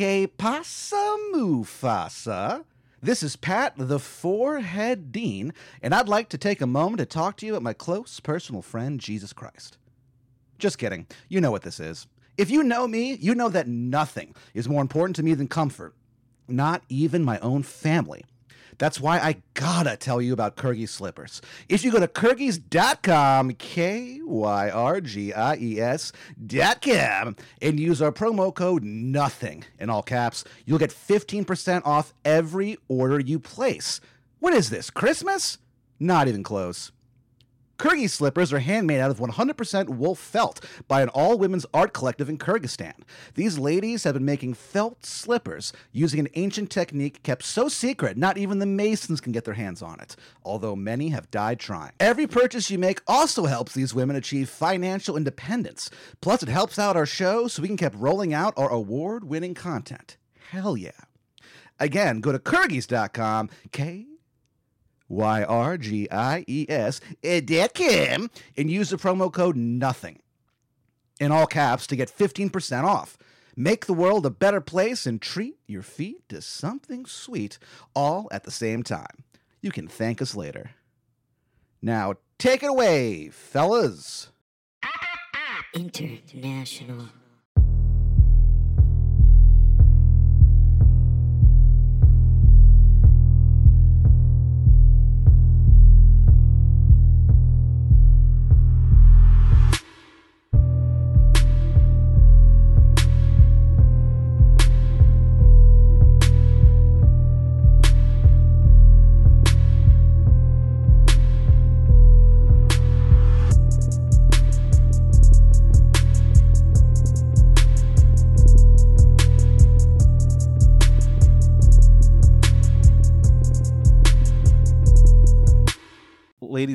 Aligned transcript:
Que 0.00 0.26
pasa, 0.26 1.18
Mufasa? 1.34 2.64
This 3.02 3.22
is 3.22 3.36
Pat, 3.36 3.74
the 3.76 3.98
Forehead 3.98 5.12
Dean, 5.12 5.52
and 5.82 5.94
I'd 5.94 6.08
like 6.08 6.30
to 6.30 6.38
take 6.38 6.62
a 6.62 6.66
moment 6.66 7.00
to 7.00 7.04
talk 7.04 7.36
to 7.36 7.44
you 7.44 7.52
about 7.52 7.62
my 7.62 7.74
close 7.74 8.18
personal 8.18 8.62
friend, 8.62 8.98
Jesus 8.98 9.34
Christ. 9.34 9.76
Just 10.58 10.78
kidding. 10.78 11.06
You 11.28 11.42
know 11.42 11.50
what 11.50 11.64
this 11.64 11.78
is. 11.78 12.06
If 12.38 12.50
you 12.50 12.62
know 12.62 12.88
me, 12.88 13.12
you 13.16 13.34
know 13.34 13.50
that 13.50 13.68
nothing 13.68 14.34
is 14.54 14.70
more 14.70 14.80
important 14.80 15.16
to 15.16 15.22
me 15.22 15.34
than 15.34 15.48
comfort, 15.48 15.94
not 16.48 16.82
even 16.88 17.22
my 17.22 17.38
own 17.40 17.62
family. 17.62 18.24
That's 18.80 18.98
why 18.98 19.18
I 19.18 19.42
gotta 19.52 19.94
tell 19.94 20.22
you 20.22 20.32
about 20.32 20.56
Kyrgies 20.56 20.88
slippers. 20.88 21.42
If 21.68 21.84
you 21.84 21.92
go 21.92 22.00
to 22.00 22.08
Kyrgies.com, 22.08 23.52
K 23.52 24.22
Y 24.24 24.70
R 24.70 25.00
G 25.02 25.34
I 25.34 25.56
E 25.56 25.78
S.com, 25.78 27.36
and 27.60 27.78
use 27.78 28.00
our 28.00 28.10
promo 28.10 28.54
code 28.54 28.82
NOTHING 28.82 29.64
in 29.78 29.90
all 29.90 30.02
caps, 30.02 30.44
you'll 30.64 30.78
get 30.78 30.90
15% 30.90 31.82
off 31.84 32.14
every 32.24 32.78
order 32.88 33.20
you 33.20 33.38
place. 33.38 34.00
What 34.38 34.54
is 34.54 34.70
this, 34.70 34.88
Christmas? 34.88 35.58
Not 35.98 36.26
even 36.26 36.42
close. 36.42 36.90
Kyrgies 37.80 38.10
slippers 38.10 38.52
are 38.52 38.58
handmade 38.58 39.00
out 39.00 39.10
of 39.10 39.20
100% 39.20 39.88
wool 39.88 40.14
felt 40.14 40.62
by 40.86 41.00
an 41.00 41.08
all 41.08 41.38
women's 41.38 41.64
art 41.72 41.94
collective 41.94 42.28
in 42.28 42.36
Kyrgyzstan. 42.36 42.92
These 43.36 43.58
ladies 43.58 44.04
have 44.04 44.12
been 44.12 44.24
making 44.26 44.52
felt 44.52 45.06
slippers 45.06 45.72
using 45.90 46.20
an 46.20 46.28
ancient 46.34 46.70
technique 46.70 47.22
kept 47.22 47.42
so 47.42 47.70
secret 47.70 48.18
not 48.18 48.36
even 48.36 48.58
the 48.58 48.66
Masons 48.66 49.18
can 49.18 49.32
get 49.32 49.46
their 49.46 49.54
hands 49.54 49.80
on 49.80 49.98
it, 49.98 50.14
although 50.44 50.76
many 50.76 51.08
have 51.08 51.30
died 51.30 51.58
trying. 51.58 51.92
Every 51.98 52.26
purchase 52.26 52.70
you 52.70 52.78
make 52.78 53.00
also 53.06 53.46
helps 53.46 53.72
these 53.72 53.94
women 53.94 54.14
achieve 54.14 54.50
financial 54.50 55.16
independence. 55.16 55.88
Plus, 56.20 56.42
it 56.42 56.50
helps 56.50 56.78
out 56.78 56.98
our 56.98 57.06
show 57.06 57.48
so 57.48 57.62
we 57.62 57.68
can 57.68 57.78
keep 57.78 57.92
rolling 57.94 58.34
out 58.34 58.52
our 58.58 58.68
award 58.68 59.24
winning 59.24 59.54
content. 59.54 60.18
Hell 60.50 60.76
yeah. 60.76 60.90
Again, 61.78 62.20
go 62.20 62.30
to 62.30 62.38
Kyrgies.com, 62.38 63.48
K 63.72 64.09
Y 65.10 65.42
R 65.42 65.76
G 65.76 66.08
I 66.10 66.44
E 66.46 66.66
S, 66.68 67.00
com, 67.22 68.30
and 68.56 68.70
use 68.70 68.90
the 68.90 68.96
promo 68.96 69.30
code 69.30 69.56
NOTHING 69.56 70.20
in 71.20 71.32
all 71.32 71.46
caps 71.46 71.86
to 71.88 71.96
get 71.96 72.16
15% 72.16 72.84
off. 72.84 73.18
Make 73.56 73.86
the 73.86 73.92
world 73.92 74.24
a 74.24 74.30
better 74.30 74.60
place 74.60 75.04
and 75.06 75.20
treat 75.20 75.58
your 75.66 75.82
feet 75.82 76.26
to 76.30 76.40
something 76.40 77.04
sweet 77.04 77.58
all 77.94 78.28
at 78.30 78.44
the 78.44 78.50
same 78.50 78.82
time. 78.82 79.24
You 79.60 79.70
can 79.70 79.88
thank 79.88 80.22
us 80.22 80.34
later. 80.34 80.70
Now, 81.82 82.14
take 82.38 82.62
it 82.62 82.70
away, 82.70 83.28
fellas. 83.28 84.30
International. 85.74 87.08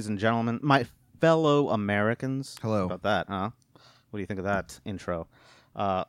Ladies 0.05 0.11
and 0.11 0.19
gentlemen, 0.19 0.59
my 0.61 0.85
fellow 1.19 1.69
Americans. 1.69 2.55
Hello. 2.61 2.85
About 2.85 3.01
that, 3.01 3.25
huh? 3.27 3.49
What 4.11 4.17
do 4.17 4.19
you 4.19 4.27
think 4.27 4.37
of 4.37 4.45
that 4.45 4.79
intro? 4.85 5.27
Uh, 5.75 6.03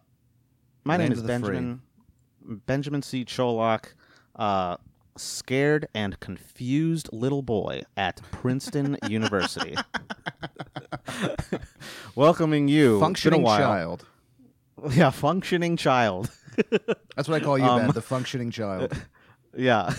my 0.85 0.99
name 0.99 1.13
is 1.13 1.23
the 1.23 1.29
free. 1.29 1.33
Benjamin 1.39 1.81
Benjamin 2.67 3.01
C. 3.01 3.25
Cholak, 3.25 3.95
uh, 4.37 4.77
scared 5.17 5.89
and 5.95 6.21
confused 6.21 7.09
little 7.11 7.41
boy 7.41 7.85
at 7.97 8.21
Princeton 8.33 8.99
University. 9.09 9.75
Welcoming 12.15 12.69
you, 12.69 12.97
It's 12.97 12.99
been 12.99 13.01
a 13.01 13.01
Functioning 13.01 13.45
child. 13.47 14.07
Yeah, 14.91 15.09
functioning 15.09 15.79
child. 15.79 16.31
That's 17.17 17.29
what 17.31 17.41
I 17.41 17.41
call 17.41 17.57
you, 17.57 17.65
Um, 17.65 17.81
Ben, 17.87 17.91
the 17.93 18.03
functioning 18.03 18.51
child. 18.51 18.93
Yeah. 19.57 19.91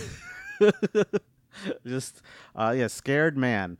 Just 1.86 2.22
uh 2.54 2.74
yeah, 2.76 2.86
scared 2.86 3.36
man. 3.36 3.78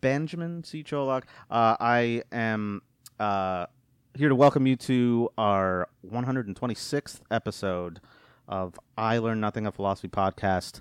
Benjamin 0.00 0.64
C. 0.64 0.82
Cholak. 0.84 1.24
Uh 1.50 1.76
I 1.80 2.22
am 2.32 2.82
uh 3.18 3.66
here 4.14 4.28
to 4.28 4.34
welcome 4.34 4.66
you 4.66 4.76
to 4.76 5.28
our 5.38 5.88
126th 6.10 7.20
episode 7.30 8.00
of 8.48 8.78
I 8.96 9.18
Learn 9.18 9.40
Nothing 9.40 9.66
a 9.66 9.72
Philosophy 9.72 10.08
podcast 10.08 10.80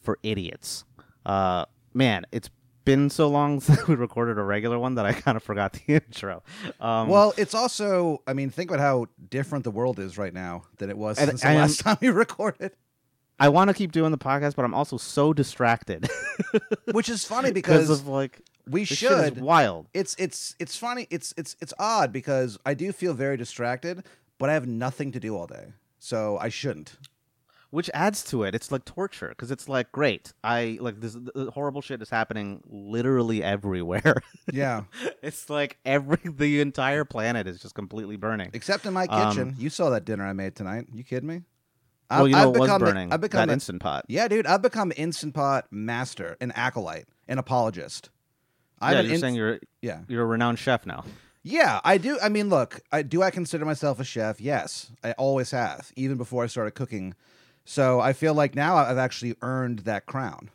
for 0.00 0.18
idiots. 0.22 0.84
Uh 1.24 1.64
man, 1.94 2.24
it's 2.32 2.50
been 2.84 3.08
so 3.10 3.28
long 3.28 3.60
since 3.60 3.86
we 3.86 3.94
recorded 3.94 4.38
a 4.38 4.42
regular 4.42 4.78
one 4.78 4.96
that 4.96 5.06
I 5.06 5.12
kind 5.12 5.36
of 5.36 5.42
forgot 5.42 5.72
the 5.72 5.82
intro. 5.94 6.42
Um 6.80 7.08
Well, 7.08 7.32
it's 7.36 7.54
also, 7.54 8.22
I 8.26 8.32
mean, 8.32 8.50
think 8.50 8.70
about 8.70 8.80
how 8.80 9.06
different 9.30 9.64
the 9.64 9.70
world 9.70 9.98
is 9.98 10.18
right 10.18 10.34
now 10.34 10.64
than 10.78 10.90
it 10.90 10.98
was 10.98 11.18
And 11.18 11.28
since 11.30 11.42
the 11.42 11.48
I 11.48 11.54
last 11.56 11.80
time 11.80 11.96
we 12.00 12.08
recorded. 12.08 12.72
I 13.42 13.48
want 13.48 13.68
to 13.68 13.74
keep 13.74 13.92
doing 13.92 14.10
the 14.12 14.18
podcast, 14.18 14.54
but 14.56 14.64
I'm 14.64 14.74
also 14.74 14.96
so 14.96 15.32
distracted 15.32 16.08
Which 16.92 17.08
is 17.08 17.24
funny 17.24 17.50
because 17.52 17.90
of 17.90 18.06
like 18.06 18.40
we 18.68 18.80
this 18.84 18.98
shit 18.98 19.10
is 19.12 19.24
should. 19.24 19.40
wild. 19.40 19.88
It's 19.92 20.14
it's 20.18 20.54
it's 20.58 20.76
funny. 20.76 21.06
It's 21.10 21.34
it's 21.36 21.56
it's 21.60 21.74
odd 21.78 22.12
because 22.12 22.58
I 22.64 22.74
do 22.74 22.92
feel 22.92 23.14
very 23.14 23.36
distracted, 23.36 24.04
but 24.38 24.48
I 24.50 24.54
have 24.54 24.66
nothing 24.66 25.12
to 25.12 25.20
do 25.20 25.36
all 25.36 25.46
day, 25.46 25.72
so 25.98 26.38
I 26.40 26.48
shouldn't. 26.48 26.96
which 27.70 27.88
adds 27.94 28.22
to 28.24 28.44
it. 28.44 28.54
It's 28.54 28.70
like 28.70 28.84
torture 28.84 29.30
because 29.30 29.50
it's 29.50 29.66
like 29.68 29.90
great. 29.92 30.32
I 30.44 30.78
like 30.80 31.00
this 31.00 31.16
horrible 31.54 31.80
shit 31.80 32.02
is 32.02 32.10
happening 32.10 32.62
literally 32.68 33.42
everywhere. 33.42 34.16
Yeah, 34.52 34.82
it's 35.22 35.48
like 35.48 35.78
every 35.84 36.18
the 36.24 36.60
entire 36.60 37.04
planet 37.04 37.46
is 37.46 37.60
just 37.60 37.74
completely 37.74 38.16
burning. 38.16 38.50
except 38.52 38.84
in 38.86 38.92
my 38.92 39.06
Um, 39.06 39.30
kitchen. 39.30 39.54
you 39.58 39.70
saw 39.70 39.88
that 39.90 40.04
dinner 40.04 40.26
I 40.26 40.32
made 40.34 40.54
tonight. 40.56 40.86
You 40.92 41.04
kidding 41.04 41.28
me? 41.28 41.42
Well, 42.18 42.28
you 42.28 42.34
know 42.36 42.52
it 42.54 42.58
was 42.58 42.68
become 42.68 42.82
a- 42.82 42.84
burning. 42.86 43.12
I've 43.12 43.20
become 43.20 43.38
that 43.38 43.48
a- 43.50 43.52
instant 43.52 43.80
pot. 43.82 44.04
Yeah, 44.08 44.28
dude, 44.28 44.46
I've 44.46 44.62
become 44.62 44.92
instant 44.96 45.34
pot 45.34 45.66
master, 45.70 46.36
an 46.40 46.52
acolyte, 46.52 47.06
an 47.28 47.38
apologist. 47.38 48.10
I'm 48.80 48.94
yeah, 48.94 49.00
you're 49.02 49.14
in- 49.14 49.20
saying 49.20 49.34
you're 49.34 49.60
yeah, 49.80 50.00
you're 50.08 50.22
a 50.22 50.26
renowned 50.26 50.58
chef 50.58 50.86
now. 50.86 51.04
yeah. 51.42 51.80
I 51.84 51.98
do. 51.98 52.18
I 52.22 52.28
mean, 52.28 52.48
look, 52.48 52.80
I 52.90 53.02
do. 53.02 53.22
I 53.22 53.30
consider 53.30 53.64
myself 53.64 54.00
a 54.00 54.04
chef. 54.04 54.40
Yes, 54.40 54.90
I 55.04 55.12
always 55.12 55.50
have, 55.52 55.92
even 55.96 56.16
before 56.16 56.42
I 56.44 56.46
started 56.48 56.72
cooking. 56.72 57.14
So 57.64 58.00
I 58.00 58.12
feel 58.12 58.34
like 58.34 58.56
now 58.56 58.76
I've 58.76 58.98
actually 58.98 59.36
earned 59.40 59.80
that 59.80 60.06
crown. 60.06 60.50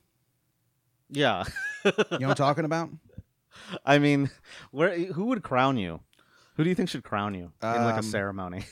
Yeah, 1.09 1.45
You 1.85 1.91
know 1.93 2.07
what 2.09 2.21
I'm 2.31 2.35
talking 2.35 2.65
about? 2.65 2.89
I 3.85 3.97
mean, 3.97 4.29
where 4.71 4.97
who 5.13 5.25
would 5.27 5.41
crown 5.41 5.77
you? 5.77 6.01
Who 6.57 6.63
do 6.65 6.69
you 6.69 6.75
think 6.75 6.89
should 6.89 7.03
crown 7.05 7.33
you 7.33 7.53
in 7.63 7.69
like 7.83 7.95
a 7.95 7.99
Um, 7.99 8.03
ceremony? 8.03 8.65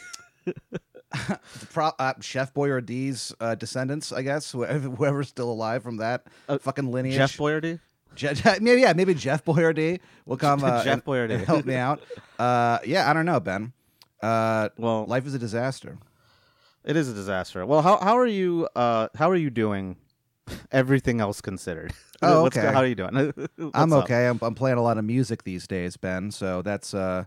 The 1.59 1.66
Pro, 1.68 1.92
uh, 2.00 2.14
Chef 2.22 2.53
Boyardee's 2.53 3.34
uh, 3.40 3.56
descendants, 3.56 4.12
I 4.12 4.22
guess, 4.22 4.52
whoever, 4.52 4.90
whoever's 4.98 5.28
still 5.30 5.52
alive 5.52 5.84
from 5.84 5.98
that 5.98 6.26
Uh, 6.50 6.58
fucking 6.58 6.92
lineage. 6.92 7.16
Jeff 7.16 7.38
Boyardee. 7.38 7.80
Je- 8.16 8.34
Je- 8.34 8.59
maybe 8.62 8.81
yeah, 8.81 8.94
maybe 8.94 9.14
Jeff 9.14 9.44
Boyardee 9.44 10.00
will 10.25 10.38
come 10.38 10.64
uh, 10.64 10.84
Jeff 10.84 10.94
and, 10.94 11.06
Boyardee. 11.06 11.36
and 11.36 11.46
help 11.46 11.66
me 11.66 11.75
out. 11.75 12.02
Uh, 12.40 12.80
yeah, 12.86 13.09
I 13.09 13.14
don't 13.14 13.25
know, 13.25 13.40
Ben. 13.40 13.74
Uh, 14.22 14.70
Well, 14.78 15.06
life 15.06 15.25
is 15.28 15.34
a 15.34 15.40
disaster. 15.40 15.98
it 16.84 16.96
is 16.96 17.09
a 17.09 17.14
disaster. 17.14 17.66
Well, 17.66 17.81
how 17.81 17.98
how 17.98 18.18
are 18.18 18.25
you? 18.28 18.68
Uh, 18.75 19.07
how 19.16 19.30
are 19.30 19.36
you 19.36 19.50
doing? 19.50 19.98
Everything 20.72 21.19
else 21.22 21.42
considered. 21.42 21.92
Oh, 22.22 22.44
What's 22.44 22.56
okay. 22.57 22.72
how 22.72 22.80
are 22.81 22.86
you 22.86 22.95
doing? 22.95 23.34
I'm 23.74 23.92
okay. 23.94 24.28
I'm, 24.28 24.39
I'm 24.44 24.54
playing 24.56 24.78
a 24.78 24.81
lot 24.84 24.98
of 24.98 25.04
music 25.04 25.44
these 25.44 25.68
days, 25.68 25.98
Ben. 25.98 26.30
So 26.31 26.62
that's 26.62 26.94
uh, 26.94 27.25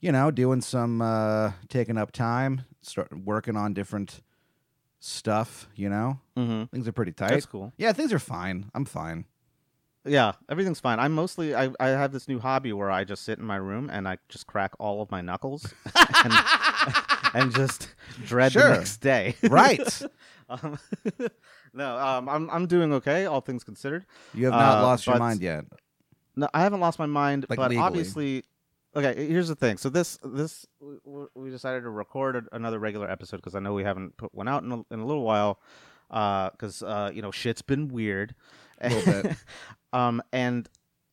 you 0.00 0.10
know, 0.12 0.30
doing 0.30 0.62
some 0.62 1.02
uh, 1.02 1.52
taking 1.68 1.98
up 1.98 2.10
time, 2.10 2.62
start 2.88 3.08
working 3.16 3.56
on 3.56 3.74
different 3.74 4.22
stuff. 5.00 5.68
You 5.74 5.88
know, 5.88 6.20
Mm-hmm. 6.36 6.64
things 6.64 6.86
are 6.88 6.92
pretty 6.92 7.12
tight. 7.12 7.30
That's 7.30 7.46
cool. 7.46 7.72
Yeah, 7.76 7.92
things 7.92 8.12
are 8.12 8.18
fine. 8.18 8.70
I'm 8.74 8.84
fine. 8.84 9.24
Yeah, 10.04 10.32
everything's 10.48 10.80
fine. 10.80 10.98
I'm 11.00 11.12
mostly 11.12 11.54
I, 11.54 11.70
I 11.80 11.88
have 11.88 12.12
this 12.12 12.28
new 12.28 12.38
hobby 12.38 12.72
where 12.72 12.90
I 12.90 13.04
just 13.04 13.24
sit 13.24 13.38
in 13.38 13.44
my 13.44 13.56
room 13.56 13.90
and 13.92 14.08
I 14.08 14.18
just 14.28 14.46
crack 14.46 14.72
all 14.78 15.02
of 15.02 15.10
my 15.10 15.20
knuckles 15.20 15.66
and, 16.24 16.32
and 17.34 17.54
just 17.54 17.94
dread 18.24 18.52
Sure. 18.52 18.62
the 18.70 18.76
next 18.76 18.98
day. 18.98 19.34
Right. 19.50 20.02
um, 20.48 20.78
no, 21.74 21.98
um, 21.98 22.28
I'm 22.28 22.48
I'm 22.48 22.66
doing 22.66 22.92
okay, 22.94 23.26
all 23.26 23.40
things 23.42 23.64
considered. 23.64 24.06
You 24.32 24.46
have 24.46 24.54
not 24.54 24.78
Uh, 24.78 24.82
lost 24.82 25.06
your 25.06 25.18
mind 25.18 25.42
yet. 25.42 25.64
No, 26.36 26.48
I 26.54 26.60
haven't 26.62 26.80
lost 26.80 26.98
my 26.98 27.06
mind, 27.06 27.44
Like 27.50 27.58
but 27.58 27.70
legally. 27.70 27.84
obviously, 27.84 28.44
okay, 28.96 29.26
here's 29.26 29.48
the 29.48 29.54
thing. 29.54 29.76
So 29.76 29.88
this 29.88 30.18
this 30.22 30.66
we 31.34 31.50
decided 31.50 31.82
to 31.82 31.90
record 31.90 32.48
another 32.52 32.78
regular 32.78 33.10
episode 33.10 33.36
because 33.36 33.54
I 33.54 33.60
know 33.60 33.74
we 33.74 33.84
haven't 33.84 34.16
put 34.16 34.34
one 34.34 34.48
out 34.48 34.62
in 34.62 34.72
a, 34.72 34.94
in 34.94 35.00
a 35.00 35.06
little 35.06 35.24
while. 35.24 35.60
Because 36.08 36.82
uh, 36.82 37.10
you 37.12 37.20
know 37.20 37.30
shit's 37.30 37.60
been 37.60 37.88
weird. 37.88 38.34
A 38.80 38.88
little 38.88 39.22
bit. 39.22 39.36
um, 39.92 40.22
and 40.32 40.68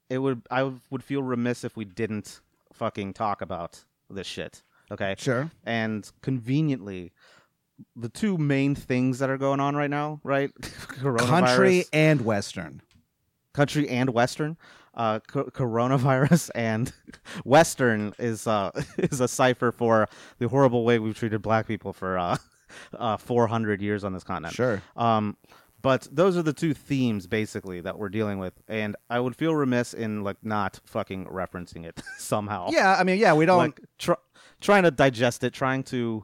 it 0.10 0.19
would 0.19 0.42
I 0.50 0.72
would 0.89 1.04
feel 1.04 1.22
remiss 1.22 1.63
if 1.66 1.75
we 1.75 1.83
didn't 1.83 2.39
fucking 2.74 3.13
talk 3.13 3.42
about 3.42 3.83
this 4.10 4.27
shit. 4.27 4.63
Okay. 4.92 5.16
Sure. 5.18 5.50
and 5.66 6.10
conveniently 6.22 7.12
the 7.95 8.07
two 8.07 8.38
main 8.38 8.75
things 8.75 9.19
that 9.19 9.30
are 9.30 9.38
going 9.38 9.60
on 9.60 9.75
right 9.75 9.89
now 9.89 10.22
right 10.24 10.54
coronavirus 10.62 11.27
Country 11.27 11.86
and 11.92 12.22
Western. 12.22 12.81
country 13.54 13.89
and 13.89 14.12
western 14.12 14.57
uh 14.95 15.19
co- 15.27 15.45
coronavirus 15.45 16.50
and 16.56 16.92
western 17.44 18.13
is 18.19 18.47
uh 18.47 18.71
is 18.97 19.19
a 19.19 19.27
cipher 19.27 19.71
for 19.71 20.07
the 20.39 20.47
horrible 20.47 20.83
way 20.86 21.00
we've 21.00 21.18
treated 21.18 21.42
black 21.42 21.68
people 21.68 21.94
for 21.94 22.18
uh 22.18 22.38
uh 22.97 23.18
400 23.18 23.81
years 23.81 24.03
on 24.03 24.13
this 24.13 24.24
continent 24.24 24.53
Sure. 24.56 24.81
um 24.95 25.38
but 25.81 26.07
those 26.12 26.36
are 26.36 26.42
the 26.42 26.53
two 26.53 26.74
themes 26.74 27.27
basically 27.27 27.80
that 27.81 28.00
we're 28.00 28.09
dealing 28.09 28.39
with 28.39 28.53
and 28.68 28.95
i 29.09 29.19
would 29.19 29.36
feel 29.36 29.53
remiss 29.56 29.94
in 29.94 30.24
like 30.24 30.38
not 30.44 30.80
fucking 30.86 31.25
referencing 31.25 31.86
it 31.86 32.01
somehow 32.18 32.69
Yeah, 32.71 32.95
I 32.98 33.03
mean, 33.03 33.19
yeah, 33.19 33.33
we 33.33 33.45
don't. 33.45 33.57
like 33.59 33.81
tr- 34.00 34.13
trying 34.62 34.83
to 34.83 34.91
digest 34.91 35.44
it 35.44 35.53
trying 35.53 35.83
to 35.83 36.24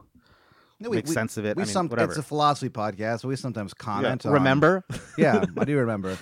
no, 0.80 0.90
we, 0.90 0.96
make 0.96 1.06
we- 1.06 1.12
sense 1.14 1.36
of 1.36 1.44
it 1.44 1.56
We 1.56 1.62
I 1.62 1.66
mean, 1.66 1.72
some, 1.72 1.88
It's 1.96 2.16
a 2.16 2.22
philosophy 2.24 2.68
podcast. 2.70 3.22
We 3.24 3.36
sometimes 3.36 3.72
Yeah, 3.78 3.84
comment. 3.84 4.26
on- 4.26 4.32
it. 4.32 4.34
remember 4.34 4.84
yeah, 5.16 5.44
I 5.56 5.64
do 5.64 5.76
remember. 5.78 6.18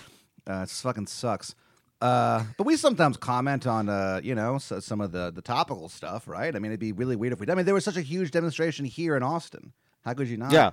Uh, 0.46 0.62
it 0.64 0.68
fucking 0.68 1.06
sucks. 1.06 1.54
Uh, 2.00 2.44
but 2.56 2.64
we 2.64 2.76
sometimes 2.76 3.16
comment 3.16 3.66
on, 3.66 3.88
uh, 3.88 4.20
you 4.22 4.34
know, 4.34 4.58
so, 4.58 4.80
some 4.80 5.00
of 5.00 5.12
the 5.12 5.30
the 5.30 5.42
topical 5.42 5.88
stuff, 5.88 6.26
right? 6.26 6.54
I 6.56 6.58
mean, 6.58 6.70
it'd 6.70 6.80
be 6.80 6.92
really 6.92 7.16
weird 7.16 7.32
if 7.32 7.40
we. 7.40 7.50
I 7.50 7.54
mean, 7.54 7.66
there 7.66 7.74
was 7.74 7.84
such 7.84 7.96
a 7.96 8.02
huge 8.02 8.30
demonstration 8.30 8.84
here 8.84 9.16
in 9.16 9.22
Austin. 9.22 9.72
How 10.04 10.14
could 10.14 10.28
you 10.28 10.38
not? 10.38 10.52
Yeah, 10.52 10.70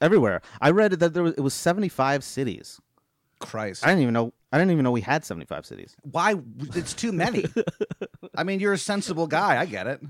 everywhere. 0.00 0.42
I 0.60 0.70
read 0.70 0.92
that 0.92 1.14
there 1.14 1.22
was 1.22 1.34
it 1.34 1.40
was 1.40 1.54
seventy 1.54 1.88
five 1.88 2.22
cities. 2.22 2.80
Christ. 3.38 3.84
I 3.84 3.88
didn't 3.88 4.02
even 4.02 4.14
know. 4.14 4.32
I 4.52 4.58
didn't 4.58 4.72
even 4.72 4.84
know 4.84 4.90
we 4.90 5.00
had 5.00 5.24
seventy 5.24 5.46
five 5.46 5.64
cities. 5.66 5.96
Why? 6.02 6.34
It's 6.74 6.92
too 6.92 7.12
many. 7.12 7.46
I 8.34 8.44
mean, 8.44 8.60
you're 8.60 8.72
a 8.72 8.78
sensible 8.78 9.26
guy. 9.26 9.58
I 9.58 9.66
get 9.66 9.86
it. 9.86 10.02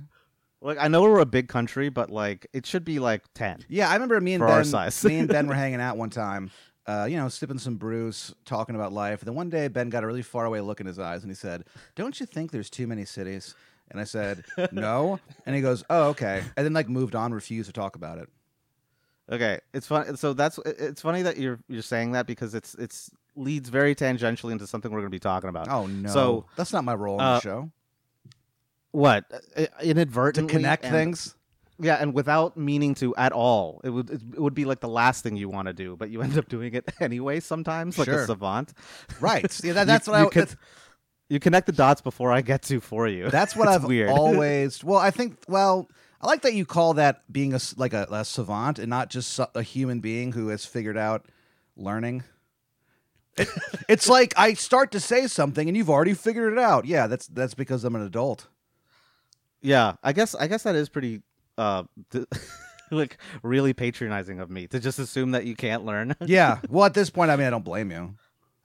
Like 0.61 0.79
I 0.81 0.89
know 0.89 1.03
we're 1.03 1.21
a 1.21 1.27
big 1.27 1.49
country, 1.49 1.91
but 1.91 2.11
like 2.11 2.47
it 2.53 2.67
should 2.67 2.85
be 2.85 2.99
like 2.99 3.23
ten. 3.35 3.65
Yeah, 3.69 3.89
I 3.89 3.95
remember 3.95 4.21
me 4.21 4.35
and 4.35 4.45
Ben. 4.45 4.65
me 5.05 5.19
and 5.19 5.29
Ben 5.29 5.47
were 5.47 5.55
hanging 5.63 5.81
out 5.81 5.97
one 5.97 6.11
time. 6.11 6.51
Uh, 6.87 7.05
you 7.11 7.17
know, 7.17 7.29
sipping 7.29 7.59
some 7.59 7.77
brews, 7.77 8.33
talking 8.45 8.77
about 8.77 8.93
life. 8.93 9.21
And 9.21 9.27
then 9.29 9.35
one 9.35 9.51
day, 9.51 9.67
Ben 9.69 9.91
got 9.91 10.05
a 10.05 10.07
really 10.07 10.23
far 10.23 10.45
away 10.45 10.61
look 10.61 10.81
in 10.81 10.87
his 10.87 10.99
eyes, 11.01 11.23
and 11.23 11.31
he 11.31 11.35
said, 11.35 11.65
"Don't 11.97 12.19
you 12.21 12.27
think 12.27 12.53
there's 12.53 12.71
too 12.71 12.87
many 12.87 13.05
cities?" 13.05 13.55
And 13.91 14.01
I 14.01 14.05
said, 14.05 14.45
"No." 14.73 15.19
And 15.47 15.57
he 15.57 15.63
goes, 15.63 15.83
"Oh, 15.91 16.09
okay." 16.11 16.43
And 16.57 16.65
then 16.65 16.73
like 16.73 16.89
moved 16.89 17.17
on, 17.17 17.33
refused 17.33 17.69
to 17.69 17.73
talk 17.73 17.97
about 17.97 18.19
it. 18.19 18.29
Okay, 19.31 19.59
it's 19.75 19.89
fun. 19.89 20.17
So 20.17 20.33
that's 20.33 20.61
it's 20.65 21.03
funny 21.03 21.23
that 21.23 21.37
you're 21.39 21.59
you're 21.69 21.83
saying 21.83 22.13
that 22.13 22.27
because 22.29 22.55
it's 22.55 22.75
it's 22.77 23.11
leads 23.35 23.69
very 23.69 23.95
tangentially 23.97 24.53
into 24.53 24.67
something 24.69 24.91
we're 24.93 25.01
going 25.01 25.11
to 25.11 25.15
be 25.15 25.19
talking 25.19 25.51
about. 25.51 25.69
Oh 25.69 25.87
no, 25.87 26.09
So, 26.09 26.45
that's 26.57 26.73
not 26.73 26.85
my 26.85 26.95
role 26.95 27.17
in 27.17 27.21
uh, 27.27 27.35
the 27.35 27.41
show. 27.41 27.71
What 28.93 29.25
Uh, 29.57 29.67
To 29.67 30.47
connect 30.47 30.85
and- 30.85 30.93
things. 30.93 31.35
Yeah, 31.79 31.97
and 31.97 32.15
without 32.15 32.57
meaning 32.57 32.95
to 32.97 33.15
at 33.17 33.33
all, 33.33 33.81
it 33.85 33.91
would 33.91 34.09
it 34.11 34.41
would 34.41 34.55
be 34.55 34.65
like 34.65 34.81
the 34.81 34.89
last 34.89 35.23
thing 35.23 35.37
you 35.37 35.49
want 35.51 35.67
to 35.69 35.75
do, 35.75 35.97
but 35.97 36.09
you 36.11 36.23
end 36.27 36.39
up 36.39 36.49
doing 36.49 36.75
it 36.75 36.89
anyway. 37.01 37.41
Sometimes, 37.41 37.99
like 37.99 38.07
Sure. 38.07 38.23
a 38.23 38.27
savant. 38.27 38.73
Right. 39.21 39.61
Yeah, 39.65 39.75
that, 39.75 39.87
that's 39.93 40.07
You- 40.07 40.13
what 40.13 40.21
you 40.21 40.27
I. 40.27 40.31
could- 40.31 40.57
You 41.29 41.41
connect 41.41 41.67
the 41.67 41.73
dots 41.73 42.01
before 42.01 42.31
I 42.31 42.41
get 42.41 42.63
to 42.71 42.81
for 42.81 43.09
you. 43.09 43.29
that's 43.39 43.57
what 43.57 43.67
I've 43.69 43.85
weird. 43.85 44.11
always. 44.11 44.83
Well, 44.85 44.99
I 45.01 45.11
think. 45.11 45.39
Well, 45.49 45.89
I 46.21 46.27
like 46.29 46.43
that 46.43 46.55
you 46.55 46.65
call 46.65 46.95
that 46.95 47.31
being 47.31 47.53
a 47.53 47.59
like 47.77 47.93
a, 47.93 48.07
a 48.11 48.25
savant 48.25 48.79
and 48.79 48.89
not 48.89 49.11
just 49.11 49.39
a 49.55 49.63
human 49.63 49.99
being 50.01 50.33
who 50.33 50.49
has 50.49 50.65
figured 50.65 50.97
out 50.97 51.27
learning. 51.77 52.23
It, 53.37 53.49
it's 53.89 54.09
like 54.09 54.33
I 54.39 54.55
start 54.55 54.93
to 54.93 55.01
say 55.01 55.27
something 55.27 55.69
and 55.69 55.77
you've 55.77 55.91
already 55.91 56.15
figured 56.15 56.53
it 56.55 56.59
out. 56.59 56.87
Yeah, 56.87 57.07
that's 57.07 57.27
that's 57.27 57.55
because 57.55 57.85
I'm 57.85 57.95
an 57.97 58.03
adult. 58.03 58.47
Yeah, 59.61 59.95
I 60.03 60.13
guess 60.13 60.35
I 60.35 60.47
guess 60.47 60.63
that 60.63 60.75
is 60.77 60.89
pretty 60.89 61.23
uh 61.59 61.85
th- 62.11 62.27
like 62.91 63.19
really 63.43 63.73
patronizing 63.73 64.41
of 64.41 64.51
me 64.51 64.67
to 64.69 64.79
just 64.81 64.99
assume 64.99 65.33
that 65.33 65.45
you 65.47 65.57
can't 65.57 65.85
learn. 65.85 66.15
Yeah. 66.27 66.61
Well, 66.69 66.85
at 66.85 66.95
this 66.95 67.11
point, 67.11 67.31
I 67.31 67.37
mean, 67.37 67.47
I 67.47 67.51
don't 67.51 67.65
blame 67.65 67.91
you. 67.91 68.15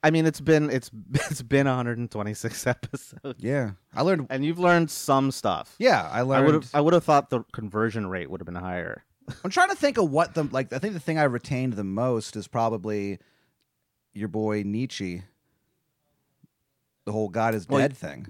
I 0.03 0.09
mean, 0.11 0.25
it's 0.25 0.41
been 0.41 0.69
it's 0.69 0.89
it's 1.13 1.41
been 1.41 1.67
126 1.67 2.67
episodes, 2.67 3.35
Yeah, 3.43 3.71
I 3.93 4.01
learned. 4.01 4.27
and 4.29 4.43
you've 4.43 4.59
learned 4.59 4.89
some 4.91 5.31
stuff. 5.31 5.75
Yeah, 5.79 6.09
I 6.11 6.19
I 6.19 6.23
would 6.23 6.29
learned. 6.39 6.63
have 6.63 6.71
I 6.75 6.81
would 6.81 6.93
have 6.93 7.03
thought 7.03 7.29
the 7.29 7.43
conversion 7.51 8.07
rate 8.07 8.29
would 8.29 8.41
have 8.41 8.45
been 8.45 8.55
higher. 8.55 9.03
I'm 9.45 9.51
trying 9.51 9.69
to 9.69 9.75
think 9.75 9.97
of 9.97 10.09
what 10.09 10.33
the 10.33 10.43
like. 10.43 10.73
I 10.73 10.79
think 10.79 10.93
the 10.95 10.99
thing 10.99 11.17
I 11.19 11.23
retained 11.23 11.73
the 11.73 11.83
most 11.83 12.35
is 12.35 12.47
probably 12.47 13.19
your 14.13 14.27
boy 14.27 14.63
Nietzsche. 14.65 15.23
The 17.05 17.11
whole 17.11 17.29
God 17.29 17.55
is 17.55 17.67
Well, 17.67 17.79
dead 17.79 17.95
thing. 17.95 18.27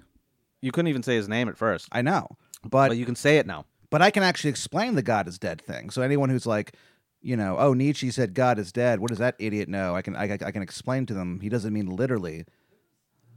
You 0.60 0.72
couldn't 0.72 0.88
even 0.88 1.02
say 1.02 1.16
his 1.16 1.28
name 1.28 1.48
at 1.48 1.56
first, 1.58 1.88
I 1.92 2.02
know, 2.02 2.28
but, 2.62 2.88
but 2.88 2.96
you 2.96 3.04
can 3.04 3.16
say 3.16 3.38
it 3.38 3.46
now. 3.46 3.64
But 3.92 4.02
I 4.02 4.10
can 4.10 4.24
actually 4.24 4.50
explain 4.50 4.96
the 4.96 5.02
God 5.02 5.28
is 5.28 5.38
dead 5.38 5.60
thing. 5.60 5.90
So 5.90 6.02
anyone 6.02 6.28
who's 6.30 6.46
like, 6.46 6.74
you 7.20 7.36
know, 7.36 7.56
oh 7.58 7.72
Nietzsche 7.74 8.10
said 8.10 8.34
God 8.34 8.58
is 8.58 8.72
dead. 8.72 8.98
What 8.98 9.10
does 9.10 9.18
that 9.18 9.36
idiot 9.38 9.68
know? 9.68 9.94
I 9.94 10.02
can 10.02 10.16
I, 10.16 10.32
I 10.32 10.50
can 10.50 10.62
explain 10.62 11.06
to 11.06 11.14
them. 11.14 11.38
He 11.40 11.48
doesn't 11.48 11.72
mean 11.72 11.86
literally. 11.86 12.44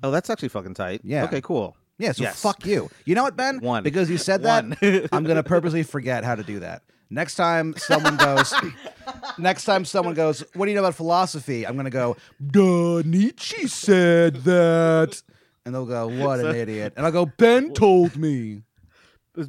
Oh, 0.01 0.09
that's 0.09 0.29
actually 0.29 0.49
fucking 0.49 0.73
tight. 0.73 1.01
Yeah. 1.03 1.25
Okay, 1.25 1.41
cool. 1.41 1.77
Yeah. 1.97 2.11
So 2.11 2.23
Yes. 2.23 2.41
fuck 2.41 2.65
you. 2.65 2.89
You 3.05 3.15
know 3.15 3.23
what, 3.23 3.35
Ben? 3.37 3.59
One. 3.59 3.83
Because 3.83 4.09
you 4.09 4.17
said 4.17 4.43
that. 4.43 5.09
I'm 5.11 5.23
gonna 5.23 5.43
purposely 5.43 5.83
forget 5.83 6.23
how 6.23 6.33
to 6.35 6.43
do 6.43 6.59
that. 6.59 6.81
Next 7.11 7.35
time 7.35 7.75
someone 7.77 8.17
goes, 8.17 8.53
next 9.37 9.65
time 9.65 9.85
someone 9.85 10.15
goes, 10.15 10.43
what 10.55 10.65
do 10.65 10.71
you 10.71 10.75
know 10.75 10.81
about 10.81 10.95
philosophy? 10.95 11.65
I'm 11.65 11.75
gonna 11.75 11.91
go, 11.91 12.17
duh, 12.45 13.03
Nietzsche 13.05 13.67
said 13.67 14.37
that, 14.45 15.21
and 15.65 15.75
they'll 15.75 15.85
go, 15.85 16.07
what 16.07 16.39
an 16.39 16.55
idiot, 16.55 16.93
and 16.97 17.05
I'll 17.05 17.11
go, 17.11 17.27
Ben 17.27 17.73
told 17.73 18.17
me. 18.17 18.63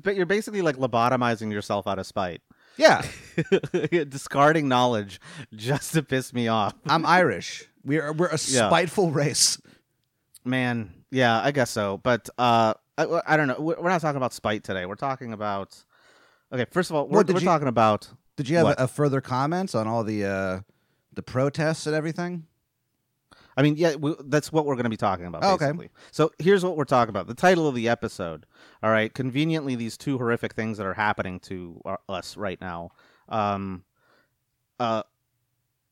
You're 0.04 0.26
basically 0.26 0.62
like 0.62 0.76
lobotomizing 0.76 1.52
yourself 1.52 1.86
out 1.86 1.98
of 1.98 2.06
spite, 2.06 2.42
Yeah, 2.76 3.04
discarding 3.90 4.68
knowledge 4.68 5.20
just 5.54 5.92
to 5.94 6.02
piss 6.02 6.32
me 6.32 6.48
off. 6.48 6.74
I'm 6.86 7.04
Irish. 7.06 7.64
We're 7.84 8.12
we're 8.12 8.26
a 8.26 8.32
Yeah. 8.32 8.68
spiteful 8.68 9.10
race. 9.10 9.60
Man, 10.44 10.92
yeah, 11.10 11.40
I 11.42 11.50
guess 11.50 11.70
so. 11.70 11.98
But 11.98 12.28
uh, 12.38 12.74
I, 12.98 13.20
I 13.26 13.36
don't 13.36 13.48
know. 13.48 13.56
We're 13.60 13.88
not 13.88 14.00
talking 14.00 14.16
about 14.16 14.32
spite 14.32 14.64
today. 14.64 14.86
We're 14.86 14.94
talking 14.94 15.32
about. 15.32 15.82
Okay, 16.52 16.66
first 16.70 16.90
of 16.90 16.96
all, 16.96 17.08
we're, 17.08 17.22
we're 17.24 17.34
you- 17.40 17.44
talking 17.44 17.68
about. 17.68 18.08
Did 18.36 18.48
you 18.48 18.56
have 18.58 18.66
a, 18.68 18.74
a 18.84 18.88
further 18.88 19.20
comments 19.20 19.74
on 19.74 19.86
all 19.88 20.04
the 20.04 20.24
uh, 20.24 20.60
the 21.12 21.22
protests 21.22 21.86
and 21.86 21.94
everything? 21.96 22.46
I 23.56 23.62
mean, 23.62 23.76
yeah, 23.76 23.94
we, 23.94 24.14
that's 24.26 24.52
what 24.52 24.66
we're 24.66 24.74
going 24.74 24.84
to 24.84 24.90
be 24.90 24.96
talking 24.98 25.24
about. 25.26 25.42
Oh, 25.44 25.54
okay. 25.54 25.66
Basically. 25.66 25.88
So 26.10 26.30
here's 26.38 26.62
what 26.64 26.76
we're 26.76 26.84
talking 26.84 27.08
about. 27.10 27.26
The 27.26 27.34
title 27.34 27.66
of 27.66 27.74
the 27.74 27.88
episode. 27.88 28.44
All 28.82 28.90
right. 28.90 29.12
Conveniently, 29.12 29.76
these 29.76 29.96
two 29.96 30.18
horrific 30.18 30.52
things 30.54 30.76
that 30.78 30.86
are 30.86 30.94
happening 30.94 31.40
to 31.40 31.80
our, 31.84 31.98
us 32.08 32.36
right 32.36 32.60
now. 32.60 32.90
Um, 33.28 33.84
uh, 34.78 35.02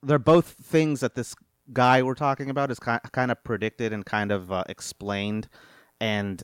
they're 0.03 0.19
both 0.19 0.49
things 0.63 1.01
that 1.01 1.15
this 1.15 1.35
guy 1.73 2.03
we're 2.03 2.15
talking 2.15 2.51
about 2.51 2.71
is 2.71 2.79
ki- 2.79 2.99
kind 3.13 3.31
of 3.31 3.43
predicted 3.43 3.95
and 3.95 4.05
kind 4.05 4.31
of 4.31 4.53
uh, 4.53 4.65
explained. 4.69 5.49
And 6.01 6.43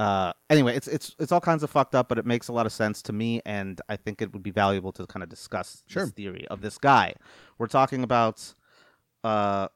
uh, 0.00 0.32
anyway, 0.48 0.74
it's 0.74 0.88
it's 0.88 1.14
it's 1.20 1.30
all 1.30 1.40
kinds 1.40 1.62
of 1.62 1.70
fucked 1.70 1.94
up, 1.94 2.08
but 2.08 2.18
it 2.18 2.26
makes 2.26 2.48
a 2.48 2.52
lot 2.52 2.66
of 2.66 2.72
sense 2.72 3.02
to 3.02 3.12
me, 3.12 3.40
and 3.46 3.80
I 3.88 3.96
think 3.96 4.20
it 4.20 4.32
would 4.32 4.42
be 4.42 4.50
valuable 4.50 4.90
to 4.92 5.06
kind 5.06 5.22
of 5.22 5.28
discuss 5.28 5.84
Sure. 5.86 6.04
this 6.06 6.12
theory 6.12 6.48
of 6.48 6.60
this 6.62 6.76
guy. 6.78 7.14
We're 7.58 7.68
talking 7.68 8.02
about. 8.02 8.54
Uh, 9.22 9.68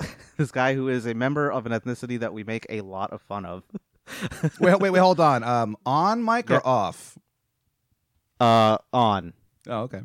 this 0.36 0.50
guy 0.50 0.74
who 0.74 0.88
is 0.88 1.06
a 1.06 1.14
member 1.14 1.50
of 1.50 1.66
an 1.66 1.72
ethnicity 1.72 2.18
that 2.20 2.32
we 2.32 2.44
make 2.44 2.66
a 2.68 2.80
lot 2.82 3.12
of 3.12 3.20
fun 3.22 3.44
of. 3.44 3.64
wait, 4.60 4.78
wait, 4.80 4.90
wait, 4.90 4.98
hold 4.98 5.20
on. 5.20 5.42
Um, 5.44 5.76
on 5.84 6.24
mic 6.24 6.48
Yeah. 6.48 6.56
or 6.58 6.66
off? 6.66 7.18
Uh, 8.40 8.78
on. 8.92 9.32
Oh, 9.66 9.80
okay. 9.82 10.00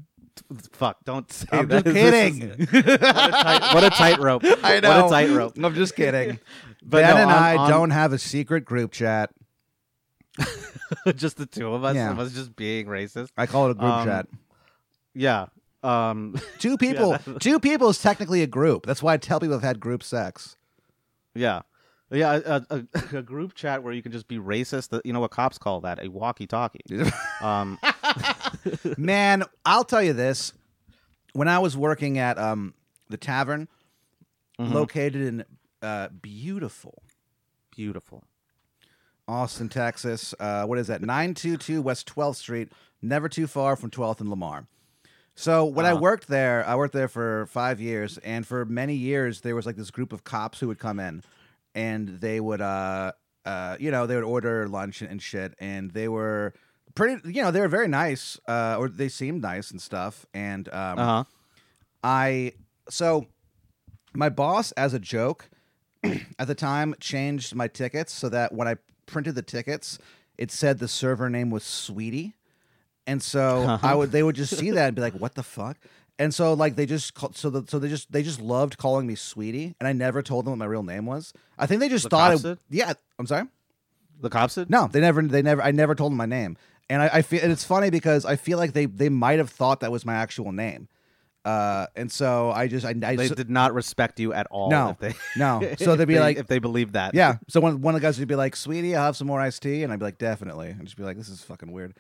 Fuck, 0.72 0.98
don't 1.06 1.32
say 1.32 1.48
I'm 1.52 1.68
that. 1.68 1.84
just 1.86 1.94
This 1.94 2.14
is- 2.14 2.40
kidding. 2.40 2.50
what 2.90 3.84
a 3.84 3.90
tight, 3.90 4.16
tightrope. 4.16 4.44
I 4.64 4.80
know. 4.80 4.90
What 5.04 5.06
a 5.06 5.10
tightrope. 5.10 5.58
I'm 5.64 5.76
just 5.76 5.96
kidding. 5.96 6.40
But 6.84 7.02
ben 7.04 7.16
no, 7.16 7.22
and 7.22 7.32
on- 7.32 7.38
I 7.44 7.56
on- 7.56 7.70
don't 7.70 7.90
have 7.92 8.14
a 8.14 8.18
secret 8.20 8.66
group 8.66 8.92
chat. 8.92 9.30
just 11.16 11.38
the 11.38 11.46
two 11.46 11.72
of 11.74 11.84
us. 11.84 11.96
Yeah. 11.96 12.12
Of 12.12 12.20
us 12.20 12.34
just 12.34 12.56
being 12.56 12.88
racist. 12.88 13.30
I 13.38 13.46
call 13.46 13.68
it 13.68 13.72
a 13.72 13.74
group 13.76 13.92
Um, 13.92 14.06
chat. 14.08 14.28
Yeah. 15.14 15.46
Um. 15.84 16.36
Two 16.60 16.78
people. 16.78 17.12
that- 17.12 17.40
two 17.42 17.60
people 17.60 17.90
is 17.90 18.00
technically 18.02 18.42
a 18.42 18.48
group. 18.48 18.86
That's 18.86 19.04
why 19.04 19.14
I 19.14 19.18
tell 19.18 19.40
people 19.40 19.56
I've 19.56 19.64
had 19.64 19.80
group 19.80 20.04
sex. 20.04 20.56
Yeah. 21.36 21.62
Yeah. 22.12 22.40
A, 22.46 22.62
a, 22.70 22.84
a 23.18 23.22
group 23.24 23.54
chat 23.56 23.84
where 23.84 23.92
you 23.94 24.02
can 24.02 24.12
just 24.12 24.28
be 24.28 24.38
racist. 24.38 25.00
You 25.04 25.14
know 25.14 25.20
what 25.20 25.32
cops 25.32 25.58
call 25.58 25.82
that? 25.82 26.04
A 26.04 26.10
walkie-talkie. 26.10 26.82
Um. 27.42 27.78
Man, 28.98 29.44
I'll 29.66 29.84
tell 29.84 30.02
you 30.02 30.14
this. 30.14 30.54
When 31.34 31.48
I 31.48 31.60
was 31.60 31.76
working 31.76 32.18
at 32.20 32.38
um, 32.38 32.74
the 33.10 33.18
tavern, 33.18 33.68
Mhm. 34.60 34.72
located 34.72 35.16
in 35.16 35.44
uh, 35.82 36.10
beautiful, 36.22 37.02
Beautiful. 37.76 38.24
Austin, 39.28 39.68
Texas. 39.68 40.36
Uh, 40.40 40.66
what 40.66 40.78
is 40.78 40.88
that? 40.88 41.02
922 41.02 41.82
West 41.82 42.08
12th 42.14 42.36
Street, 42.36 42.70
never 43.02 43.28
too 43.28 43.48
far 43.48 43.76
from 43.76 43.90
12th 43.90 44.20
and 44.22 44.30
Lamar. 44.30 44.68
So 45.36 45.66
when 45.66 45.86
I 45.86 45.94
Uh-huh. 45.94 46.02
worked 46.02 46.28
there, 46.28 46.66
I 46.68 46.76
worked 46.76 46.94
there 46.94 47.08
for 47.08 47.48
five 47.48 47.80
years, 47.82 48.18
and 48.20 48.46
for 48.46 48.66
many 48.66 48.96
years 48.96 49.42
there 49.42 49.56
was 49.56 49.66
like 49.66 49.76
this 49.76 49.92
group 49.92 50.14
of 50.14 50.24
cops 50.24 50.60
who 50.60 50.68
would 50.68 50.80
come 50.80 51.00
in, 51.00 51.24
and 51.74 52.08
they 52.22 52.40
would, 52.40 52.62
uh, 52.62 53.14
uh, 53.46 53.76
you 53.80 53.90
know, 53.92 54.06
they 54.06 54.16
would 54.16 54.24
order 54.24 54.68
lunch 54.68 55.02
and, 55.02 55.10
and 55.10 55.22
shit, 55.22 55.56
and 55.60 55.92
they 55.92 56.08
were 56.08 56.54
pretty, 56.96 57.20
you 57.34 57.42
know, 57.42 57.50
they 57.52 57.60
were 57.62 57.68
very 57.68 57.88
nice, 57.88 58.40
uh, 58.48 58.76
or 58.78 58.88
they 58.90 59.10
seemed 59.10 59.42
nice 59.42 59.72
and 59.72 59.82
stuff, 59.82 60.26
and 60.34 60.70
um, 60.74 61.00
Uh 61.00 61.06
huh. 61.06 61.24
I 62.04 62.54
so 62.90 63.26
my 64.14 64.30
boss, 64.30 64.72
as 64.74 64.94
a 64.94 65.00
joke, 65.00 65.50
at 66.38 66.48
the 66.48 66.56
time 66.56 66.94
changed 67.00 67.56
my 67.56 67.68
tickets 67.68 68.14
so 68.14 68.30
that 68.30 68.54
when 68.54 68.68
I 68.68 68.76
printed 69.08 69.36
the 69.36 69.42
tickets, 69.42 69.98
it 70.38 70.52
said 70.52 70.80
the 70.80 70.88
server 70.88 71.30
name 71.30 71.50
was 71.50 71.64
Sweetie, 71.64 72.36
and 73.08 73.22
so 73.22 73.80
I 73.82 73.94
would 73.96 74.12
they 74.12 74.24
would 74.24 74.36
just 74.36 74.56
see 74.58 74.72
that 74.72 74.88
and 74.88 74.96
be 74.96 75.02
like, 75.02 75.14
"What 75.14 75.36
the 75.36 75.44
fuck." 75.44 75.78
And 76.20 76.32
so, 76.34 76.54
like, 76.54 76.76
they 76.76 76.86
just 76.86 77.14
so 77.36 77.50
the, 77.50 77.64
so 77.68 77.80
they 77.80 77.90
just 77.90 78.12
they 78.12 78.22
just 78.22 78.40
loved 78.40 78.78
calling 78.78 79.08
me 79.08 79.16
Sweetie, 79.16 79.76
and 79.80 79.88
I 79.88 79.94
never 79.94 80.22
told 80.22 80.46
them 80.46 80.52
what 80.52 80.58
my 80.60 80.66
real 80.66 80.84
name 80.84 81.06
was. 81.08 81.34
I 81.58 81.66
think 81.66 81.80
they 81.82 81.90
just 81.90 82.04
The 82.04 82.10
thought, 82.10 82.34
it, 82.36 82.42
did? 82.44 82.58
yeah. 82.70 82.94
I'm 83.18 83.26
sorry. 83.26 83.46
The 84.22 84.30
cops 84.30 84.56
did. 84.56 84.70
No, 84.70 84.88
they 84.88 85.02
never. 85.02 85.22
They 85.24 85.42
never. 85.42 85.62
I 85.62 85.72
never 85.72 85.96
told 85.96 86.12
them 86.12 86.18
my 86.18 86.28
name, 86.28 86.56
and 86.90 87.02
I, 87.02 87.10
I 87.16 87.22
feel 87.24 87.42
and 87.42 87.52
it's 87.52 87.64
funny 87.64 87.90
because 87.90 88.26
I 88.26 88.36
feel 88.36 88.58
like 88.60 88.74
they 88.74 88.86
they 88.86 89.10
might 89.10 89.40
have 89.40 89.50
thought 89.50 89.80
that 89.80 89.92
was 89.92 90.06
my 90.06 90.14
actual 90.14 90.52
name, 90.52 90.88
uh, 91.46 91.88
and 91.96 92.12
so 92.12 92.52
I 92.52 92.68
just 92.68 92.86
I, 92.86 92.90
I 92.92 92.94
They 92.94 93.18
just, 93.18 93.36
did 93.36 93.50
not 93.50 93.74
respect 93.74 94.20
you 94.20 94.34
at 94.34 94.46
all. 94.52 94.70
No. 94.70 94.90
if 94.90 95.00
they, 95.00 95.14
no. 95.36 95.62
So 95.80 95.96
they'd 95.96 96.06
be 96.06 96.14
they- 96.14 96.20
like, 96.20 96.38
if 96.38 96.46
they 96.48 96.60
believed 96.60 96.94
that. 96.94 97.16
yeah. 97.16 97.38
So 97.50 97.60
one 97.60 97.82
one 97.82 97.96
of 97.96 98.02
the 98.02 98.08
guys 98.08 98.20
would 98.20 98.28
be 98.28 98.36
like, 98.36 98.56
"Sweetie, 98.56 98.96
I'll 98.96 99.06
have 99.06 99.18
some 99.18 99.28
more 99.28 99.42
iced 99.42 99.64
tea," 99.64 99.82
and 99.84 99.92
I'd 99.92 99.98
be 100.00 100.06
like, 100.06 100.20
"Definitely," 100.20 100.70
and 100.70 100.84
just 100.86 100.96
be 100.96 101.04
like, 101.04 101.18
"This 101.18 101.28
is 101.28 101.42
fucking 101.42 101.72
weird." 101.72 101.96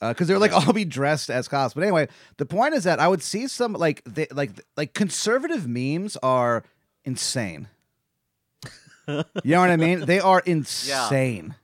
Because 0.00 0.28
they're 0.28 0.38
like 0.38 0.52
all 0.52 0.72
be 0.72 0.84
dressed 0.84 1.30
as 1.30 1.48
cops, 1.48 1.72
but 1.74 1.82
anyway, 1.82 2.08
the 2.36 2.44
point 2.44 2.74
is 2.74 2.84
that 2.84 3.00
I 3.00 3.08
would 3.08 3.22
see 3.22 3.48
some 3.48 3.72
like 3.72 4.02
they, 4.04 4.26
like 4.30 4.50
like 4.76 4.92
conservative 4.92 5.66
memes 5.66 6.16
are 6.18 6.64
insane. 7.04 7.68
you 9.08 9.24
know 9.44 9.60
what 9.60 9.70
I 9.70 9.76
mean? 9.76 10.00
They 10.00 10.20
are 10.20 10.40
insane 10.46 11.54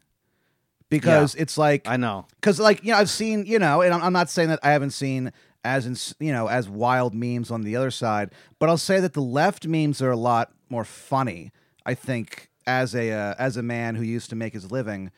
because 0.89 1.35
it's 1.35 1.57
like 1.57 1.89
I 1.89 1.97
know. 1.97 2.27
because 2.37 2.61
like 2.61 2.85
you 2.85 2.93
know 2.93 2.99
I've 2.99 3.11
seen 3.11 3.45
you 3.47 3.59
know, 3.59 3.81
and 3.83 3.93
I'm, 3.93 4.03
I'm 4.03 4.12
not 4.12 4.31
saying 4.31 4.49
that 4.51 4.61
I 4.62 4.71
haven't 4.71 4.91
seen 4.91 5.33
as 5.65 5.87
in, 5.87 5.97
you 6.25 6.33
know 6.33 6.49
as 6.49 6.69
wild 6.69 7.15
memes 7.15 7.51
on 7.51 7.62
the 7.62 7.77
other 7.77 7.91
side, 7.91 8.31
but 8.59 8.69
I'll 8.69 8.79
say 8.79 9.01
that 9.01 9.15
the 9.15 9.23
left 9.23 9.67
memes 9.67 10.01
are 10.01 10.11
a 10.11 10.17
lot 10.17 10.53
more 10.69 10.85
funny. 10.85 11.51
I 11.85 11.95
think 11.95 12.51
as 12.67 12.95
a 12.95 13.11
uh, 13.11 13.35
as 13.39 13.57
a 13.57 13.62
man 13.62 13.95
who 13.95 14.03
used 14.03 14.31
to 14.31 14.37
make 14.37 14.53
his 14.53 14.71
living 14.71 15.11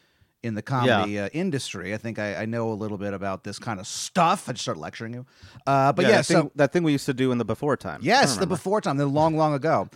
in 0.44 0.54
the 0.54 0.62
comedy 0.62 1.18
uh, 1.18 1.28
industry, 1.32 1.94
I 1.94 1.96
think 1.96 2.18
I, 2.18 2.42
I 2.42 2.44
know 2.46 2.70
a 2.70 2.74
little 2.74 2.98
bit 2.98 3.14
about 3.14 3.42
this 3.44 3.58
kind 3.58 3.80
of 3.80 3.86
stuff. 3.86 4.48
I 4.48 4.52
just 4.52 4.62
start 4.62 4.76
lecturing 4.78 5.14
you, 5.14 5.26
uh, 5.66 5.92
but 5.92 6.04
yeah, 6.04 6.10
that 6.18 6.26
so 6.26 6.42
thing, 6.42 6.50
that 6.56 6.72
thing 6.72 6.82
we 6.82 6.92
used 6.92 7.06
to 7.06 7.14
do 7.14 7.32
in 7.32 7.38
the 7.38 7.44
before 7.44 7.76
time. 7.76 8.00
Yes, 8.02 8.36
the 8.36 8.46
before 8.46 8.80
time, 8.80 8.96
the 8.98 9.06
long, 9.06 9.36
long 9.36 9.54
ago, 9.54 9.88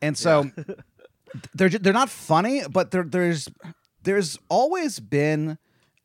and 0.00 0.16
so 0.16 0.50
they're 1.54 1.68
they're 1.68 1.92
not 1.92 2.08
funny, 2.08 2.62
but 2.70 2.90
there 2.92 3.02
there's 3.02 3.48
there's 4.04 4.38
always 4.48 5.00
been 5.00 5.58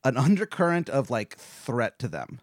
an 0.03 0.17
undercurrent 0.17 0.89
of 0.89 1.09
like 1.09 1.37
threat 1.37 1.99
to 1.99 2.07
them. 2.07 2.39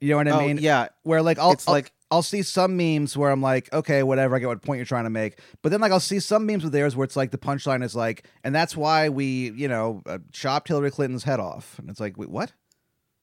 You 0.00 0.10
know 0.10 0.16
what 0.18 0.28
I 0.28 0.30
Oh, 0.32 0.46
mean? 0.46 0.58
yeah. 0.58 0.88
Where 1.02 1.22
like 1.22 1.38
I'll, 1.38 1.52
It's 1.52 1.66
I'll 1.66 1.74
like- 1.74 1.92
I'll 2.10 2.22
see 2.22 2.42
some 2.42 2.76
memes 2.76 3.16
where 3.16 3.30
I'm 3.30 3.42
like, 3.42 3.72
okay, 3.72 4.02
whatever, 4.02 4.36
I 4.36 4.38
get 4.38 4.46
what 4.46 4.62
point 4.62 4.78
you're 4.78 4.84
trying 4.86 5.04
to 5.04 5.10
make, 5.10 5.40
but 5.62 5.70
then 5.70 5.80
like 5.80 5.90
I'll 5.92 6.00
see 6.00 6.20
some 6.20 6.46
memes 6.46 6.62
with 6.62 6.72
theirs 6.72 6.94
where 6.94 7.04
it's 7.04 7.16
like 7.16 7.30
the 7.30 7.38
punchline 7.38 7.82
is 7.82 7.96
like, 7.96 8.26
and 8.44 8.54
that's 8.54 8.76
why 8.76 9.08
we 9.08 9.50
you 9.52 9.68
know 9.68 10.02
uh, 10.06 10.18
chopped 10.32 10.68
Hillary 10.68 10.90
Clinton's 10.90 11.24
head 11.24 11.40
off, 11.40 11.78
and 11.78 11.88
it's 11.90 12.00
like, 12.00 12.16
wait, 12.16 12.30
what? 12.30 12.52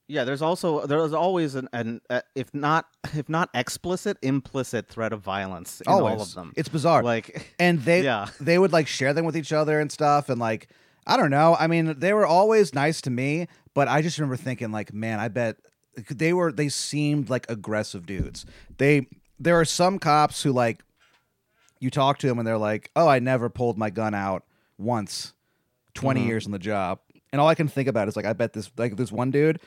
Yeah, 0.08 0.26
there's 0.26 0.42
also 0.42 0.86
there's 0.88 1.14
always 1.14 1.56
an, 1.56 1.70
an 1.72 2.02
uh, 2.10 2.20
if 2.36 2.54
not 2.54 2.88
if 3.16 3.30
not 3.30 3.50
explicit, 3.54 4.18
implicit 4.22 4.90
threat 4.90 5.14
of 5.14 5.22
violence 5.22 5.80
in 5.80 5.90
Always, 5.90 6.16
all 6.16 6.22
of 6.24 6.34
them. 6.34 6.52
It's 6.58 6.68
bizarre. 6.68 7.02
like 7.02 7.54
and 7.60 7.80
they 7.84 8.04
Yeah. 8.04 8.28
they 8.42 8.58
would 8.60 8.74
like 8.74 8.88
share 8.88 9.14
them 9.14 9.24
with 9.24 9.38
each 9.38 9.54
other 9.54 9.80
and 9.80 9.90
stuff 9.92 10.28
and 10.28 10.38
like 10.40 10.68
i 11.08 11.16
don't 11.18 11.32
know 11.32 11.56
i 11.60 11.66
mean 11.68 11.98
they 11.98 12.14
were 12.14 12.26
always 12.28 12.76
nice 12.76 13.02
to 13.02 13.10
me 13.10 13.48
but 13.74 13.88
i 13.88 14.02
just 14.04 14.20
remember 14.20 14.36
thinking 14.36 14.72
like 14.72 14.94
man 14.94 15.20
i 15.20 15.28
bet 15.30 15.56
they 16.10 16.34
were 16.34 16.52
they 16.52 16.70
seemed 16.70 17.30
like 17.30 17.50
aggressive 17.50 18.06
dudes 18.06 18.46
they 18.78 19.08
there 19.40 19.60
are 19.60 19.66
some 19.66 20.00
cops 20.00 20.44
who 20.44 20.52
like 20.52 20.84
you 21.80 21.90
talk 21.90 22.18
to 22.20 22.28
them 22.28 22.40
and 22.40 22.48
they're 22.48 22.58
like 22.58 22.92
oh 22.96 23.08
i 23.08 23.20
never 23.20 23.50
pulled 23.50 23.78
my 23.78 23.90
gun 23.90 24.14
out 24.14 24.44
once 24.78 25.34
20 25.96 26.20
mm-hmm. 26.20 26.30
years 26.30 26.46
on 26.46 26.52
the 26.52 26.60
job 26.60 27.00
and 27.32 27.42
all 27.42 27.48
i 27.48 27.56
can 27.56 27.68
think 27.68 27.88
about 27.88 28.08
is 28.08 28.16
like 28.16 28.26
i 28.26 28.34
bet 28.34 28.54
this 28.54 28.72
like 28.78 28.96
this 28.96 29.12
one 29.12 29.32
dude 29.32 29.60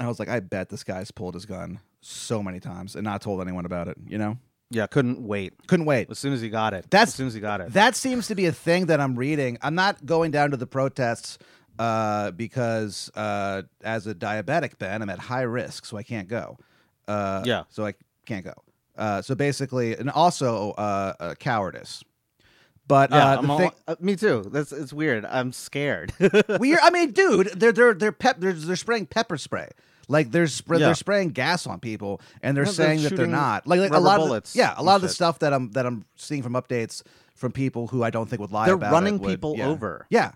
i 0.00 0.06
was 0.06 0.18
like 0.18 0.28
i 0.28 0.40
bet 0.40 0.68
this 0.68 0.84
guy's 0.84 1.10
pulled 1.10 1.34
his 1.34 1.46
gun 1.46 1.78
so 2.00 2.42
many 2.42 2.60
times 2.60 2.94
and 2.94 3.04
not 3.04 3.20
told 3.20 3.40
anyone 3.40 3.66
about 3.66 3.88
it 3.88 3.96
you 4.06 4.18
know 4.18 4.38
yeah, 4.70 4.86
couldn't 4.86 5.22
wait 5.22 5.54
couldn't 5.68 5.86
wait 5.86 6.10
as 6.10 6.18
soon 6.18 6.32
as 6.32 6.40
he 6.40 6.48
got 6.48 6.74
it. 6.74 6.90
That's- 6.90 7.10
as 7.10 7.14
soon 7.14 7.28
as 7.28 7.34
he 7.34 7.40
got 7.40 7.60
it. 7.60 7.72
that 7.74 7.94
seems 7.94 8.26
to 8.28 8.34
be 8.34 8.46
a 8.46 8.52
thing 8.52 8.86
that 8.86 9.00
I'm 9.00 9.16
reading. 9.16 9.58
I'm 9.62 9.74
not 9.74 10.04
going 10.04 10.32
down 10.32 10.50
to 10.50 10.56
the 10.56 10.66
protests 10.66 11.38
uh, 11.78 12.30
because 12.32 13.10
uh, 13.14 13.62
as 13.82 14.06
a 14.06 14.14
diabetic, 14.14 14.78
Ben, 14.78 15.02
I'm 15.02 15.10
at 15.10 15.18
high 15.18 15.42
risk, 15.42 15.84
so 15.86 15.96
I 15.96 16.02
can't 16.02 16.28
go. 16.28 16.58
Uh, 17.08 17.42
Yeah. 17.44 17.64
So 17.70 17.84
I 17.86 17.94
can't 18.24 18.44
go. 18.44 18.54
Uh, 18.96 19.22
so 19.22 19.34
basically, 19.34 19.96
and 19.96 20.10
also 20.10 20.70
uh, 20.72 21.12
uh, 21.20 21.34
cowardice. 21.34 22.02
But 22.88 23.10
yeah, 23.10 23.16
uh, 23.38 23.40
the 23.42 23.48
all- 23.48 23.58
thing, 23.58 23.70
uh, 23.88 23.96
me 24.00 24.14
too. 24.16 24.48
That's 24.52 24.72
it's 24.72 24.92
weird. 24.92 25.24
I'm 25.26 25.52
scared. 25.52 26.12
we 26.60 26.76
I 26.78 26.90
mean, 26.90 27.10
dude, 27.12 27.48
they're 27.56 27.72
they're 27.72 27.94
they're 27.94 28.12
pep 28.12 28.36
they're, 28.38 28.52
they're 28.52 28.76
spraying 28.76 29.06
pepper 29.06 29.36
spray. 29.36 29.68
Like 30.08 30.30
they're 30.30 30.46
spray, 30.46 30.78
Yeah. 30.78 30.86
they're 30.86 30.94
spraying 30.94 31.30
gas 31.30 31.66
on 31.66 31.80
people, 31.80 32.20
and 32.42 32.56
they're 32.56 32.64
No, 32.64 32.70
they're 32.70 32.86
saying 32.86 33.02
that 33.02 33.16
they're 33.16 33.26
not. 33.26 33.66
Like, 33.66 33.80
like 33.80 33.90
a 33.92 33.98
lot 33.98 34.20
of 34.20 34.26
bullets 34.28 34.52
the, 34.52 34.60
yeah, 34.60 34.74
a 34.76 34.82
lot 34.84 34.94
of 34.94 35.02
the 35.02 35.08
shit. 35.08 35.16
stuff 35.16 35.40
that 35.40 35.52
I'm 35.52 35.72
that 35.72 35.84
I'm 35.84 36.04
seeing 36.14 36.44
from 36.44 36.52
updates 36.52 37.02
from 37.34 37.50
people 37.50 37.88
who 37.88 38.04
I 38.04 38.10
don't 38.10 38.30
think 38.30 38.40
would 38.40 38.52
lie 38.52 38.66
They're 38.66 38.76
about 38.76 38.92
running 38.92 39.16
it 39.16 39.20
would- 39.22 39.30
people 39.30 39.56
yeah. 39.58 39.66
over. 39.66 40.06
Yeah, 40.08 40.30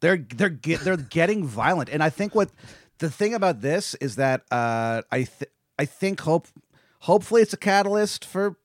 they're 0.00 0.16
they're 0.18 0.48
get, 0.48 0.80
they're 0.80 0.96
getting 0.96 1.46
violent, 1.46 1.88
and 1.90 2.02
I 2.02 2.10
think 2.10 2.34
what 2.34 2.50
the 2.98 3.10
thing 3.10 3.34
about 3.34 3.60
this 3.60 3.94
is 3.96 4.16
that 4.16 4.42
uh, 4.50 5.02
I 5.10 5.18
th- 5.24 5.50
I 5.78 5.84
think 5.84 6.20
hope 6.20 6.46
hopefully 7.00 7.42
it's 7.42 7.52
a 7.52 7.56
catalyst 7.58 8.24
for 8.24 8.56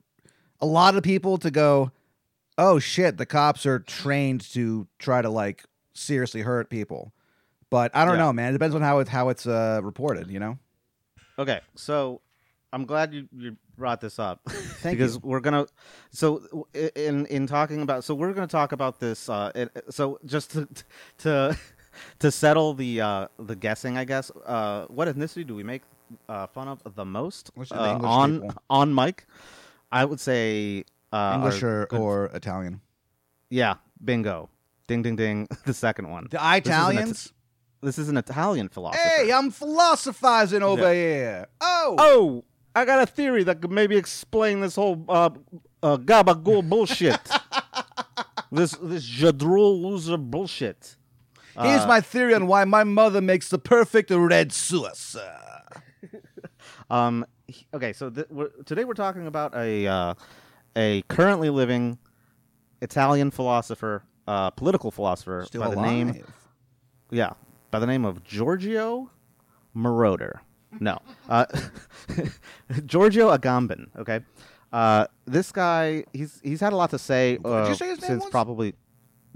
a 0.62 0.66
lot 0.66 0.96
of 0.96 1.04
people 1.04 1.38
to 1.40 1.52
go, 1.52 1.92
oh 2.58 2.80
shit, 2.80 3.18
the 3.18 3.26
cops 3.26 3.66
are 3.66 3.80
trained 3.80 4.42
to 4.54 4.88
try 5.00 5.22
to 5.22 5.30
like 5.30 5.64
seriously 5.94 6.42
hurt 6.42 6.70
people. 6.70 7.14
But 7.70 7.96
I 7.96 8.06
don't 8.06 8.16
Yeah. 8.16 8.26
know, 8.26 8.34
man. 8.34 8.50
It 8.50 8.54
depends 8.54 8.76
on 8.76 8.82
how 8.82 9.00
it 9.00 9.08
how 9.08 9.30
it's 9.30 9.46
uh, 9.48 9.80
reported. 9.84 10.30
You 10.30 10.40
know. 10.40 10.58
Okay, 11.38 11.60
so 11.76 12.22
I'm 12.76 12.86
glad 12.86 13.14
you, 13.14 13.28
you 13.36 13.56
brought 13.78 14.02
this 14.02 14.20
up 14.20 14.42
Thank 14.84 14.98
because 14.98 15.16
you. 15.16 15.22
we're 15.24 15.40
gonna. 15.40 15.66
So 16.12 16.68
in 16.96 17.26
in 17.28 17.48
talking 17.48 17.82
about, 17.82 18.04
so 18.04 18.14
we're 18.14 18.34
gonna 18.34 18.48
talk 18.48 18.74
about 18.74 19.00
this. 19.00 19.30
Uh, 19.30 19.52
it, 19.56 19.70
so 19.90 20.20
just 20.26 20.52
to 20.52 20.68
to 21.20 21.58
to 22.20 22.32
settle 22.32 22.74
the 22.74 23.00
uh 23.00 23.28
the 23.40 23.56
guessing, 23.56 23.98
I 23.98 24.04
guess. 24.04 24.30
Uh, 24.46 24.86
what 24.90 25.08
ethnicity 25.08 25.48
do 25.48 25.56
we 25.56 25.64
make 25.64 25.84
uh, 26.28 26.48
fun 26.48 26.68
of 26.68 26.82
the 26.96 27.06
most 27.06 27.50
Let's 27.56 27.70
do 27.70 27.78
the 27.78 27.82
uh, 27.82 28.00
on 28.04 28.42
people. 28.42 28.54
on 28.70 28.94
mic? 28.94 29.26
I 29.92 30.04
would 30.04 30.20
say 30.20 30.84
uh, 31.14 31.34
English 31.38 31.64
or, 31.64 31.86
good- 31.90 32.00
or 32.02 32.26
Italian. 32.34 32.82
yeah, 33.50 33.76
bingo, 34.04 34.50
ding 34.88 35.02
ding 35.02 35.16
ding. 35.16 35.48
The 35.66 35.74
second 35.74 36.10
one. 36.10 36.28
The 36.30 36.38
This 36.38 36.44
is 36.44 36.44
an 36.44 36.58
It- 36.58 36.68
Italians. 36.68 37.32
This 37.82 38.00
is 38.00 38.10
an 38.10 38.18
Italian 38.18 38.68
philosopher. 38.68 39.00
Hey, 39.24 39.32
I'm 39.32 39.52
philosophizing 39.52 40.64
over 40.64 40.92
here. 40.92 41.46
Oh, 41.62 41.96
Oh, 42.00 42.44
I 42.76 42.84
got 42.86 43.02
a 43.02 43.06
theory 43.06 43.44
that 43.46 43.62
could 43.62 43.72
maybe 43.72 43.96
explain 43.96 44.60
this 44.60 44.76
whole 44.76 45.04
uh, 45.08 45.30
uh, 45.82 45.98
gabagool 45.98 46.68
bullshit. 46.68 47.20
this 48.52 48.72
this 48.82 49.10
jadrul 49.10 49.82
loser 49.82 50.18
bullshit. 50.18 50.98
here's 51.60 51.82
uh, 51.82 51.88
my 51.88 52.02
theory 52.02 52.34
on 52.34 52.48
why 52.48 52.66
my 52.66 52.84
mother 52.84 53.22
makes 53.22 53.50
the 53.50 53.58
perfect 53.58 54.12
red 54.12 54.52
sauce. 54.52 55.16
Um. 56.90 57.26
Okay, 57.74 57.94
so 57.94 58.10
th- 58.12 58.28
we're, 58.30 58.50
today 58.66 58.84
we're 58.86 58.94
talking 58.94 59.26
about 59.26 59.56
a 59.56 59.88
uh, 59.88 60.14
a 60.76 61.02
currently 61.08 61.50
living 61.50 61.98
Italian 62.82 63.32
philosopher, 63.32 64.04
uh, 64.28 64.52
political 64.52 64.92
philosopher 64.92 65.44
Still 65.48 65.62
by 65.62 65.68
alive. 65.68 65.78
the 65.78 65.82
name 65.82 66.24
yeah 67.10 67.34
by 67.72 67.80
the 67.80 67.88
name 67.88 68.06
of 68.06 68.24
Giorgio 68.24 69.10
Moroder. 69.76 70.40
No, 70.80 71.00
uh, 71.30 71.46
Giorgio 72.86 73.36
Agamben. 73.36 73.88
Okay, 73.98 74.20
uh, 74.74 75.08
this 75.26 75.52
guy 75.52 76.04
he's 76.14 76.40
he's 76.44 76.60
had 76.62 76.74
a 76.74 76.76
lot 76.76 76.90
to 76.92 77.00
say 77.00 77.38
uh, 77.44 77.74
say 77.74 77.90
his 77.90 78.02
name 78.02 78.08
since 78.10 78.24
was? 78.24 78.32
probably 78.32 78.74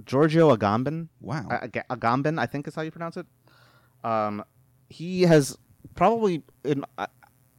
Giorgio 0.05 0.55
Agamben. 0.55 1.07
Wow. 1.21 1.47
A- 1.49 1.63
Aga- 1.65 1.85
Agamben, 1.89 2.39
I 2.39 2.45
think 2.45 2.67
is 2.67 2.75
how 2.75 2.81
you 2.81 2.91
pronounce 2.91 3.17
it. 3.17 3.25
Um, 4.03 4.43
he 4.89 5.23
has 5.23 5.57
probably 5.95 6.43
in. 6.63 6.85
I, 6.97 7.07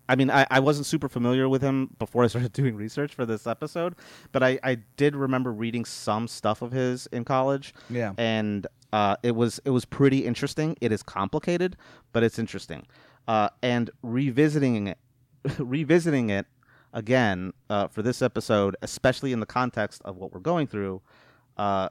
I 0.08 0.16
mean, 0.16 0.28
I, 0.28 0.44
I 0.50 0.58
wasn't 0.58 0.86
super 0.86 1.08
familiar 1.08 1.48
with 1.48 1.62
him 1.62 1.94
before 2.00 2.24
I 2.24 2.26
started 2.26 2.52
doing 2.60 2.74
research 2.74 3.14
for 3.14 3.24
this 3.24 3.46
episode, 3.46 3.94
but 4.32 4.42
I, 4.42 4.58
I 4.64 4.78
did 4.96 5.14
remember 5.14 5.52
reading 5.52 5.84
some 5.84 6.26
stuff 6.26 6.62
of 6.62 6.72
his 6.72 7.06
in 7.12 7.24
college. 7.24 7.72
Yeah. 7.88 8.12
And 8.18 8.66
Uh, 8.92 9.14
it 9.22 9.36
was 9.36 9.60
it 9.64 9.70
was 9.70 9.84
pretty 9.84 10.26
interesting. 10.26 10.76
It 10.80 10.90
is 10.90 11.00
complicated, 11.04 11.76
but 12.12 12.24
it's 12.24 12.40
interesting. 12.40 12.88
Uh, 13.30 13.48
and 13.62 13.90
revisiting 14.02 14.88
it, 14.88 14.98
revisiting 15.60 16.30
it 16.30 16.46
again 16.92 17.52
uh, 17.68 17.86
for 17.86 18.02
this 18.02 18.22
episode, 18.22 18.74
especially 18.82 19.32
in 19.32 19.38
the 19.38 19.46
context 19.46 20.02
of 20.04 20.16
what 20.16 20.32
we're 20.32 20.40
going 20.40 20.66
through, 20.66 21.00
uh, 21.56 21.88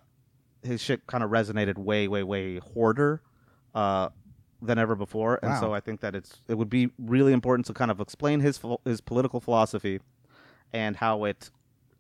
his 0.64 0.82
shit 0.82 1.08
kind 1.08 1.24
of 1.24 1.30
resonated 1.30 1.78
way, 1.78 2.10
way, 2.10 2.24
way 2.24 2.60
harder 2.76 3.22
uh, 3.74 4.10
than 4.62 4.78
ever 4.78 4.98
before. 4.98 5.40
And 5.42 5.58
so 5.58 5.74
I 5.74 5.80
think 5.80 6.02
that 6.02 6.14
it's 6.14 6.42
it 6.50 6.56
would 6.56 6.70
be 6.70 6.90
really 6.98 7.32
important 7.32 7.66
to 7.68 7.74
kind 7.74 7.90
of 7.90 8.02
explain 8.02 8.42
his 8.42 8.60
his 8.84 9.00
political 9.00 9.40
philosophy 9.40 10.02
and 10.74 10.98
how 10.98 11.24
it 11.24 11.52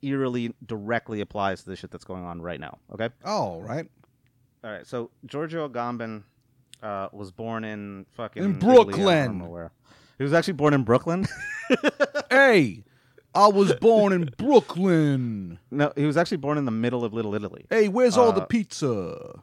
eerily 0.01 0.53
directly 0.65 1.22
applies 1.22 1.63
to 1.63 1.69
the 1.69 1.77
shit 1.77 1.91
that's 1.91 2.03
going 2.03 2.25
on 2.25 2.41
right 2.41 2.60
now. 2.60 2.77
Okay. 2.91 3.08
All 3.24 3.62
right. 3.62 3.88
All 4.65 4.72
right. 4.72 4.86
So 4.86 5.12
Giorgio 5.25 5.69
Agamben 5.69 6.24
uh, 6.81 7.09
was 7.12 7.31
born 7.31 7.63
in 7.63 8.05
fucking 8.15 8.43
In 8.43 8.55
Italy, 8.57 8.74
Brooklyn. 8.75 9.48
where. 9.48 9.71
He 10.17 10.24
was 10.24 10.33
actually 10.33 10.53
born 10.53 10.74
in 10.74 10.83
Brooklyn. 10.83 11.25
Hey, 12.29 12.83
I 13.36 13.48
was 13.48 13.74
born 13.75 14.12
in 14.13 14.29
Brooklyn. 14.38 15.59
no, 15.71 15.91
he 15.95 16.05
was 16.05 16.17
actually 16.17 16.38
born 16.38 16.57
in 16.57 16.65
the 16.65 16.71
middle 16.71 17.03
of 17.05 17.13
Little 17.13 17.33
Italy. 17.36 17.65
Hey, 17.69 17.88
where's 17.88 18.17
all 18.17 18.31
the 18.31 18.41
Uh, 18.41 18.45
pizza? 18.45 19.39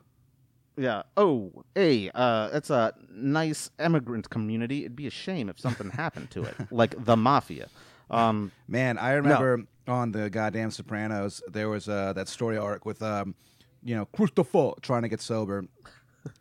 Yeah. 0.77 1.03
Oh, 1.17 1.65
hey, 1.75 2.11
uh, 2.15 2.51
it's 2.53 2.71
a 2.71 2.93
nice 3.11 3.71
immigrant 3.81 4.29
community. 4.31 4.81
It'd 4.81 4.95
be 4.97 5.07
a 5.07 5.11
shame 5.11 5.49
if 5.49 5.59
something 5.59 5.91
happened 6.05 6.31
to 6.33 6.43
it, 6.45 6.55
like 6.71 6.95
the 7.05 7.17
mafia. 7.17 7.69
Um, 8.11 8.53
Man, 8.69 8.99
I 8.99 9.13
remember 9.13 9.65
on 9.89 10.13
the 10.13 10.31
goddamn 10.31 10.71
Sopranos, 10.71 11.43
there 11.49 11.69
was 11.69 11.89
uh, 11.89 12.13
that 12.13 12.29
story 12.29 12.57
arc 12.59 12.85
with, 12.87 13.03
um, 13.03 13.35
you 13.83 13.95
know, 13.97 14.05
Christopher 14.07 14.73
trying 14.81 15.03
to 15.03 15.09
get 15.09 15.21
sober, 15.21 15.65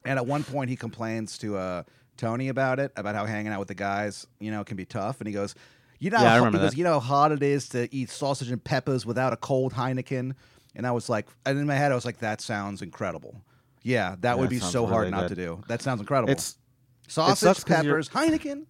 and 0.06 0.18
at 0.20 0.26
one 0.26 0.44
point 0.44 0.70
he 0.70 0.76
complains 0.76 1.38
to 1.40 1.58
uh, 1.58 1.84
Tony 2.18 2.48
about 2.50 2.80
it, 2.80 2.92
about 2.96 3.16
how 3.16 3.26
hanging 3.26 3.52
out 3.52 3.60
with 3.60 3.68
the 3.68 3.76
guys, 3.76 4.26
you 4.40 4.52
know, 4.52 4.64
can 4.64 4.78
be 4.78 4.86
tough, 4.86 5.20
and 5.20 5.28
he 5.28 5.34
goes, 5.34 5.56
"You 6.00 6.10
know, 6.12 6.20
Yeah, 6.20 6.24
I 6.26 6.30
how, 6.32 6.38
remember 6.38 6.58
he 6.60 6.64
goes, 6.64 6.72
that. 6.72 6.78
you 6.78 6.84
know 6.84 7.00
how 7.00 7.00
hard 7.00 7.32
it 7.34 7.44
is 7.44 7.70
to 7.70 7.94
eat 7.94 8.10
sausage 8.10 8.52
and 8.52 8.64
peppers 8.64 9.06
without 9.06 9.34
a 9.34 9.38
cold 9.38 9.74
Heineken." 9.74 10.34
And 10.76 10.86
I 10.88 10.92
was 10.92 11.08
like, 11.10 11.28
and 11.46 11.58
in 11.58 11.66
my 11.68 11.76
head, 11.76 11.92
I 11.92 11.96
was 11.96 12.06
like, 12.06 12.20
"That 12.20 12.42
sounds 12.42 12.82
incredible." 12.82 13.42
Yeah, 13.84 14.16
that 14.22 14.40
would 14.40 14.50
be 14.50 14.60
sounds 14.60 14.72
so 14.72 14.86
hard 14.88 15.02
really 15.02 15.12
not 15.12 15.30
good. 15.30 15.36
to 15.36 15.46
do. 15.46 15.64
That 15.68 15.82
sounds 15.82 16.00
incredible. 16.02 16.32
it's 16.32 16.58
sausage, 17.08 17.38
sucks 17.40 17.64
'cause 17.64 17.84
you're- 17.86 18.02
peppers, 18.04 18.10
Heineken, 18.10 18.66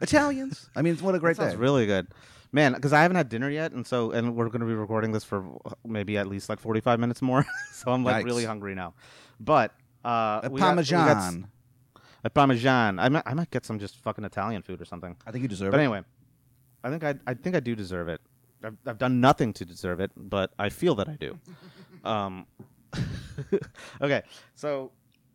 Italians. 0.00 0.70
I 0.76 0.82
mean, 0.82 0.96
what 0.98 1.14
a 1.14 1.18
great 1.24 1.36
sounds 1.36 1.52
day. 1.54 1.58
really 1.58 1.86
good, 1.86 2.08
man. 2.52 2.72
Because 2.74 2.92
I 2.92 3.02
haven't 3.02 3.16
had 3.16 3.28
dinner 3.28 3.50
yet, 3.50 3.72
and 3.72 3.86
so 3.86 4.10
and 4.12 4.36
we're 4.36 4.48
going 4.48 4.60
to 4.60 4.66
be 4.66 4.74
recording 4.74 5.12
this 5.12 5.24
for 5.24 5.44
maybe 5.84 6.16
at 6.18 6.26
least 6.26 6.48
like 6.48 6.60
forty 6.60 6.80
five 6.80 7.00
minutes 7.00 7.22
more. 7.22 7.44
so 7.72 7.90
I'm 7.92 8.04
like 8.04 8.24
Yikes. 8.24 8.26
really 8.26 8.44
hungry 8.44 8.74
now. 8.74 8.94
But 9.40 9.74
uh, 10.04 10.40
a 10.44 10.50
we 10.50 10.58
got- 10.60 10.66
Parmesan. 10.66 11.48
a 12.24 12.30
parmesan. 12.30 12.98
I 12.98 13.08
might, 13.08 13.22
I 13.26 13.34
might 13.34 13.50
get 13.50 13.64
some 13.66 13.78
just 13.78 13.96
fucking 13.98 14.24
Italian 14.24 14.62
food 14.62 14.80
or 14.80 14.84
something. 14.84 15.16
I 15.26 15.30
think 15.30 15.42
you 15.42 15.48
deserve 15.48 15.70
But 15.72 15.80
it. 15.80 15.88
But 15.88 15.94
anyway, 15.94 16.02
I 16.84 16.90
think 16.90 17.04
I 17.04 17.14
I 17.30 17.34
think 17.34 17.56
I 17.56 17.60
do 17.60 17.74
deserve 17.74 18.08
it. 18.08 18.20
I've, 18.64 18.76
I've 18.86 18.98
done 18.98 19.20
nothing 19.20 19.52
to 19.54 19.64
deserve 19.64 20.00
it, 20.00 20.10
but 20.16 20.52
I 20.58 20.68
feel 20.68 20.94
that 20.96 21.08
I 21.08 21.16
do. 21.16 21.38
um, 22.04 22.46
okay, 24.02 24.22
so 24.54 24.90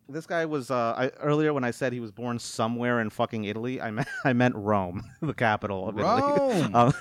this 0.08 0.26
guy 0.26 0.44
was 0.44 0.70
uh, 0.70 0.94
I, 0.96 1.08
earlier 1.20 1.52
when 1.54 1.64
I 1.64 1.70
said 1.70 1.92
he 1.92 2.00
was 2.00 2.10
born 2.12 2.38
somewhere 2.38 3.00
in 3.00 3.10
fucking 3.10 3.44
Italy. 3.44 3.80
I 3.80 3.90
meant 3.90 4.08
I 4.24 4.32
meant 4.32 4.54
Rome, 4.56 5.02
the 5.22 5.34
capital 5.34 5.88
of 5.88 5.98
Italy. 5.98 6.22
Rome. 6.22 6.74
Um, 6.76 6.94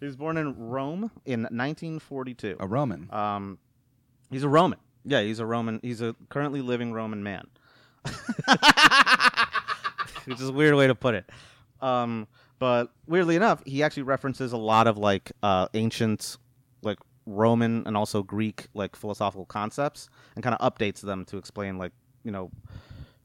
he 0.00 0.06
was 0.06 0.16
born 0.16 0.36
in 0.36 0.56
Rome 0.58 1.10
in 1.26 1.42
1942. 1.42 2.56
a 2.58 2.66
Roman. 2.66 3.08
Um, 3.12 3.58
he's 4.30 4.42
a 4.42 4.48
Roman. 4.48 4.78
Yeah, 5.04 5.22
he's 5.22 5.38
a 5.38 5.46
Roman. 5.46 5.80
He's 5.82 6.00
a 6.00 6.14
currently 6.28 6.60
living 6.60 6.92
Roman 6.92 7.22
man. 7.22 7.46
Which 10.24 10.40
is 10.40 10.48
a 10.48 10.52
weird 10.52 10.74
way 10.74 10.86
to 10.86 10.94
put 10.94 11.14
it. 11.14 11.28
Um, 11.80 12.28
but 12.58 12.92
weirdly 13.06 13.36
enough, 13.36 13.62
he 13.66 13.82
actually 13.82 14.04
references 14.04 14.52
a 14.52 14.56
lot 14.56 14.86
of 14.86 14.96
like 14.96 15.32
uh, 15.42 15.66
ancient, 15.74 16.36
like 16.82 16.98
Roman 17.26 17.84
and 17.86 17.96
also 17.96 18.22
Greek 18.22 18.68
like 18.74 18.94
philosophical 18.94 19.46
concepts, 19.46 20.08
and 20.36 20.44
kind 20.44 20.56
of 20.58 20.72
updates 20.72 21.00
them 21.00 21.24
to 21.26 21.38
explain 21.38 21.78
like 21.78 21.92
you 22.22 22.30
know 22.30 22.50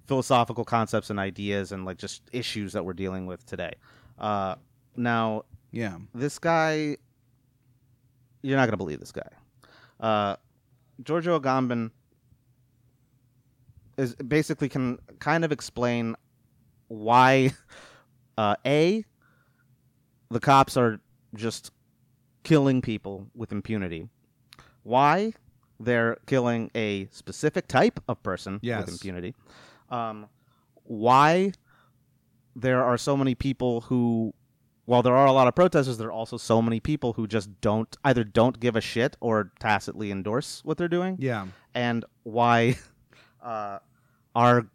philosophical 0.07 0.65
concepts 0.65 1.09
and 1.09 1.19
ideas 1.19 1.71
and 1.71 1.85
like 1.85 1.97
just 1.97 2.23
issues 2.31 2.73
that 2.73 2.83
we're 2.83 2.93
dealing 2.93 3.27
with 3.27 3.45
today. 3.45 3.73
Uh, 4.17 4.55
now, 4.95 5.43
yeah. 5.71 5.97
this 6.15 6.39
guy 6.39 6.97
you're 8.41 8.57
not 8.57 8.65
gonna 8.65 8.77
believe 8.77 8.99
this 8.99 9.11
guy 9.11 9.27
uh 9.99 10.35
giorgio 11.03 11.39
agamben 11.39 11.91
is 13.97 14.15
basically 14.15 14.69
can 14.69 14.97
kind 15.19 15.43
of 15.45 15.51
explain 15.51 16.15
why 16.87 17.51
uh 18.37 18.55
a 18.65 19.03
the 20.29 20.39
cops 20.39 20.77
are 20.77 20.99
just 21.35 21.71
killing 22.43 22.81
people 22.81 23.27
with 23.35 23.51
impunity 23.51 24.07
why 24.83 25.33
they're 25.79 26.17
killing 26.25 26.71
a 26.75 27.07
specific 27.11 27.67
type 27.67 27.99
of 28.07 28.21
person 28.23 28.59
Yes. 28.61 28.85
with 28.85 28.89
impunity 28.89 29.35
um 29.89 30.27
why 30.83 31.51
there 32.55 32.83
are 32.83 32.97
so 32.97 33.15
many 33.17 33.35
people 33.35 33.81
who 33.81 34.33
while 34.87 35.03
there 35.03 35.15
are 35.15 35.27
a 35.27 35.31
lot 35.31 35.47
of 35.47 35.53
protesters, 35.53 35.97
there 35.99 36.07
are 36.07 36.11
also 36.11 36.37
so 36.37 36.61
many 36.61 36.79
people 36.79 37.13
who 37.13 37.27
just 37.27 37.61
don't 37.61 37.95
either 38.03 38.23
don't 38.23 38.59
give 38.59 38.75
a 38.75 38.81
shit 38.81 39.15
or 39.19 39.51
tacitly 39.59 40.11
endorse 40.11 40.61
what 40.65 40.77
they're 40.77 40.87
doing, 40.87 41.17
Yeah. 41.19 41.47
and 41.75 42.03
why 42.23 42.77
uh, 43.43 43.79
our 44.35 44.65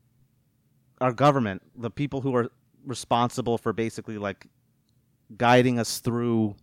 our 1.01 1.13
government, 1.13 1.63
the 1.77 1.91
people 1.91 2.21
who 2.21 2.35
are 2.37 2.51
responsible 2.87 3.59
for 3.59 3.73
basically 3.73 4.19
like 4.19 4.47
guiding 5.37 5.79
us 5.81 5.99
through, 5.99 6.55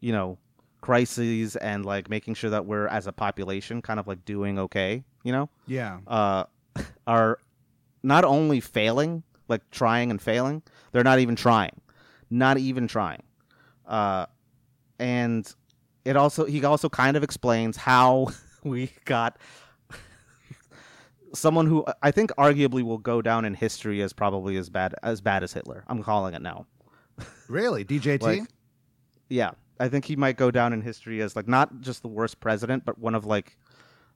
you 0.00 0.12
know, 0.12 0.36
crises 0.82 1.56
and 1.56 1.84
like 1.86 2.10
making 2.10 2.34
sure 2.34 2.50
that 2.50 2.66
we're 2.66 2.86
as 2.88 3.06
a 3.06 3.12
population 3.12 3.80
kind 3.80 3.98
of 3.98 4.06
like 4.06 4.24
doing 4.24 4.58
okay, 4.58 5.02
you 5.24 5.32
know, 5.32 5.48
Yeah. 5.66 6.00
uh, 6.06 6.44
are 7.06 7.38
not 8.02 8.24
only 8.24 8.60
failing, 8.60 9.22
like 9.48 9.62
trying 9.70 10.10
and 10.10 10.20
failing, 10.20 10.62
they're 10.92 11.04
not 11.04 11.18
even 11.18 11.34
trying, 11.36 11.80
not 12.30 12.58
even 12.58 12.88
trying. 12.88 13.22
Uh, 13.86 14.26
and 14.98 15.52
it 16.04 16.16
also 16.16 16.44
he 16.44 16.64
also 16.64 16.88
kind 16.88 17.16
of 17.16 17.22
explains 17.22 17.76
how 17.76 18.28
we 18.64 18.90
got 19.04 19.38
someone 21.34 21.66
who 21.66 21.84
I 22.02 22.10
think 22.10 22.30
arguably 22.32 22.82
will 22.82 22.98
go 22.98 23.22
down 23.22 23.44
in 23.44 23.54
history 23.54 24.02
as 24.02 24.12
probably 24.12 24.56
as 24.56 24.70
bad 24.70 24.94
as 25.02 25.20
bad 25.20 25.42
as 25.42 25.52
Hitler. 25.52 25.84
I'm 25.88 26.02
calling 26.02 26.34
it 26.34 26.42
now. 26.42 26.66
Really? 27.48 27.84
DJT? 27.84 28.22
Like, 28.22 28.42
yeah, 29.28 29.52
I 29.78 29.88
think 29.88 30.04
he 30.04 30.16
might 30.16 30.36
go 30.36 30.50
down 30.50 30.72
in 30.72 30.82
history 30.82 31.22
as 31.22 31.36
like 31.36 31.46
not 31.46 31.80
just 31.80 32.02
the 32.02 32.08
worst 32.08 32.40
president, 32.40 32.84
but 32.84 32.98
one 32.98 33.14
of 33.14 33.24
like 33.24 33.56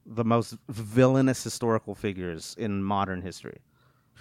the 0.04 0.24
most 0.24 0.56
villainous 0.68 1.42
historical 1.42 1.94
figures 1.94 2.56
in 2.58 2.82
modern 2.82 3.22
history. 3.22 3.60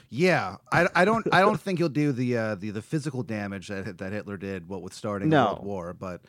Yeah. 0.09 0.57
I, 0.71 0.87
I 0.95 1.05
don't 1.05 1.25
I 1.33 1.41
don't 1.41 1.59
think 1.59 1.79
he'll 1.79 1.89
do 1.89 2.11
the 2.11 2.37
uh, 2.37 2.55
the 2.55 2.71
the 2.71 2.81
physical 2.81 3.23
damage 3.23 3.67
that 3.67 3.97
that 3.99 4.11
Hitler 4.11 4.37
did 4.37 4.67
what 4.67 4.81
with 4.81 4.93
starting 4.93 5.29
the 5.29 5.37
No. 5.37 5.45
World 5.53 5.65
War, 5.65 5.93
but 5.93 6.21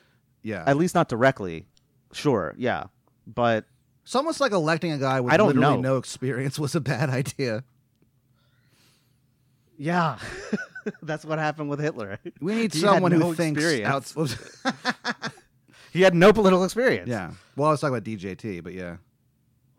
yeah. 0.43 0.65
At 0.67 0.77
least 0.77 0.95
not 0.95 1.09
directly. 1.09 1.67
Sure, 2.13 2.55
yeah, 2.59 2.85
but 3.27 3.65
it's 4.03 4.15
almost 4.17 4.41
like 4.41 4.53
electing 4.53 4.93
a 4.93 4.99
guy 4.99 5.21
with 5.21 5.33
I 5.33 5.37
don't 5.37 5.49
literally 5.55 5.77
know. 5.77 5.81
no 5.81 5.97
experience 5.97 6.59
was 6.59 6.75
a 6.75 6.81
bad 6.81 7.09
idea. 7.11 7.63
yeah, 9.77 10.19
that's 11.03 11.25
what 11.25 11.39
happened 11.39 11.71
with 11.71 11.81
Hitler. 11.81 12.19
We 12.41 12.55
need 12.55 12.73
He 12.75 12.81
someone 12.81 13.13
no 13.13 13.19
who 13.29 13.35
thinks 13.35 13.63
He 15.93 16.03
had 16.03 16.15
no 16.15 16.33
political 16.33 16.65
experience. 16.65 17.09
Yeah. 17.09 17.33
Well, 17.57 17.69
I 17.69 17.73
was 17.73 17.81
talking 17.81 17.97
about 17.97 18.05
DJT, 18.05 18.63
but 18.63 18.75
yeah. 18.75 18.97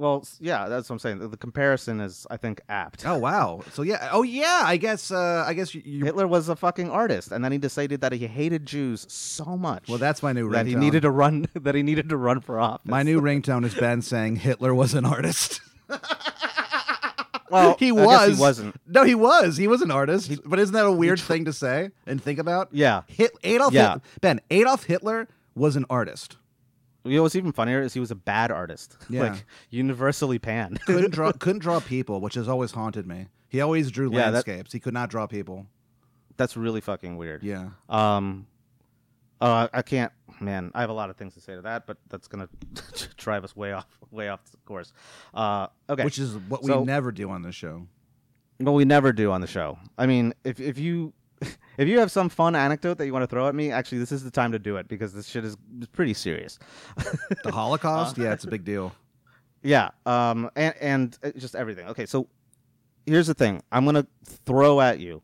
Well, 0.01 0.25
yeah, 0.39 0.67
that's 0.67 0.89
what 0.89 0.95
I'm 0.95 0.99
saying. 0.99 1.19
The, 1.19 1.27
the 1.27 1.37
comparison 1.37 2.01
is, 2.01 2.25
I 2.31 2.37
think, 2.37 2.59
apt. 2.67 3.05
Oh 3.05 3.19
wow. 3.19 3.61
So 3.71 3.83
yeah. 3.83 4.09
Oh 4.11 4.23
yeah. 4.23 4.63
I 4.65 4.77
guess. 4.77 5.11
Uh, 5.11 5.43
I 5.47 5.53
guess 5.53 5.75
you. 5.75 5.83
you 5.85 6.03
Hitler 6.05 6.25
was 6.27 6.49
a 6.49 6.55
fucking 6.55 6.89
artist, 6.89 7.31
and 7.31 7.45
then 7.45 7.51
he 7.51 7.59
decided 7.59 8.01
that 8.01 8.11
he 8.11 8.25
hated 8.25 8.65
Jews 8.65 9.05
so 9.07 9.55
much. 9.55 9.87
well, 9.87 9.99
that's 9.99 10.23
my 10.23 10.33
new 10.33 10.47
ringtone. 10.49 10.53
that 10.53 10.65
he 10.65 10.73
needed 10.75 11.03
to 11.03 11.11
run. 11.11 11.45
That 11.53 11.75
he 11.75 11.83
needed 11.83 12.09
to 12.09 12.17
run 12.17 12.41
for 12.41 12.59
office. 12.59 12.89
My 12.89 13.03
new 13.03 13.21
ringtone 13.21 13.63
is 13.63 13.75
Ben 13.75 14.01
saying 14.01 14.37
Hitler 14.37 14.73
was 14.73 14.95
an 14.95 15.05
artist. 15.05 15.61
Well, 17.49 17.75
he 17.77 17.91
I 17.91 17.95
guess 17.95 18.05
was. 18.05 18.37
he 18.37 18.41
wasn't. 18.41 18.75
No, 18.87 19.03
he 19.03 19.13
was. 19.13 19.57
He 19.57 19.67
was 19.67 19.81
an 19.81 19.91
artist. 19.91 20.39
but 20.45 20.57
isn't 20.57 20.73
that 20.73 20.85
a 20.85 20.91
weird 20.91 21.19
thing 21.19 21.43
to 21.45 21.51
say 21.53 21.91
and 22.07 22.23
think 22.23 22.39
about? 22.39 22.69
Yeah. 22.71 23.01
Hit, 23.07 23.31
Adolf 23.43 23.73
Yeah. 23.73 23.93
Hit- 23.95 24.01
Ben, 24.21 24.41
Adolf 24.49 24.85
Hitler 24.85 25.27
was 25.53 25.75
an 25.75 25.85
artist. 25.89 26.37
You 27.03 27.15
know 27.17 27.23
what's 27.23 27.35
even 27.35 27.51
funnier 27.51 27.81
is 27.81 27.93
he 27.93 27.99
was 27.99 28.11
a 28.11 28.15
bad 28.15 28.51
artist. 28.51 28.97
Yeah. 29.09 29.23
like 29.23 29.45
universally 29.69 30.39
panned. 30.39 30.79
Couldn't 30.85 31.11
draw 31.11 31.31
couldn't 31.39 31.59
draw 31.59 31.79
people, 31.79 32.21
which 32.21 32.35
has 32.35 32.47
always 32.47 32.71
haunted 32.71 33.07
me. 33.07 33.27
He 33.49 33.59
always 33.61 33.91
drew 33.91 34.11
Yeah, 34.11 34.25
that- 34.31 34.33
landscapes. 34.47 34.71
He 34.71 34.79
could 34.79 34.93
not 34.93 35.09
draw 35.09 35.27
people. 35.27 35.65
That's 36.37 36.55
really 36.55 36.81
fucking 36.81 37.17
weird. 37.17 37.43
Yeah. 37.43 37.69
Um. 37.89 38.47
Uh, 39.39 39.67
I 39.73 39.81
can't. 39.81 40.11
man, 40.39 40.71
I 40.75 40.81
have 40.81 40.91
a 40.91 40.93
lot 40.93 41.09
of 41.09 41.17
things 41.17 41.33
to 41.33 41.41
say 41.41 41.55
to 41.55 41.61
that, 41.63 41.87
but 41.87 41.97
that's 42.09 42.27
gonna 42.27 42.47
drive 43.17 43.43
us 43.43 43.55
way 43.55 43.71
off, 43.73 43.87
way 44.11 44.29
off 44.29 44.39
course. 44.65 44.93
Uh, 45.33 45.67
okay, 45.89 46.03
Which 46.05 46.19
is 46.19 46.37
what 46.37 46.63
So- 46.63 46.79
we 46.81 46.85
never 46.85 47.11
do 47.11 47.29
on 47.31 47.41
the 47.41 47.51
show. 47.51 47.87
But 48.59 48.73
we 48.73 48.85
never 48.85 49.11
do 49.11 49.31
on 49.31 49.41
the 49.41 49.47
show. 49.47 49.79
I 49.97 50.05
mean, 50.05 50.35
if 50.43 50.59
if 50.59 50.77
you 50.77 51.13
if 51.81 51.87
you 51.87 51.99
have 51.99 52.11
some 52.11 52.29
fun 52.29 52.55
anecdote 52.55 52.97
that 52.97 53.05
you 53.05 53.13
want 53.13 53.23
to 53.23 53.27
throw 53.27 53.47
at 53.47 53.55
me, 53.55 53.71
actually, 53.71 53.97
this 53.97 54.11
is 54.11 54.23
the 54.23 54.31
time 54.31 54.51
to 54.51 54.59
do 54.59 54.77
it 54.77 54.87
because 54.87 55.13
this 55.13 55.27
shit 55.27 55.43
is 55.43 55.57
pretty 55.91 56.13
serious. 56.13 56.59
The 57.43 57.51
Holocaust? 57.51 58.17
yeah, 58.19 58.33
it's 58.33 58.43
a 58.43 58.49
big 58.49 58.63
deal. 58.63 58.93
Yeah. 59.63 59.89
Um. 60.05 60.49
And 60.55 60.75
and 60.79 61.17
uh, 61.23 61.31
just 61.37 61.55
everything. 61.55 61.87
Okay. 61.87 62.05
So 62.05 62.27
here's 63.05 63.27
the 63.27 63.33
thing. 63.33 63.61
I'm 63.71 63.85
gonna 63.85 64.07
throw 64.45 64.81
at 64.81 64.99
you 64.99 65.21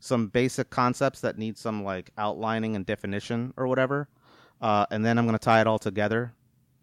some 0.00 0.28
basic 0.28 0.70
concepts 0.70 1.20
that 1.20 1.38
need 1.38 1.58
some 1.58 1.84
like 1.84 2.10
outlining 2.18 2.76
and 2.76 2.86
definition 2.86 3.52
or 3.56 3.66
whatever, 3.66 4.08
uh, 4.60 4.86
and 4.90 5.04
then 5.04 5.18
I'm 5.18 5.26
gonna 5.26 5.38
tie 5.38 5.60
it 5.60 5.66
all 5.66 5.78
together 5.78 6.32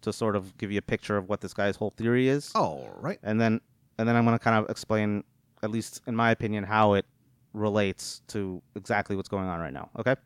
to 0.02 0.12
sort 0.12 0.36
of 0.36 0.56
give 0.58 0.70
you 0.70 0.78
a 0.78 0.82
picture 0.82 1.16
of 1.16 1.28
what 1.28 1.40
this 1.40 1.54
guy's 1.54 1.76
whole 1.76 1.90
theory 1.90 2.28
is. 2.28 2.52
All 2.54 2.90
right. 3.00 3.18
and 3.22 3.40
then 3.40 3.60
and 3.98 4.08
then 4.08 4.16
I'm 4.16 4.24
going 4.24 4.36
to 4.36 4.42
kind 4.42 4.62
of 4.62 4.70
explain, 4.70 5.24
at 5.62 5.70
least 5.70 6.02
in 6.06 6.16
my 6.16 6.30
opinion, 6.30 6.64
how 6.64 6.94
it 6.94 7.06
relates 7.54 8.20
to 8.28 8.62
exactly 8.74 9.16
what's 9.16 9.28
going 9.28 9.46
on 9.46 9.60
right 9.60 9.72
now. 9.72 9.88
Okay, 9.98 10.16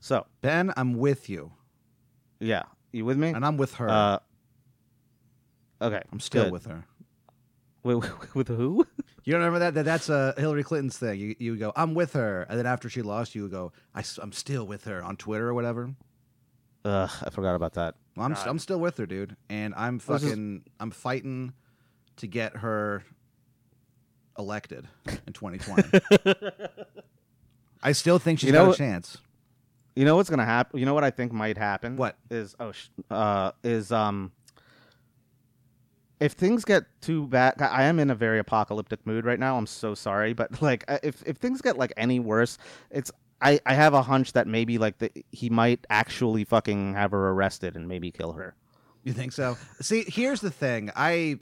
so 0.00 0.26
Ben, 0.42 0.72
I'm 0.76 0.98
with 0.98 1.30
you. 1.30 1.52
yeah, 2.40 2.64
you 2.92 3.04
with 3.04 3.16
me? 3.16 3.28
And 3.28 3.44
I'm 3.46 3.56
with 3.56 3.74
her. 3.74 3.88
Uh, 3.88 4.18
okay, 5.80 6.02
I'm 6.12 6.20
still 6.20 6.44
good. 6.44 6.52
with 6.52 6.66
her. 6.66 6.84
with, 7.82 8.34
with 8.34 8.48
who? 8.48 8.86
You 9.24 9.34
don't 9.34 9.42
remember 9.42 9.58
that? 9.60 9.74
that 9.74 9.84
that's 9.84 10.08
a 10.08 10.34
Hillary 10.38 10.64
Clinton's 10.64 10.96
thing. 10.96 11.20
You, 11.20 11.36
you 11.38 11.56
go, 11.56 11.72
I'm 11.76 11.94
with 11.94 12.14
her. 12.14 12.46
And 12.48 12.58
then 12.58 12.66
after 12.66 12.88
she 12.88 13.02
lost, 13.02 13.34
you 13.34 13.42
would 13.42 13.50
go, 13.50 13.72
I, 13.94 14.02
am 14.22 14.32
still 14.32 14.66
with 14.66 14.84
her 14.84 15.02
on 15.02 15.16
Twitter 15.16 15.46
or 15.48 15.54
whatever. 15.54 15.90
Ugh, 16.86 17.10
I 17.22 17.30
forgot 17.30 17.54
about 17.54 17.74
that. 17.74 17.96
Well, 18.16 18.24
I'm, 18.26 18.32
God. 18.32 18.46
I'm 18.48 18.58
still 18.58 18.80
with 18.80 18.96
her, 18.96 19.06
dude. 19.06 19.36
And 19.50 19.74
I'm 19.76 19.98
This 19.98 20.22
is- 20.22 20.28
fucking, 20.30 20.62
I'm 20.80 20.90
fighting 20.90 21.52
to 22.16 22.26
get 22.26 22.56
her 22.56 23.04
elected 24.38 24.86
in 25.26 25.32
2020. 25.32 26.00
I 27.82 27.92
still 27.92 28.18
think 28.18 28.38
she's 28.40 28.48
You 28.48 28.52
know 28.52 28.66
got 28.66 28.74
a 28.74 28.78
chance. 28.78 29.18
You 29.96 30.04
know 30.04 30.16
what's 30.16 30.30
gonna 30.30 30.44
happen? 30.44 30.78
You 30.78 30.86
know 30.86 30.94
what 30.94 31.04
I 31.04 31.10
think 31.10 31.32
might 31.32 31.58
happen? 31.58 31.96
What? 31.96 32.16
is 32.30 32.54
oh 32.60 32.72
sh- 32.72 32.88
uh 33.10 33.52
is 33.64 33.90
um 33.92 34.32
if 36.20 36.32
things 36.32 36.64
get 36.64 36.84
too 37.00 37.26
bad 37.26 37.60
I 37.60 37.84
am 37.84 37.98
in 37.98 38.10
a 38.10 38.14
very 38.14 38.38
apocalyptic 38.38 39.06
mood 39.06 39.24
right 39.24 39.38
now. 39.38 39.56
I'm 39.56 39.66
so 39.66 39.94
sorry, 39.94 40.32
but 40.32 40.62
like 40.62 40.84
if 41.02 41.22
if 41.26 41.36
things 41.38 41.60
get 41.60 41.78
like 41.78 41.92
any 41.96 42.20
worse, 42.20 42.58
it's 42.90 43.10
I 43.40 43.60
I 43.66 43.74
have 43.74 43.94
a 43.94 44.02
hunch 44.02 44.32
that 44.34 44.46
maybe 44.46 44.78
like 44.78 44.98
the, 44.98 45.10
he 45.32 45.50
might 45.50 45.86
actually 45.90 46.44
fucking 46.44 46.94
have 46.94 47.10
her 47.12 47.30
arrested 47.30 47.76
and 47.76 47.88
maybe 47.88 48.10
kill 48.10 48.32
her. 48.32 48.54
You 49.02 49.14
think 49.14 49.32
so? 49.32 49.56
See, 49.80 50.04
here's 50.06 50.42
the 50.42 50.50
thing. 50.50 50.90
I, 50.94 51.38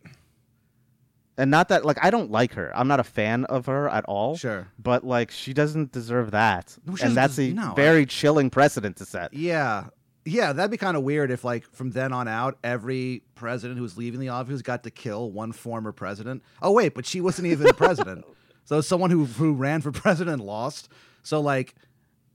And 1.39 1.51
not 1.51 1.69
that 1.69 1.85
like 1.87 1.99
I 2.05 2.11
don't 2.11 2.31
like 2.31 2.53
her. 2.55 2.71
I'm 2.77 2.89
not 2.89 3.01
a 3.01 3.05
fan 3.05 3.45
of 3.47 3.67
her 3.67 3.89
at 3.89 4.05
all. 4.07 4.37
sure. 4.37 4.67
But 4.79 5.05
like 5.05 5.31
she 5.31 5.55
doesn't 5.55 5.93
deserve 5.93 6.33
that. 6.33 6.77
No, 6.85 6.97
she 6.97 7.05
and 7.05 7.17
that's 7.17 7.39
a 7.39 7.51
no, 7.53 7.71
I- 7.73 7.75
very 7.75 8.05
chilling 8.05 8.51
precedent 8.51 8.97
to 8.97 9.07
set. 9.07 9.33
Yeah. 9.33 9.87
Yeah, 10.25 10.53
that'd 10.53 10.71
be 10.71 10.77
kind 10.77 10.95
of 10.95 11.05
weird 11.05 11.31
if, 11.31 11.43
like, 11.43 11.65
from 11.73 11.91
then 11.93 12.13
on 12.13 12.29
out, 12.29 12.59
every 12.63 13.23
president 13.35 13.79
who's 13.79 13.97
leaving 13.97 14.21
the 14.21 14.29
office 14.29 14.61
got 14.61 14.83
to 14.83 14.91
kill 14.91 15.31
one 15.33 15.53
former 15.53 15.91
president. 15.91 16.43
Oh, 16.61 16.73
wait, 16.73 16.93
but 16.95 17.07
she 17.07 17.23
wasn't 17.23 17.47
even 17.49 17.67
president. 17.77 18.27
So 18.65 18.83
someone 18.83 19.09
who 19.11 19.25
who 19.25 19.55
ran 19.55 19.81
for 19.81 19.91
president 20.05 20.43
lost. 20.43 20.91
So 21.23 21.41
like, 21.41 21.75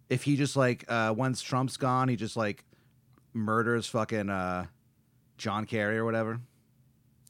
if 0.10 0.24
he 0.24 0.38
just 0.38 0.56
like 0.56 0.86
uh, 0.88 1.14
once 1.16 1.44
Trump's 1.44 1.78
gone, 1.78 2.10
he 2.10 2.16
just 2.16 2.36
like 2.36 2.66
murders 3.34 3.86
fucking 3.86 4.30
uh, 4.30 4.66
John 5.38 5.66
Kerry 5.68 5.98
or 6.00 6.06
whatever. 6.06 6.40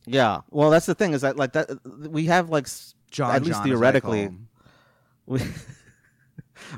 Yeah. 0.05 0.41
Well, 0.51 0.69
that's 0.69 0.85
the 0.85 0.95
thing 0.95 1.13
is 1.13 1.21
that 1.21 1.37
like 1.37 1.53
that 1.53 1.69
we 2.09 2.25
have 2.25 2.49
like 2.49 2.65
s- 2.65 2.95
John, 3.11 3.33
At 3.35 3.43
least 3.43 3.59
John, 3.59 3.63
theoretically. 3.67 4.29
we 5.25 5.39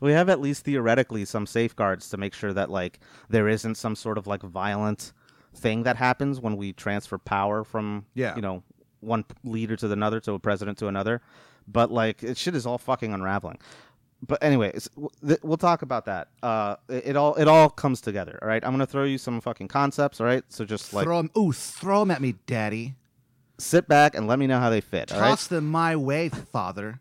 we 0.02 0.12
have 0.12 0.30
at 0.30 0.40
least 0.40 0.66
theoretically 0.66 1.26
some 1.26 1.46
safeguards 1.46 2.10
to 2.10 2.18
make 2.18 2.34
sure 2.34 2.54
that 2.54 2.70
like 2.70 3.00
there 3.30 3.48
isn't 3.48 3.76
some 3.76 3.96
sort 3.96 4.18
of 4.18 4.28
like 4.28 4.42
violent 4.42 5.12
thing 5.56 5.84
that 5.84 5.96
happens 5.96 6.40
when 6.40 6.58
we 6.58 6.74
transfer 6.74 7.18
power 7.18 7.64
from 7.64 8.06
Yeah. 8.14 8.36
you 8.36 8.42
know 8.42 8.64
one 9.00 9.24
leader 9.44 9.76
to 9.78 9.92
another 9.92 10.20
to 10.22 10.34
a 10.34 10.40
president 10.40 10.78
to 10.80 10.88
another 10.88 11.22
but 11.68 11.92
like 11.92 12.24
it 12.24 12.38
shit 12.38 12.56
is 12.56 12.66
all 12.66 12.78
fucking 12.78 13.14
unraveling 13.14 13.58
but 14.26 14.44
anyway 14.44 14.68
it's- 14.70 14.90
w- 14.96 15.10
th- 15.26 15.40
we'll 15.44 15.58
talk 15.58 15.82
about 15.82 16.06
that 16.06 16.28
uh 16.44 16.76
it, 16.90 17.16
all 17.16 17.36
it 17.36 17.48
all 17.48 17.70
comes 17.70 18.02
together 18.02 18.38
all 18.42 18.48
right 18.48 18.66
i'm 18.66 18.72
gonna 18.72 18.86
throw 18.86 19.04
you 19.04 19.18
some 19.18 19.40
fucking 19.40 19.68
concepts 19.68 20.20
all 20.20 20.28
right 20.28 20.44
so 20.50 20.66
just 20.66 20.94
like 20.94 21.06
throw 21.06 21.20
him. 21.20 21.30
Ooh, 21.38 21.52
throw 21.54 22.02
him 22.02 22.12
at 22.12 22.22
me, 22.22 22.36
Daddy. 22.48 22.96
Sit 23.58 23.88
back 23.88 24.15
and 24.15 24.28
let 24.28 24.39
me 24.39 24.48
know 24.48 24.60
how 24.60 24.70
they 24.70 24.82
fit 24.82 25.12
all 25.13 25.20
right 25.22 25.30
Toss 25.30 25.48
them 25.48 25.68
my 25.68 25.96
way, 25.96 26.30
Father. 26.30 27.00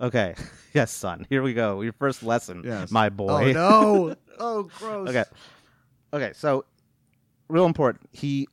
okay 0.00 0.34
yes 0.74 0.90
son 0.90 1.26
here 1.30 1.42
we 1.42 1.54
go 1.54 1.80
your 1.82 1.92
first 1.92 2.22
lesson 2.22 2.62
Yes. 2.64 2.90
my 2.90 3.08
boy 3.08 3.50
Oh 3.50 3.52
no! 3.52 4.16
oh, 4.38 4.62
gross. 4.78 5.08
Okay. 5.08 5.24
Okay, 6.12 6.32
so 6.34 6.64
real 7.48 7.66
important. 7.66 8.08
He 8.12 8.46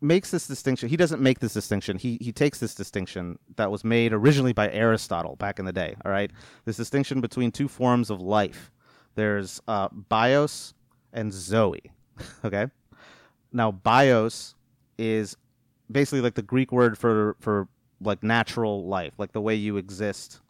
makes 0.00 0.30
this 0.30 0.46
distinction. 0.48 0.88
He 0.88 0.96
doesn't 0.96 1.20
make 1.20 1.38
this 1.40 1.52
distinction. 1.52 1.96
He 1.98 2.18
he 2.20 2.32
takes 2.32 2.58
this 2.58 2.74
distinction 2.74 3.38
that 3.56 3.70
was 3.70 3.84
made 3.84 4.12
originally 4.12 4.52
by 4.52 4.70
Aristotle 4.70 5.36
back 5.36 5.58
in 5.58 5.64
the 5.64 5.72
day, 5.72 5.94
all 6.04 6.10
right? 6.10 6.30
This 6.64 6.76
distinction 6.76 7.20
between 7.20 7.50
two 7.52 7.68
forms 7.68 8.10
of 8.10 8.20
life. 8.20 8.70
There's 9.14 9.60
uh 9.68 9.88
bios 9.92 10.74
and 11.12 11.32
zoe, 11.32 11.82
okay? 12.44 12.66
Now 13.52 13.70
bios 13.70 14.54
is 14.98 15.36
basically 15.92 16.20
like 16.20 16.34
the 16.34 16.42
Greek 16.42 16.72
word 16.72 16.98
for 16.98 17.36
for 17.40 17.68
like 18.00 18.22
natural 18.22 18.86
life, 18.86 19.12
like 19.18 19.32
the 19.32 19.40
way 19.40 19.54
you 19.54 19.76
exist 19.76 20.40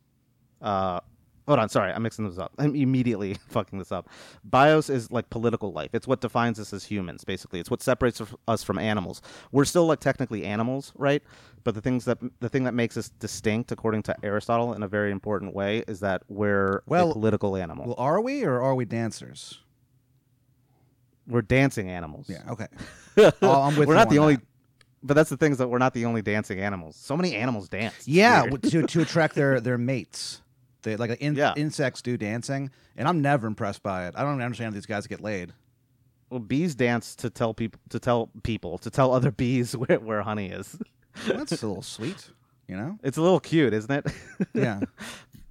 uh 0.61 1.00
Hold 1.48 1.59
on, 1.59 1.68
sorry, 1.68 1.92
I'm 1.92 2.05
mixing 2.05 2.24
this 2.24 2.38
up. 2.38 2.52
I'm 2.57 2.76
immediately 2.76 3.35
fucking 3.48 3.76
this 3.81 3.90
up. 3.90 4.09
Bios 4.44 4.88
is 4.88 5.11
like 5.11 5.28
political 5.28 5.72
life. 5.72 5.90
It's 5.92 6.07
what 6.07 6.20
defines 6.20 6.61
us 6.61 6.72
as 6.72 6.85
humans, 6.85 7.24
basically. 7.24 7.59
It's 7.59 7.68
what 7.68 7.83
separates 7.83 8.22
us- 8.46 8.62
from 8.62 8.78
animals. 8.78 9.22
We're 9.50 9.64
still 9.64 9.87
like 9.87 9.98
technically 9.98 10.44
animals, 10.44 10.92
right? 10.96 11.20
But 11.64 11.74
the 11.74 11.81
things 11.81 12.05
that 12.05 12.18
the 12.38 12.48
thing 12.48 12.62
that 12.62 12.74
makes 12.74 12.96
us 12.96 13.09
distinct, 13.09 13.72
according 13.72 14.05
to 14.05 14.14
Aristotle, 14.22 14.72
in 14.72 14.85
a 14.85 14.88
very 14.88 15.11
important 15.11 15.52
way, 15.52 15.83
is 15.88 15.98
that 15.98 16.22
we're 16.28 16.85
Well- 16.87 17.11
a 17.11 17.12
political 17.12 17.57
animal. 17.57 17.87
Well, 17.87 17.96
are 17.98 18.20
we 18.20 18.44
or 18.44 18.62
are 18.62 18.76
we 18.76 18.85
dancers? 18.85 19.59
we're 21.26 21.42
dancing 21.42 21.88
animals. 21.90 22.28
Yeah. 22.28 22.42
Okay. 22.50 22.66
Oh, 23.42 23.62
I'm 23.62 23.76
with 23.76 23.88
we're 23.88 23.94
not 23.94 24.09
the 24.09 24.18
on 24.18 24.22
only. 24.22 24.37
that. 24.37 24.42
But 25.02 25.14
that's 25.14 25.30
the 25.30 25.36
thing 25.36 25.52
is 25.52 25.58
that 25.58 25.68
we're 25.68 25.78
not 25.78 25.94
the 25.94 26.04
only 26.04 26.22
dancing 26.22 26.60
animals. 26.60 26.96
So 26.96 27.16
many 27.16 27.34
animals 27.34 27.68
dance. 27.68 27.94
It's 27.98 28.08
Yeah, 28.08 28.42
weird. 28.44 28.62
to 28.64 28.82
to 28.86 29.00
attract 29.02 29.34
their 29.34 29.60
their 29.68 29.78
mates. 29.78 30.40
They 30.82 30.96
like 30.96 31.10
in, 31.20 31.34
Yeah. 31.36 31.54
insects 31.56 32.02
do 32.02 32.16
dancing, 32.16 32.70
and 32.96 33.06
I'm 33.08 33.20
never 33.22 33.46
impressed 33.46 33.82
by 33.82 34.06
it. 34.08 34.14
I 34.16 34.22
don't 34.22 34.40
understand 34.40 34.72
how 34.72 34.74
these 34.74 34.86
guys 34.86 35.06
get 35.06 35.20
laid. 35.20 35.52
Well, 36.30 36.40
bees 36.40 36.74
dance 36.74 37.14
to 37.16 37.30
tell 37.30 37.52
people 37.54 37.80
to 37.90 37.98
tell 37.98 38.30
people 38.42 38.78
to 38.78 38.90
tell 38.90 39.12
other 39.12 39.30
bees 39.30 39.76
where, 39.76 39.98
where 40.00 40.22
honey 40.22 40.46
is. 40.50 40.78
That's 41.26 41.62
a 41.62 41.66
little 41.66 41.82
sweet, 41.82 42.30
you 42.68 42.76
know? 42.76 42.98
It's 43.02 43.18
a 43.18 43.22
little 43.22 43.38
cute, 43.40 43.74
isn't 43.74 43.90
it? 43.90 44.06
Yeah. 44.54 44.80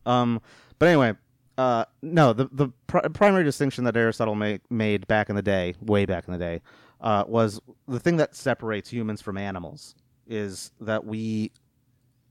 um, 0.05 0.41
but 0.79 0.87
anyway, 0.87 1.13
uh, 1.57 1.85
no, 2.01 2.33
the 2.33 2.49
the 2.51 2.69
pr- 2.87 3.07
primary 3.13 3.43
distinction 3.43 3.83
that 3.83 3.95
Aristotle 3.95 4.35
ma- 4.35 4.57
made 4.69 5.07
back 5.07 5.29
in 5.29 5.35
the 5.35 5.41
day, 5.43 5.75
way 5.81 6.05
back 6.05 6.25
in 6.27 6.33
the 6.33 6.39
day, 6.39 6.61
uh, 7.01 7.23
was 7.27 7.59
the 7.87 7.99
thing 7.99 8.17
that 8.17 8.35
separates 8.35 8.89
humans 8.89 9.21
from 9.21 9.37
animals 9.37 9.95
is 10.27 10.71
that 10.79 11.03
we 11.05 11.51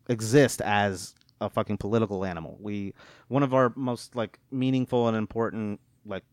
exist 0.08 0.60
as 0.62 1.14
a 1.40 1.50
fucking 1.50 1.76
political 1.76 2.24
animal. 2.24 2.56
We 2.60 2.94
one 3.28 3.42
of 3.42 3.52
our 3.54 3.72
most 3.76 4.14
like 4.14 4.38
meaningful 4.50 5.08
and 5.08 5.16
important 5.16 5.80
like 6.06 6.24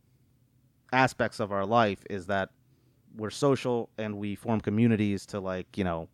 aspects 0.91 1.39
of 1.39 1.52
our 1.52 1.65
life 1.65 2.00
is 2.10 2.28
that 2.28 2.50
we're 3.15 3.30
social 3.30 3.89
and 3.97 4.17
we 4.17 4.36
form 4.36 4.62
communities 4.62 5.26
to 5.28 5.39
like 5.39 5.78
you 5.78 5.84
know 5.84 6.08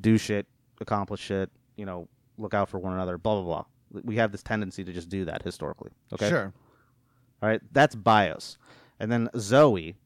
do 0.00 0.16
shit, 0.18 0.46
accomplish 0.80 1.20
shit, 1.20 1.50
you 1.76 1.84
know, 1.86 2.08
look 2.38 2.54
out 2.54 2.68
for 2.68 2.78
one 2.78 2.92
another, 2.92 3.18
blah 3.18 3.34
blah 3.40 3.44
blah. 3.44 4.02
We 4.04 4.16
have 4.16 4.32
this 4.32 4.42
tendency 4.42 4.84
to 4.84 4.92
just 4.92 5.08
do 5.08 5.24
that 5.24 5.42
historically. 5.42 5.90
Okay, 6.12 6.28
Sure. 6.28 6.52
all 7.42 7.48
right, 7.48 7.60
that's 7.72 7.94
bios, 7.94 8.58
and 8.98 9.10
then 9.10 9.28
Zoe, 9.38 9.96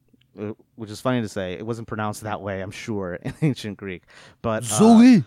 which 0.77 0.91
is 0.91 1.01
funny 1.01 1.21
to 1.23 1.29
say, 1.29 1.55
it 1.55 1.65
wasn't 1.67 1.89
pronounced 1.89 2.23
that 2.23 2.41
way, 2.41 2.61
I'm 2.61 2.71
sure, 2.71 3.15
in 3.23 3.35
ancient 3.43 3.77
Greek, 3.77 4.03
but 4.43 4.63
uh, 4.81 5.21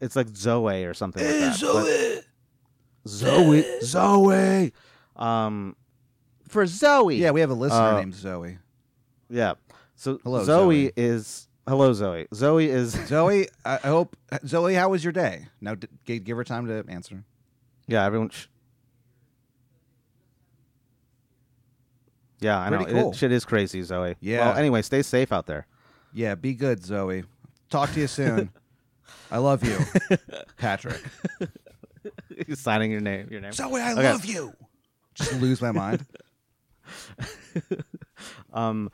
it's 0.00 0.16
like 0.16 0.28
Zoe 0.28 0.84
or 0.84 0.94
something 0.94 1.22
like 1.24 1.34
that. 1.34 1.60
but- 1.60 2.24
Zoe, 3.06 3.64
Zoe. 3.82 4.72
Um, 5.16 5.76
for 6.48 6.66
Zoe, 6.66 7.16
Yeah, 7.16 7.30
we 7.32 7.40
have 7.40 7.50
a 7.50 7.54
listener 7.54 7.78
Uh, 7.80 7.98
named 8.00 8.14
Zoe. 8.14 8.58
yeah. 9.28 9.54
So 9.96 10.18
Hello, 10.24 10.42
Zoe 10.44 10.86
Zoe. 10.86 10.92
is 10.96 11.48
hello, 11.68 11.92
Zoe. 11.92 12.26
Zoe 12.34 12.68
is 12.68 12.92
Zoe, 13.06 13.48
I 13.64 13.74
I 13.84 13.88
hope 13.88 14.16
Zoe, 14.46 14.74
how 14.74 14.88
was 14.88 15.04
your 15.04 15.12
day? 15.12 15.46
Now, 15.60 15.74
d- 15.76 15.88
g- 16.04 16.18
give 16.18 16.36
her 16.36 16.44
time 16.44 16.66
to 16.66 16.84
answer. 16.88 17.24
yeah. 17.86 18.04
Everyone, 18.04 18.30
sh- 18.30 18.46
Yeah, 22.40 22.58
I 22.58 22.68
know. 22.70 22.84
Cool. 22.84 23.10
It, 23.10 23.16
shit 23.16 23.32
is 23.32 23.44
crazy, 23.44 23.82
Zoe. 23.82 24.16
Yeah. 24.20 24.48
Well, 24.48 24.56
anyway, 24.56 24.82
stay 24.82 25.02
safe 25.02 25.32
out 25.32 25.46
there. 25.46 25.66
Yeah, 26.12 26.34
be 26.34 26.54
good, 26.54 26.84
Zoe. 26.84 27.24
Talk 27.70 27.92
to 27.92 28.00
you 28.00 28.06
soon. 28.06 28.50
I 29.30 29.38
love 29.38 29.64
you, 29.64 29.78
Patrick. 30.56 31.00
He's 32.46 32.60
signing 32.60 32.90
your 32.90 33.00
name. 33.00 33.28
Your 33.30 33.40
name. 33.40 33.52
Zoe, 33.52 33.80
I 33.80 33.92
Okay. 33.92 34.12
love 34.12 34.24
you. 34.24 34.52
Just 35.14 35.40
lose 35.40 35.60
my 35.62 35.72
mind. 35.72 36.04
Um, 38.52 38.90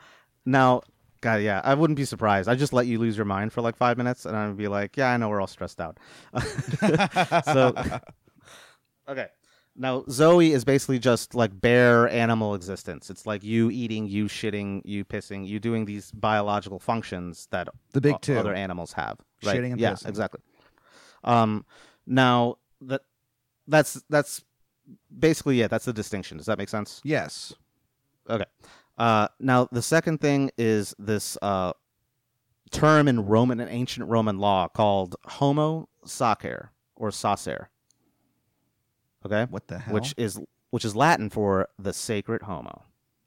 now, 0.46 0.80
God, 1.20 1.42
yeah, 1.42 1.60
I 1.62 1.74
wouldn't 1.74 1.96
be 1.98 2.04
surprised. 2.06 2.48
I 2.48 2.54
just 2.54 2.72
let 2.72 2.86
you 2.86 2.98
lose 2.98 3.16
your 3.16 3.26
mind 3.26 3.52
for 3.52 3.60
like 3.60 3.76
five 3.76 3.98
minutes, 3.98 4.24
and 4.24 4.34
I'd 4.34 4.56
be 4.56 4.68
like, 4.68 4.96
"Yeah, 4.96 5.10
I 5.12 5.16
know 5.18 5.28
we're 5.28 5.40
all 5.40 5.46
stressed 5.46 5.80
out." 5.80 5.98
so, 7.44 7.74
okay. 9.08 9.26
Now, 9.76 10.04
Zoe 10.10 10.52
is 10.52 10.64
basically 10.64 10.98
just 10.98 11.34
like 11.34 11.58
bare 11.58 12.08
animal 12.08 12.54
existence. 12.54 13.08
It's 13.08 13.24
like 13.24 13.42
you 13.44 13.70
eating, 13.70 14.06
you 14.08 14.26
shitting, 14.26 14.82
you 14.84 15.04
pissing, 15.04 15.46
you 15.46 15.58
doing 15.60 15.84
these 15.84 16.10
biological 16.12 16.78
functions 16.78 17.46
that 17.50 17.68
The 17.92 18.00
big 18.00 18.14
o- 18.14 18.18
two. 18.20 18.36
other 18.38 18.52
animals 18.54 18.92
have. 18.94 19.18
Right? 19.44 19.56
Shitting 19.58 19.72
and 19.72 19.80
yeah, 19.80 19.92
pissing. 19.92 20.08
exactly. 20.08 20.40
Um, 21.24 21.64
now 22.06 22.56
that 22.82 23.02
that's 23.68 24.02
that's 24.10 24.42
basically 25.16 25.60
it. 25.60 25.70
That's 25.70 25.84
the 25.84 25.92
distinction. 25.92 26.36
Does 26.36 26.46
that 26.46 26.58
make 26.58 26.68
sense? 26.68 27.00
Yes. 27.04 27.52
Okay. 28.28 28.46
Uh, 28.98 29.28
now 29.38 29.68
the 29.70 29.82
second 29.82 30.20
thing 30.20 30.50
is 30.58 30.94
this 30.98 31.38
uh, 31.42 31.72
term 32.70 33.06
in 33.08 33.24
Roman 33.26 33.60
and 33.60 33.70
ancient 33.70 34.08
Roman 34.08 34.38
law 34.38 34.68
called 34.68 35.14
homo 35.24 35.88
sacer 36.04 36.72
or 36.96 37.10
sacer. 37.10 37.70
Okay, 39.24 39.46
What 39.50 39.68
the 39.68 39.78
hell? 39.78 39.94
which 39.94 40.14
is 40.16 40.40
which 40.70 40.84
is 40.84 40.94
Latin 40.96 41.30
for 41.30 41.68
the 41.78 41.92
sacred 41.92 42.42
homo. 42.42 42.84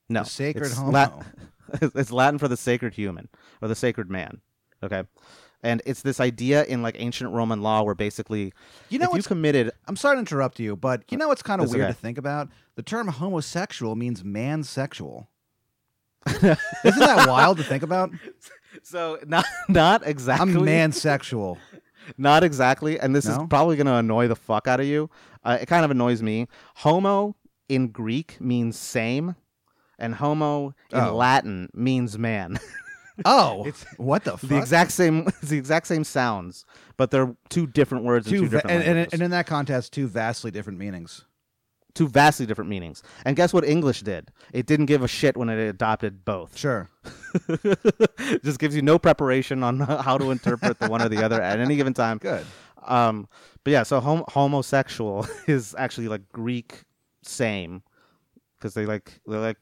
No, 0.09 0.23
The 0.23 0.29
sacred 0.29 0.65
it's 0.65 0.77
homo. 0.77 0.91
Lat- 0.91 1.25
it's 1.81 2.11
Latin 2.11 2.39
for 2.39 2.47
the 2.47 2.57
sacred 2.57 2.93
human 2.93 3.29
or 3.61 3.67
the 3.67 3.75
sacred 3.75 4.09
man. 4.09 4.41
Okay, 4.83 5.03
and 5.61 5.81
it's 5.85 6.01
this 6.01 6.19
idea 6.19 6.63
in 6.65 6.81
like 6.81 6.95
ancient 6.99 7.31
Roman 7.31 7.61
law 7.61 7.83
where 7.83 7.95
basically 7.95 8.53
you 8.89 8.99
know 8.99 9.09
if 9.11 9.17
you 9.17 9.23
committed 9.23 9.71
I'm 9.87 9.95
sorry 9.95 10.15
to 10.15 10.19
interrupt 10.19 10.59
you, 10.59 10.75
but 10.75 11.03
you 11.09 11.17
know 11.17 11.27
what's 11.27 11.43
kind 11.43 11.61
of 11.61 11.69
weird 11.71 11.83
okay. 11.83 11.93
to 11.93 11.97
think 11.97 12.17
about? 12.17 12.49
The 12.75 12.83
term 12.83 13.07
homosexual 13.07 13.95
means 13.95 14.23
man 14.23 14.63
sexual. 14.63 15.29
Isn't 16.27 16.57
that 16.83 17.27
wild 17.27 17.57
to 17.57 17.63
think 17.63 17.83
about? 17.83 18.11
so 18.83 19.19
not 19.25 19.45
not 19.69 20.05
exactly 20.07 20.53
I'm 20.53 20.65
mansexual. 20.65 21.57
Not 22.17 22.43
exactly, 22.43 22.99
and 22.99 23.15
this 23.15 23.25
is 23.25 23.37
probably 23.49 23.75
going 23.75 23.87
to 23.87 23.95
annoy 23.95 24.27
the 24.27 24.35
fuck 24.35 24.67
out 24.67 24.79
of 24.79 24.85
you. 24.85 25.09
Uh, 25.43 25.57
it 25.61 25.65
kind 25.67 25.83
of 25.85 25.91
annoys 25.91 26.21
me. 26.21 26.47
Homo 26.75 27.35
in 27.69 27.87
Greek 27.89 28.39
means 28.41 28.77
same, 28.77 29.35
and 29.99 30.15
homo 30.15 30.73
in 30.91 30.99
Oh. 30.99 31.15
Latin 31.15 31.69
means 31.73 32.17
man. 32.17 32.59
Oh, 33.25 33.63
It's 33.65 33.85
what 33.97 34.23
the 34.23 34.31
fuck? 34.39 34.49
the 34.49 34.57
exact 34.57 34.91
same, 34.91 35.27
it's 35.27 35.49
the 35.49 35.57
exact 35.59 35.85
same 35.85 36.03
sounds, 36.03 36.65
but 36.97 37.11
they're 37.11 37.35
two 37.47 37.67
different 37.67 38.05
words 38.05 38.25
in 38.25 38.33
two 38.33 38.39
two 38.39 38.47
va- 38.47 38.55
different 38.57 38.71
and, 38.71 38.83
and, 38.83 38.95
languages. 38.95 39.13
and 39.13 39.21
in 39.21 39.29
that 39.31 39.45
context, 39.45 39.93
two 39.93 40.07
vastly 40.07 40.49
different 40.49 40.79
meanings. 40.79 41.23
Two 41.95 42.07
vastly 42.07 42.45
different 42.45 42.69
meanings. 42.69 43.03
And 43.25 43.35
guess 43.35 43.53
what 43.53 43.63
English 43.65 44.01
did? 44.01 44.31
It 44.51 44.65
didn't 44.65 44.87
give 44.87 45.03
a 45.03 45.07
shit 45.07 45.37
when 45.37 45.49
it 45.49 45.59
adopted 45.59 46.25
both. 46.25 46.57
Sure. 46.57 46.89
Just 48.43 48.59
gives 48.59 48.75
you 48.75 48.81
no 48.81 48.97
preparation 48.99 49.63
on 49.63 49.79
how 49.79 50.17
to 50.17 50.31
interpret 50.31 50.79
the 50.79 50.89
one 50.89 51.01
or 51.01 51.09
the 51.09 51.23
other 51.23 51.41
at 51.41 51.59
any 51.59 51.75
given 51.75 51.93
time. 51.93 52.17
Good. 52.17 52.45
Um, 52.85 53.27
but 53.63 53.71
yeah, 53.71 53.83
so 53.83 53.99
hom- 53.99 54.25
homosexual 54.27 55.27
is 55.47 55.75
actually 55.77 56.07
like 56.07 56.27
Greek 56.31 56.83
same 57.21 57.83
because 58.57 58.73
they 58.73 58.85
like 58.85 59.19
they 59.27 59.37
like 59.37 59.57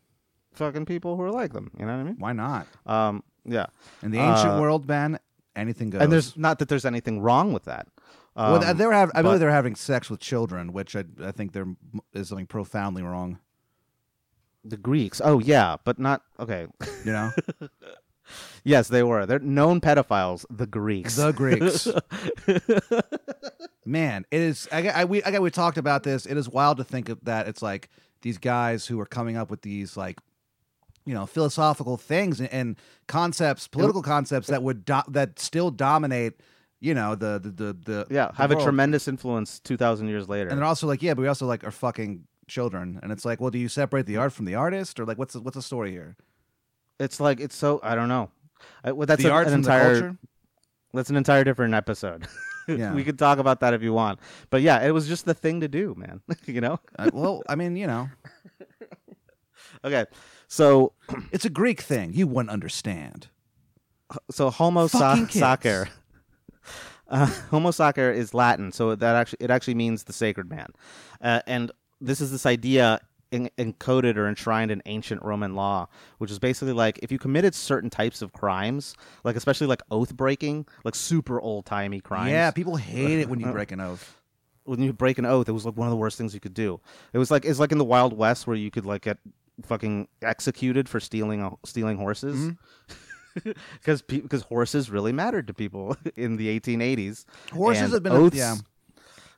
fucking 0.53 0.85
people 0.85 1.15
who 1.15 1.21
are 1.23 1.31
like 1.31 1.53
them. 1.53 1.71
You 1.77 1.85
know 1.85 1.93
what 1.93 1.99
I 2.01 2.03
mean? 2.03 2.15
Why 2.17 2.33
not? 2.33 2.67
Um, 2.85 3.23
yeah. 3.45 3.67
In 4.01 4.11
the 4.11 4.19
ancient 4.19 4.53
Uh, 4.53 4.61
world, 4.61 4.87
Ben, 4.87 5.19
anything 5.55 5.89
goes. 5.89 6.01
And 6.01 6.11
there's 6.11 6.35
not 6.37 6.59
that 6.59 6.69
there's 6.69 6.85
anything 6.85 7.21
wrong 7.21 7.53
with 7.53 7.65
that. 7.65 7.87
Um, 8.41 8.51
well, 8.59 8.73
they 8.73 8.85
were 8.85 8.93
hav- 8.93 9.11
I 9.13 9.21
believe 9.21 9.39
they're 9.39 9.51
having 9.51 9.75
sex 9.75 10.09
with 10.09 10.19
children, 10.19 10.73
which 10.73 10.95
I, 10.95 11.03
I 11.23 11.31
think 11.31 11.53
there 11.53 11.67
is 12.13 12.29
something 12.29 12.47
profoundly 12.47 13.03
wrong. 13.03 13.39
the 14.63 14.77
Greeks. 14.77 15.21
Oh 15.23 15.39
yeah, 15.39 15.77
but 15.83 15.99
not 15.99 16.21
okay. 16.39 16.67
You 17.05 17.11
know, 17.11 17.31
yes, 18.63 18.87
they 18.87 19.03
were. 19.03 19.25
They're 19.25 19.39
known 19.39 19.81
pedophiles. 19.81 20.45
The 20.49 20.67
Greeks. 20.67 21.15
the 21.15 21.31
Greeks. 21.31 21.87
Man, 23.85 24.25
it 24.31 24.41
is. 24.41 24.67
I, 24.71 24.87
I 24.89 25.05
we 25.05 25.23
I 25.23 25.31
got 25.31 25.41
we 25.41 25.49
talked 25.51 25.77
about 25.77 26.03
this. 26.03 26.25
It 26.25 26.37
is 26.37 26.47
wild 26.47 26.77
to 26.77 26.83
think 26.83 27.09
of 27.09 27.23
that. 27.25 27.47
It's 27.47 27.61
like 27.61 27.89
these 28.21 28.37
guys 28.37 28.85
who 28.85 28.99
are 28.99 29.05
coming 29.05 29.35
up 29.37 29.49
with 29.49 29.63
these 29.63 29.97
like, 29.97 30.19
you 31.05 31.13
know, 31.13 31.25
philosophical 31.25 31.97
things 31.97 32.39
and, 32.39 32.51
and 32.53 32.75
concepts, 33.07 33.67
political 33.67 34.03
concepts 34.03 34.47
that 34.47 34.61
would 34.61 34.85
do, 34.85 34.99
that 35.09 35.39
still 35.39 35.71
dominate. 35.71 36.33
You 36.81 36.93
know, 36.95 37.15
the 37.15 37.39
the 37.39 37.49
the, 37.51 37.73
the 37.73 38.07
yeah, 38.09 38.27
the 38.27 38.35
have 38.37 38.51
a 38.51 38.55
tremendous 38.61 39.07
influence 39.07 39.59
two 39.59 39.77
thousand 39.77 40.07
years 40.09 40.27
later. 40.27 40.49
And 40.49 40.57
they're 40.57 40.65
also 40.65 40.87
like, 40.87 41.01
yeah, 41.01 41.13
but 41.13 41.21
we 41.21 41.27
also 41.27 41.45
like 41.45 41.63
are 41.63 41.71
fucking 41.71 42.25
children, 42.47 42.99
and 43.03 43.11
it's 43.11 43.23
like, 43.23 43.39
well, 43.39 43.51
do 43.51 43.59
you 43.59 43.69
separate 43.69 44.05
the 44.07 44.17
art 44.17 44.33
from 44.33 44.45
the 44.45 44.55
artist, 44.55 44.99
or 44.99 45.05
like, 45.05 45.17
what's 45.19 45.33
the, 45.33 45.41
what's 45.41 45.55
the 45.55 45.61
story 45.61 45.91
here? 45.91 46.17
it's 46.99 47.19
like 47.19 47.39
it's 47.39 47.55
so 47.55 47.79
I 47.83 47.95
don't 47.95 48.09
know. 48.09 48.29
I, 48.83 48.91
well, 48.91 49.05
that's 49.07 49.23
the 49.23 49.29
a- 49.29 49.33
art 49.33 49.47
an 49.47 49.53
entire 49.53 50.17
that's 50.93 51.09
an 51.09 51.15
entire 51.15 51.43
different 51.43 51.73
episode. 51.73 52.27
Yeah. 52.67 52.93
we 52.93 53.03
could 53.03 53.17
talk 53.17 53.39
about 53.39 53.59
that 53.61 53.73
if 53.73 53.81
you 53.81 53.91
want. 53.91 54.19
But 54.51 54.61
yeah, 54.61 54.85
it 54.85 54.91
was 54.91 55.07
just 55.07 55.25
the 55.25 55.33
thing 55.33 55.61
to 55.61 55.67
do, 55.67 55.95
man. 55.97 56.21
you 56.45 56.61
know? 56.61 56.79
Uh, 56.97 57.09
well, 57.11 57.41
I 57.49 57.55
mean, 57.55 57.75
you 57.75 57.87
know, 57.87 58.07
Okay. 59.83 60.05
So 60.47 60.93
it's 61.31 61.43
a 61.43 61.49
Greek 61.49 61.81
thing. 61.81 62.13
You 62.13 62.27
wouldn't 62.27 62.51
understand. 62.51 63.27
so 64.29 64.49
homo 64.51 64.87
sa- 64.87 65.25
sacer. 65.27 65.89
Uh, 67.11 67.25
homo 67.51 67.69
sacer 67.69 68.11
is 68.11 68.33
Latin, 68.33 68.71
so 68.71 68.95
that 68.95 69.15
actually 69.15 69.37
it 69.41 69.51
actually 69.51 69.75
means 69.75 70.05
the 70.05 70.13
sacred 70.13 70.49
man. 70.49 70.69
Uh, 71.21 71.41
and 71.45 71.71
this 71.99 72.19
is 72.21 72.31
this 72.31 72.45
idea 72.47 72.99
en- 73.31 73.49
encoded 73.57 74.15
or 74.17 74.27
enshrined 74.27 74.71
in 74.71 74.81
ancient 74.85 75.21
Roman 75.23 75.53
law, 75.55 75.87
which 76.17 76.31
is 76.31 76.39
basically 76.39 76.73
like 76.73 76.99
if 77.03 77.11
you 77.11 77.19
committed 77.19 77.53
certain 77.53 77.89
types 77.89 78.21
of 78.21 78.33
crimes, 78.33 78.95
like 79.23 79.35
especially 79.35 79.67
like 79.67 79.81
oath 79.91 80.15
breaking, 80.15 80.65
like 80.83 80.95
super 80.95 81.39
old 81.39 81.65
timey 81.65 81.99
crimes. 81.99 82.31
Yeah, 82.31 82.51
people 82.51 82.77
hate 82.77 83.19
it 83.19 83.29
when 83.29 83.39
you 83.39 83.47
break 83.51 83.71
an 83.71 83.79
oath. 83.81 84.17
when 84.63 84.81
you 84.81 84.93
break 84.93 85.17
an 85.17 85.25
oath, 85.25 85.49
it 85.49 85.53
was 85.53 85.65
like 85.65 85.77
one 85.77 85.87
of 85.87 85.91
the 85.91 85.97
worst 85.97 86.17
things 86.17 86.33
you 86.33 86.39
could 86.39 86.53
do. 86.53 86.79
It 87.13 87.17
was 87.17 87.29
like 87.29 87.45
it's 87.45 87.59
like 87.59 87.71
in 87.71 87.77
the 87.77 87.85
Wild 87.85 88.13
West 88.17 88.47
where 88.47 88.55
you 88.55 88.71
could 88.71 88.85
like 88.85 89.03
get 89.03 89.17
fucking 89.65 90.07
executed 90.21 90.89
for 90.89 90.99
stealing 90.99 91.57
stealing 91.65 91.97
horses. 91.97 92.37
Mm-hmm. 92.37 92.93
Because 93.73 94.01
because 94.01 94.41
horses 94.43 94.89
really 94.89 95.11
mattered 95.13 95.47
to 95.47 95.53
people 95.53 95.95
in 96.15 96.35
the 96.37 96.59
1880s. 96.59 97.25
Horses 97.51 97.83
and 97.83 97.93
have 97.93 98.03
been 98.03 98.11
a- 98.13 98.29
yeah. 98.35 98.55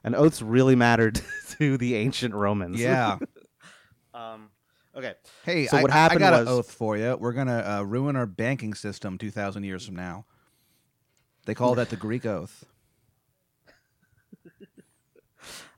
and 0.04 0.16
oaths 0.16 0.42
really 0.42 0.76
mattered 0.76 1.22
to 1.60 1.78
the 1.78 1.96
ancient 1.96 2.34
Romans. 2.34 2.80
Yeah. 2.80 3.18
um. 4.14 4.50
Okay. 4.96 5.14
Hey, 5.44 5.66
So 5.68 5.78
I, 5.78 5.82
what 5.82 5.92
I- 5.92 5.96
I 5.96 5.98
happened 5.98 6.20
got 6.20 6.34
an 6.42 6.48
oath 6.48 6.72
for 6.72 6.98
you. 6.98 7.18
We're 7.20 7.34
gonna 7.34 7.60
uh, 7.80 7.84
ruin 7.84 8.16
our 8.16 8.26
banking 8.28 8.74
system 8.74 9.18
two 9.18 9.32
thousand 9.32 9.64
years 9.64 9.86
from 9.86 9.96
now. 9.96 10.26
They 11.46 11.54
call 11.56 11.76
that 11.76 11.90
the 11.90 11.96
Greek 11.98 12.26
oath. 12.26 12.66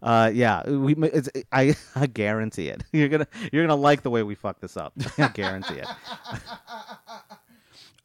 Uh. 0.02 0.30
Yeah. 0.34 0.70
We. 0.70 0.94
It's, 0.96 1.30
I. 1.52 1.76
I 1.96 2.06
guarantee 2.08 2.68
it. 2.68 2.84
You're 2.92 3.08
gonna. 3.10 3.28
You're 3.52 3.64
gonna 3.66 3.80
like 3.80 4.04
the 4.04 4.12
way 4.12 4.22
we 4.22 4.36
fuck 4.36 4.60
this 4.60 4.78
up. 4.78 4.94
I 5.18 5.30
guarantee 5.30 5.76
it. 5.80 5.88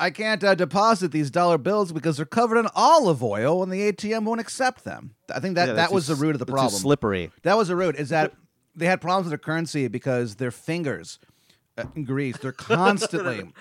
I 0.00 0.10
can't 0.10 0.42
uh, 0.42 0.54
deposit 0.54 1.12
these 1.12 1.30
dollar 1.30 1.58
bills 1.58 1.92
because 1.92 2.16
they're 2.16 2.26
covered 2.26 2.58
in 2.58 2.66
olive 2.74 3.22
oil, 3.22 3.62
and 3.62 3.70
the 3.70 3.92
ATM 3.92 4.24
won't 4.24 4.40
accept 4.40 4.84
them. 4.84 5.14
I 5.32 5.38
think 5.40 5.54
that 5.56 5.68
Yeah, 5.68 5.74
that 5.74 5.92
was 5.92 6.06
the 6.06 6.14
root 6.14 6.34
of 6.34 6.38
the 6.38 6.44
s- 6.44 6.46
they're 6.46 6.54
too 6.54 6.60
problem. 6.60 6.80
slippery. 6.80 7.30
That 7.42 7.56
was 7.56 7.68
the 7.68 7.76
root. 7.76 7.96
Is 7.96 8.08
that 8.08 8.32
they 8.74 8.86
had 8.86 9.00
problems 9.00 9.26
with 9.26 9.30
their 9.32 9.38
currency 9.38 9.86
because 9.88 10.36
their 10.36 10.50
fingers 10.50 11.18
uh, 11.78 11.84
in 11.94 12.04
Greece 12.04 12.36
they're 12.38 12.52
constantly 12.74 13.52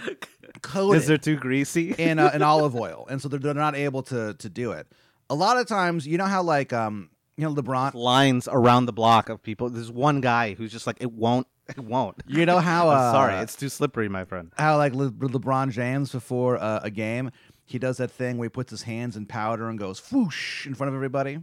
coated 0.62 0.92
Because 0.94 1.08
they're 1.08 1.18
too 1.18 1.36
greasy. 1.36 1.92
in 1.98 2.20
uh, 2.20 2.32
in 2.34 2.42
olive 2.42 2.76
oil, 2.86 3.06
and 3.10 3.22
so 3.22 3.28
they're, 3.28 3.40
they're 3.40 3.54
not 3.54 3.76
able 3.76 4.02
to 4.04 4.34
to 4.36 4.50
do 4.50 4.72
it. 4.72 4.88
A 5.30 5.36
lot 5.36 5.58
of 5.58 5.68
times, 5.68 6.08
you 6.08 6.18
know 6.18 6.26
how 6.26 6.42
like 6.42 6.72
um 6.74 7.10
you 7.38 7.44
know 7.46 7.54
LeBron, 7.54 7.94
lines 7.94 8.48
around 8.52 8.86
the 8.86 8.94
block 8.94 9.30
of 9.30 9.44
people. 9.44 9.70
There's 9.70 9.92
one 9.92 10.22
guy 10.22 10.54
who's 10.56 10.72
just 10.72 10.88
like, 10.88 10.98
it 11.00 11.12
won't, 11.12 11.48
it 11.70 11.80
won't. 11.80 12.18
you 12.28 12.46
know 12.46 12.60
how 12.60 12.90
uh, 12.90 13.12
sorry, 13.12 13.36
it's 13.36 13.56
too 13.56 13.70
slippery, 13.70 14.10
my 14.10 14.26
friend. 14.26 14.52
how 14.58 14.78
like 14.78 14.94
Le- 14.94 15.12
LeBron 15.12 15.72
James 15.72 16.12
before 16.12 16.58
uh, 16.58 16.80
a 16.84 16.90
game, 16.90 17.32
he 17.66 17.80
does 17.80 17.98
that 17.98 18.12
thing 18.12 18.38
where 18.38 18.46
he 18.46 18.50
puts 18.50 18.72
his 18.72 18.84
hands 18.84 19.16
in 19.16 19.26
powder 19.26 19.68
and 19.70 19.78
goes 19.80 20.00
whoosh 20.12 20.66
in 20.68 20.74
front 20.76 20.90
of 20.90 20.96
everybody. 20.96 21.40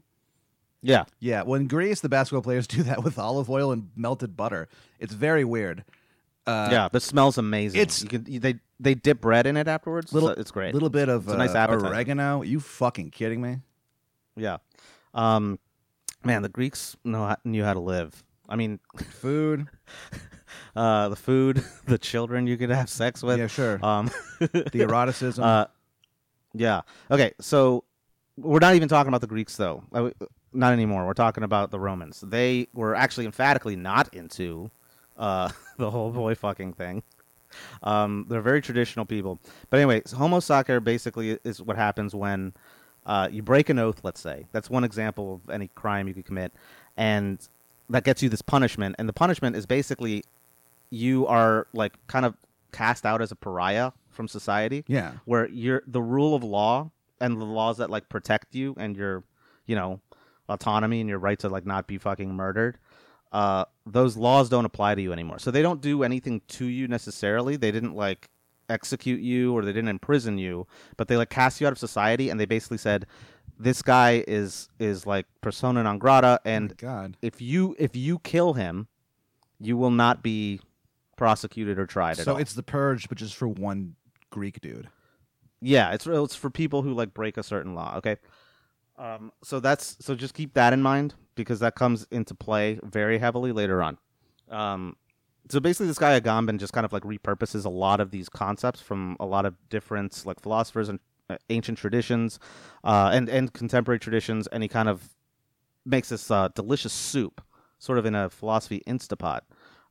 Yeah, 0.82 1.04
Yeah, 1.18 1.42
well, 1.42 1.54
in 1.60 1.66
Greece, 1.66 2.00
the 2.00 2.08
basketball 2.08 2.42
players 2.42 2.66
do 2.68 2.82
that 2.84 3.02
with 3.02 3.18
olive 3.18 3.50
oil 3.50 3.72
and 3.72 3.90
melted 3.96 4.36
butter. 4.36 4.68
It's 5.00 5.12
very 5.14 5.44
weird. 5.44 5.84
Uh, 6.46 6.68
yeah. 6.70 6.88
The 6.92 7.00
smell's 7.00 7.38
amazing. 7.38 7.80
it's- 7.80 8.02
you 8.02 8.08
can 8.08 8.24
they 8.40 8.60
they 8.78 8.94
dip 8.94 9.20
bread 9.20 9.46
in 9.46 9.56
it 9.56 9.66
afterwards. 9.66 10.12
Little- 10.12 10.28
so 10.28 10.34
it's 10.40 10.50
great. 10.50 10.74
little 10.74 10.90
bit 10.90 11.08
of 11.08 11.26
nice 11.26 11.54
uh, 11.54 11.66
oregano. 11.70 12.42
you 12.42 12.60
fucking 12.60 13.10
kidding 13.10 13.40
me? 13.40 13.60
yeah. 14.36 14.58
Um, 15.14 15.58
man, 16.24 16.42
the 16.42 16.50
Greeks 16.50 16.94
know 17.04 17.24
how, 17.24 17.36
knew 17.44 17.64
how 17.64 17.72
to 17.72 17.80
live. 17.80 18.22
I 18.48 18.56
mean, 18.56 18.78
Food. 19.10 19.66
uh, 20.76 21.08
the 21.08 21.16
food, 21.16 21.64
the 21.86 21.98
children 21.98 22.46
you 22.46 22.56
could 22.56 22.70
have 22.70 22.88
sex 22.88 23.22
with. 23.22 23.38
yeah, 23.38 23.46
sure. 23.46 23.84
Um, 23.84 24.10
the 24.38 24.80
eroticism. 24.80 25.42
uh, 25.44 25.66
yeah. 26.54 26.82
Okay. 27.10 27.32
So 27.40 27.84
we're 28.36 28.58
not 28.60 28.74
even 28.74 28.88
talking 28.88 29.08
about 29.08 29.20
the 29.20 29.26
Greeks, 29.26 29.56
though. 29.56 29.82
Uh, 29.92 30.10
Not 30.52 30.72
anymore. 30.72 31.06
We're 31.06 31.12
talking 31.14 31.44
about 31.44 31.70
the 31.70 31.78
Romans. 31.80 32.22
They 32.26 32.68
were 32.72 32.94
actually 32.94 33.26
emphatically 33.26 33.76
not 33.76 34.12
into 34.14 34.70
uh, 35.16 35.50
the 35.78 35.90
whole 35.90 36.10
boy 36.10 36.34
fucking 36.34 36.74
thing. 36.74 37.02
Um, 37.82 38.26
they're 38.28 38.42
very 38.42 38.60
traditional 38.60 39.04
people. 39.06 39.38
But 39.70 39.78
anyway, 39.78 40.02
so 40.04 40.16
homo 40.16 40.40
sacer 40.40 40.80
basically 40.80 41.38
is 41.44 41.62
what 41.62 41.76
happens 41.76 42.14
when 42.14 42.52
uh, 43.06 43.28
you 43.30 43.42
break 43.42 43.68
an 43.70 43.78
oath. 43.78 44.00
Let's 44.02 44.20
say 44.20 44.46
that's 44.52 44.68
one 44.68 44.84
example 44.84 45.34
of 45.44 45.50
any 45.50 45.68
crime 45.68 46.08
you 46.08 46.14
could 46.14 46.26
commit, 46.26 46.52
and 46.96 47.38
that 47.90 48.04
gets 48.04 48.22
you 48.22 48.28
this 48.28 48.42
punishment. 48.42 48.96
And 48.98 49.08
the 49.08 49.12
punishment 49.12 49.56
is 49.56 49.66
basically 49.66 50.24
you 50.90 51.26
are 51.26 51.66
like 51.72 51.94
kind 52.06 52.24
of 52.24 52.34
cast 52.72 53.06
out 53.06 53.22
as 53.22 53.32
a 53.32 53.36
pariah 53.36 53.92
from 54.10 54.28
society 54.28 54.84
yeah. 54.86 55.12
where 55.24 55.48
you're 55.48 55.82
the 55.86 56.02
rule 56.02 56.34
of 56.34 56.42
law 56.42 56.90
and 57.20 57.40
the 57.40 57.44
laws 57.44 57.78
that 57.78 57.90
like 57.90 58.08
protect 58.08 58.54
you 58.54 58.74
and 58.78 58.96
your 58.96 59.24
you 59.66 59.74
know 59.74 60.00
autonomy 60.48 61.00
and 61.00 61.08
your 61.08 61.18
right 61.18 61.38
to 61.38 61.48
like 61.48 61.66
not 61.66 61.86
be 61.86 61.98
fucking 61.98 62.32
murdered 62.34 62.78
uh 63.32 63.64
those 63.84 64.16
laws 64.16 64.48
don't 64.48 64.64
apply 64.64 64.94
to 64.94 65.02
you 65.02 65.12
anymore 65.12 65.38
so 65.38 65.50
they 65.50 65.62
don't 65.62 65.80
do 65.80 66.02
anything 66.02 66.40
to 66.48 66.66
you 66.66 66.86
necessarily 66.86 67.56
they 67.56 67.70
didn't 67.70 67.94
like 67.94 68.28
execute 68.68 69.20
you 69.20 69.56
or 69.56 69.64
they 69.64 69.72
didn't 69.72 69.88
imprison 69.88 70.38
you 70.38 70.66
but 70.96 71.08
they 71.08 71.16
like 71.16 71.30
cast 71.30 71.60
you 71.60 71.66
out 71.66 71.72
of 71.72 71.78
society 71.78 72.30
and 72.30 72.38
they 72.38 72.46
basically 72.46 72.78
said 72.78 73.06
this 73.58 73.82
guy 73.82 74.24
is 74.26 74.68
is 74.78 75.06
like 75.06 75.26
persona 75.40 75.82
non 75.82 75.98
grata 75.98 76.40
and 76.44 76.72
oh 76.72 76.74
God. 76.78 77.16
if 77.22 77.40
you 77.40 77.74
if 77.78 77.96
you 77.96 78.18
kill 78.20 78.54
him 78.54 78.88
you 79.58 79.76
will 79.76 79.90
not 79.90 80.22
be 80.22 80.60
prosecuted 81.16 81.78
or 81.78 81.86
tried 81.86 82.18
at 82.18 82.24
So 82.24 82.36
it's 82.36 82.52
the 82.52 82.62
purge, 82.62 83.08
but 83.08 83.18
just 83.18 83.34
for 83.34 83.48
one 83.48 83.96
Greek 84.30 84.60
dude. 84.60 84.88
Yeah, 85.60 85.92
it's 85.92 86.06
it's 86.06 86.36
for 86.36 86.50
people 86.50 86.82
who 86.82 86.92
like 86.92 87.14
break 87.14 87.36
a 87.36 87.42
certain 87.42 87.74
law. 87.74 87.94
Okay, 87.96 88.16
um, 88.98 89.32
so 89.42 89.58
that's 89.58 89.96
so 90.00 90.14
just 90.14 90.34
keep 90.34 90.54
that 90.54 90.72
in 90.72 90.82
mind 90.82 91.14
because 91.34 91.60
that 91.60 91.74
comes 91.74 92.06
into 92.10 92.34
play 92.34 92.78
very 92.82 93.18
heavily 93.18 93.52
later 93.52 93.82
on. 93.82 93.98
Um, 94.50 94.96
so 95.48 95.60
basically, 95.60 95.86
this 95.86 95.98
guy 95.98 96.18
Agamben 96.18 96.58
just 96.58 96.72
kind 96.72 96.84
of 96.84 96.92
like 96.92 97.04
repurposes 97.04 97.64
a 97.64 97.70
lot 97.70 98.00
of 98.00 98.10
these 98.10 98.28
concepts 98.28 98.80
from 98.80 99.16
a 99.18 99.26
lot 99.26 99.46
of 99.46 99.56
different 99.70 100.24
like 100.26 100.40
philosophers 100.40 100.88
and 100.88 101.00
ancient 101.50 101.78
traditions, 101.78 102.38
uh, 102.84 103.10
and 103.12 103.28
and 103.28 103.52
contemporary 103.52 103.98
traditions, 103.98 104.46
and 104.48 104.62
he 104.62 104.68
kind 104.68 104.88
of 104.88 105.14
makes 105.84 106.08
this 106.08 106.30
uh, 106.30 106.48
delicious 106.54 106.92
soup, 106.92 107.40
sort 107.78 107.98
of 107.98 108.06
in 108.06 108.14
a 108.14 108.28
philosophy 108.30 108.82
instapot. 108.86 109.40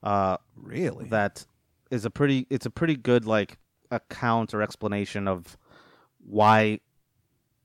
Uh, 0.03 0.37
Really? 0.55 1.07
that 1.09 1.45
is 1.91 2.05
a 2.05 2.09
pretty 2.09 2.47
it's 2.49 2.65
a 2.65 2.69
pretty 2.69 2.95
good 2.95 3.25
like 3.25 3.57
account 3.91 4.53
or 4.53 4.61
explanation 4.61 5.27
of 5.27 5.57
why 6.19 6.79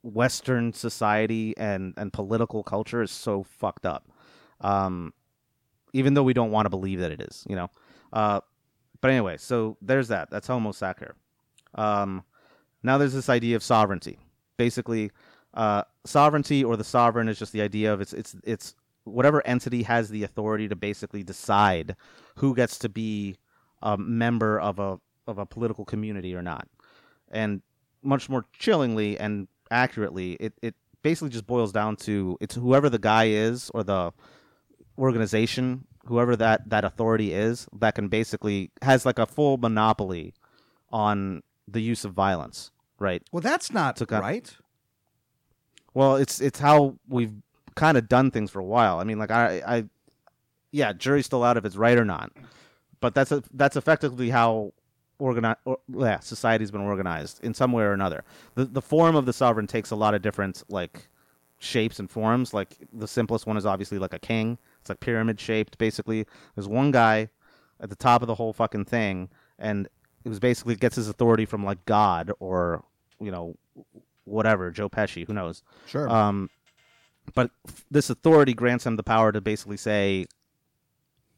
western 0.02 0.72
society 0.72 1.54
and 1.56 1.94
and 1.96 2.12
political 2.12 2.62
culture 2.62 3.02
is 3.02 3.10
so 3.10 3.42
fucked 3.42 3.84
up 3.84 4.08
um 4.60 5.12
even 5.92 6.14
though 6.14 6.22
we 6.22 6.32
don't 6.32 6.50
want 6.50 6.64
to 6.66 6.70
believe 6.70 7.00
that 7.00 7.10
it 7.12 7.20
is 7.20 7.44
you 7.48 7.56
know 7.56 7.68
uh 8.12 8.40
but 9.00 9.10
anyway 9.10 9.36
so 9.36 9.76
there's 9.82 10.08
that 10.08 10.30
that's 10.30 10.46
homo 10.46 10.72
sacer 10.72 11.14
um 11.74 12.22
now 12.82 12.98
there's 12.98 13.14
this 13.14 13.28
idea 13.28 13.56
of 13.56 13.62
sovereignty 13.62 14.18
basically 14.56 15.10
uh 15.54 15.82
sovereignty 16.04 16.62
or 16.62 16.76
the 16.76 16.84
sovereign 16.84 17.28
is 17.28 17.38
just 17.38 17.52
the 17.52 17.62
idea 17.62 17.92
of 17.92 18.00
it's 18.00 18.12
it's 18.12 18.36
it's 18.44 18.74
whatever 19.04 19.44
entity 19.46 19.82
has 19.82 20.08
the 20.08 20.22
authority 20.22 20.68
to 20.68 20.76
basically 20.76 21.22
decide 21.22 21.96
who 22.36 22.54
gets 22.54 22.78
to 22.78 22.88
be 22.88 23.36
a 23.82 23.96
member 23.96 24.60
of 24.60 24.78
a 24.78 25.00
of 25.26 25.38
a 25.38 25.46
political 25.46 25.84
community 25.84 26.34
or 26.34 26.42
not. 26.42 26.68
And 27.30 27.62
much 28.02 28.28
more 28.28 28.44
chillingly 28.52 29.18
and 29.18 29.48
accurately, 29.70 30.32
it, 30.34 30.54
it 30.62 30.74
basically 31.02 31.30
just 31.30 31.46
boils 31.46 31.72
down 31.72 31.96
to 31.96 32.36
it's 32.40 32.54
whoever 32.54 32.90
the 32.90 32.98
guy 32.98 33.28
is 33.28 33.70
or 33.72 33.84
the 33.84 34.12
organization, 34.98 35.86
whoever 36.06 36.36
that, 36.36 36.68
that 36.68 36.84
authority 36.84 37.32
is, 37.32 37.68
that 37.78 37.94
can 37.94 38.08
basically 38.08 38.70
has 38.82 39.06
like 39.06 39.18
a 39.18 39.26
full 39.26 39.56
monopoly 39.56 40.34
on 40.90 41.42
the 41.72 41.80
use 41.82 42.04
of 42.04 42.12
violence. 42.12 42.70
Right. 42.98 43.22
well, 43.32 43.40
that's 43.40 43.72
not 43.72 43.96
Took 43.96 44.12
out- 44.12 44.22
right. 44.22 44.54
Well, 45.94 46.16
it's 46.16 46.40
it's 46.40 46.58
how 46.60 46.96
we've 47.08 47.32
kind 47.74 47.96
of 47.96 48.08
done 48.08 48.30
things 48.30 48.50
for 48.50 48.60
a 48.60 48.64
while. 48.64 48.98
I 49.00 49.04
mean, 49.04 49.18
like 49.18 49.30
I, 49.30 49.62
I, 49.66 49.84
yeah, 50.70 50.92
jury's 50.92 51.26
still 51.26 51.42
out 51.42 51.56
if 51.56 51.64
it's 51.64 51.76
right 51.76 51.98
or 51.98 52.04
not, 52.04 52.30
but 53.00 53.14
that's 53.14 53.32
a, 53.32 53.42
that's 53.54 53.76
effectively 53.76 54.30
how 54.30 54.72
organi- 55.20 55.56
or, 55.64 55.78
yeah, 55.88 56.20
society's 56.20 56.70
been 56.70 56.80
organized 56.82 57.42
in 57.42 57.54
some 57.54 57.72
way 57.72 57.82
or 57.82 57.92
another. 57.92 58.22
The 58.54 58.66
the 58.66 58.82
form 58.82 59.16
of 59.16 59.26
the 59.26 59.32
sovereign 59.32 59.66
takes 59.66 59.90
a 59.90 59.96
lot 59.96 60.14
of 60.14 60.22
different 60.22 60.62
like 60.68 61.08
shapes 61.58 61.98
and 61.98 62.08
forms. 62.10 62.54
Like 62.54 62.76
the 62.92 63.08
simplest 63.08 63.46
one 63.46 63.56
is 63.56 63.66
obviously 63.66 63.98
like 63.98 64.14
a 64.14 64.18
king. 64.20 64.58
It's 64.80 64.90
like 64.90 65.00
pyramid 65.00 65.40
shaped. 65.40 65.76
Basically, 65.78 66.24
there's 66.54 66.68
one 66.68 66.90
guy 66.92 67.30
at 67.80 67.90
the 67.90 67.96
top 67.96 68.22
of 68.22 68.28
the 68.28 68.34
whole 68.36 68.52
fucking 68.52 68.84
thing, 68.84 69.28
and 69.58 69.88
it 70.24 70.28
was 70.28 70.38
basically 70.38 70.76
gets 70.76 70.96
his 70.96 71.08
authority 71.08 71.44
from 71.44 71.64
like 71.64 71.84
God 71.84 72.32
or 72.40 72.84
you 73.20 73.30
know 73.30 73.56
whatever 74.24 74.70
Joe 74.70 74.88
Pesci, 74.88 75.26
who 75.26 75.34
knows. 75.34 75.62
Sure. 75.86 76.08
Um, 76.08 76.50
but 77.34 77.50
this 77.90 78.10
authority 78.10 78.54
grants 78.54 78.86
him 78.86 78.96
the 78.96 79.02
power 79.02 79.32
to 79.32 79.40
basically 79.40 79.76
say, 79.76 80.26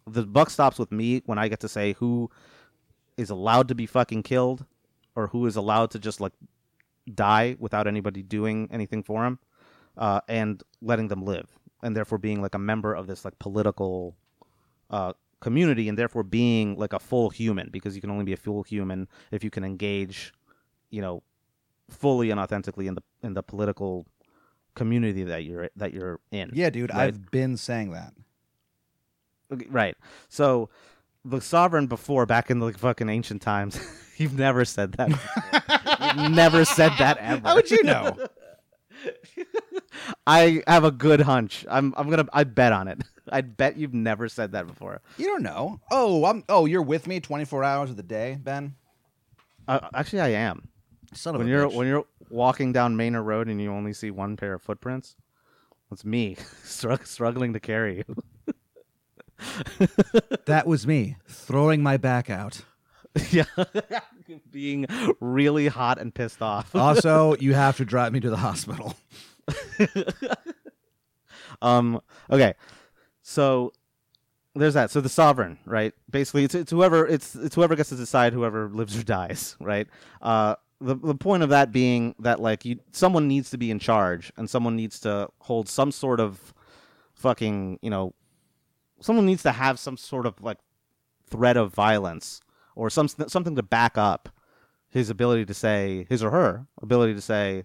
the 0.07 0.25
buck 0.25 0.51
stops 0.51 0.79
with 0.79 0.93
me 0.93 1.23
when 1.27 1.39
I 1.39 1.49
get 1.49 1.61
to 1.61 1.69
say 1.69 1.95
who 1.95 2.31
is 3.17 3.31
allowed 3.31 3.69
to 3.69 3.75
be 3.75 3.87
fucking 3.87 4.23
killed, 4.23 4.65
or 5.15 5.29
who 5.29 5.47
is 5.47 5.57
allowed 5.57 5.91
to 5.93 5.99
just 5.99 6.21
like 6.21 6.33
die 7.15 7.57
without 7.59 7.87
anybody 7.87 8.23
doing 8.23 8.69
anything 8.73 9.03
for 9.03 9.25
him, 9.25 9.39
uh, 9.97 10.21
and 10.29 10.63
letting 10.81 11.09
them 11.09 11.25
live, 11.25 11.49
and 11.83 11.97
therefore 11.97 12.19
being 12.19 12.43
like 12.43 12.55
a 12.55 12.59
member 12.59 12.95
of 12.95 13.07
this 13.07 13.25
like 13.25 13.39
political 13.39 14.17
uh, 14.91 15.13
community, 15.43 15.89
and 15.89 15.99
therefore 15.99 16.23
being 16.23 16.79
like 16.79 16.95
a 16.95 16.99
full 16.99 17.29
human, 17.29 17.69
because 17.71 17.95
you 17.95 18.01
can 18.01 18.11
only 18.11 18.25
be 18.25 18.33
a 18.33 18.37
full 18.39 18.63
human 18.63 19.07
if 19.31 19.45
you 19.45 19.51
can 19.51 19.65
engage, 19.65 20.33
you 20.91 21.03
know, 21.03 21.23
fully 21.91 22.31
and 22.31 22.41
authentically 22.41 22.87
in 22.87 22.95
the 22.95 23.03
in 23.23 23.35
the 23.35 23.43
political 23.43 24.07
community 24.75 25.25
that 25.25 25.45
you're 25.45 25.69
that 25.77 25.93
you're 25.93 26.21
in. 26.31 26.51
yeah, 26.55 26.71
dude, 26.71 26.91
right. 26.91 27.09
I've 27.09 27.31
been 27.31 27.57
saying 27.57 27.91
that. 27.91 28.15
Okay, 29.53 29.67
Right. 29.69 29.97
So 30.29 30.71
the 31.25 31.41
sovereign 31.41 31.87
before 31.87 32.25
back 32.25 32.51
in 32.51 32.59
the 32.59 32.67
like, 32.67 32.79
fucking 32.79 33.09
ancient 33.09 33.43
times, 33.43 33.79
you've 34.17 34.39
never 34.39 34.65
said 34.65 34.93
that. 34.93 35.11
you've 36.17 36.31
never 36.33 36.65
said 36.65 36.93
that 36.99 37.19
ever. 37.19 37.49
How 37.49 37.55
would 37.57 37.71
you 37.71 37.83
know? 37.83 38.17
I 40.27 40.63
have 40.67 40.85
a 40.85 40.91
good 40.91 41.21
hunch. 41.21 41.67
I'm 41.69 41.93
I'm 41.97 42.09
gonna 42.09 42.27
I 42.33 42.45
bet 42.45 42.73
on 42.73 42.89
it. 42.89 43.03
I 43.31 43.41
bet 43.43 43.77
you've 43.77 43.95
never 43.95 44.29
said 44.29 44.53
that 44.53 44.67
before. 44.67 45.01
you 45.17 45.27
don't 45.27 45.43
know. 45.43 45.81
Oh, 45.91 46.25
I'm. 46.25 46.43
Oh, 46.49 46.67
you're 46.67 46.83
with 46.83 47.07
me 47.07 47.21
24 47.21 47.63
hours 47.65 47.91
of 47.91 47.97
the 47.97 48.03
day, 48.03 48.39
Ben. 48.43 48.75
Uh, 49.69 49.79
actually, 49.95 50.21
I 50.21 50.29
am. 50.31 50.69
Son 51.15 51.35
of 51.35 51.41
When 51.41 51.49
a 51.49 51.51
you're 51.51 51.69
bitch. 51.69 51.75
when 51.75 51.87
you're 51.87 52.05
walking 52.31 52.73
down 52.73 52.97
Manor 52.97 53.23
Road 53.23 53.49
and 53.49 53.61
you 53.61 53.71
only 53.71 53.93
see 53.93 54.11
one 54.11 54.37
pair 54.37 54.55
of 54.55 54.63
footprints, 54.63 55.15
it's 55.91 56.05
me 56.05 56.37
strugg- 56.65 57.07
struggling 57.07 57.53
to 57.53 57.61
carry 57.61 57.99
you. 58.09 58.17
that 60.47 60.67
was 60.67 60.87
me 60.87 61.17
throwing 61.29 61.83
my 61.83 61.97
back 61.97 62.31
out. 62.31 62.63
yeah, 63.31 63.45
being 64.51 64.87
really 65.21 65.69
hot 65.69 65.99
and 66.01 66.15
pissed 66.15 66.41
off. 66.41 66.75
Also, 66.75 67.37
you 67.37 67.53
have 67.53 67.77
to 67.77 67.85
drive 67.85 68.13
me 68.13 68.21
to 68.21 68.31
the 68.31 68.37
hospital. 68.39 68.97
Um. 71.61 72.01
Okay. 72.31 72.55
So 73.33 73.73
there's 74.55 74.75
that. 74.75 74.91
So 74.91 75.01
the 75.01 75.09
sovereign, 75.09 75.59
right? 75.65 75.95
Basically, 76.11 76.45
it's, 76.45 76.55
it's 76.55 76.71
whoever 76.71 77.07
it's 77.07 77.35
it's 77.35 77.55
whoever 77.55 77.75
gets 77.75 77.89
to 77.89 77.97
decide 77.97 78.33
whoever 78.33 78.69
lives 78.69 78.97
or 78.97 79.03
dies, 79.19 79.57
right? 79.61 79.89
Uh. 80.21 80.57
The, 80.85 80.97
the 80.97 81.15
point 81.15 81.45
of 81.45 81.51
that 81.51 81.71
being 81.71 82.17
that 82.19 82.41
like 82.41 82.65
you 82.65 82.81
someone 82.91 83.29
needs 83.29 83.51
to 83.51 83.57
be 83.57 83.71
in 83.71 83.79
charge 83.79 84.33
and 84.37 84.51
someone 84.51 84.75
needs 84.75 84.99
to 85.03 85.29
hold 85.39 85.69
some 85.69 85.93
sort 85.93 86.19
of 86.19 86.53
fucking 87.15 87.79
you 87.83 87.89
know 87.89 88.15
someone 89.01 89.25
needs 89.25 89.45
to 89.45 89.53
have 89.53 89.79
some 89.79 89.97
sort 89.97 90.27
of 90.27 90.43
like 90.43 90.59
threat 91.31 91.57
of 91.57 91.73
violence 91.73 92.41
or 92.75 92.91
some 92.91 93.07
something 93.07 93.55
to 93.55 93.63
back 93.63 93.97
up 93.97 94.29
his 94.89 95.09
ability 95.09 95.45
to 95.45 95.55
say 95.55 96.05
his 96.09 96.21
or 96.21 96.33
her 96.33 96.67
ability 96.83 97.15
to 97.15 97.21
say 97.21 97.65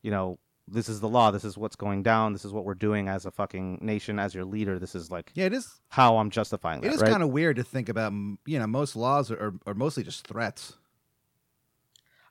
you 0.00 0.10
know 0.10 0.38
this 0.68 0.88
is 0.88 0.98
the 1.00 1.08
law 1.08 1.30
this 1.30 1.44
is 1.44 1.56
what's 1.56 1.76
going 1.76 2.02
down 2.02 2.32
this 2.32 2.44
is 2.44 2.52
what 2.52 2.64
we're 2.64 2.74
doing 2.74 3.06
as 3.08 3.24
a 3.24 3.30
fucking 3.30 3.78
nation 3.80 4.18
as 4.18 4.34
your 4.34 4.44
leader 4.44 4.78
this 4.80 4.94
is 4.96 5.10
like 5.10 5.30
Yeah, 5.34 5.44
it 5.46 5.52
is. 5.52 5.80
how 5.90 6.16
i'm 6.16 6.28
justifying 6.30 6.80
that 6.80 6.88
It 6.88 6.94
is 6.94 7.00
right? 7.02 7.10
kind 7.10 7.22
of 7.22 7.28
weird 7.30 7.56
to 7.56 7.62
think 7.64 7.88
about. 7.88 8.12
You 8.46 8.58
know, 8.58 8.66
most 8.66 8.96
laws 8.96 9.30
are, 9.30 9.36
are, 9.36 9.54
are 9.68 9.74
mostly 9.74 10.02
just 10.02 10.26
threats. 10.26 10.74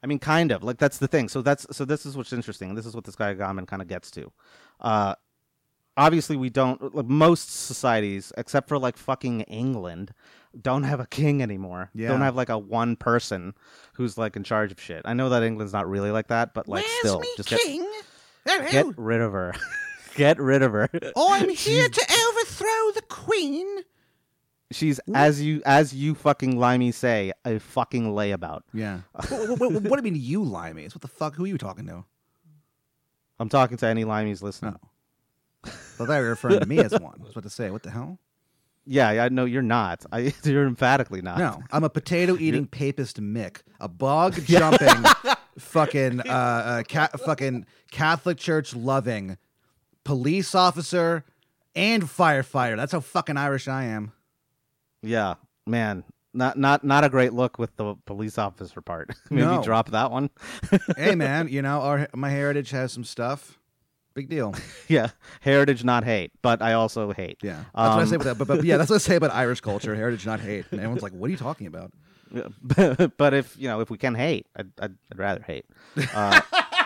I 0.04 0.08
mean, 0.08 0.20
kind 0.20 0.52
of 0.52 0.64
like 0.64 0.78
that's 0.78 0.98
the 1.00 1.08
thing. 1.08 1.30
So 1.30 1.42
that's 1.42 1.66
so 1.76 1.84
this 1.86 2.06
is 2.06 2.16
what's 2.16 2.32
interesting. 2.34 2.76
This 2.76 2.86
is 2.86 2.94
what 2.94 3.06
this 3.06 3.16
guy 3.16 3.34
Agamben 3.34 3.66
kind 3.68 3.82
of 3.82 3.88
gets 3.88 4.12
to. 4.12 4.32
Uh, 4.80 5.16
obviously, 5.98 6.36
we 6.38 6.50
don't 6.50 6.94
like 6.94 7.06
most 7.08 7.50
societies, 7.66 8.32
except 8.38 8.68
for 8.70 8.78
like 8.78 8.98
fucking 8.98 9.42
England, 9.42 10.14
don't 10.62 10.84
have 10.84 11.00
a 11.00 11.08
king 11.08 11.42
anymore. 11.42 11.90
Yeah. 11.96 12.10
Don't 12.10 12.22
have 12.22 12.36
like 12.36 12.50
a 12.50 12.58
one 12.58 12.96
person 12.98 13.54
who's 13.94 14.18
like 14.18 14.36
in 14.36 14.44
charge 14.44 14.72
of 14.72 14.80
shit. 14.80 15.02
I 15.06 15.14
know 15.14 15.30
that 15.30 15.42
England's 15.42 15.74
not 15.74 15.90
really 15.90 16.12
like 16.12 16.28
that, 16.28 16.54
but 16.54 16.68
like 16.68 16.86
still, 17.00 17.22
just 17.38 17.50
get, 17.50 17.60
get 18.72 18.98
rid 18.98 19.22
of 19.22 19.32
her. 19.32 19.54
get 20.16 20.40
rid 20.40 20.62
of 20.62 20.72
her. 20.72 20.90
I'm 21.16 21.50
here 21.56 21.90
to 21.90 22.30
overthrow 22.30 22.92
the 22.94 23.04
queen. 23.08 23.68
She's 24.72 25.00
as 25.14 25.42
you 25.42 25.62
as 25.66 25.94
you 25.94 26.16
fucking 26.16 26.58
limey 26.58 26.92
say 26.92 27.32
a 27.46 27.60
fucking 27.60 28.14
layabout. 28.14 28.62
Yeah. 28.74 29.02
what, 29.30 29.60
what, 29.60 29.72
what, 29.72 29.84
what 29.84 29.84
do 29.84 30.08
you 30.08 30.14
mean 30.14 30.16
you 30.16 30.42
limeys? 30.42 30.96
What 30.96 31.02
the 31.02 31.08
fuck? 31.08 31.36
Who 31.36 31.46
are 31.46 31.48
you 31.48 31.58
talking 31.58 31.86
to? 31.88 32.04
I'm 33.40 33.50
talking 33.50 33.78
to 33.78 33.88
any 33.88 34.06
limeys 34.06 34.42
listening. 34.42 34.76
Oh. 34.82 34.90
I 35.66 35.70
thought 35.70 36.16
you 36.18 36.24
were 36.24 36.30
referring 36.30 36.60
to 36.60 36.66
me 36.66 36.80
as 36.80 36.92
one. 36.92 37.16
I 37.20 37.24
was 37.24 37.32
about 37.32 37.44
to 37.44 37.50
say, 37.50 37.70
what 37.70 37.84
the 37.84 37.90
hell? 37.90 38.20
Yeah, 38.86 39.10
I 39.10 39.30
know 39.30 39.46
you're 39.46 39.62
not. 39.62 40.06
I, 40.12 40.34
you're 40.44 40.68
emphatically 40.68 41.22
not. 41.22 41.40
No, 41.40 41.64
I'm 41.72 41.84
a 41.84 41.90
potato 41.90 42.38
eating 42.40 42.68
papist 42.68 43.20
Mick, 43.20 43.62
a 43.80 43.88
bog 43.88 44.36
jumping, 44.46 45.04
fucking, 45.60 46.22
uh, 46.22 46.24
uh, 46.32 46.84
ca- 46.88 47.10
fucking 47.26 47.66
Catholic 47.92 48.38
Church 48.38 48.76
loving 48.76 49.38
police 50.04 50.54
officer 50.56 51.24
and 51.76 52.04
firefighter. 52.04 52.76
That's 52.78 52.92
how 52.92 53.00
fucking 53.00 53.38
Irish 53.38 53.68
I 53.68 53.86
am. 53.86 54.12
Yeah, 55.02 55.36
man, 55.68 56.04
not 56.34 56.58
not 56.58 56.84
not 56.84 57.04
a 57.04 57.10
great 57.10 57.34
look 57.34 57.60
with 57.60 57.76
the 57.78 57.96
police 58.06 58.38
officer 58.38 58.82
part. 58.82 59.12
Maybe 59.30 59.46
No. 59.46 59.62
drop 59.64 59.92
that 59.92 60.12
one. 60.12 60.30
hey, 60.98 61.16
man, 61.16 61.48
you 61.48 61.62
know 61.62 61.82
our 61.82 62.08
my 62.14 62.30
heritage 62.30 62.72
has 62.72 62.92
some 62.92 63.04
stuff. 63.04 63.60
Big 64.16 64.30
deal. 64.30 64.56
yeah, 64.88 65.10
heritage, 65.42 65.84
not 65.84 66.06
hate, 66.06 66.32
but 66.42 66.62
I 66.62 66.74
also 66.74 67.12
hate. 67.12 67.38
Yeah, 67.44 67.66
that's 67.74 67.74
what 67.76 67.86
I 67.90 68.02
Um, 68.02 68.08
say 68.08 68.16
about 68.16 68.26
that. 68.26 68.38
But, 68.38 68.48
but 68.48 68.64
yeah, 68.64 68.78
that's 68.78 68.90
what 68.90 68.96
I 68.96 69.00
say 69.00 69.16
about 69.18 69.34
Irish 69.34 69.60
culture, 69.62 69.94
heritage, 69.94 70.26
not 70.26 70.40
hate. 70.40 70.66
And 70.72 70.80
everyone's 70.80 71.04
like, 71.04 71.12
"What 71.14 71.28
are 71.28 71.32
you 71.32 71.38
talking 71.38 71.68
about?" 71.68 71.92
Yeah, 72.36 72.48
But, 72.62 73.18
but 73.18 73.34
if 73.34 73.56
you 73.58 73.68
know, 73.68 73.80
if 73.80 73.90
we 73.90 73.98
can 73.98 74.14
hate, 74.16 74.46
I'd, 74.56 74.72
I'd, 74.80 74.96
I'd 75.12 75.18
rather 75.20 75.42
hate. 75.42 75.66
Uh, 76.14 76.42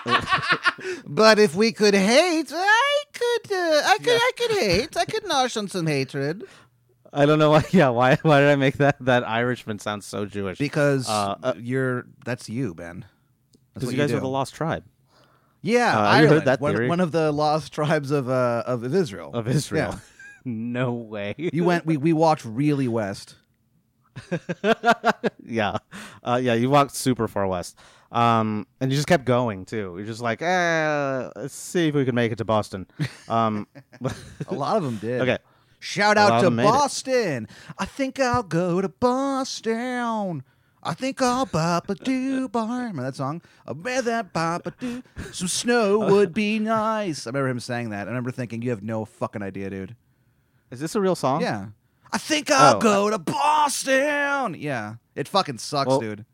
But 1.06 1.40
if 1.40 1.56
we 1.56 1.72
could 1.74 1.94
hate, 1.94 2.52
I 2.54 3.04
could, 3.14 3.52
uh, 3.52 3.82
I 3.86 3.98
could, 4.02 4.10
I 4.16 4.32
could 4.38 4.52
hate. 4.58 4.98
I 4.98 5.06
could 5.06 5.24
nosh 5.26 5.58
on 5.58 5.68
some 5.68 5.88
hatred 5.88 6.44
I 7.12 7.26
don't 7.26 7.40
know 7.40 7.50
why. 7.52 7.64
Yeah, 7.72 7.90
why? 7.90 8.18
Why 8.22 8.40
did 8.40 8.50
I 8.50 8.56
make 8.56 8.78
that 8.78 8.98
that 9.02 9.28
Irishman 9.28 9.80
sound 9.80 10.04
so 10.04 10.26
Jewish? 10.26 10.58
because 10.60 11.10
Uh, 11.10 11.36
uh, 11.42 11.54
you're 11.58 12.06
that's 12.24 12.50
you, 12.50 12.74
Ben. 12.76 13.06
Because 13.74 13.92
you 13.92 13.98
guys 13.98 14.12
do. 14.12 14.18
are 14.18 14.20
the 14.20 14.28
lost 14.28 14.54
tribe 14.54 14.84
Yeah, 15.62 15.98
Uh, 15.98 16.22
you 16.22 16.28
heard 16.28 16.46
that 16.46 16.62
one, 16.62 16.88
one 16.88 17.00
of 17.00 17.12
the 17.12 17.32
lost 17.32 17.74
tribes 17.74 18.12
of 18.12 18.30
uh, 18.30 18.64
of 18.66 18.84
Israel. 18.84 19.32
of 19.34 19.48
Israel. 19.48 19.96
Yeah. 19.96 20.00
no 20.46 20.94
way. 20.94 21.36
You 21.38 21.64
went. 21.64 21.86
We 21.86 21.98
we 21.98 22.14
walked 22.14 22.46
really 22.46 22.88
west. 22.88 23.36
yeah, 25.46 25.78
uh, 26.24 26.40
yeah. 26.42 26.54
You 26.54 26.70
walked 26.70 26.96
super 26.96 27.28
far 27.28 27.48
west, 27.48 27.78
um, 28.12 28.68
and 28.80 28.92
you 28.92 28.96
just 28.98 29.08
kept 29.08 29.26
going 29.26 29.66
too. 29.66 29.94
You're 29.98 30.06
just 30.06 30.22
like, 30.22 30.42
eh, 30.42 31.30
let's 31.36 31.56
see 31.56 31.88
if 31.90 31.96
we 31.96 32.06
can 32.06 32.16
make 32.16 32.32
it 32.32 32.38
to 32.38 32.46
Boston. 32.46 32.88
Um, 33.28 33.68
A 34.48 34.54
lot 34.54 34.78
of 34.78 34.84
them 34.84 34.98
did. 34.98 35.22
okay, 35.22 35.38
Shout 35.80 36.18
A 36.18 36.22
out 36.22 36.40
to 36.40 36.46
them 36.46 36.56
made 36.58 36.64
it. 36.64 36.72
Boston. 36.72 37.48
I 37.78 37.86
think 37.86 38.20
I'll 38.20 38.44
go 38.44 38.82
to 38.82 38.90
Boston. 38.90 40.44
I 40.82 40.94
think 40.94 41.22
I'll 41.22 41.46
bop 41.46 41.90
a 41.90 41.96
doo 41.96 42.48
bar. 42.48 42.80
Remember 42.80 43.04
that 43.04 43.16
song? 43.16 43.42
I 43.68 43.74
bet 43.74 44.06
that 44.06 44.32
bop 44.32 44.66
a 44.66 44.72
doo. 44.72 45.04
Some 45.34 45.50
snow 45.50 46.00
would 46.12 46.34
be 46.34 46.58
nice. 46.58 47.28
I 47.28 47.32
remember 47.32 47.50
him 47.50 47.60
saying 47.60 47.90
that. 47.90 48.08
I 48.08 48.10
remember 48.12 48.32
thinking, 48.32 48.62
you 48.62 48.70
have 48.70 48.82
no 48.82 49.04
fucking 49.04 49.42
idea, 49.42 49.70
dude. 49.70 49.96
is 50.72 50.80
this 50.80 50.96
a 50.96 51.02
real 51.02 51.16
song? 51.16 51.42
Yeah. 51.42 51.68
I 52.12 52.18
think 52.18 52.50
I'll 52.52 52.78
Oh, 52.78 52.80
go 52.80 53.10
to 53.10 53.18
Boston. 53.20 54.56
Yeah. 54.58 54.96
It 55.16 55.28
fucking 55.28 55.58
sucks, 55.60 55.88
Well, 55.88 56.00
dude. 56.00 56.26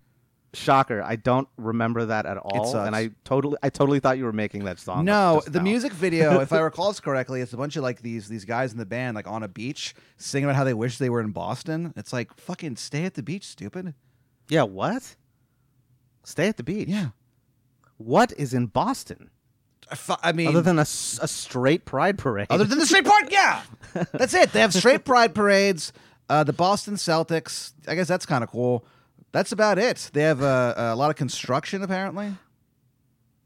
Shocker! 0.54 1.04
I 1.04 1.18
don't 1.18 1.50
remember 1.58 2.06
that 2.06 2.26
at 2.26 2.38
all, 2.38 2.66
sucks. 2.72 2.88
and 2.88 2.96
I 2.96 3.10
totally, 3.26 3.58
I 3.62 3.68
totally 3.70 4.00
thought 4.00 4.18
you 4.18 4.24
were 4.24 4.32
making 4.32 4.64
that 4.64 4.80
song. 4.80 5.04
No, 5.04 5.42
the 5.46 5.60
now. 5.60 5.64
music 5.64 5.92
video, 5.92 6.40
if 6.40 6.54
I 6.54 6.60
recall 6.62 6.88
this 6.88 7.02
correctly, 7.02 7.42
it's 7.42 7.52
a 7.52 7.58
bunch 7.58 7.76
of 7.76 7.84
like 7.84 8.02
these 8.02 8.30
these 8.30 8.46
guys 8.46 8.72
in 8.72 8.78
the 8.78 8.86
band 8.86 9.16
like 9.16 9.28
on 9.28 9.44
a 9.44 9.50
beach 9.50 9.94
singing 10.16 10.46
about 10.46 10.56
how 10.56 10.64
they 10.64 10.74
wish 10.74 10.98
they 10.98 11.10
were 11.10 11.20
in 11.20 11.32
Boston. 11.32 11.94
It's 11.98 12.14
like 12.14 12.34
fucking 12.38 12.78
stay 12.78 13.04
at 13.04 13.16
the 13.16 13.22
beach, 13.24 13.46
stupid. 13.46 13.96
Yeah, 14.48 14.64
what? 14.64 15.18
Stay 16.24 16.48
at 16.48 16.56
the 16.56 16.64
beach. 16.64 16.88
Yeah. 16.88 17.08
What 17.98 18.32
is 18.38 18.54
in 18.54 18.68
Boston 18.68 19.32
I, 20.24 20.32
mean, 20.32 20.48
other 20.48 20.62
than 20.62 20.80
a, 20.80 20.82
a 20.82 20.86
straight 21.28 21.86
pride 21.86 22.18
parade? 22.18 22.48
other 22.50 22.64
than 22.64 22.80
the 22.80 22.86
straight 22.86 23.06
parade, 23.06 23.32
yeah, 23.32 23.62
that's 24.12 24.34
it. 24.34 24.52
They 24.52 24.62
have 24.62 24.74
straight 24.74 25.06
pride 25.06 25.36
parades. 25.36 25.94
Uh, 26.28 26.44
the 26.44 26.54
Boston 26.54 26.96
Celtics, 26.96 27.74
I 27.88 27.96
guess 27.96 28.08
that's 28.08 28.26
kind 28.26 28.44
of 28.44 28.50
cool. 28.50 28.86
That's 29.32 29.52
about 29.52 29.78
it. 29.78 30.10
They 30.14 30.24
have 30.24 30.42
uh, 30.42 30.74
a 30.78 30.96
lot 30.96 31.10
of 31.12 31.18
construction 31.18 31.84
apparently. 31.84 32.34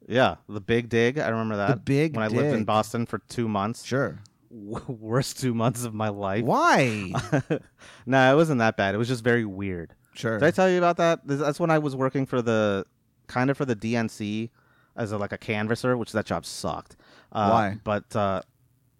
yeah, 0.07 0.35
the 0.47 0.61
Big 0.61 0.87
Dig. 0.87 1.19
I 1.19 1.27
remember 1.29 1.57
that. 1.57 1.69
The 1.69 1.75
Big 1.77 2.15
when 2.15 2.23
I 2.23 2.27
lived 2.27 2.55
in 2.55 2.63
Boston 2.63 3.05
for 3.05 3.19
two 3.27 3.47
months. 3.47 3.83
Sure. 3.83 4.19
Worst 4.49 5.39
two 5.39 5.53
months 5.53 5.83
of 5.83 5.93
my 5.93 6.09
life. 6.09 6.43
Why? 6.45 7.11
no, 8.05 8.33
it 8.33 8.35
wasn't 8.35 8.59
that 8.59 8.77
bad. 8.77 8.95
It 8.95 8.97
was 8.97 9.07
just 9.07 9.23
very 9.23 9.45
weird. 9.45 9.93
sure. 10.13 10.39
Did 10.39 10.45
I 10.45 10.51
tell 10.51 10.69
you 10.69 10.77
about 10.77 10.97
that? 10.97 11.19
That's 11.25 11.59
when 11.59 11.69
I 11.69 11.79
was 11.79 11.95
working 11.95 12.25
for 12.25 12.41
the 12.41 12.85
kind 13.27 13.49
of 13.49 13.57
for 13.57 13.65
the 13.65 13.75
DNC 13.75 14.49
as 14.95 15.11
a, 15.11 15.17
like 15.17 15.31
a 15.31 15.37
canvasser, 15.37 15.97
which 15.97 16.11
that 16.11 16.25
job 16.25 16.45
sucked. 16.45 16.95
Uh, 17.31 17.49
Why? 17.49 17.77
But 17.83 18.15
uh, 18.15 18.41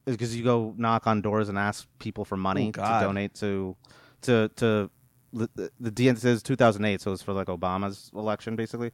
because 0.05 0.35
you 0.35 0.43
go 0.43 0.73
knock 0.77 1.07
on 1.07 1.21
doors 1.21 1.49
and 1.49 1.57
ask 1.57 1.87
people 1.99 2.25
for 2.25 2.37
money 2.37 2.69
Oh, 2.69 2.71
to 2.71 2.79
God. 2.79 3.01
donate 3.03 3.33
to 3.35 3.75
to 4.21 4.49
to 4.57 4.89
the, 5.33 5.49
the, 5.55 5.71
the 5.79 5.91
DNC 5.91 6.25
is 6.25 6.43
2008, 6.43 7.01
so 7.01 7.11
it's 7.13 7.21
for 7.21 7.33
like 7.33 7.47
Obama's 7.47 8.09
election 8.15 8.55
basically. 8.55 8.91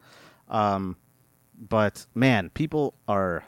Um, 0.50 0.98
but 1.58 2.06
man, 2.14 2.50
people 2.50 2.96
are 3.08 3.44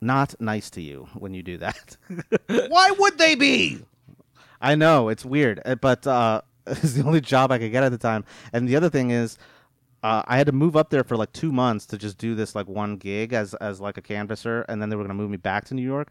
not 0.00 0.34
nice 0.40 0.68
to 0.70 0.80
you 0.82 1.08
when 1.14 1.32
you 1.34 1.42
do 1.42 1.56
that. 1.58 1.96
Why 2.68 2.90
would 2.98 3.18
they 3.18 3.34
be? 3.36 3.84
I 4.60 4.74
know 4.74 5.08
it's 5.08 5.24
weird, 5.24 5.60
uh, 5.64 5.76
but 5.76 6.06
uh, 6.06 6.42
it's 6.66 6.94
the 6.94 7.04
only 7.04 7.20
job 7.20 7.52
I 7.52 7.58
could 7.58 7.70
get 7.70 7.84
at 7.84 7.90
the 7.92 7.98
time. 7.98 8.24
And 8.52 8.66
the 8.68 8.76
other 8.76 8.90
thing 8.90 9.10
is, 9.10 9.38
uh, 10.04 10.22
I 10.26 10.36
had 10.36 10.46
to 10.46 10.52
move 10.52 10.76
up 10.76 10.90
there 10.90 11.02
for 11.02 11.16
like 11.16 11.32
two 11.32 11.50
months 11.50 11.86
to 11.86 11.98
just 11.98 12.18
do 12.18 12.34
this 12.36 12.54
like 12.54 12.68
one 12.68 12.96
gig 12.96 13.32
as 13.32 13.54
as 13.54 13.80
like 13.80 13.96
a 13.96 14.02
canvasser, 14.02 14.64
and 14.68 14.80
then 14.80 14.88
they 14.90 14.96
were 14.96 15.02
gonna 15.02 15.14
move 15.14 15.30
me 15.30 15.36
back 15.38 15.64
to 15.66 15.74
New 15.74 15.82
York. 15.82 16.08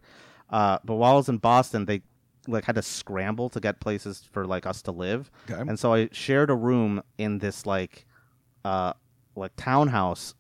Uh, 0.50 0.80
but 0.84 0.96
while 0.96 1.14
I 1.14 1.16
was 1.16 1.30
in 1.30 1.38
Boston, 1.38 1.86
they 1.86 2.02
like 2.48 2.66
had 2.66 2.76
to 2.76 2.82
scramble 2.82 3.50
to 3.50 3.60
get 3.62 3.80
places 3.80 4.28
for 4.32 4.46
like 4.46 4.66
us 4.66 4.82
to 4.84 4.92
live, 4.92 5.32
Okay. 5.50 5.62
and 5.62 5.80
so 5.80 5.94
I 5.94 6.10
shared 6.12 6.50
a 6.50 6.56
room 6.56 7.02
in 7.18 7.40
this 7.40 7.66
like 7.66 8.06
uh 8.66 8.94
like 9.36 9.52
townhouse 9.56 10.34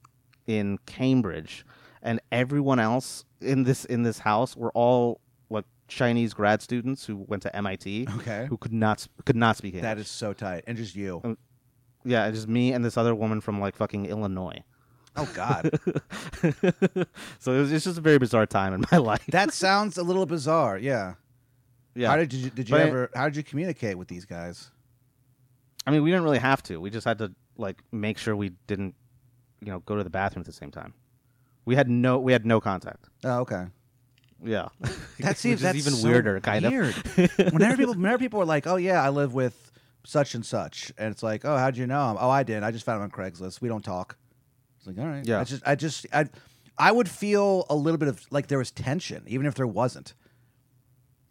in 0.47 0.77
Cambridge, 0.85 1.65
and 2.01 2.19
everyone 2.31 2.79
else 2.79 3.23
in 3.39 3.63
this 3.63 3.85
in 3.85 4.03
this 4.03 4.19
house 4.19 4.57
were 4.57 4.71
all 4.71 5.21
like 5.49 5.65
Chinese 5.87 6.33
grad 6.33 6.61
students 6.61 7.05
who 7.05 7.17
went 7.27 7.43
to 7.43 7.55
MIT 7.55 8.07
Okay. 8.17 8.47
who 8.49 8.57
could 8.57 8.73
not 8.73 9.07
could 9.25 9.35
not 9.35 9.57
speak 9.57 9.75
English. 9.75 9.83
That 9.83 9.97
is 9.99 10.07
so 10.09 10.33
tight. 10.33 10.63
And 10.67 10.75
just 10.77 10.95
you. 10.95 11.37
Yeah, 12.05 12.29
just 12.31 12.47
me 12.47 12.73
and 12.73 12.83
this 12.83 12.97
other 12.97 13.13
woman 13.15 13.41
from 13.41 13.59
like 13.59 13.75
fucking 13.75 14.05
Illinois. 14.05 14.63
Oh 15.15 15.29
God. 15.35 15.69
so 17.39 17.51
it 17.53 17.57
was, 17.59 17.71
it's 17.71 17.85
just 17.85 17.97
a 17.97 18.01
very 18.01 18.17
bizarre 18.17 18.45
time 18.45 18.73
in 18.73 18.83
my 18.91 18.97
life. 19.11 19.23
that 19.27 19.53
sounds 19.53 19.97
a 19.97 20.03
little 20.03 20.25
bizarre. 20.25 20.77
Yeah. 20.77 21.13
yeah, 21.95 22.09
How 22.09 22.15
did 22.17 22.33
you 22.33 22.49
did 22.49 22.69
you 22.69 22.73
But 22.75 22.81
I- 22.81 22.87
ever 22.87 23.09
how 23.15 23.25
did 23.25 23.35
you 23.35 23.43
communicate 23.43 23.97
with 23.97 24.07
these 24.07 24.25
guys? 24.25 24.71
I 25.85 25.91
mean, 25.91 26.01
we 26.03 26.09
didn't 26.11 26.23
really 26.23 26.39
have 26.39 26.63
to. 26.63 26.77
We 26.79 26.89
just 26.89 27.05
had 27.05 27.17
to 27.19 27.31
like 27.57 27.83
make 27.91 28.17
sure 28.17 28.35
we 28.35 28.51
didn't, 28.67 28.95
you 29.61 29.71
know, 29.71 29.79
go 29.79 29.95
to 29.95 30.03
the 30.03 30.09
bathroom 30.09 30.41
at 30.41 30.45
the 30.45 30.53
same 30.53 30.71
time. 30.71 30.93
We 31.65 31.75
had 31.75 31.89
no 31.89 32.19
we 32.19 32.31
had 32.31 32.45
no 32.45 32.59
contact. 32.59 33.09
Oh, 33.23 33.39
okay. 33.41 33.65
Yeah, 34.45 34.67
That 35.19 35.37
seems 35.43 35.61
that's 35.61 35.77
even 35.77 35.93
so 35.93 36.05
weirder, 36.07 36.39
kind 36.41 36.65
weird. 36.67 36.95
of. 36.97 37.53
whenever 37.53 37.77
people 37.77 37.93
whenever 37.93 38.17
people 38.17 38.41
are 38.41 38.45
like, 38.45 38.67
"Oh 38.67 38.75
yeah, 38.75 39.01
I 39.01 39.07
live 39.07 39.33
with 39.33 39.71
such 40.05 40.35
and 40.35 40.45
such," 40.45 40.91
and 40.97 41.11
it's 41.11 41.23
like, 41.23 41.45
"Oh, 41.45 41.57
how'd 41.57 41.77
you 41.77 41.87
know 41.87 42.11
him?" 42.11 42.17
"Oh, 42.19 42.29
I 42.29 42.43
did. 42.43 42.63
I 42.63 42.71
just 42.71 42.85
found 42.85 42.97
him 42.97 43.03
on 43.03 43.11
Craigslist. 43.11 43.61
We 43.61 43.69
don't 43.69 43.83
talk." 43.83 44.17
It's 44.77 44.87
like, 44.87 44.97
all 44.99 45.05
right. 45.11 45.25
Yeah. 45.25 45.39
I 45.39 45.43
just, 45.45 45.63
I 45.65 45.75
just, 45.75 46.05
I, 46.11 46.25
I 46.77 46.91
would 46.91 47.07
feel 47.07 47.65
a 47.69 47.75
little 47.75 47.97
bit 47.97 48.09
of 48.09 48.25
like 48.31 48.47
there 48.47 48.57
was 48.57 48.69
tension, 48.71 49.23
even 49.27 49.45
if 49.45 49.55
there 49.55 49.67
wasn't. 49.67 50.13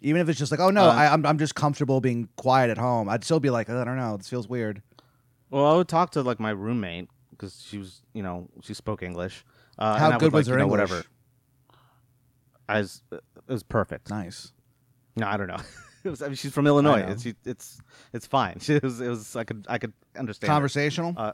Even 0.00 0.20
if 0.20 0.28
it's 0.28 0.38
just 0.38 0.50
like, 0.50 0.60
oh 0.60 0.70
no, 0.70 0.84
Uh, 0.84 0.92
I, 0.92 1.12
I'm, 1.12 1.24
I'm 1.26 1.38
just 1.38 1.54
comfortable 1.54 2.00
being 2.00 2.28
quiet 2.36 2.70
at 2.70 2.78
home. 2.78 3.08
I'd 3.08 3.22
still 3.24 3.40
be 3.40 3.50
like, 3.50 3.68
I 3.70 3.84
don't 3.84 3.96
know, 3.96 4.16
this 4.16 4.28
feels 4.28 4.48
weird. 4.48 4.82
Well, 5.50 5.66
I 5.66 5.76
would 5.76 5.86
talk 5.86 6.10
to 6.12 6.22
like 6.22 6.40
my 6.40 6.50
roommate 6.50 7.08
because 7.30 7.62
she 7.62 7.76
was, 7.78 8.02
you 8.14 8.22
know, 8.22 8.48
she 8.62 8.72
spoke 8.74 9.02
English. 9.02 9.44
Uh, 9.78 9.98
How 9.98 10.12
good 10.12 10.22
would, 10.22 10.32
was 10.32 10.48
like, 10.48 10.54
her 10.54 10.58
you 10.58 10.66
know, 10.66 10.72
English? 10.72 10.90
Whatever. 10.90 11.06
I 12.68 12.78
was, 12.78 13.02
it 13.12 13.22
was 13.46 13.62
perfect. 13.62 14.08
Nice. 14.10 14.52
No, 15.14 15.26
I 15.26 15.36
don't 15.36 15.48
know. 15.48 15.60
it 16.04 16.10
was, 16.10 16.22
I 16.22 16.26
mean, 16.26 16.34
she's 16.36 16.52
from 16.52 16.66
Illinois. 16.66 17.00
It's 17.08 17.26
it's 17.44 17.80
it's 18.12 18.26
fine. 18.26 18.58
She 18.60 18.78
was 18.82 19.00
it 19.00 19.08
was 19.08 19.36
I 19.36 19.44
could 19.44 19.66
I 19.68 19.78
could 19.78 19.92
understand. 20.16 20.48
her. 20.48 20.54
Conversational. 20.54 21.14
Uh, 21.16 21.32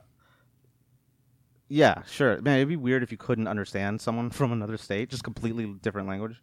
Yeah, 1.68 2.02
sure. 2.06 2.40
Man, 2.40 2.56
it'd 2.56 2.68
be 2.68 2.76
weird 2.76 3.02
if 3.02 3.12
you 3.12 3.18
couldn't 3.18 3.46
understand 3.48 4.00
someone 4.00 4.30
from 4.38 4.52
another 4.52 4.76
state, 4.78 5.10
just 5.10 5.24
completely 5.24 5.66
different 5.82 6.08
language. 6.08 6.40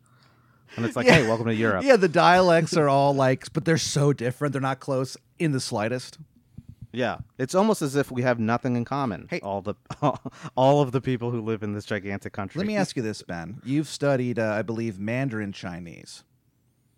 and 0.76 0.86
it's 0.86 0.96
like, 0.96 1.08
Yeah. 1.08 1.16
hey, 1.16 1.28
welcome 1.28 1.48
to 1.48 1.56
Europe. 1.56 1.84
Yeah, 1.84 1.96
the 1.96 2.08
dialects 2.10 2.76
are 2.78 2.90
all 2.90 3.14
like, 3.14 3.52
but 3.54 3.66
they're 3.66 3.78
so 3.78 4.14
different. 4.14 4.52
They're 4.54 4.62
not 4.62 4.80
close 4.80 5.18
in 5.40 5.52
the 5.52 5.60
slightest. 5.60 6.20
Yeah, 6.92 7.18
it's 7.38 7.54
almost 7.56 7.82
as 7.82 7.96
if 7.98 8.10
we 8.10 8.22
have 8.22 8.40
nothing 8.40 8.76
in 8.78 8.86
common. 8.86 9.28
Hey- 9.30 9.42
all 9.42 9.62
the 9.62 9.76
all 10.56 10.82
of 10.82 10.92
the 10.94 11.02
people 11.02 11.30
who 11.32 11.42
live 11.42 11.62
in 11.62 11.74
this 11.74 11.86
gigantic 11.86 12.32
country. 12.32 12.60
Let 12.60 12.68
me 12.68 12.78
ask 12.78 12.96
you 12.96 13.02
this, 13.04 13.22
Ben. 13.22 13.60
You've 13.66 13.90
studied, 13.90 14.40
uh, 14.40 14.52
I 14.54 14.62
believe, 14.62 14.98
Mandarin 14.98 15.52
Chinese. 15.52 16.24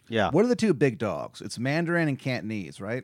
Yeah, 0.09 0.29
What 0.31 0.45
are 0.45 0.47
the 0.47 0.55
two 0.55 0.73
big 0.73 0.97
dogs? 0.97 1.41
It's 1.41 1.59
Mandarin 1.59 2.07
and 2.07 2.17
Cantonese, 2.17 2.79
right? 2.79 3.03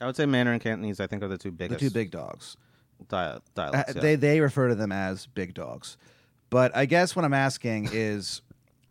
I 0.00 0.06
would 0.06 0.16
say 0.16 0.26
Mandarin 0.26 0.54
and 0.54 0.62
Cantonese. 0.62 1.00
I 1.00 1.06
think 1.06 1.22
are 1.22 1.28
the 1.28 1.38
two 1.38 1.50
biggest. 1.52 1.80
The 1.80 1.88
two 1.88 1.92
big 1.94 2.10
dogs. 2.10 2.56
dia- 3.08 3.16
Uh, 3.18 3.38
dialects. 3.54 3.94
yeah. 3.94 4.00
They 4.02 4.16
they 4.16 4.40
refer 4.40 4.68
to 4.68 4.74
them 4.74 4.92
as 4.92 5.26
big 5.26 5.54
dogs. 5.54 5.96
But 6.50 6.76
I 6.76 6.84
guess 6.86 7.16
what 7.16 7.24
I'm 7.24 7.32
asking 7.34 7.88
is 7.92 8.42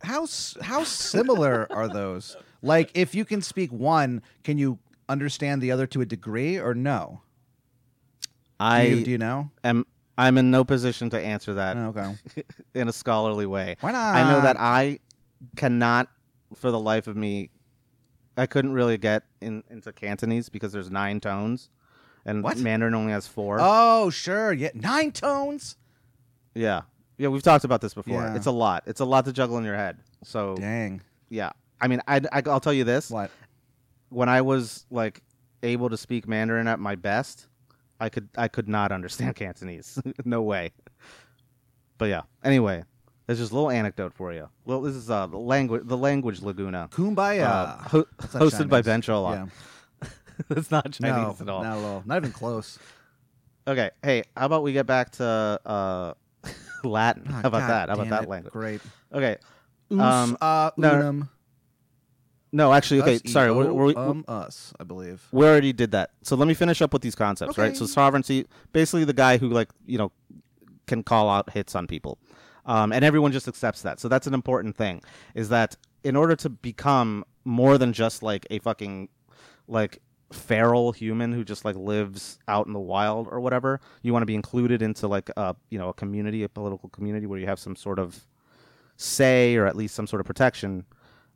how 0.02 0.26
how 0.60 0.84
similar 0.84 1.66
are 1.70 1.88
those? 1.88 2.36
Like 2.62 2.90
if 2.94 3.14
you 3.14 3.24
can 3.24 3.40
speak 3.42 3.70
one, 3.72 4.22
can 4.42 4.58
you 4.58 4.78
understand 5.08 5.62
the 5.62 5.70
other 5.70 5.86
to 5.88 6.00
a 6.00 6.06
degree 6.06 6.58
or 6.58 6.74
no? 6.74 7.20
Do 8.22 8.28
I 8.58 8.82
you, 8.84 9.04
do 9.04 9.10
you 9.10 9.18
know? 9.18 9.50
am. 9.64 9.84
I'm 10.18 10.36
in 10.38 10.50
no 10.50 10.62
position 10.62 11.08
to 11.10 11.18
answer 11.20 11.54
that 11.54 11.76
Oh, 11.76 11.88
okay. 11.96 12.14
in 12.74 12.86
a 12.88 12.92
scholarly 12.92 13.46
way. 13.46 13.76
Why 13.80 13.92
not? 13.92 14.14
I 14.14 14.30
know 14.30 14.40
that 14.42 14.56
I 14.60 14.98
cannot, 15.56 16.08
for 16.54 16.70
the 16.70 16.78
life 16.80 17.06
of 17.06 17.16
me, 17.16 17.50
I 18.36 18.46
couldn't 18.46 18.72
really 18.72 18.98
get 18.98 19.24
in, 19.40 19.62
into 19.70 19.92
Cantonese 19.92 20.48
because 20.48 20.72
there's 20.72 20.90
nine 20.90 21.20
tones, 21.20 21.70
and 22.24 22.42
What? 22.42 22.58
Mandarin 22.58 22.94
only 22.94 23.12
has 23.12 23.26
four. 23.26 23.58
Oh, 23.60 24.10
sure. 24.10 24.52
Yeah, 24.52 24.70
nine 24.74 25.12
tones. 25.12 25.76
Yeah, 26.54 26.82
yeah, 27.18 27.28
we've 27.28 27.42
talked 27.42 27.64
about 27.64 27.80
this 27.80 27.94
before. 27.94 28.20
Yeah. 28.22 28.34
It's 28.36 28.46
a 28.46 28.50
lot. 28.50 28.84
It's 28.86 29.00
a 29.00 29.04
lot 29.04 29.24
to 29.26 29.32
juggle 29.32 29.58
in 29.58 29.64
your 29.64 29.76
head. 29.76 29.98
So 30.24 30.56
Dang. 30.56 31.02
yeah, 31.28 31.50
I 31.80 31.88
mean, 31.88 32.00
I, 32.06 32.20
I 32.32 32.40
will 32.40 32.60
tell 32.60 32.72
you 32.72 32.84
this: 32.84 33.10
What? 33.10 33.30
when 34.10 34.28
I 34.28 34.40
was 34.42 34.86
like 34.90 35.22
able 35.62 35.88
to 35.90 35.96
speak 35.96 36.26
Mandarin 36.28 36.68
at 36.68 36.78
my 36.78 36.94
best, 36.94 37.48
I 38.00 38.08
could 38.08 38.28
I 38.36 38.48
could 38.48 38.68
not 38.68 38.92
understand 38.92 39.34
Cantonese. 39.36 40.00
no 40.24 40.42
way. 40.42 40.72
But 41.98 42.06
yeah. 42.06 42.22
Anyway, 42.42 42.84
there's 43.32 43.38
just 43.40 43.52
a 43.52 43.54
little 43.54 43.70
anecdote 43.70 44.12
for 44.12 44.32
you. 44.32 44.48
Well, 44.66 44.82
this 44.82 44.94
is 44.94 45.08
uh 45.10 45.26
the 45.26 45.38
language 45.38 45.82
the 45.86 45.96
language 45.96 46.42
Laguna. 46.42 46.88
Kumbaya. 46.92 47.42
uh, 47.44 47.76
ho- 47.88 48.06
That's 48.20 48.34
hosted 48.34 48.68
by 48.68 48.82
Chinese. 48.82 48.86
Ben 48.86 49.02
Cholak. 49.02 49.50
Yeah. 50.02 50.08
It's 50.50 50.70
not 50.70 51.00
No, 51.00 51.08
at 51.08 51.48
all. 51.48 51.62
not 51.62 51.78
at 51.78 51.84
all. 51.84 52.02
Not 52.04 52.16
even 52.18 52.32
close. 52.32 52.78
Okay, 53.66 53.90
hey, 54.02 54.24
how 54.36 54.46
about 54.46 54.62
we 54.62 54.72
get 54.72 54.86
back 54.86 55.10
to 55.12 55.24
uh, 55.64 56.14
Latin? 56.84 57.24
Oh, 57.28 57.32
how 57.32 57.40
about 57.48 57.60
God 57.60 57.68
that? 57.70 57.88
How 57.90 57.94
about 57.94 58.08
that 58.10 58.22
it. 58.24 58.28
language? 58.28 58.52
Great. 58.52 58.80
Okay, 59.14 59.36
Us, 59.90 60.00
Um, 60.00 60.36
uh, 60.40 60.70
no, 60.76 60.94
unum. 60.98 61.28
no, 62.50 62.72
actually, 62.72 63.02
okay, 63.02 63.16
Us, 63.16 63.22
sorry, 63.32 63.52
we're, 63.52 63.72
we're, 63.72 63.96
um, 63.96 64.24
us, 64.26 64.72
I 64.80 64.84
believe. 64.84 65.22
we 65.32 65.46
already 65.46 65.72
did 65.72 65.92
that. 65.92 66.10
So 66.22 66.34
let 66.34 66.48
me 66.48 66.54
finish 66.54 66.82
up 66.82 66.92
with 66.92 67.02
these 67.02 67.14
concepts, 67.14 67.56
right? 67.56 67.76
So 67.76 67.86
sovereignty, 67.86 68.46
basically 68.72 69.04
the 69.04 69.12
guy 69.14 69.38
who 69.38 69.48
like 69.48 69.68
you 69.86 69.98
know 69.98 70.10
can 70.88 71.02
call 71.04 71.30
out 71.30 71.50
hits 71.50 71.76
on 71.76 71.86
people, 71.86 72.18
um, 72.66 72.92
and 72.92 73.04
everyone 73.04 73.32
just 73.32 73.48
accepts 73.48 73.82
that. 73.82 74.00
So 74.00 74.08
that's 74.08 74.26
an 74.26 74.34
important 74.34 74.76
thing. 74.76 75.02
Is 75.34 75.48
that 75.48 75.76
in 76.04 76.16
order 76.16 76.36
to 76.36 76.48
become 76.48 77.24
more 77.44 77.78
than 77.78 77.92
just 77.92 78.22
like 78.22 78.46
a 78.50 78.58
fucking 78.60 79.08
like 79.68 80.00
feral 80.32 80.92
human 80.92 81.32
who 81.32 81.44
just 81.44 81.64
like 81.64 81.76
lives 81.76 82.38
out 82.48 82.66
in 82.66 82.72
the 82.72 82.80
wild 82.80 83.28
or 83.30 83.40
whatever, 83.40 83.80
you 84.02 84.12
want 84.12 84.22
to 84.22 84.26
be 84.26 84.34
included 84.34 84.82
into 84.82 85.06
like 85.08 85.30
a 85.36 85.54
you 85.70 85.78
know 85.78 85.88
a 85.88 85.94
community, 85.94 86.42
a 86.42 86.48
political 86.48 86.88
community 86.88 87.26
where 87.26 87.38
you 87.38 87.46
have 87.46 87.58
some 87.58 87.76
sort 87.76 87.98
of 87.98 88.26
say 88.96 89.56
or 89.56 89.66
at 89.66 89.76
least 89.76 89.94
some 89.94 90.06
sort 90.06 90.20
of 90.20 90.26
protection. 90.26 90.84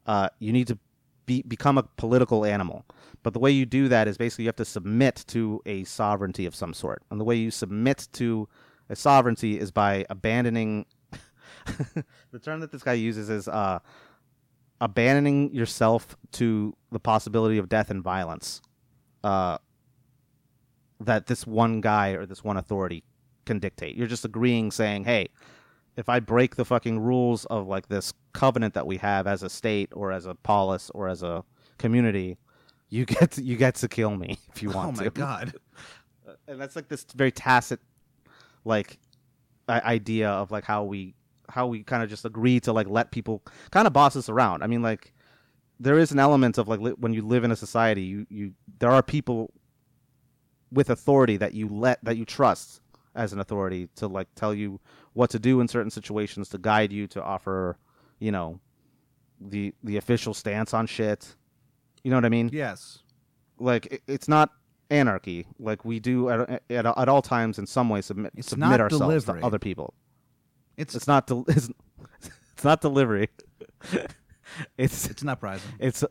Uh, 0.06 0.28
you 0.38 0.52
need 0.52 0.68
to 0.68 0.78
be, 1.26 1.42
become 1.42 1.76
a 1.76 1.82
political 1.82 2.44
animal. 2.44 2.84
But 3.22 3.32
the 3.32 3.40
way 3.40 3.50
you 3.50 3.66
do 3.66 3.88
that 3.88 4.06
is 4.06 4.16
basically 4.16 4.44
you 4.44 4.48
have 4.48 4.56
to 4.56 4.64
submit 4.64 5.24
to 5.28 5.60
a 5.66 5.82
sovereignty 5.84 6.46
of 6.46 6.54
some 6.54 6.72
sort. 6.72 7.02
And 7.10 7.20
the 7.20 7.24
way 7.24 7.34
you 7.34 7.50
submit 7.50 8.06
to 8.14 8.48
a 8.88 8.96
sovereignty 8.96 9.58
is 9.58 9.70
by 9.70 10.06
abandoning. 10.08 10.86
the 12.32 12.38
term 12.38 12.60
that 12.60 12.72
this 12.72 12.82
guy 12.82 12.94
uses 12.94 13.30
is 13.30 13.48
uh, 13.48 13.78
abandoning 14.80 15.52
yourself 15.54 16.16
to 16.32 16.76
the 16.92 17.00
possibility 17.00 17.58
of 17.58 17.68
death 17.68 17.90
and 17.90 18.02
violence. 18.02 18.60
Uh, 19.24 19.58
that 21.00 21.26
this 21.26 21.46
one 21.46 21.80
guy 21.80 22.10
or 22.10 22.24
this 22.24 22.42
one 22.42 22.56
authority 22.56 23.04
can 23.44 23.58
dictate. 23.58 23.96
You're 23.96 24.06
just 24.06 24.24
agreeing, 24.24 24.70
saying, 24.70 25.04
"Hey, 25.04 25.28
if 25.96 26.08
I 26.08 26.20
break 26.20 26.56
the 26.56 26.64
fucking 26.64 27.00
rules 27.00 27.44
of 27.46 27.66
like 27.66 27.88
this 27.88 28.12
covenant 28.32 28.74
that 28.74 28.86
we 28.86 28.96
have 28.98 29.26
as 29.26 29.42
a 29.42 29.50
state 29.50 29.90
or 29.94 30.12
as 30.12 30.26
a 30.26 30.34
polis 30.34 30.90
or 30.94 31.08
as 31.08 31.22
a 31.22 31.44
community, 31.78 32.38
you 32.88 33.04
get 33.06 33.32
to, 33.32 33.42
you 33.42 33.56
get 33.56 33.74
to 33.76 33.88
kill 33.88 34.16
me 34.16 34.38
if 34.54 34.62
you 34.62 34.70
want 34.70 34.96
to." 34.96 35.02
Oh 35.02 35.04
my 35.04 35.08
to." 35.08 35.10
god. 35.10 35.54
and 36.48 36.60
that's 36.60 36.76
like 36.76 36.88
this 36.88 37.04
very 37.14 37.32
tacit 37.32 37.80
like 38.64 38.98
idea 39.68 40.28
of 40.28 40.50
like 40.50 40.64
how 40.64 40.84
we 40.84 41.14
how 41.48 41.66
we 41.66 41.82
kind 41.82 42.02
of 42.02 42.08
just 42.10 42.24
agree 42.24 42.60
to 42.60 42.72
like 42.72 42.88
let 42.88 43.10
people 43.10 43.42
kind 43.70 43.86
of 43.86 43.92
boss 43.92 44.16
us 44.16 44.28
around. 44.28 44.62
I 44.62 44.66
mean 44.66 44.82
like 44.82 45.12
there 45.78 45.98
is 45.98 46.10
an 46.12 46.18
element 46.18 46.58
of 46.58 46.68
like 46.68 46.80
li- 46.80 46.94
when 46.98 47.12
you 47.12 47.22
live 47.26 47.44
in 47.44 47.50
a 47.52 47.56
society 47.56 48.02
you 48.02 48.26
you 48.30 48.52
there 48.78 48.90
are 48.90 49.02
people 49.02 49.52
with 50.72 50.90
authority 50.90 51.36
that 51.36 51.54
you 51.54 51.68
let 51.68 52.02
that 52.04 52.16
you 52.16 52.24
trust 52.24 52.80
as 53.14 53.32
an 53.32 53.40
authority 53.40 53.88
to 53.96 54.06
like 54.08 54.28
tell 54.34 54.52
you 54.54 54.80
what 55.12 55.30
to 55.30 55.38
do 55.38 55.60
in 55.60 55.68
certain 55.68 55.90
situations 55.90 56.48
to 56.48 56.58
guide 56.58 56.92
you 56.92 57.06
to 57.06 57.22
offer 57.22 57.78
you 58.18 58.32
know 58.32 58.58
the 59.40 59.72
the 59.84 59.96
official 59.96 60.32
stance 60.34 60.72
on 60.72 60.86
shit. 60.86 61.36
You 62.02 62.10
know 62.10 62.16
what 62.16 62.24
i 62.24 62.28
mean? 62.30 62.50
Yes. 62.52 63.00
like 63.58 63.86
it, 63.86 64.02
it's 64.06 64.28
not 64.28 64.50
anarchy. 64.90 65.46
Like 65.58 65.84
we 65.84 65.98
do 65.98 66.30
at, 66.30 66.62
at, 66.70 66.86
at 66.86 67.08
all 67.08 67.20
times 67.22 67.58
in 67.58 67.66
some 67.66 67.88
way 67.88 68.00
submit 68.00 68.32
It's 68.36 68.48
submit 68.48 68.80
ourselves 68.80 69.00
delivery. 69.24 69.40
to 69.40 69.46
other 69.46 69.58
people 69.58 69.92
It's 70.76 70.94
it's 70.94 71.06
not 71.06 71.26
del- 71.26 71.44
it's, 71.48 71.70
it's 72.52 72.64
not 72.64 72.80
delivery 72.80 73.28
it's 74.78 75.06
it's 75.08 75.22
an 75.22 75.28
uprising. 75.28 75.70
it's 75.78 76.04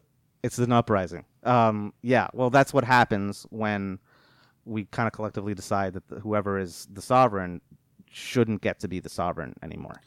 it's 0.44 0.58
an 0.60 0.72
uprising 0.72 1.26
um 1.44 1.94
yeah 2.02 2.28
well 2.34 2.50
that's 2.50 2.74
what 2.74 2.84
happens 2.84 3.46
when 3.50 4.00
we 4.66 4.86
kind 4.86 5.08
of 5.08 5.14
collectively 5.14 5.54
decide 5.54 5.94
that 5.94 6.08
the, 6.08 6.20
whoever 6.20 6.58
is 6.60 6.88
the 6.92 7.02
sovereign 7.02 7.62
shouldn't 8.10 8.62
get 8.62 8.80
to 8.80 8.88
be 8.88 9.00
the 9.00 9.10
sovereign 9.10 9.54
anymore 9.62 10.02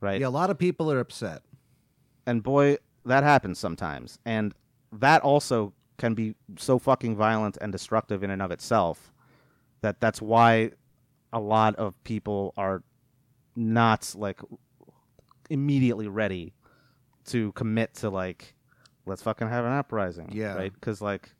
right 0.00 0.20
Yeah, 0.20 0.28
a 0.28 0.30
lot 0.30 0.50
of 0.50 0.58
people 0.58 0.90
are 0.92 1.00
upset. 1.00 1.42
and 2.26 2.42
boy, 2.42 2.76
that 3.04 3.22
happens 3.24 3.58
sometimes. 3.58 4.18
And 4.24 4.54
that 4.92 5.22
also 5.22 5.72
can 5.98 6.14
be 6.14 6.34
so 6.56 6.78
fucking 6.78 7.16
violent 7.16 7.56
and 7.60 7.70
destructive 7.72 8.22
in 8.22 8.30
and 8.30 8.40
of 8.42 8.50
itself 8.50 9.12
that 9.82 10.00
that's 10.00 10.20
why 10.22 10.70
a 11.32 11.40
lot 11.40 11.74
of 11.76 11.94
people 12.04 12.52
are 12.56 12.82
not 13.56 14.12
like 14.16 14.40
immediately 15.48 16.08
ready 16.08 16.54
to 17.26 17.52
commit 17.52 17.94
to 17.94 18.10
like 18.10 18.54
let's 19.06 19.22
fucking 19.22 19.48
have 19.48 19.64
an 19.64 19.72
uprising 19.72 20.30
Yeah. 20.32 20.54
right 20.54 20.72
because 20.72 21.00
like 21.02 21.30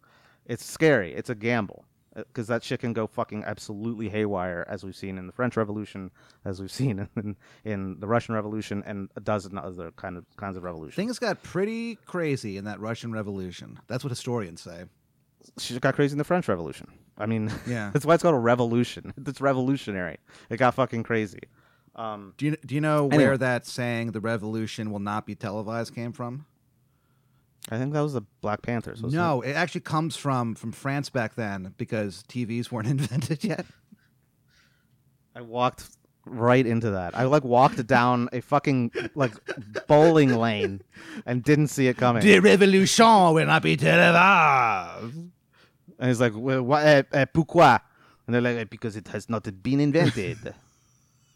it's 0.46 0.64
scary 0.64 1.14
it's 1.14 1.30
a 1.30 1.34
gamble 1.34 1.84
uh, 2.16 2.22
because 2.26 2.48
that 2.48 2.64
shit 2.64 2.80
can 2.80 2.92
go 2.92 3.06
fucking 3.06 3.44
absolutely 3.44 4.08
haywire 4.08 4.66
as 4.68 4.82
we've 4.82 4.96
seen 4.96 5.16
in 5.16 5.26
the 5.26 5.32
french 5.32 5.56
revolution 5.56 6.10
as 6.44 6.60
we've 6.60 6.70
seen 6.80 7.08
in, 7.16 7.36
in 7.64 8.00
the 8.00 8.06
russian 8.08 8.34
revolution 8.34 8.82
and 8.84 9.08
a 9.16 9.20
dozen 9.20 9.56
other 9.56 9.92
kind 9.92 10.16
of 10.16 10.24
kinds 10.36 10.56
of 10.56 10.64
revolutions 10.64 10.96
Things 10.96 11.18
got 11.18 11.42
pretty 11.42 11.96
crazy 12.06 12.56
in 12.56 12.64
that 12.64 12.80
Russian 12.80 13.12
Revolution. 13.12 13.78
That's 13.86 14.02
what 14.04 14.10
historians 14.10 14.60
say. 14.60 14.84
she 15.58 15.78
got 15.78 15.94
crazy 15.94 16.12
in 16.12 16.18
the 16.18 16.24
french 16.24 16.48
revolution 16.48 16.88
i 17.16 17.26
mean 17.26 17.50
Yeah. 17.66 17.90
that's 17.92 18.04
why 18.04 18.14
it's 18.14 18.22
called 18.22 18.34
a 18.34 18.38
revolution 18.38 19.14
it's 19.26 19.40
revolutionary 19.40 20.18
it 20.50 20.56
got 20.56 20.74
fucking 20.74 21.04
crazy 21.04 21.40
um 21.96 22.34
Do 22.36 22.46
you 22.46 22.56
do 22.64 22.74
you 22.74 22.80
know 22.80 23.06
Anyway. 23.08 23.24
where 23.24 23.38
that 23.38 23.66
saying 23.66 24.12
"the 24.12 24.20
revolution 24.20 24.90
will 24.90 25.00
not 25.00 25.26
be 25.26 25.34
televised" 25.34 25.94
came 25.94 26.12
from? 26.12 26.46
i 27.70 27.76
think 27.78 27.92
that 27.92 28.00
was 28.00 28.14
the 28.14 28.22
black 28.40 28.62
panthers 28.62 29.02
wasn't 29.02 29.20
it? 29.20 29.22
No, 29.22 29.42
it 29.42 29.52
actually 29.52 29.82
comes 29.82 30.16
from 30.16 30.54
from 30.54 30.72
France 30.72 31.10
back 31.10 31.34
then 31.34 31.74
because 31.76 32.24
TVs 32.28 32.70
weren't 32.72 32.88
invented 32.96 33.44
yet. 33.44 33.66
I 35.34 35.42
walked 35.42 35.84
right 36.26 36.66
into 36.66 36.90
that. 36.90 37.16
I 37.16 37.24
like 37.24 37.44
walked 37.44 37.86
down 37.86 38.28
a 38.32 38.40
fucking 38.40 38.92
like 39.14 39.32
bowling 39.86 40.34
lane 40.34 40.82
and 41.26 41.42
didn't 41.42 41.68
see 41.68 41.86
it 41.88 41.96
coming. 41.96 42.22
The 42.22 42.40
revolution 42.40 43.04
will 43.34 43.46
not 43.46 43.62
be 43.62 43.76
televised. 43.76 45.14
And 45.98 46.08
he's 46.08 46.20
like, 46.20 46.32
well, 46.34 46.62
why, 46.62 46.84
uh, 46.96 47.02
uh, 47.12 47.26
pourquoi? 47.26 47.78
And 48.26 48.34
they're 48.34 48.40
like, 48.40 48.58
"Uh, 48.58 48.64
because 48.70 48.96
it 48.96 49.08
has 49.08 49.28
not 49.28 49.42
been 49.62 49.80
invented. 49.80 50.54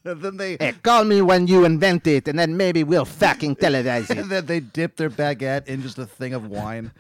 And 0.05 0.21
then 0.23 0.37
they 0.37 0.57
hey, 0.61 0.73
call 0.83 1.05
me 1.05 1.23
when 1.23 1.47
you 1.47 1.65
invent 1.65 2.07
it, 2.07 2.29
and 2.29 2.39
then 2.39 2.57
maybe 2.57 2.85
we'll 2.85 3.05
fucking 3.05 3.57
televise 3.57 4.11
and 4.11 4.21
it. 4.21 4.29
then 4.29 4.47
they 4.47 4.61
dip 4.61 4.97
their 4.97 5.11
baguette 5.11 5.67
in 5.67 5.83
just 5.83 5.99
a 5.99 6.07
thing 6.07 6.35
of 6.35 6.47
wine, 6.49 6.93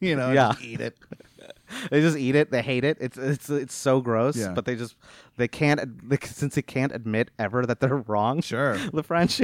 you 0.00 0.16
know, 0.16 0.26
and 0.26 0.34
Yeah. 0.34 0.52
eat 0.62 0.80
it. 0.80 0.96
they 1.90 2.00
just 2.00 2.16
eat 2.16 2.34
it. 2.34 2.50
They 2.50 2.62
hate 2.62 2.84
it. 2.84 2.96
It's 3.00 3.18
it's 3.18 3.50
it's 3.50 3.74
so 3.74 4.00
gross. 4.00 4.36
Yeah. 4.36 4.52
But 4.54 4.64
they 4.64 4.74
just 4.76 4.96
they 5.36 5.48
can't 5.48 6.08
they, 6.08 6.18
since 6.26 6.54
they 6.54 6.62
can't 6.62 6.92
admit 6.94 7.30
ever 7.38 7.66
that 7.66 7.80
they're 7.80 7.96
wrong. 8.08 8.40
Sure. 8.40 8.76
the 8.92 9.02
French. 9.02 9.40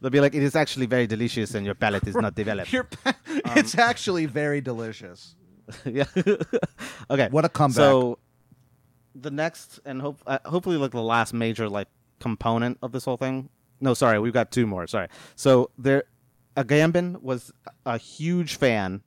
They'll 0.00 0.10
be 0.10 0.20
like, 0.20 0.34
it 0.34 0.42
is 0.42 0.56
actually 0.56 0.86
very 0.86 1.06
delicious, 1.06 1.54
and 1.54 1.64
your 1.64 1.74
palate 1.74 2.06
is 2.06 2.16
not 2.16 2.34
developed. 2.34 2.72
Pa- 3.04 3.14
um, 3.44 3.58
it's 3.58 3.76
actually 3.78 4.26
very 4.26 4.60
delicious. 4.60 5.36
yeah. 5.84 6.04
okay. 7.10 7.28
What 7.30 7.44
a 7.44 7.48
comeback. 7.48 7.76
So 7.76 8.18
the 9.14 9.30
next 9.30 9.80
and 9.84 10.00
hope 10.00 10.22
uh, 10.26 10.38
hopefully 10.44 10.76
like 10.76 10.90
the 10.90 11.02
last 11.02 11.32
major 11.32 11.68
like 11.68 11.88
component 12.20 12.78
of 12.82 12.92
this 12.92 13.04
whole 13.04 13.16
thing. 13.16 13.48
No, 13.80 13.94
sorry, 13.94 14.18
we've 14.18 14.32
got 14.32 14.50
two 14.50 14.66
more. 14.66 14.86
Sorry. 14.86 15.08
So 15.36 15.70
there, 15.76 16.04
Agamben 16.56 17.20
was 17.22 17.52
a 17.84 17.98
huge 17.98 18.56
fan 18.56 19.02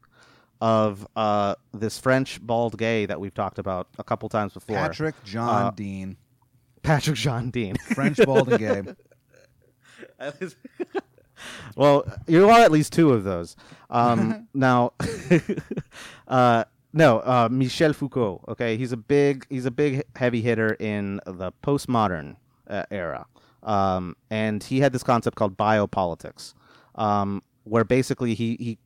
of 0.61 1.07
uh, 1.15 1.55
this 1.73 1.99
French 1.99 2.41
bald 2.41 2.77
gay 2.77 3.05
that 3.05 3.19
we've 3.19 3.33
talked 3.33 3.59
about 3.59 3.87
a 3.97 4.03
couple 4.03 4.27
times 4.29 4.53
before. 4.53 4.75
Patrick 4.75 5.15
John 5.23 5.67
Uh, 5.67 5.71
Dean, 5.71 6.17
Patrick 6.83 7.15
John 7.15 7.49
Dean. 7.51 7.75
French 7.95 8.17
bald 8.25 8.49
and 8.51 8.59
gay. 8.59 8.83
well, 11.75 12.05
you 12.27 12.49
are 12.49 12.59
at 12.61 12.71
least 12.71 12.93
two 12.93 13.11
of 13.13 13.23
those. 13.23 13.55
Um, 13.89 14.47
now, 14.53 14.93
uh, 16.27 16.63
no, 16.97 17.19
uh, 17.19 17.47
Michel 17.51 17.93
Foucault. 17.93 18.43
Okay, 18.47 18.75
he's 18.75 18.91
a 18.91 18.97
big 18.97 19.45
he's 19.49 19.65
a 19.65 19.71
big 19.71 20.03
heavy 20.15 20.41
hitter 20.41 20.73
in 20.79 21.21
the 21.25 21.51
postmodern 21.63 22.35
uh, 22.67 22.83
era, 22.91 23.27
um, 23.63 24.15
and 24.31 24.63
he 24.63 24.79
had 24.79 24.93
this 24.93 25.03
concept 25.03 25.37
called 25.37 25.55
biopolitics, 25.55 26.55
um, 26.95 27.43
where 27.63 27.83
basically 27.83 28.33
he 28.33 28.57
he 28.59 28.77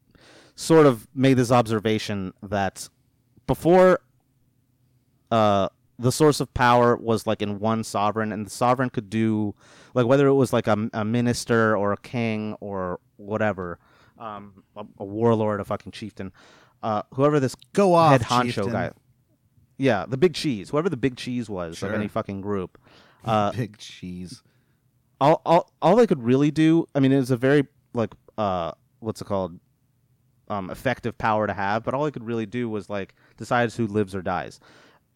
sort 0.56 0.86
of 0.86 1.08
made 1.16 1.36
this 1.36 1.52
observation 1.52 2.34
that 2.44 2.90
before 3.48 4.02
uh, 5.32 5.70
the 5.98 6.12
source 6.12 6.40
of 6.40 6.54
power 6.54 6.98
was 6.98 7.26
like 7.26 7.42
in 7.42 7.60
one 7.60 7.84
sovereign, 7.84 8.34
and 8.34 8.46
the 8.46 8.50
sovereign 8.50 8.90
could 8.90 9.10
do 9.10 9.56
like 9.94 10.06
whether 10.06 10.28
it 10.28 10.34
was 10.34 10.52
like 10.52 10.68
a, 10.68 10.90
a 10.94 11.06
minister 11.06 11.78
or 11.78 11.94
a 11.94 11.98
king 11.98 12.56
or 12.60 13.00
whatever, 13.18 13.80
um, 14.20 14.64
a, 14.76 14.86
a 15.00 15.06
warlord, 15.06 15.62
a 15.62 15.66
fucking 15.66 15.92
chieftain, 15.92 16.34
uh, 16.84 17.04
whoever 17.14 17.40
this 17.40 17.56
Go 17.74 17.94
off, 17.94 18.12
head 18.12 18.22
honcho 18.22 18.46
chieftain. 18.54 18.72
guy. 18.72 18.92
Yeah, 19.78 20.06
the 20.08 20.18
big 20.18 20.34
cheese, 20.36 20.70
whoever 20.70 20.90
the 20.90 20.98
big 20.98 21.16
cheese 21.18 21.50
was 21.50 21.78
Sure. 21.80 21.90
of 21.90 21.96
any 21.96 22.08
fucking 22.08 22.42
group. 22.42 22.78
Uh, 23.24 23.52
Big 23.52 23.78
cheese. 23.78 24.42
all, 25.20 25.44
all 25.46 25.72
all 25.80 25.96
they 25.96 26.08
could 26.08 26.24
really 26.24 26.50
do 26.50 26.88
i 26.96 27.00
mean 27.00 27.12
it 27.12 27.18
was 27.18 27.30
a 27.30 27.38
very 27.38 27.68
like 27.94 28.12
uh 28.40 28.72
what's 29.00 29.22
it 29.22 29.26
called 29.26 29.60
um 30.50 30.72
effective 30.72 31.16
power 31.20 31.46
to 31.46 31.54
have 31.54 31.84
but 31.84 31.94
all 31.94 32.04
they 32.04 32.10
could 32.10 32.24
really 32.26 32.48
do 32.48 32.68
was 32.68 32.90
like 32.90 33.14
decides 33.38 33.76
who 33.76 33.86
lives 33.86 34.16
or 34.16 34.24
dies 34.24 34.60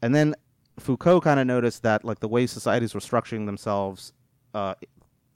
and 0.03 0.13
then 0.13 0.35
foucault 0.79 1.21
kind 1.21 1.39
of 1.39 1.47
noticed 1.47 1.81
that 1.81 2.05
like 2.05 2.19
the 2.19 2.27
way 2.27 2.45
societies 2.45 2.93
were 2.93 2.99
structuring 2.99 3.47
themselves 3.47 4.13
uh 4.53 4.75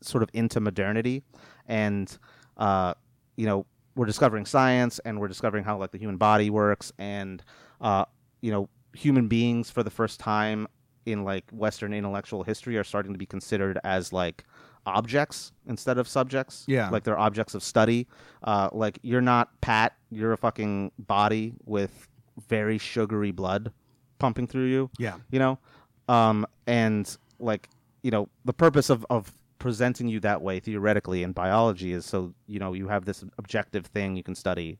sort 0.02 0.22
of 0.22 0.30
into 0.34 0.60
modernity 0.60 1.24
and 1.68 2.20
uh 2.58 2.94
you 3.36 3.48
know 3.48 3.66
we're 3.96 4.06
discovering 4.06 4.46
science 4.46 5.00
and 5.00 5.20
we're 5.20 5.28
discovering 5.28 5.64
how 5.64 5.78
like 5.78 5.92
the 5.92 5.98
human 5.98 6.18
body 6.18 6.50
works 6.50 6.92
and 6.98 7.44
uh 7.82 8.06
you 8.42 8.52
know 8.52 8.70
human 8.94 9.28
beings 9.28 9.70
for 9.70 9.84
the 9.84 9.90
first 9.90 10.20
time 10.20 10.68
in 11.06 11.24
like 11.24 11.44
western 11.52 11.94
intellectual 11.94 12.44
history 12.44 12.78
are 12.78 12.84
starting 12.84 13.14
to 13.14 13.18
be 13.20 13.26
considered 13.26 13.78
as 13.84 14.12
like 14.14 14.44
objects 14.86 15.52
instead 15.68 15.98
of 15.98 16.08
subjects 16.08 16.64
Yeah. 16.68 16.90
like 16.90 17.04
they're 17.04 17.20
objects 17.20 17.54
of 17.54 17.64
study 17.64 18.08
uh 18.44 18.70
like 18.72 18.98
you're 19.04 19.22
not 19.22 19.60
pat 19.62 19.94
you're 20.10 20.34
a 20.34 20.38
fucking 20.38 20.92
body 20.98 21.54
with 21.66 22.08
very 22.48 22.78
sugary 22.78 23.32
blood 23.32 23.72
pumping 24.18 24.48
through 24.48 24.66
you 24.66 24.90
Yeah. 24.98 25.16
you 25.32 25.40
know 25.40 25.60
um 26.08 26.46
and 26.66 27.16
like 27.40 27.70
you 28.02 28.12
know 28.12 28.30
the 28.46 28.54
purpose 28.54 28.90
of 28.90 29.06
of 29.10 29.34
presenting 29.60 30.08
you 30.08 30.20
that 30.22 30.42
way 30.42 30.60
theoretically 30.60 31.22
in 31.24 31.32
biology 31.34 31.92
is 31.92 32.06
so 32.06 32.34
you 32.48 32.60
know 32.60 32.74
you 32.74 32.88
have 32.88 33.06
this 33.06 33.24
objective 33.38 33.86
thing 33.88 34.16
you 34.16 34.24
can 34.24 34.34
study 34.36 34.80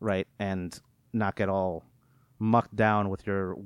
right 0.00 0.26
and 0.38 0.80
not 1.12 1.36
get 1.36 1.48
all 1.48 1.84
mucked 2.38 2.74
down 2.74 3.08
with 3.08 3.26
your 3.26 3.56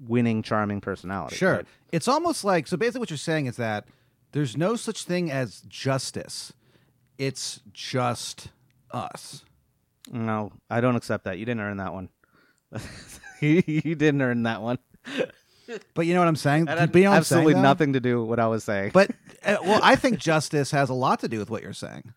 winning 0.00 0.42
charming 0.42 0.80
personality 0.80 1.36
Sure. 1.36 1.56
right? 1.56 1.66
It's 1.92 2.08
almost 2.08 2.44
like 2.44 2.66
so 2.66 2.76
basically 2.76 3.00
what 3.00 3.10
you're 3.10 3.16
saying 3.16 3.46
is 3.46 3.56
that 3.56 3.86
there's 4.32 4.56
no 4.56 4.76
such 4.76 5.04
thing 5.04 5.30
as 5.30 5.60
justice. 5.62 6.52
It's 7.18 7.60
just 7.72 8.48
us. 8.92 9.44
no 10.10 10.52
i 10.68 10.80
don't 10.80 10.96
accept 10.96 11.24
that 11.24 11.38
you 11.38 11.44
didn't 11.44 11.60
earn 11.60 11.76
that 11.76 11.92
one 11.92 12.08
you, 13.40 13.62
you 13.66 13.94
didn't 13.94 14.20
earn 14.22 14.42
that 14.44 14.60
one 14.62 14.78
But 15.94 16.06
you 16.06 16.14
know 16.14 16.20
what 16.20 16.28
I'm 16.28 16.36
saying? 16.36 16.66
That 16.66 16.78
had 16.78 16.94
you 16.94 17.04
know 17.04 17.12
I'm 17.12 17.22
saying, 17.22 17.40
absolutely 17.40 17.62
nothing 17.62 17.92
to 17.94 18.00
do 18.00 18.20
with 18.20 18.28
what 18.28 18.40
i 18.40 18.46
was 18.46 18.64
saying 18.64 18.90
But 18.92 19.10
uh, 19.44 19.56
well, 19.62 19.80
I 19.82 19.96
think 19.96 20.18
justice 20.18 20.70
has 20.70 20.88
a 20.90 20.94
lot 20.94 21.20
to 21.20 21.28
do 21.28 21.38
with 21.38 21.50
what 21.50 21.62
you're 21.62 21.72
saying, 21.72 22.12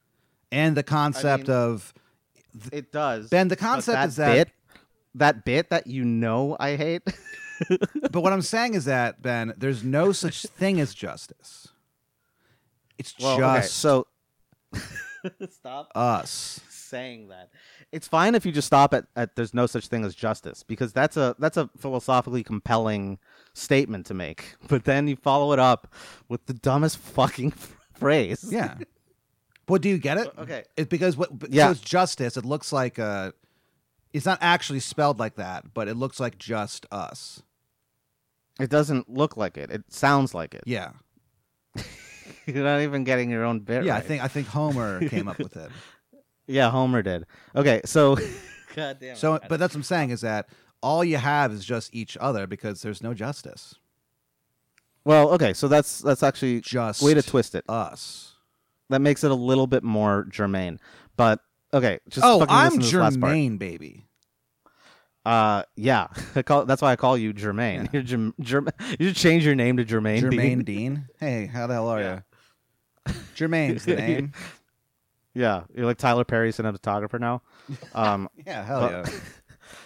and 0.52 0.76
the 0.78 0.84
concept 0.84 1.48
mean- 1.48 1.58
of 1.58 1.94
it 2.72 2.92
does 2.92 3.30
Ben. 3.30 3.48
The 3.48 3.56
concept 3.56 3.96
that 3.96 4.08
is 4.10 4.16
that. 4.18 4.34
bit 4.34 4.50
that 5.16 5.46
bit 5.46 5.70
that 5.70 5.86
you 5.88 6.04
know 6.04 6.56
i 6.60 6.76
hate 6.76 7.02
But 8.12 8.22
what 8.22 8.34
I'm 8.34 8.42
saying 8.42 8.74
is 8.74 8.86
that 8.86 9.22
Ben, 9.22 9.54
there's 9.58 9.84
no 9.84 10.12
such 10.12 10.42
thing 10.58 10.80
as 10.80 10.94
justice. 10.94 11.68
It's 12.98 13.14
Well, 13.20 13.36
okay, 13.36 13.62
just 13.62 13.76
so 13.76 14.08
stop 15.50 15.92
us. 15.96 16.60
saying 16.70 17.30
that. 17.30 17.50
It's 17.92 18.08
fine 18.08 18.36
if 18.36 18.46
you 18.46 18.52
just 18.52 18.68
stop 18.68 18.94
at, 18.94 19.06
at 19.16 19.36
there's 19.36 19.54
no 19.54 19.66
such 19.68 19.88
thing 19.88 20.04
as 20.04 20.16
justice 20.16 20.64
because 20.64 20.94
that's 20.94 21.16
a 21.16 21.36
that's 21.40 21.58
a 21.58 21.70
philosophically 21.78 22.44
compelling 22.44 23.20
statement 23.54 24.06
to 24.08 24.14
make. 24.14 24.56
But 24.68 24.86
then 24.86 25.08
you 25.08 25.16
follow 25.16 25.54
it 25.54 25.60
up 25.60 25.88
with 26.30 26.46
the 26.46 26.54
dumbest 26.54 26.98
fucking 26.98 27.52
phrase. 27.94 28.46
Yeah. 28.50 28.76
But 29.66 29.82
do 29.82 29.90
you 29.90 29.98
get 29.98 30.18
it? 30.18 30.28
Okay. 30.38 30.64
It's 30.76 30.90
because 30.90 31.16
what? 31.16 31.30
Yeah. 31.50 31.68
So 31.68 31.72
it's 31.72 31.82
justice. 31.82 32.36
It 32.38 32.46
looks 32.46 32.74
like 32.74 33.00
uh 33.00 33.32
It's 34.12 34.26
not 34.26 34.40
actually 34.42 34.80
spelled 34.82 35.20
like 35.20 35.36
that, 35.36 35.74
but 35.74 35.88
it 35.88 35.96
looks 35.96 36.20
like 36.20 36.38
just 36.38 36.86
us. 36.92 37.42
It 38.60 38.70
doesn't 38.70 39.10
look 39.10 39.38
like 39.38 39.58
it. 39.58 39.72
It 39.72 39.84
sounds 39.92 40.34
like 40.34 40.54
it. 40.54 40.64
Yeah. 40.66 40.92
You're 42.46 42.64
not 42.64 42.82
even 42.82 43.04
getting 43.04 43.30
your 43.30 43.44
own 43.46 43.60
bit 43.60 43.86
Yeah. 43.86 43.96
I 43.96 44.02
think 44.02 44.24
I 44.24 44.28
think 44.28 44.48
Homer 44.48 45.08
came 45.08 45.28
up 45.28 45.40
with 45.40 45.56
it. 45.58 45.72
Yeah, 46.46 46.70
Homer 46.70 47.02
did. 47.02 47.26
Okay, 47.56 47.82
so 47.86 48.18
God 48.76 48.98
damn. 49.00 49.16
So, 49.16 49.40
but 49.48 49.60
that's 49.60 49.74
what 49.74 49.80
I'm 49.80 49.84
saying 49.84 50.10
is 50.10 50.22
that 50.22 50.50
all 50.84 51.04
you 51.04 51.18
have 51.18 51.52
is 51.52 51.66
just 51.66 51.96
each 51.96 52.16
other 52.22 52.46
because 52.46 52.84
there's 52.84 53.02
no 53.02 53.14
justice. 53.16 53.76
well, 55.06 55.30
okay, 55.32 55.54
so 55.54 55.68
that's 55.68 56.00
that's 56.00 56.22
actually 56.22 56.62
Just 56.62 57.02
way 57.02 57.14
to 57.16 57.24
twist 57.24 57.56
it. 57.56 57.66
us. 57.68 58.34
That 58.90 59.00
makes 59.00 59.24
it 59.24 59.32
a 59.32 59.36
little 59.36 59.66
bit 59.66 59.84
more 59.84 60.28
germane. 60.30 60.80
But 61.18 61.40
okay, 61.74 62.00
just 62.10 62.24
oh, 62.26 62.40
fucking 62.40 62.54
I'm 62.56 62.66
listen 62.66 62.80
to 62.82 62.86
this 62.86 62.94
last 62.94 63.20
part. 63.20 63.32
Germaine, 63.32 63.58
baby. 63.58 64.06
Uh, 65.26 65.64
yeah, 65.78 66.08
call 66.46 66.66
that's 66.66 66.82
why 66.82 66.92
I 66.92 66.96
call 66.98 67.18
you 67.18 67.34
Jermaine. 67.34 67.88
You're 67.94 68.04
Germ- 68.04 68.34
Germ- 68.42 68.68
you 69.00 69.08
should 69.08 69.16
change 69.16 69.46
your 69.46 69.56
name 69.56 69.78
to 69.78 69.86
Jermaine. 69.86 70.22
Jermaine 70.22 70.32
Dean. 70.32 70.64
Dean. 70.64 71.06
Hey, 71.20 71.46
how 71.46 71.66
the 71.68 71.74
hell 71.76 71.88
are 71.88 72.02
Yeah. 72.02 72.20
you? 73.08 73.14
Jermaine's 73.36 73.86
the 73.86 73.96
name. 74.08 74.34
Yeah, 75.34 75.64
you're 75.74 75.86
like 75.88 75.98
Tyler 75.98 76.26
Perry 76.26 76.52
cinematographer 76.52 77.20
now. 77.20 77.42
Um, 77.96 78.30
Yeah, 78.46 78.64
hell 78.66 78.82
But- 78.82 78.92
yeah. 78.92 79.20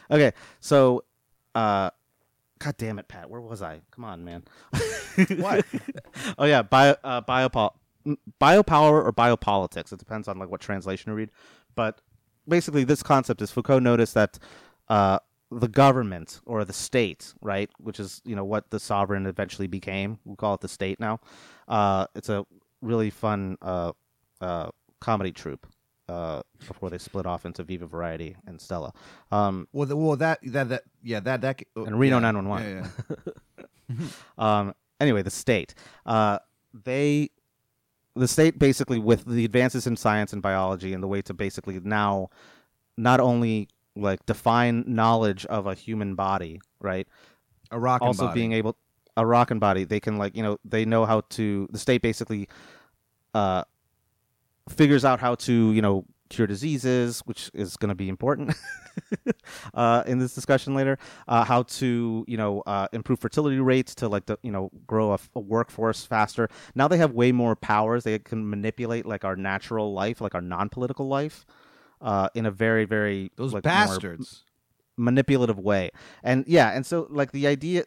Okay, 0.10 0.32
so, 0.60 1.04
uh, 1.56 1.90
God 2.60 2.76
damn 2.78 3.00
it, 3.00 3.08
Pat, 3.08 3.30
where 3.30 3.42
was 3.42 3.62
I? 3.62 3.82
Come 3.92 4.06
on, 4.06 4.24
man. 4.24 4.44
What? 5.38 5.66
oh 6.38 6.46
yeah, 6.46 6.62
bio 6.62 6.96
uh, 7.04 7.22
biopol 7.22 7.72
biopower 8.40 9.04
or 9.04 9.12
biopolitics. 9.12 9.92
It 9.92 10.00
depends 10.00 10.28
on 10.28 10.38
like 10.38 10.50
what 10.50 10.62
translation 10.62 11.12
you 11.12 11.16
read, 11.16 11.32
but 11.76 12.02
basically, 12.48 12.84
this 12.84 13.04
concept 13.04 13.42
is 13.42 13.52
Foucault 13.52 13.80
noticed 13.80 14.14
that 14.14 14.38
uh, 14.90 15.20
the 15.52 15.68
government 15.68 16.40
or 16.46 16.66
the 16.66 16.74
state, 16.74 17.34
right, 17.42 17.70
which 17.80 18.00
is 18.00 18.22
you 18.26 18.36
know 18.36 18.46
what 18.46 18.70
the 18.70 18.80
sovereign 18.80 19.26
eventually 19.26 19.68
became. 19.68 20.20
We 20.26 20.36
call 20.36 20.56
it 20.56 20.62
the 20.62 20.68
state 20.68 21.00
now. 21.00 21.20
Uh, 21.68 22.08
it's 22.16 22.30
a 22.30 22.46
really 22.82 23.10
fun 23.10 23.58
uh, 23.62 23.94
uh, 24.42 24.70
comedy 25.00 25.32
troupe. 25.32 25.68
Uh, 26.10 26.42
before 26.66 26.90
they 26.90 26.98
split 26.98 27.26
off 27.26 27.46
into 27.46 27.64
Viva 27.64 27.86
Variety 27.86 28.38
and 28.46 28.62
Stella, 28.62 28.94
um, 29.30 29.68
Well, 29.74 29.86
the, 29.86 29.98
well, 29.98 30.16
that 30.16 30.40
that 30.44 30.70
that 30.70 30.84
yeah, 31.04 31.20
that 31.20 31.42
that 31.42 31.62
And 31.76 32.00
Reno 32.00 32.20
911. 32.20 32.68
Yeah, 32.68 32.88
yeah. 33.90 33.96
Um, 34.38 34.74
anyway, 35.00 35.22
the 35.22 35.32
state. 35.32 35.74
Uh, 36.06 36.40
they, 36.74 37.30
the 38.16 38.28
state 38.28 38.60
basically, 38.60 39.00
with 39.00 39.26
the 39.26 39.46
advances 39.46 39.88
in 39.88 39.96
science 39.96 40.34
and 40.34 40.42
biology 40.42 40.94
and 40.94 41.02
the 41.02 41.08
way 41.08 41.22
to 41.22 41.34
basically 41.34 41.80
now 41.82 42.30
not 42.98 43.20
only 43.20 43.70
like 43.96 44.26
define 44.26 44.84
knowledge 44.88 45.46
of 45.48 45.68
a 45.68 45.74
human 45.74 46.16
body, 46.16 46.60
right? 46.80 47.08
A 47.72 47.80
rock 47.80 48.02
and 48.02 48.08
also 48.08 48.32
being 48.34 48.54
able 48.54 48.78
a 49.18 49.26
rockin' 49.26 49.60
body, 49.60 49.84
they 49.84 50.00
can 50.00 50.18
like 50.18 50.36
you 50.36 50.44
know 50.44 50.58
they 50.64 50.86
know 50.86 51.06
how 51.06 51.22
to. 51.32 51.68
The 51.72 51.80
state 51.80 52.02
basically 52.02 52.48
uh, 53.34 53.64
figures 54.70 55.06
out 55.06 55.20
how 55.20 55.36
to 55.36 55.72
you 55.72 55.82
know 55.82 56.06
cure 56.30 56.48
diseases, 56.48 57.22
which 57.22 57.50
is 57.54 57.78
going 57.78 57.90
to 57.90 57.96
be 57.96 58.10
important 58.10 58.54
uh, 59.74 60.04
in 60.06 60.20
this 60.20 60.36
discussion 60.36 60.74
later. 60.76 60.98
Uh, 61.28 61.44
how 61.44 61.64
to 61.64 62.26
you 62.28 62.38
know 62.38 62.62
uh, 62.66 62.88
improve 62.92 63.20
fertility 63.20 63.60
rates 63.60 63.96
to 63.96 64.08
like 64.08 64.26
the 64.26 64.38
you 64.44 64.52
know 64.52 64.70
grow 64.86 65.14
a, 65.14 65.20
a 65.36 65.40
workforce 65.40 66.06
faster. 66.06 66.50
Now 66.76 66.88
they 66.88 66.98
have 66.98 67.14
way 67.14 67.32
more 67.32 67.56
powers. 67.56 68.04
They 68.04 68.20
can 68.20 68.50
manipulate 68.50 69.06
like 69.06 69.24
our 69.24 69.36
natural 69.36 69.94
life, 69.94 70.22
like 70.22 70.36
our 70.36 70.42
non-political 70.42 71.08
life, 71.08 71.46
uh, 72.02 72.30
in 72.36 72.46
a 72.46 72.52
very 72.52 72.86
very 72.86 73.32
Those 73.38 73.54
like, 73.54 73.64
bastards. 73.64 74.44
manipulative 74.98 75.60
way. 75.60 75.92
And 76.24 76.44
yeah, 76.48 76.72
and 76.72 76.86
so 76.86 77.08
like 77.10 77.32
the 77.32 77.48
idea 77.48 77.86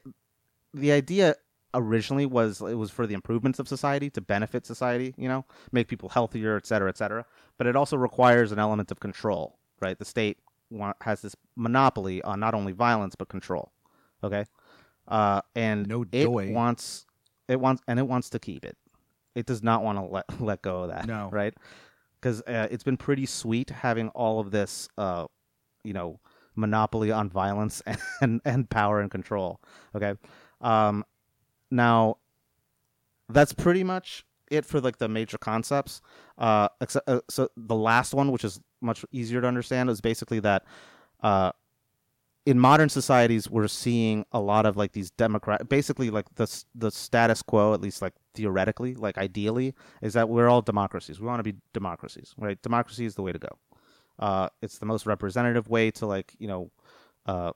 the 0.73 0.93
idea 0.93 1.35
originally 1.75 2.27
was 2.27 2.61
it 2.61 2.75
was 2.75 2.91
for 2.91 3.07
the 3.07 3.15
improvements 3.15 3.59
of 3.59 3.69
society 3.69 4.11
to 4.11 4.21
benefit 4.21 4.67
society, 4.67 5.15
you 5.17 5.29
know, 5.29 5.45
make 5.73 5.89
people 5.89 6.09
healthier, 6.09 6.57
et 6.57 6.67
cetera, 6.67 6.89
et 6.89 6.97
cetera. 6.97 7.25
But 7.59 7.67
it 7.67 7.77
also 7.77 7.97
requires 7.97 8.53
an 8.53 8.59
element 8.59 8.91
of 8.91 9.01
control, 9.01 9.59
right? 9.81 9.99
The 9.99 10.05
state 10.05 10.39
has 11.01 11.23
this 11.23 11.37
monopoly 11.57 12.23
on 12.23 12.41
not 12.41 12.55
only 12.55 12.73
violence 12.73 13.15
but 13.15 13.29
control. 13.29 13.73
Okay, 14.23 14.45
uh, 15.09 15.43
and 15.55 15.87
No 15.89 16.05
it 16.13 16.27
wants 16.27 17.07
it 17.49 17.61
wants 17.61 17.83
and 17.87 17.99
it 17.99 18.07
wants 18.07 18.31
to 18.31 18.39
keep 18.39 18.65
it. 18.65 18.77
It 19.35 19.47
does 19.47 19.63
not 19.63 19.83
want 19.83 19.99
to 19.99 20.05
let 20.05 20.25
let 20.41 20.63
go 20.63 20.83
of 20.85 20.91
that. 20.91 21.07
No. 21.07 21.29
right? 21.33 21.55
Because 22.21 22.43
uh, 22.43 22.69
it's 22.71 22.85
been 22.85 22.99
pretty 22.99 23.27
sweet 23.27 23.71
having 23.71 24.09
all 24.11 24.41
of 24.41 24.51
this, 24.51 24.89
uh, 24.99 25.27
you 25.85 25.95
know, 25.95 26.21
monopoly 26.55 27.11
on 27.11 27.29
violence 27.31 27.83
and 28.21 28.41
and 28.45 28.69
power 28.69 29.01
and 29.01 29.11
control. 29.11 29.61
Okay, 29.95 30.15
um, 30.61 31.05
now 31.71 32.17
that's 33.29 33.53
pretty 33.53 33.85
much 33.85 34.25
it 34.51 34.65
for 34.65 34.81
like 34.81 34.99
the 34.99 35.09
major 35.09 35.39
concepts. 35.39 36.01
Uh, 36.37 36.69
except, 36.81 37.09
uh, 37.09 37.21
so 37.29 37.49
the 37.57 37.75
last 37.75 38.13
one, 38.15 38.33
which 38.33 38.45
is 38.45 38.61
much 38.81 39.05
easier 39.13 39.41
to 39.41 39.47
understand, 39.47 39.89
is 39.89 40.01
basically 40.01 40.41
that 40.41 40.65
uh, 41.23 41.53
in 42.47 42.59
modern 42.59 42.89
societies 42.89 43.51
we're 43.51 43.69
seeing 43.69 44.25
a 44.33 44.41
lot 44.41 44.67
of 44.67 44.77
like 44.77 44.93
these 44.93 45.11
democrat, 45.13 45.69
basically 45.69 46.11
like 46.11 46.27
the 46.35 46.65
the 46.75 46.91
status 46.91 47.43
quo, 47.43 47.75
at 47.75 47.81
least 47.81 48.03
like 48.03 48.15
theoretically, 48.35 48.95
like 48.95 49.19
ideally, 49.19 49.75
is 50.03 50.15
that 50.15 50.29
we're 50.29 50.49
all 50.49 50.63
democracies. 50.63 51.21
We 51.21 51.27
want 51.27 51.39
to 51.39 51.53
be 51.53 51.59
democracies, 51.73 52.35
right? 52.37 52.61
Democracy 52.63 53.05
is 53.05 53.15
the 53.15 53.23
way 53.23 53.33
to 53.33 53.39
go. 53.39 53.59
Uh, 54.19 54.49
it's 54.61 54.79
the 54.79 54.87
most 54.87 55.07
representative 55.07 55.69
way 55.69 55.91
to 55.93 56.07
like 56.07 56.35
you 56.39 56.49
know 56.49 56.71
uh, 57.27 57.53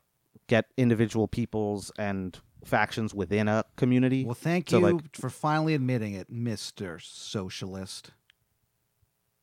get 0.46 0.66
individual 0.76 1.28
peoples 1.28 1.90
and 1.98 2.38
factions 2.64 3.14
within 3.14 3.48
a 3.48 3.64
community. 3.76 4.24
Well, 4.24 4.34
thank 4.34 4.70
So, 4.70 4.78
you 4.78 4.84
like- 4.84 5.16
for 5.16 5.30
finally 5.30 5.74
admitting 5.74 6.14
it, 6.14 6.30
Mister 6.30 6.98
Socialist. 6.98 8.12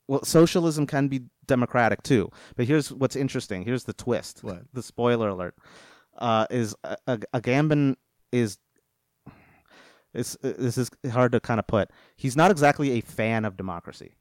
Well, 0.08 0.24
socialism 0.26 0.88
can 0.88 1.08
be 1.08 1.24
democratic 1.46 2.04
too. 2.04 2.30
But 2.56 2.66
here's 2.66 2.92
what's 2.92 3.16
interesting. 3.16 3.64
Here's 3.64 3.86
the 3.86 3.94
twist. 3.94 4.44
What? 4.44 4.64
The 4.74 4.84
spoiler 4.84 5.30
alert 5.30 5.56
uh, 6.18 6.48
is 6.50 6.76
a, 6.84 6.98
a, 7.08 7.18
Agamben 7.34 7.96
is. 8.32 8.58
It's, 10.14 10.36
this 10.42 10.78
is 10.78 10.92
hard 11.12 11.32
to 11.32 11.40
kind 11.40 11.60
of 11.60 11.68
put. 11.68 11.90
He's 12.18 12.36
not 12.36 12.52
exactly 12.52 12.92
a 12.92 13.02
fan 13.02 13.46
of 13.46 13.56
democracy. 13.56 14.16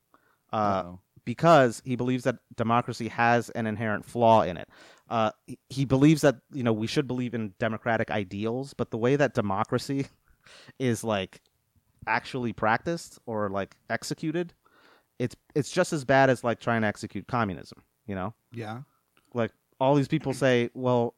Uh, 0.53 0.93
because 1.25 1.83
he 1.85 1.97
believes 1.97 2.25
that 2.25 2.37
democracy 2.57 3.09
has 3.09 3.51
an 3.51 3.67
inherent 3.67 4.05
flaw 4.05 4.43
in 4.43 4.57
it. 4.57 4.69
Uh, 5.11 5.33
he- 5.47 5.59
he 5.69 5.85
believes 5.85 6.23
that 6.23 6.37
you 6.53 6.63
know 6.63 6.73
we 6.73 6.87
should 6.87 7.07
believe 7.09 7.35
in 7.35 7.53
democratic 7.59 8.11
ideals, 8.11 8.73
but 8.75 8.91
the 8.91 8.97
way 8.99 9.17
that 9.17 9.35
democracy 9.35 10.07
is 10.79 11.03
like 11.05 11.41
actually 12.07 12.53
practiced 12.53 13.19
or 13.27 13.51
like 13.51 13.77
executed, 13.91 14.55
it's 15.19 15.35
it's 15.55 15.71
just 15.71 15.93
as 15.93 16.05
bad 16.05 16.31
as 16.31 16.45
like 16.45 16.61
trying 16.61 16.83
to 16.83 16.87
execute 16.89 17.27
communism. 17.27 17.83
You 18.07 18.15
know, 18.15 18.35
yeah. 18.53 18.81
like 19.35 19.53
all 19.79 19.95
these 19.95 20.09
people 20.09 20.33
say, 20.35 20.71
well, 20.75 21.15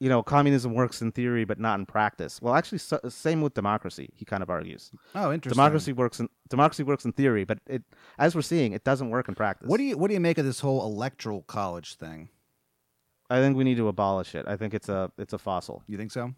you 0.00 0.08
know, 0.08 0.22
communism 0.22 0.74
works 0.74 1.00
in 1.02 1.10
theory 1.12 1.44
but 1.44 1.58
not 1.58 1.78
in 1.78 1.86
practice. 1.86 2.40
Well, 2.42 2.54
actually, 2.54 2.78
so, 2.78 3.00
same 3.08 3.40
with 3.40 3.54
democracy. 3.54 4.10
He 4.14 4.24
kind 4.24 4.42
of 4.42 4.50
argues 4.50 4.90
Oh, 5.14 5.32
interesting. 5.32 5.56
democracy 5.56 5.92
works 5.92 6.20
in 6.20 6.28
democracy 6.48 6.82
works 6.82 7.04
in 7.04 7.12
theory, 7.12 7.44
but 7.44 7.58
it 7.66 7.82
as 8.18 8.34
we're 8.34 8.42
seeing, 8.42 8.72
it 8.72 8.84
doesn't 8.84 9.10
work 9.10 9.28
in 9.28 9.34
practice. 9.34 9.68
What 9.68 9.78
do 9.78 9.84
you 9.84 9.96
What 9.98 10.08
do 10.08 10.14
you 10.14 10.20
make 10.20 10.38
of 10.38 10.44
this 10.44 10.60
whole 10.60 10.84
electoral 10.84 11.42
college 11.42 11.94
thing? 11.94 12.28
I 13.30 13.40
think 13.40 13.56
we 13.56 13.64
need 13.64 13.76
to 13.78 13.88
abolish 13.88 14.34
it. 14.34 14.44
I 14.46 14.56
think 14.56 14.74
it's 14.74 14.88
a 14.88 15.10
it's 15.18 15.32
a 15.32 15.38
fossil. 15.38 15.82
You 15.86 15.96
think 15.96 16.12
so? 16.12 16.34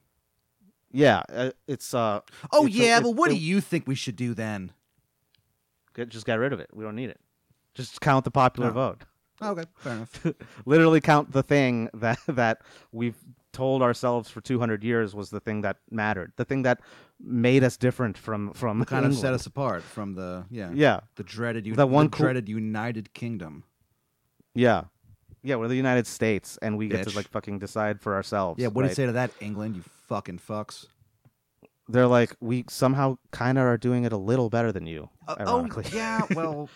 Yeah, 0.92 1.22
uh, 1.28 1.50
it's 1.66 1.92
uh. 1.94 2.20
Oh 2.52 2.66
it's 2.66 2.76
a- 2.76 2.78
yeah, 2.78 2.98
it- 2.98 3.02
but 3.02 3.10
what 3.10 3.28
do 3.30 3.36
you 3.36 3.60
think 3.60 3.86
we 3.86 3.94
should 3.94 4.16
do 4.16 4.34
then? 4.34 4.72
Get, 5.94 6.08
just 6.10 6.26
get 6.26 6.34
rid 6.38 6.52
of 6.52 6.60
it. 6.60 6.68
We 6.72 6.84
don't 6.84 6.94
need 6.96 7.10
it. 7.10 7.18
Just 7.74 8.00
count 8.00 8.24
the 8.24 8.30
popular 8.30 8.68
No. 8.68 8.74
vote. 8.74 9.04
Okay, 9.42 9.64
fair 9.76 9.92
enough. 9.94 10.26
Literally 10.66 11.00
count 11.00 11.32
the 11.32 11.42
thing 11.42 11.90
that 11.94 12.18
that 12.28 12.62
we've 12.92 13.16
told 13.52 13.82
ourselves 13.82 14.28
for 14.30 14.40
200 14.40 14.84
years 14.84 15.14
was 15.14 15.30
the 15.30 15.40
thing 15.40 15.62
that 15.62 15.78
mattered. 15.90 16.32
The 16.36 16.44
thing 16.44 16.62
that 16.62 16.80
made 17.20 17.64
us 17.64 17.76
different 17.76 18.16
from 18.16 18.52
from 18.52 18.84
kind 18.84 19.04
of 19.06 19.14
set 19.14 19.32
us 19.34 19.46
apart 19.46 19.82
from 19.82 20.14
the 20.14 20.44
yeah 20.50 20.70
Yeah, 20.72 21.00
the 21.16 21.24
dreaded 21.24 21.64
That 21.74 21.88
one 21.88 22.06
the 22.06 22.10
cool- 22.10 22.24
dreaded 22.24 22.48
United 22.48 23.12
Kingdom. 23.14 23.64
yeah, 24.54 24.84
yeah. 25.46 25.56
We're 25.56 25.68
the 25.68 25.76
United 25.76 26.06
States, 26.06 26.58
and 26.60 26.76
we 26.76 26.88
get 26.88 27.06
Bitch. 27.06 27.10
to 27.10 27.16
like 27.16 27.28
fucking 27.28 27.58
decide 27.58 28.00
for 28.00 28.14
ourselves. 28.14 28.60
Yeah, 28.60 28.68
what 28.68 28.82
do 28.82 28.86
you 28.86 28.88
right? 28.88 28.96
say 28.96 29.06
to 29.06 29.12
that, 29.12 29.30
England? 29.40 29.76
You 29.76 29.84
fucking 30.08 30.38
fucks. 30.38 30.86
They're 31.88 32.06
like 32.06 32.34
we 32.40 32.64
somehow 32.68 33.18
kind 33.30 33.58
of 33.58 33.64
are 33.64 33.78
doing 33.78 34.04
it 34.04 34.12
a 34.12 34.16
little 34.16 34.50
better 34.50 34.72
than 34.72 34.86
you. 34.86 35.08
Uh, 35.28 35.36
oh 35.40 35.42
ironically. 35.42 35.84
yeah, 35.92 36.22
well, 36.34 36.68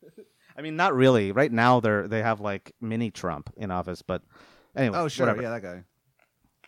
I 0.56 0.62
mean, 0.62 0.76
not 0.76 0.94
really. 0.94 1.32
Right 1.32 1.50
now, 1.50 1.80
they're 1.80 2.06
they 2.06 2.22
have 2.22 2.40
like 2.40 2.72
mini 2.80 3.10
Trump 3.10 3.52
in 3.56 3.70
office, 3.70 4.02
but 4.02 4.22
anyway. 4.76 4.96
oh 4.98 5.08
sure, 5.08 5.26
whatever. 5.26 5.42
yeah, 5.42 5.50
that 5.50 5.62
guy. 5.62 5.82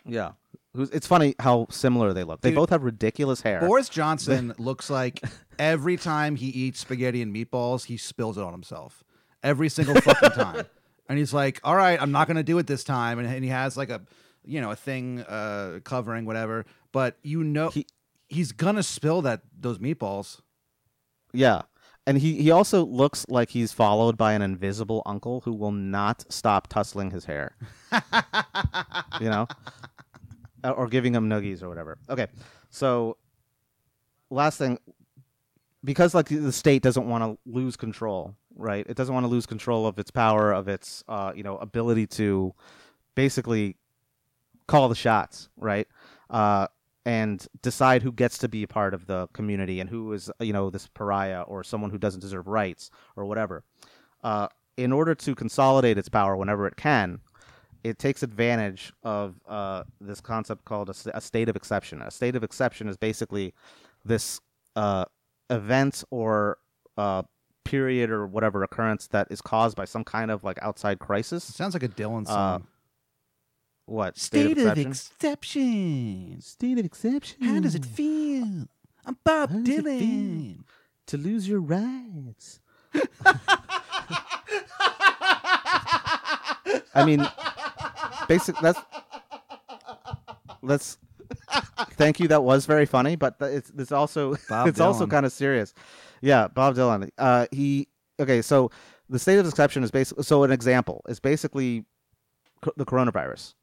yeah. 0.05 0.31
Who's, 0.73 0.91
it's 0.91 1.07
funny 1.07 1.33
how 1.39 1.65
similar 1.71 2.13
they 2.13 2.23
look. 2.23 2.41
They 2.41 2.49
Dude, 2.49 2.57
both 2.57 2.69
have 2.69 2.83
ridiculous 2.83 3.41
hair. 3.41 3.61
Boris 3.61 3.89
Johnson 3.89 4.53
looks 4.59 4.91
like 4.91 5.21
every 5.57 5.97
time 5.97 6.35
he 6.35 6.47
eats 6.47 6.79
spaghetti 6.79 7.21
and 7.23 7.33
meatballs, 7.33 7.85
he 7.85 7.97
spills 7.97 8.37
it 8.37 8.43
on 8.43 8.51
himself. 8.51 9.03
Every 9.41 9.69
single 9.69 9.95
fucking 10.01 10.31
time. 10.31 10.65
And 11.09 11.17
he's 11.17 11.33
like, 11.33 11.59
"All 11.63 11.75
right, 11.75 12.01
I'm 12.01 12.11
not 12.11 12.27
going 12.27 12.37
to 12.37 12.43
do 12.43 12.57
it 12.57 12.67
this 12.67 12.83
time." 12.83 13.19
And, 13.19 13.27
and 13.27 13.43
he 13.43 13.49
has 13.49 13.77
like 13.77 13.89
a, 13.89 14.01
you 14.43 14.59
know, 14.61 14.71
a 14.71 14.75
thing 14.75 15.21
uh, 15.21 15.79
covering 15.83 16.25
whatever. 16.25 16.65
But 16.91 17.17
you 17.23 17.43
know, 17.43 17.69
He- 17.69 17.87
he's 18.27 18.51
gonna 18.51 18.83
spill 18.83 19.21
that 19.23 19.41
those 19.57 19.77
meatballs. 19.79 20.41
Yeah. 21.33 21.63
And 22.05 22.17
he, 22.19 22.41
he 22.41 22.51
also 22.51 22.85
looks 22.85 23.25
like 23.27 23.49
he's 23.49 23.73
followed 23.73 24.17
by 24.17 24.31
an 24.31 24.41
invisible 24.41 25.01
uncle 25.05 25.41
who 25.41 25.51
will 25.53 25.73
not 25.73 26.23
stop 26.31 26.67
tussling 26.67 27.11
his 27.11 27.25
hair. 27.25 27.57
you 29.19 29.29
know? 29.29 29.45
Or 30.63 30.87
giving 30.87 31.13
him 31.13 31.29
nuggies 31.29 31.61
or 31.61 31.67
whatever. 31.69 31.97
Okay. 32.09 32.27
So, 32.69 33.17
last 34.29 34.57
thing 34.57 34.79
because 35.83 36.13
like 36.15 36.27
the 36.29 36.51
state 36.51 36.81
doesn't 36.81 37.07
want 37.07 37.23
to 37.23 37.37
lose 37.49 37.75
control, 37.77 38.35
right? 38.57 38.85
It 38.87 38.97
doesn't 38.97 39.13
want 39.13 39.23
to 39.23 39.29
lose 39.29 39.45
control 39.45 39.87
of 39.87 39.99
its 39.99 40.11
power, 40.11 40.51
of 40.51 40.67
its 40.67 41.03
uh, 41.07 41.31
you 41.35 41.43
know, 41.43 41.57
ability 41.57 42.07
to 42.07 42.53
basically 43.15 43.75
call 44.67 44.89
the 44.89 44.95
shots, 44.95 45.49
right? 45.57 45.87
Uh, 46.29 46.67
and 47.05 47.47
decide 47.61 48.03
who 48.03 48.11
gets 48.11 48.37
to 48.39 48.49
be 48.49 48.63
a 48.63 48.67
part 48.67 48.93
of 48.93 49.07
the 49.07 49.27
community 49.27 49.79
and 49.79 49.89
who 49.89 50.11
is 50.11 50.29
you 50.41 50.51
know 50.51 50.69
this 50.69 50.87
pariah 50.87 51.41
or 51.43 51.63
someone 51.63 51.89
who 51.89 51.97
doesn't 51.97 52.19
deserve 52.19 52.47
rights 52.47 52.91
or 53.15 53.25
whatever. 53.25 53.63
Uh, 54.23 54.47
in 54.75 54.91
order 54.91 55.15
to 55.15 55.33
consolidate 55.33 55.97
its 55.97 56.09
power 56.09 56.35
whenever 56.35 56.67
it 56.67 56.75
can, 56.75 57.19
it 57.83 57.97
takes 57.97 58.23
advantage 58.23 58.91
of 59.03 59.35
uh, 59.47 59.83
this 60.01 60.19
concept 60.19 60.65
called 60.65 60.89
a, 60.89 61.17
a 61.17 61.21
state 61.21 61.47
of 61.47 61.55
exception. 61.55 62.01
A 62.01 62.11
state 62.11 62.35
of 62.35 62.43
exception 62.43 62.89
is 62.89 62.97
basically 62.97 63.53
this 64.03 64.41
uh, 64.75 65.05
event 65.49 66.03
or 66.11 66.57
uh, 66.97 67.23
period 67.69 68.09
or 68.09 68.25
whatever 68.25 68.63
occurrence 68.63 69.07
that 69.07 69.27
is 69.29 69.41
caused 69.41 69.75
by 69.75 69.85
some 69.85 70.03
kind 70.03 70.31
of 70.31 70.43
like 70.43 70.57
outside 70.61 70.99
crisis. 70.99 71.43
sounds 71.43 71.73
like 71.73 71.83
a 71.83 71.87
Dylan 71.89 72.23
Uh, 72.27 72.31
song. 72.31 72.67
What 73.85 74.17
State, 74.17 74.57
of, 74.57 74.77
exception? 74.77 74.87
exception. 74.89 76.41
state 76.41 76.77
of 76.77 76.85
exception. 76.85 77.41
How 77.43 77.59
does 77.61 77.73
it 77.75 77.85
feel? 77.85 78.67
I'm 79.05 79.17
Bob 79.23 79.51
it 79.51 79.63
Dylan. 79.63 80.63
to 81.07 81.17
lose 81.17 81.47
your 81.47 81.61
rights? 81.61 82.59
I 86.93 87.05
mean, 87.05 87.27
basically 88.27 88.61
That's 88.61 88.79
that's. 90.63 90.97
Thank 91.91 92.19
you. 92.19 92.27
That 92.27 92.43
was 92.43 92.65
very 92.65 92.85
funny, 92.85 93.15
but 93.15 93.35
it's 93.39 93.71
it's 93.77 93.91
also 93.91 94.35
Bob 94.49 94.67
it's 94.67 94.79
also 94.79 95.07
kind 95.07 95.25
of 95.25 95.31
serious. 95.31 95.73
Yeah, 96.21 96.47
Bob 96.47 96.75
Dylan. 96.75 97.09
Uh, 97.17 97.47
he 97.51 97.87
okay. 98.19 98.41
So 98.41 98.71
the 99.09 99.19
state 99.19 99.39
of 99.39 99.47
exception 99.47 99.83
is 99.83 99.91
basically 99.91 100.23
so 100.23 100.43
an 100.43 100.51
example 100.51 101.03
is 101.07 101.19
basically 101.19 101.85
co- 102.61 102.73
the 102.75 102.85
coronavirus, 102.85 103.53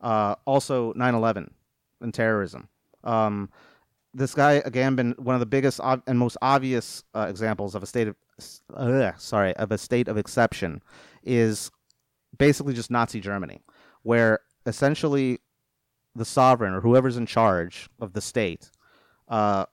uh, 0.00 0.34
also 0.46 0.92
9/11 0.94 1.50
and 2.00 2.14
terrorism. 2.14 2.68
Um, 3.02 3.50
this 4.14 4.34
guy 4.34 4.62
Agamben 4.64 5.18
one 5.18 5.34
of 5.34 5.40
the 5.40 5.46
biggest 5.46 5.80
ob- 5.80 6.02
and 6.06 6.18
most 6.18 6.36
obvious 6.40 7.04
uh, 7.14 7.26
examples 7.28 7.74
of 7.74 7.82
a 7.82 7.86
state 7.86 8.08
of 8.08 8.16
uh, 8.74 9.12
sorry 9.16 9.54
of 9.56 9.70
a 9.72 9.78
state 9.78 10.08
of 10.08 10.16
exception 10.16 10.82
is 11.22 11.70
basically 12.38 12.74
just 12.74 12.90
Nazi 12.90 13.20
Germany, 13.20 13.60
where 14.02 14.40
essentially 14.66 15.40
the 16.14 16.24
sovereign 16.24 16.74
or 16.74 16.80
whoever's 16.80 17.16
in 17.16 17.26
charge 17.26 17.88
of 18.00 18.12
the 18.12 18.20
state, 18.20 18.70
uh, 19.28 19.66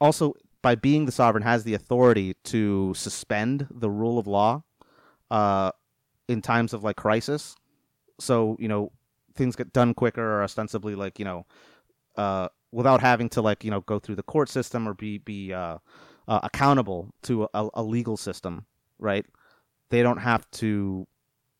also 0.00 0.34
by 0.62 0.74
being 0.74 1.06
the 1.06 1.12
sovereign 1.12 1.42
has 1.42 1.64
the 1.64 1.74
authority 1.74 2.34
to 2.44 2.94
suspend 2.94 3.66
the 3.70 3.90
rule 3.90 4.18
of 4.18 4.26
law 4.26 4.62
uh, 5.30 5.70
in 6.28 6.40
times 6.40 6.72
of 6.72 6.82
like 6.82 6.96
crisis. 6.96 7.54
So 8.18 8.56
you 8.58 8.68
know 8.68 8.92
things 9.34 9.56
get 9.56 9.72
done 9.72 9.94
quicker 9.94 10.38
or 10.38 10.42
ostensibly 10.42 10.94
like 10.94 11.18
you 11.18 11.24
know 11.24 11.46
uh, 12.16 12.48
without 12.72 13.00
having 13.00 13.28
to 13.30 13.42
like 13.42 13.64
you 13.64 13.70
know 13.70 13.80
go 13.82 13.98
through 13.98 14.16
the 14.16 14.22
court 14.22 14.48
system 14.48 14.88
or 14.88 14.94
be 14.94 15.18
be 15.18 15.52
uh, 15.52 15.78
uh, 16.28 16.40
accountable 16.42 17.12
to 17.22 17.48
a, 17.54 17.68
a 17.74 17.82
legal 17.82 18.16
system, 18.16 18.66
right? 18.98 19.26
They 19.90 20.02
don't 20.02 20.18
have 20.18 20.50
to 20.52 21.06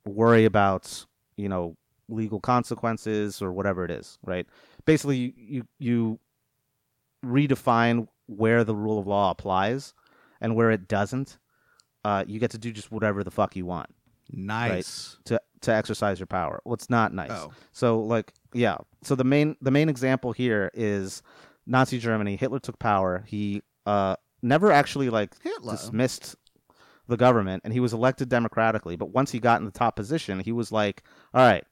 worry 0.05 0.45
about 0.45 1.07
you 1.37 1.49
know 1.49 1.77
legal 2.09 2.41
consequences 2.41 3.41
or 3.43 3.53
whatever 3.53 3.85
it 3.85 3.91
is, 3.91 4.19
right? 4.25 4.47
Basically, 4.85 5.17
you 5.17 5.33
you, 5.37 5.67
you 5.79 6.19
redefine 7.25 8.09
where 8.27 8.65
the 8.65 8.75
rule 8.75 8.99
of 8.99 9.07
law 9.07 9.31
applies 9.31 9.95
and 10.41 10.55
where 10.55 10.71
it 10.71 10.89
doesn't. 10.89 11.39
Uh, 12.05 12.25
you 12.27 12.39
get 12.39 12.51
to 12.51 12.59
do 12.59 12.71
just 12.71 12.93
whatever 12.93 13.25
the 13.25 13.31
fuck 13.31 13.57
you 13.57 13.65
want 13.65 13.89
Nice. 14.31 15.17
to 15.25 15.41
to 15.63 15.73
exercise 15.75 16.19
your 16.21 16.27
power. 16.27 16.61
Well, 16.65 16.75
it's 16.75 16.91
not 16.91 17.15
nice. 17.15 17.31
Oh. 17.31 17.53
So 17.73 18.01
like 18.01 18.33
yeah. 18.53 18.77
So 19.03 19.15
the 19.15 19.25
main 19.25 19.57
the 19.63 19.71
main 19.71 19.89
example 19.89 20.33
here 20.33 20.71
is 20.75 21.23
Nazi 21.67 21.99
Germany. 21.99 22.37
Hitler 22.37 22.59
took 22.59 22.79
power. 22.79 23.25
He 23.27 23.63
uh 23.87 24.17
never 24.43 24.71
actually 24.71 25.09
like 25.09 25.35
Hitler. 25.43 25.73
dismissed 25.73 26.37
the 27.07 27.17
government 27.17 27.63
and 27.65 27.73
he 27.73 27.81
was 27.81 27.93
elected 27.95 28.29
democratically, 28.29 28.97
but 28.97 29.11
once 29.11 29.31
he 29.31 29.39
got 29.39 29.61
in 29.61 29.65
the 29.67 29.71
top 29.71 29.97
position, 29.97 30.41
he 30.41 30.53
was 30.53 30.71
like, 30.73 31.03
"All 31.33 31.47
right. 31.47 31.65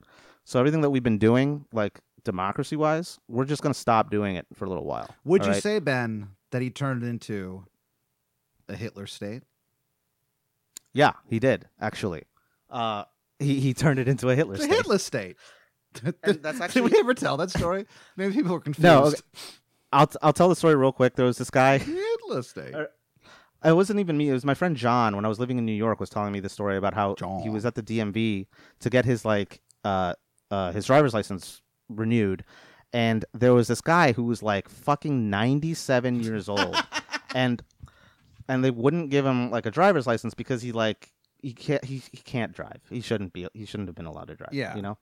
So 0.44 0.58
everything 0.58 0.80
that 0.82 0.90
we've 0.90 1.02
been 1.02 1.18
doing 1.18 1.64
like 1.72 2.00
democracy 2.24 2.76
wise, 2.76 3.18
we're 3.28 3.44
just 3.44 3.62
going 3.62 3.72
to 3.72 3.78
stop 3.78 4.10
doing 4.10 4.36
it 4.36 4.46
for 4.54 4.64
a 4.64 4.68
little 4.68 4.84
while." 4.84 5.08
Would 5.24 5.44
you 5.44 5.52
right? 5.52 5.62
say, 5.62 5.78
Ben, 5.78 6.28
that 6.50 6.62
he 6.62 6.70
turned 6.70 7.02
it 7.02 7.06
into 7.08 7.64
a 8.68 8.76
Hitler 8.76 9.06
state? 9.06 9.42
Yeah, 10.92 11.12
he 11.28 11.38
did, 11.38 11.66
actually. 11.80 12.24
Uh 12.70 13.04
he, 13.38 13.58
he 13.60 13.74
turned 13.74 13.98
it 13.98 14.06
into 14.08 14.28
a 14.30 14.34
Hitler 14.36 14.54
It's 14.54 14.62
a 14.64 14.66
state. 14.66 14.76
Hitler 14.76 14.98
state. 14.98 15.36
And 16.04 16.14
that's 16.42 16.58
Did 16.58 16.62
actually- 16.62 16.82
we 16.90 16.98
ever 16.98 17.12
tell 17.14 17.36
that 17.38 17.50
story? 17.50 17.86
Maybe 18.16 18.32
people 18.34 18.54
are 18.54 18.60
confused. 18.60 18.84
No, 18.84 19.04
okay. 19.04 19.16
I'll 19.92 20.10
I'll 20.22 20.32
tell 20.32 20.48
the 20.48 20.56
story 20.56 20.74
real 20.74 20.92
quick. 20.92 21.16
There 21.16 21.26
was 21.26 21.38
this 21.38 21.50
guy 21.50 21.78
Hitler 21.78 22.42
state. 22.42 22.74
Uh, 22.74 22.86
It 23.64 23.74
wasn't 23.74 24.00
even 24.00 24.16
me. 24.16 24.28
It 24.30 24.32
was 24.32 24.44
my 24.44 24.54
friend 24.54 24.76
John. 24.76 25.14
When 25.16 25.24
I 25.24 25.28
was 25.28 25.38
living 25.38 25.58
in 25.58 25.66
New 25.66 25.72
York, 25.72 26.00
was 26.00 26.08
telling 26.10 26.32
me 26.32 26.40
the 26.40 26.48
story 26.48 26.76
about 26.76 26.94
how 26.94 27.14
John. 27.14 27.42
he 27.42 27.48
was 27.50 27.66
at 27.66 27.74
the 27.74 27.82
DMV 27.82 28.46
to 28.80 28.90
get 28.90 29.04
his 29.04 29.24
like 29.24 29.60
uh, 29.84 30.14
uh, 30.52 30.72
his 30.72 30.86
driver's 30.86 31.14
license 31.14 31.62
renewed, 31.88 32.44
and 32.92 33.24
there 33.32 33.54
was 33.54 33.68
this 33.68 33.80
guy 33.80 34.12
who 34.12 34.24
was 34.24 34.42
like 34.42 34.68
fucking 34.68 35.30
ninety 35.30 35.74
seven 35.74 36.20
years 36.22 36.48
old, 36.48 36.76
and 37.34 37.62
and 38.48 38.62
they 38.62 38.70
wouldn't 38.70 39.10
give 39.10 39.24
him 39.24 39.50
like 39.50 39.66
a 39.66 39.70
driver's 39.70 40.06
license 40.06 40.34
because 40.34 40.62
he 40.62 40.72
like 40.72 41.12
he 41.40 41.52
can't 41.52 41.84
he, 41.84 42.02
he 42.12 42.18
can't 42.18 42.52
drive. 42.52 42.80
He 42.90 43.00
shouldn't 43.00 43.32
be. 43.32 43.48
He 43.54 43.64
shouldn't 43.64 43.88
have 43.88 43.96
been 43.96 44.06
allowed 44.06 44.28
to 44.28 44.36
drive. 44.36 44.52
Yeah. 44.52 44.76
you 44.76 44.82
know. 44.82 44.98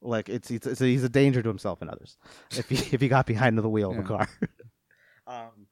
Like 0.00 0.28
it's, 0.28 0.50
it's, 0.50 0.66
it's 0.66 0.80
a, 0.82 0.84
he's 0.84 1.02
a 1.02 1.08
danger 1.08 1.42
to 1.42 1.48
himself 1.48 1.80
and 1.80 1.90
others 1.90 2.18
if 2.50 2.68
he 2.68 2.76
if 2.94 3.00
he 3.00 3.08
got 3.08 3.26
behind 3.26 3.58
the 3.58 3.68
wheel 3.68 3.90
of 3.90 3.98
a 3.98 4.02
car. 4.02 4.28
um, 5.26 5.66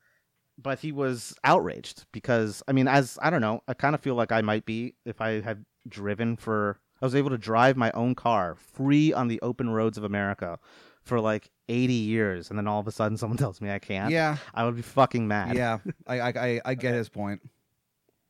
but 0.61 0.79
he 0.81 0.91
was 0.91 1.35
outraged 1.45 2.07
because 2.13 2.63
I 2.67 2.73
mean, 2.73 2.89
as 2.89 3.19
I 3.23 3.31
don't 3.31 3.41
know, 3.41 3.63
I 3.69 3.75
kind 3.75 3.95
of 3.95 4.01
feel 4.01 4.15
like 4.15 4.33
I 4.33 4.41
might 4.41 4.65
be 4.65 4.95
if 5.05 5.21
I 5.21 5.41
had 5.41 5.65
driven 5.89 6.37
for. 6.37 6.79
I 7.03 7.05
was 7.05 7.15
able 7.17 7.31
to 7.31 7.39
drive 7.39 7.77
my 7.77 7.91
own 7.93 8.15
car 8.15 8.55
free 8.55 9.13
on 9.13 9.27
the 9.29 9.41
open 9.43 9.71
roads 9.71 9.99
of 9.99 10.05
America 10.05 10.59
for 11.03 11.21
like 11.21 11.51
80 11.69 11.93
years, 11.93 12.49
and 12.49 12.57
then 12.57 12.69
all 12.69 12.79
of 12.79 12.87
a 12.87 12.93
sudden 12.93 13.17
someone 13.19 13.37
tells 13.39 13.61
me 13.61 13.71
I 13.71 13.81
can't. 13.81 14.11
Yeah, 14.13 14.37
I 14.55 14.65
would 14.65 14.77
be 14.77 14.83
fucking 14.83 15.27
mad. 15.27 15.57
yeah. 15.57 15.79
I, 16.07 16.21
I, 16.21 16.29
I, 16.29 16.61
I 16.65 16.75
get 16.75 16.95
his 16.95 17.09
point. 17.09 17.43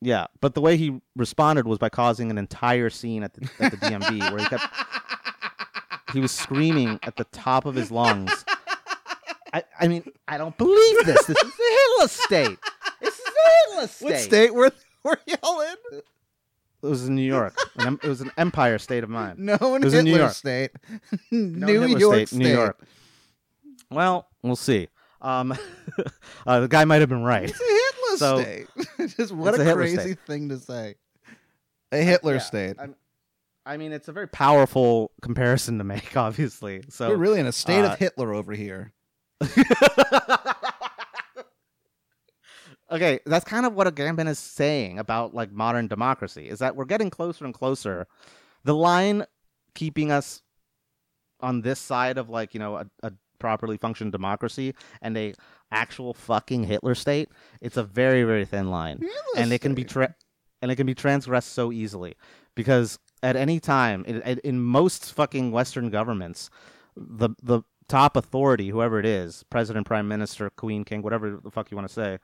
Yeah, 0.00 0.26
but 0.40 0.54
the 0.54 0.60
way 0.60 0.76
he 0.76 1.00
responded 1.14 1.66
was 1.68 1.78
by 1.78 1.88
causing 1.88 2.30
an 2.30 2.38
entire 2.38 2.90
scene 2.90 3.22
at 3.22 3.34
the 3.34 3.48
at 3.60 3.70
the 3.70 3.76
DMV 3.76 4.32
where 4.32 4.40
he 4.40 4.46
kept 4.46 4.64
he 6.12 6.18
was 6.20 6.32
screaming 6.32 6.98
at 7.04 7.16
the 7.16 7.24
top 7.24 7.66
of 7.66 7.74
his 7.76 7.90
lungs. 7.92 8.44
I, 9.54 9.62
I 9.78 9.86
mean, 9.86 10.02
I 10.26 10.38
don't 10.38 10.56
believe 10.56 11.04
this. 11.04 11.24
This 11.26 11.36
is 11.36 11.52
the 11.56 11.86
Hitler 11.98 12.08
state. 12.08 12.58
This 13.00 13.18
is 13.18 13.24
the 13.24 13.50
Hitler 13.70 13.86
state. 13.86 14.04
What 14.06 14.18
state 14.18 14.54
were 14.54 14.72
were 15.04 15.20
y'all 15.26 15.60
in? 15.60 16.00
It 16.82 16.86
was 16.86 17.06
in 17.06 17.14
New 17.14 17.22
York. 17.22 17.56
An 17.76 17.98
it 18.02 18.08
was 18.08 18.20
an 18.20 18.30
empire 18.36 18.78
state 18.78 19.04
of 19.04 19.10
mind. 19.10 19.38
No, 19.42 19.54
in 19.76 19.82
It 19.82 19.84
was 19.84 19.94
in 19.94 20.04
New 20.04 20.16
York. 20.16 20.32
state. 20.32 20.70
No, 21.30 21.66
New 21.66 21.80
Hitler 21.80 21.98
York 21.98 22.28
state, 22.28 22.38
New 22.38 22.48
York. 22.48 22.78
Well, 23.90 24.26
we'll 24.42 24.56
see. 24.56 24.88
Um, 25.20 25.52
uh, 26.46 26.60
the 26.60 26.68
guy 26.68 26.84
might 26.84 27.00
have 27.00 27.08
been 27.08 27.22
right. 27.22 27.44
It's 27.50 27.60
a 27.60 27.64
Hitler 27.64 28.16
So- 28.18 28.42
state. 28.42 29.16
Just 29.16 29.32
what 29.32 29.58
a, 29.58 29.70
a 29.70 29.74
crazy 29.74 29.96
state. 29.96 30.18
thing 30.26 30.48
to 30.48 30.58
say. 30.58 30.96
A 31.92 31.98
Hitler 31.98 32.34
Yeah, 32.34 32.38
state. 32.40 32.76
I'm- 32.80 32.96
I 33.64 33.76
mean, 33.76 33.92
it's 33.92 34.08
a 34.08 34.12
very 34.12 34.26
powerful 34.26 35.12
comparison 35.22 35.78
to 35.78 35.84
make, 35.84 36.16
obviously. 36.16 36.82
So 36.88 37.10
We're 37.10 37.16
really 37.16 37.38
in 37.38 37.46
a 37.46 37.52
state 37.52 37.84
uh, 37.84 37.92
of 37.92 37.98
Hitler 38.00 38.34
over 38.34 38.52
here. 38.54 38.92
Okay, 42.92 43.20
that's 43.26 43.44
kind 43.44 43.66
of 43.66 43.74
what 43.74 43.86
Agamben 43.92 44.28
is 44.28 44.38
saying 44.38 44.98
about 44.98 45.34
like 45.34 45.50
modern 45.50 45.88
democracy 45.88 46.48
is 46.48 46.58
that 46.60 46.76
we're 46.76 46.84
getting 46.84 47.10
closer 47.10 47.44
and 47.44 47.54
closer. 47.54 48.06
The 48.64 48.74
line 48.74 49.24
keeping 49.74 50.12
us 50.12 50.42
on 51.40 51.62
this 51.62 51.80
side 51.80 52.18
of 52.18 52.28
like 52.28 52.54
you 52.54 52.60
know 52.60 52.76
a, 52.76 52.86
a 53.02 53.12
properly 53.38 53.76
functioning 53.76 54.12
democracy 54.12 54.74
and 55.00 55.16
a 55.16 55.34
actual 55.72 56.14
fucking 56.14 56.64
Hitler 56.64 56.94
state, 56.94 57.28
it's 57.60 57.76
a 57.76 57.82
very 57.82 58.22
very 58.24 58.44
thin 58.44 58.70
line, 58.70 58.98
Hitler 58.98 59.12
and 59.36 59.52
it 59.52 59.60
can 59.60 59.74
be 59.74 59.84
tra- 59.84 60.14
and 60.60 60.70
it 60.70 60.76
can 60.76 60.86
be 60.86 60.94
transgressed 60.94 61.52
so 61.52 61.72
easily 61.72 62.14
because 62.54 62.98
at 63.22 63.34
any 63.34 63.58
time 63.58 64.04
in, 64.06 64.20
in- 64.22 64.38
in 64.44 64.60
most 64.60 65.12
fucking 65.12 65.50
Western 65.50 65.90
governments, 65.90 66.50
the 66.96 67.30
the 67.42 67.62
top 67.88 68.16
authority, 68.16 68.68
whoever 68.68 69.00
it 69.00 69.06
is, 69.06 69.42
president, 69.50 69.86
prime 69.86 70.06
minister, 70.06 70.48
queen, 70.50 70.84
king, 70.84 71.02
whatever 71.02 71.40
the 71.42 71.50
fuck 71.50 71.70
you 71.70 71.76
want 71.76 71.88
to 71.88 71.92
say, 71.92 72.18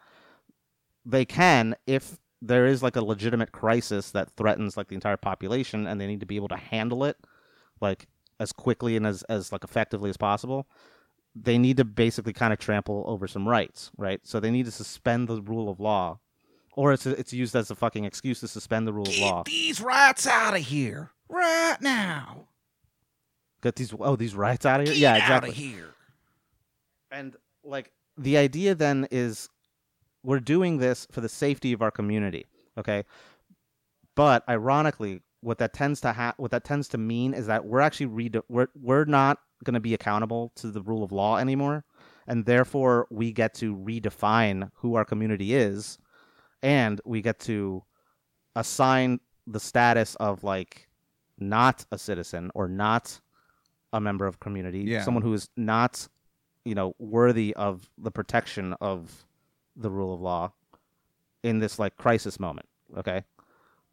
they 1.09 1.25
can 1.25 1.75
if 1.87 2.19
there 2.41 2.67
is 2.67 2.83
like 2.83 2.95
a 2.95 3.05
legitimate 3.05 3.51
crisis 3.51 4.11
that 4.13 4.31
threatens 4.37 4.77
like 4.77 4.89
the 4.89 4.95
entire 4.95 5.17
population 5.17 5.87
and 5.87 6.01
they 6.01 6.07
need 6.07 6.21
to 6.21 6.27
be 6.27 6.37
able 6.37 6.49
to 6.49 6.57
handle 6.57 7.03
it 7.03 7.17
like 7.81 8.07
as 8.39 8.53
quickly 8.53 8.97
and 8.97 9.07
as, 9.07 9.23
as 9.25 9.51
like 9.51 9.65
effectively 9.65 10.11
as 10.11 10.17
possible 10.17 10.69
they 11.35 11.59
need 11.59 11.77
to 11.77 11.85
basically 11.85 12.33
kind 12.33 12.53
of 12.53 12.59
trample 12.59 13.05
over 13.07 13.27
some 13.27 13.49
rights 13.49 13.91
right 13.97 14.21
so 14.23 14.39
they 14.39 14.51
need 14.51 14.67
to 14.67 14.71
suspend 14.71 15.27
the 15.27 15.41
rule 15.43 15.69
of 15.69 15.81
law 15.81 16.19
or 16.75 16.93
it's 16.93 17.07
it's 17.07 17.33
used 17.33 17.57
as 17.57 17.71
a 17.71 17.75
fucking 17.75 18.05
excuse 18.05 18.41
to 18.41 18.47
suspend 18.47 18.87
the 18.87 18.93
rule 18.93 19.09
of 19.09 19.19
law 19.19 19.43
Get 19.43 19.53
these 19.53 19.81
rights 19.81 20.27
out 20.27 20.55
of 20.55 20.61
here 20.61 21.11
right 21.29 21.79
now. 21.81 22.49
get 23.63 23.77
these 23.77 23.93
oh 23.99 24.15
these 24.15 24.35
rights 24.35 24.65
out 24.67 24.81
of 24.81 24.87
here 24.87 24.95
Get 24.95 25.01
yeah 25.01 25.13
out 25.13 25.19
exactly 25.19 25.51
of 25.51 25.57
here. 25.57 25.95
And 27.11 27.35
like 27.65 27.91
the 28.17 28.37
idea 28.37 28.75
then 28.75 29.09
is 29.11 29.49
we're 30.29 30.41
doing 30.41 30.77
this 30.77 31.07
for 31.11 31.23
the 31.23 31.29
safety 31.29 31.73
of 31.73 31.81
our 31.81 31.91
community, 31.91 32.45
okay? 32.77 33.05
But 34.15 34.45
ironically, 34.49 35.23
what 35.41 35.57
that 35.59 35.73
tends 35.73 36.01
to 36.03 36.13
ha- 36.13 36.35
what 36.37 36.51
that 36.51 36.65
tends 36.65 36.87
to 36.89 36.99
mean 36.99 37.33
is 37.33 37.47
that 37.47 37.65
we're 37.65 37.81
actually 37.81 38.07
re- 38.07 38.43
we're 38.49 38.69
we're 38.75 39.05
not 39.07 39.39
going 39.65 39.75
to 39.75 39.81
be 39.81 39.95
accountable 39.95 40.53
to 40.57 40.71
the 40.71 40.83
rule 40.83 41.03
of 41.03 41.13
law 41.13 41.39
anymore, 41.39 41.85
and 42.27 42.45
therefore 42.45 43.07
we 43.11 43.33
get 43.33 43.55
to 43.55 43.75
redefine 43.77 44.71
who 44.75 44.97
our 44.97 45.05
community 45.05 45.55
is, 45.55 45.99
and 46.63 47.01
we 47.07 47.23
get 47.23 47.39
to 47.41 47.83
assign 48.55 49.21
the 49.47 49.61
status 49.61 50.15
of 50.17 50.45
like 50.45 50.89
not 51.39 51.87
a 51.91 51.97
citizen 51.99 52.51
or 52.55 52.69
not 52.69 53.19
a 53.95 54.01
member 54.01 54.27
of 54.27 54.41
community, 54.41 54.81
Yeah. 54.81 55.03
someone 55.05 55.23
who 55.23 55.33
is 55.33 55.49
not 55.57 56.07
you 56.67 56.75
know 56.75 56.95
worthy 56.99 57.55
of 57.55 57.89
the 57.97 58.11
protection 58.11 58.75
of 58.81 59.25
the 59.79 59.91
rule 59.91 60.13
of 60.13 60.21
law 60.21 60.53
in 61.43 61.61
this 61.61 61.79
like 61.79 61.97
crisis 61.97 62.39
moment 62.39 62.69
okay? 62.97 63.23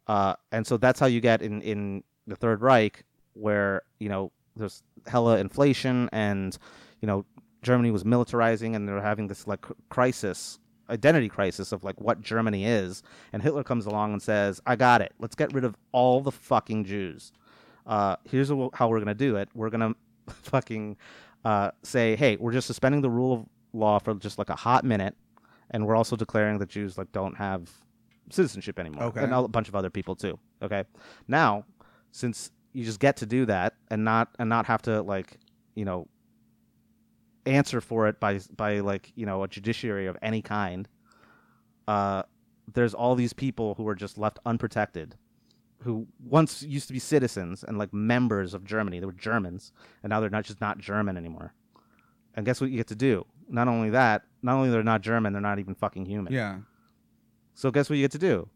Uh 0.06 0.34
and 0.52 0.66
so 0.66 0.76
that's 0.76 1.00
how 1.00 1.06
you 1.06 1.20
get 1.20 1.42
in 1.42 1.62
in 1.62 2.02
the 2.26 2.36
third 2.36 2.60
reich 2.60 3.04
where 3.34 3.82
you 3.98 4.08
know 4.08 4.32
there's 4.56 4.82
hella 5.06 5.38
inflation 5.38 6.08
and 6.12 6.58
you 7.00 7.06
know 7.06 7.24
germany 7.62 7.90
was 7.90 8.04
militarizing 8.04 8.74
and 8.74 8.88
they're 8.88 9.00
having 9.00 9.26
this 9.26 9.46
like 9.46 9.64
crisis 9.88 10.58
identity 10.88 11.28
crisis 11.28 11.72
of 11.72 11.82
like 11.84 12.00
what 12.00 12.20
germany 12.20 12.64
is. 12.64 13.02
And 13.32 13.42
hitler 13.42 13.64
comes 13.64 13.86
along 13.86 14.12
and 14.12 14.22
says 14.22 14.60
i 14.66 14.76
got 14.76 15.00
it. 15.00 15.12
Let's 15.18 15.34
get 15.34 15.52
rid 15.52 15.64
of 15.64 15.76
all 15.92 16.20
the 16.20 16.32
fucking 16.32 16.84
jews. 16.84 17.32
Uh 17.86 18.16
here's 18.24 18.50
wh- 18.50 18.74
how 18.74 18.88
we're 18.88 19.00
gonna 19.00 19.14
do 19.14 19.36
it. 19.36 19.48
We're 19.54 19.70
gonna 19.70 19.94
fucking 20.28 20.96
uh, 21.44 21.70
say, 21.84 22.16
hey, 22.16 22.36
we're 22.36 22.52
just 22.52 22.66
suspending 22.66 23.02
the 23.02 23.10
rule 23.10 23.32
of 23.32 23.46
law 23.72 23.98
for 24.00 24.14
just 24.14 24.36
like 24.38 24.50
a 24.50 24.56
hot 24.56 24.84
minute, 24.84 25.14
and 25.70 25.86
we're 25.86 25.96
also 25.96 26.16
declaring 26.16 26.58
that 26.58 26.68
Jews 26.68 26.96
like 26.98 27.12
don't 27.12 27.36
have 27.36 27.70
citizenship 28.30 28.78
anymore, 28.78 29.04
Okay. 29.04 29.22
and 29.22 29.32
a 29.32 29.46
bunch 29.48 29.68
of 29.68 29.74
other 29.74 29.90
people 29.90 30.14
too. 30.16 30.38
Okay, 30.62 30.84
now 31.28 31.64
since 32.12 32.50
you 32.72 32.84
just 32.84 33.00
get 33.00 33.16
to 33.18 33.26
do 33.26 33.46
that 33.46 33.74
and 33.90 34.04
not 34.04 34.28
and 34.38 34.48
not 34.48 34.66
have 34.66 34.82
to 34.82 35.02
like 35.02 35.38
you 35.74 35.84
know 35.84 36.08
answer 37.44 37.80
for 37.80 38.08
it 38.08 38.18
by 38.20 38.40
by 38.56 38.80
like 38.80 39.12
you 39.14 39.26
know 39.26 39.42
a 39.42 39.48
judiciary 39.48 40.06
of 40.06 40.16
any 40.22 40.42
kind, 40.42 40.88
uh, 41.88 42.22
there's 42.72 42.94
all 42.94 43.14
these 43.14 43.32
people 43.32 43.74
who 43.74 43.86
are 43.88 43.94
just 43.94 44.18
left 44.18 44.38
unprotected 44.46 45.16
who 45.82 46.06
once 46.26 46.62
used 46.62 46.88
to 46.88 46.92
be 46.94 46.98
citizens 46.98 47.62
and 47.62 47.78
like 47.78 47.92
members 47.92 48.54
of 48.54 48.64
Germany. 48.64 48.98
They 48.98 49.06
were 49.06 49.12
Germans, 49.12 49.72
and 50.02 50.10
now 50.10 50.20
they're 50.20 50.30
not 50.30 50.44
just 50.44 50.60
not 50.60 50.78
German 50.78 51.16
anymore. 51.16 51.52
And 52.34 52.44
guess 52.44 52.60
what 52.60 52.70
you 52.70 52.76
get 52.76 52.88
to 52.88 52.94
do? 52.96 53.24
Not 53.48 53.68
only 53.68 53.90
that, 53.90 54.22
not 54.42 54.54
only 54.56 54.70
they're 54.70 54.82
not 54.82 55.00
German, 55.02 55.32
they're 55.32 55.42
not 55.42 55.58
even 55.58 55.74
fucking 55.74 56.06
human. 56.06 56.32
Yeah. 56.32 56.58
So 57.54 57.70
guess 57.70 57.88
what 57.88 57.96
you 57.96 58.04
get 58.04 58.12
to 58.12 58.18
do? 58.18 58.48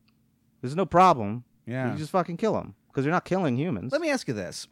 There's 0.61 0.76
no 0.76 0.86
problem. 0.86 1.45
Yeah. 1.66 1.93
You 1.93 1.99
just 1.99 2.11
fucking 2.11 2.36
kill 2.36 2.55
them 2.55 2.74
because 2.88 3.05
you're 3.05 3.12
not 3.14 3.24
killing 3.24 3.57
humans. 3.57 3.93
Let 3.93 4.01
me 4.01 4.11
ask 4.11 4.28
you 4.28 4.34
this: 4.34 4.66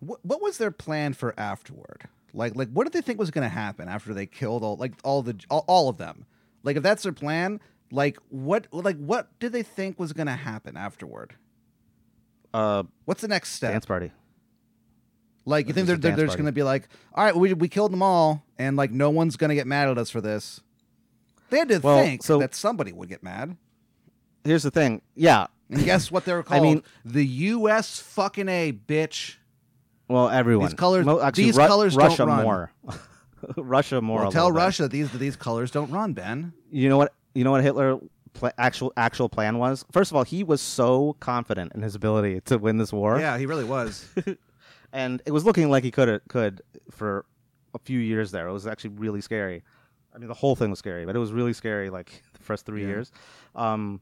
what, 0.00 0.24
what 0.24 0.40
was 0.40 0.58
their 0.58 0.70
plan 0.70 1.12
for 1.12 1.34
afterward? 1.38 2.08
Like, 2.32 2.54
like 2.54 2.70
what 2.70 2.84
did 2.84 2.92
they 2.92 3.00
think 3.00 3.18
was 3.18 3.30
going 3.30 3.44
to 3.44 3.48
happen 3.54 3.88
after 3.88 4.14
they 4.14 4.26
killed 4.26 4.62
all, 4.62 4.76
like 4.76 4.92
all 5.04 5.22
the 5.22 5.36
all, 5.50 5.64
all 5.66 5.88
of 5.88 5.96
them? 5.98 6.26
Like, 6.62 6.76
if 6.76 6.82
that's 6.82 7.02
their 7.02 7.12
plan, 7.12 7.60
like 7.90 8.18
what, 8.28 8.66
like 8.72 8.96
what 8.98 9.28
did 9.40 9.52
they 9.52 9.62
think 9.62 9.98
was 9.98 10.12
going 10.12 10.26
to 10.26 10.32
happen 10.34 10.76
afterward? 10.76 11.34
uh, 12.54 12.84
What's 13.04 13.20
the 13.20 13.28
next 13.28 13.52
step? 13.52 13.72
dance 13.72 13.86
party. 13.86 14.12
Like, 15.44 15.68
you 15.68 15.74
think 15.74 15.86
they're, 15.86 15.96
they're, 15.96 16.16
they're 16.16 16.26
just 16.26 16.36
going 16.38 16.46
to 16.46 16.52
be 16.52 16.62
like, 16.64 16.88
all 17.14 17.24
right, 17.24 17.36
we 17.36 17.52
we 17.54 17.68
killed 17.68 17.92
them 17.92 18.02
all, 18.02 18.44
and 18.58 18.76
like 18.76 18.90
no 18.90 19.10
one's 19.10 19.36
going 19.36 19.48
to 19.50 19.54
get 19.54 19.66
mad 19.66 19.88
at 19.88 19.98
us 19.98 20.10
for 20.10 20.20
this. 20.20 20.60
They 21.50 21.58
had 21.58 21.68
to 21.68 21.78
Well, 21.78 22.02
think 22.02 22.22
so- 22.22 22.38
that 22.38 22.54
somebody 22.54 22.92
would 22.92 23.08
get 23.08 23.22
mad. 23.22 23.56
Here's 24.44 24.62
the 24.62 24.70
thing. 24.70 25.02
Yeah. 25.14 25.46
And 25.70 25.84
guess 25.84 26.10
what 26.10 26.24
they 26.24 26.32
were 26.32 26.42
calling? 26.42 26.62
I 26.70 26.74
mean- 26.74 26.82
the 27.04 27.24
U.S. 27.26 27.98
fucking 28.00 28.48
a 28.48 28.72
bitch. 28.72 29.36
Well, 30.08 30.28
everyone. 30.28 30.66
These 30.68 30.74
colors- 30.74 31.06
actually, 31.08 31.44
these 31.44 31.56
Ru- 31.58 31.66
colors 31.66 31.96
don't 31.96 32.18
run. 32.20 32.42
more. 32.44 32.72
Russia 33.56 34.00
more. 34.00 34.22
Well, 34.22 34.32
tell. 34.32 34.50
Russia 34.52 34.82
that 34.82 34.92
these 34.92 35.10
that 35.10 35.18
these 35.18 35.36
colors 35.36 35.70
don't 35.70 35.90
run, 35.90 36.12
Ben. 36.12 36.52
You 36.70 36.88
know 36.88 36.96
what? 36.96 37.12
You 37.34 37.44
know 37.44 37.50
what 37.50 37.62
Hitler 37.62 37.98
pla- 38.32 38.50
actual 38.56 38.92
actual 38.96 39.28
plan 39.28 39.58
was? 39.58 39.84
First 39.92 40.10
of 40.10 40.16
all, 40.16 40.22
he 40.24 40.42
was 40.42 40.60
so 40.60 41.16
confident 41.20 41.72
in 41.74 41.82
his 41.82 41.94
ability 41.94 42.40
to 42.46 42.56
win 42.58 42.78
this 42.78 42.92
war, 42.92 43.18
Yeah, 43.20 43.36
he 43.38 43.46
really 43.46 43.64
was. 43.64 44.08
and 44.92 45.22
it 45.26 45.32
was 45.32 45.44
looking 45.44 45.70
like 45.70 45.84
he 45.84 45.90
could 45.90 46.20
could 46.28 46.62
for 46.90 47.24
a 47.76 47.78
few 47.84 47.98
years 48.00 48.30
there. 48.32 48.48
It 48.48 48.52
was 48.52 48.66
actually 48.66 48.90
really 48.90 49.20
scary. 49.20 49.62
I 50.14 50.18
mean, 50.18 50.28
the 50.28 50.34
whole 50.34 50.56
thing 50.56 50.70
was 50.70 50.78
scary, 50.80 51.04
but 51.06 51.14
it 51.14 51.18
was 51.20 51.32
really 51.32 51.52
scary 51.52 51.90
like 51.90 52.22
the 52.32 52.42
first 52.42 52.66
three 52.66 52.82
Yeah. 52.82 52.88
years. 52.88 53.12
Um, 53.54 54.00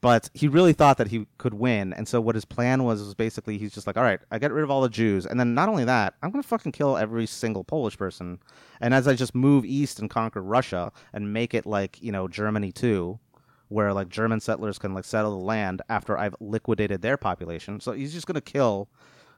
but 0.00 0.28
he 0.34 0.48
really 0.48 0.72
thought 0.72 0.96
that 0.98 1.08
he 1.08 1.26
could 1.38 1.54
win, 1.54 1.92
and 1.92 2.08
so 2.08 2.20
what 2.20 2.34
his 2.34 2.44
plan 2.44 2.82
was 2.82 3.00
was 3.00 3.14
basically 3.14 3.58
he's 3.58 3.72
just 3.72 3.86
like, 3.86 3.96
all 3.96 4.02
right, 4.02 4.18
I 4.30 4.40
get 4.40 4.50
rid 4.52 4.64
of 4.64 4.70
all 4.70 4.80
the 4.80 4.88
Jews, 4.88 5.24
and 5.24 5.38
then 5.38 5.54
not 5.54 5.68
only 5.68 5.84
that, 5.84 6.14
I'm 6.20 6.30
gonna 6.32 6.42
fucking 6.42 6.72
kill 6.72 6.96
every 6.96 7.26
single 7.26 7.62
Polish 7.62 7.96
person, 7.96 8.40
and 8.80 8.92
as 8.92 9.06
I 9.06 9.14
just 9.14 9.36
move 9.36 9.64
east 9.64 10.00
and 10.00 10.10
conquer 10.10 10.42
Russia 10.42 10.90
and 11.12 11.32
make 11.32 11.54
it 11.54 11.64
like 11.64 12.02
you 12.02 12.10
know 12.10 12.26
Germany 12.26 12.72
too, 12.72 13.20
where 13.68 13.92
like 13.92 14.08
German 14.08 14.40
settlers 14.40 14.78
can 14.80 14.94
like 14.94 15.04
settle 15.04 15.38
the 15.38 15.44
land 15.44 15.80
after 15.88 16.18
I've 16.18 16.34
liquidated 16.40 17.00
their 17.02 17.16
population. 17.16 17.78
So 17.78 17.92
he's 17.92 18.12
just 18.12 18.26
gonna 18.26 18.40
kill. 18.40 18.88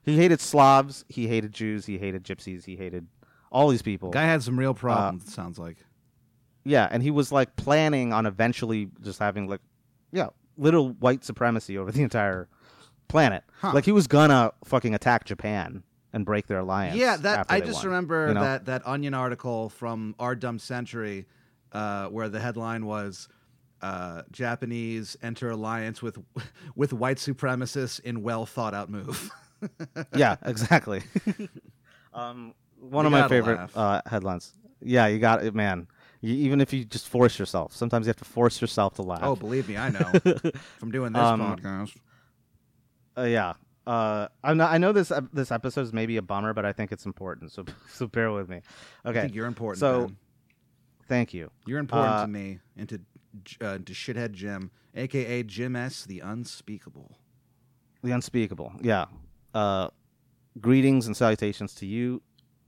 He 0.05 0.17
hated 0.17 0.41
Slavs, 0.41 1.05
he 1.09 1.27
hated 1.29 1.53
Jews, 1.53 1.85
he 1.85 1.99
hated 1.99 2.25
Gypsies, 2.25 2.65
he 2.65 2.77
hated 2.77 3.09
all 3.57 3.69
these 3.69 3.81
people. 3.81 4.11
Guy 4.11 4.25
had 4.25 4.43
some 4.43 4.59
real 4.59 4.75
problems. 4.75 5.25
it 5.25 5.31
sounds 5.31 5.59
like. 5.59 5.79
Yeah, 6.65 6.87
and 6.91 7.03
he 7.03 7.11
was 7.11 7.33
like 7.33 7.57
planning 7.57 8.13
on 8.13 8.27
eventually 8.27 8.91
just 9.03 9.19
having 9.19 9.49
like, 9.49 9.61
yeah, 10.13 10.29
little 10.59 10.91
white 10.91 11.25
supremacy 11.25 11.79
over 11.79 11.91
the 11.91 12.03
entire 12.03 12.49
planet. 13.09 13.45
Huh. 13.61 13.73
Like 13.73 13.87
he 13.87 13.93
was 13.93 14.07
gonna 14.09 14.53
fucking 14.65 14.95
attack 14.95 15.25
Japan 15.25 15.85
and 16.13 16.27
break 16.27 16.49
their 16.49 16.59
alliance. 16.59 16.97
Yeah, 16.99 17.17
that 17.17 17.47
I 17.49 17.61
just 17.61 17.79
won, 17.79 17.87
remember 17.87 18.29
you 18.29 18.35
know? 18.35 18.43
that 18.43 18.67
that 18.67 18.87
Onion 18.87 19.15
article 19.15 19.71
from 19.71 20.15
Our 20.19 20.35
Dumb 20.35 20.59
Century, 20.59 21.27
uh, 21.73 22.09
where 22.09 22.29
the 22.29 22.41
headline 22.41 22.85
was. 22.85 23.29
Uh, 23.83 24.23
Japanese 24.33 25.19
enter 25.23 25.51
alliance 25.51 26.01
with 26.01 26.19
with 26.77 26.95
white 26.95 27.19
supremacists 27.19 28.01
in 28.01 28.23
well 28.23 28.47
thought 28.47 28.73
out 28.73 28.89
move. 28.89 29.31
yeah, 30.17 30.37
exactly. 30.45 31.03
um, 32.15 32.55
one 32.91 33.05
You 33.05 33.07
of 33.09 33.12
my 33.12 33.28
favorite 33.28 33.70
uh, 33.74 34.01
headlines. 34.07 34.53
Yeah, 34.82 35.07
you 35.07 35.18
got 35.18 35.45
it, 35.45 35.55
man. 35.55 35.89
You, 36.20 36.34
even 36.34 36.61
if 36.61 36.72
you 36.72 36.84
just 36.84 37.09
force 37.09 37.39
yourself, 37.39 37.74
sometimes 37.74 38.07
you 38.07 38.11
have 38.11 38.16
to 38.16 38.24
force 38.24 38.61
yourself 38.61 38.95
to 38.95 39.03
laugh. 39.03 39.20
oh, 39.22 39.37
believe 39.37 39.68
me, 39.68 39.76
I 39.76 39.91
know 39.91 39.99
from 40.78 40.91
doing 40.91 41.12
this 41.12 41.22
Um, 41.22 41.41
podcast. 41.41 41.97
Uh, 43.16 43.22
yeah. 43.22 43.55
Uh, 43.87 44.26
I'm 44.43 44.57
not, 44.57 44.72
I 44.72 44.78
know 44.78 44.93
this 44.93 45.11
ep- 45.12 45.30
this 45.32 45.53
episode 45.53 45.82
is 45.82 45.93
maybe 45.93 46.16
a 46.16 46.22
bummer, 46.22 46.53
but 46.53 46.64
I 46.66 46.72
think 46.72 46.91
it's 46.93 47.07
important. 47.07 47.53
So 47.53 47.64
so 47.93 48.07
bear 48.07 48.32
with 48.32 48.49
me. 48.49 48.61
I 49.05 49.09
Okay. 49.11 49.20
think 49.22 49.34
you're 49.34 49.47
important. 49.47 49.78
so-. 49.80 50.11
Thank 51.09 51.32
you. 51.32 51.51
You're 51.66 51.78
important 51.78 52.14
uh, 52.14 52.22
to 52.22 52.28
me 52.28 52.59
and 52.76 52.89
to 52.89 53.01
uh, 53.61 53.78
to 53.78 53.93
shithead 53.93 54.32
Jim, 54.32 54.70
aka 54.95 55.43
Jim 55.45 55.76
S, 55.76 56.05
the 56.05 56.18
unspeakable. 56.20 57.16
The 58.03 58.11
unspeakable. 58.11 58.72
Yeah. 58.82 59.07
Uh, 59.55 59.89
greetings 60.61 61.07
and 61.07 61.16
salutations 61.16 61.74
to 61.76 61.87
you 61.87 62.22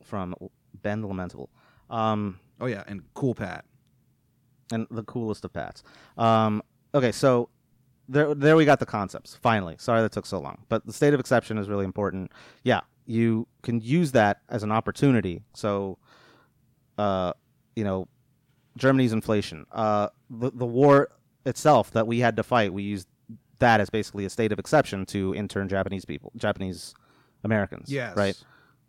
from 0.09 0.35
Ben 0.83 1.01
the 1.03 1.07
Lamentable. 1.07 1.51
Um, 1.91 2.41
Oh 2.61 2.67
yeah, 2.67 2.83
and 2.89 3.03
cool 3.15 3.35
Pat. 3.35 3.65
and 4.73 4.87
the 4.91 5.05
coolest 5.05 5.45
of 5.45 5.53
pats. 5.53 5.83
Um, 6.17 6.61
okay, 6.93 7.13
so 7.13 7.49
there, 8.09 8.35
there 8.35 8.57
we 8.57 8.65
got 8.65 8.81
the 8.81 8.87
concepts. 8.87 9.37
Finally, 9.37 9.77
sorry 9.79 10.03
that 10.03 10.11
took 10.13 10.27
so 10.27 10.41
long, 10.41 10.59
but 10.69 10.85
the 10.85 10.93
state 10.93 11.15
of 11.15 11.21
exception 11.21 11.57
is 11.59 11.69
really 11.69 11.85
important. 11.85 12.33
Yeah, 12.65 12.81
you 13.07 13.47
can 13.63 13.81
use 13.81 14.13
that 14.13 14.41
as 14.49 14.63
an 14.65 14.73
opportunity. 14.73 15.43
So, 15.55 15.99
uh, 16.99 17.33
you 17.77 17.85
know, 17.85 18.09
Germany's 18.77 19.13
inflation, 19.13 19.65
uh, 19.73 20.09
the 20.29 20.51
the 20.51 20.67
war 20.67 21.11
itself 21.47 21.93
that 21.93 22.07
we 22.07 22.19
had 22.19 22.37
to 22.37 22.43
fight, 22.43 22.73
we 22.73 22.83
used 22.83 23.07
that 23.61 23.81
as 23.81 23.89
basically 23.91 24.25
a 24.25 24.31
state 24.31 24.53
of 24.53 24.59
exception 24.59 25.07
to 25.07 25.35
intern 25.35 25.69
Japanese 25.69 26.05
people, 26.05 26.33
Japanese 26.37 26.95
Americans. 27.45 27.91
Yes. 27.91 28.17
right. 28.17 28.37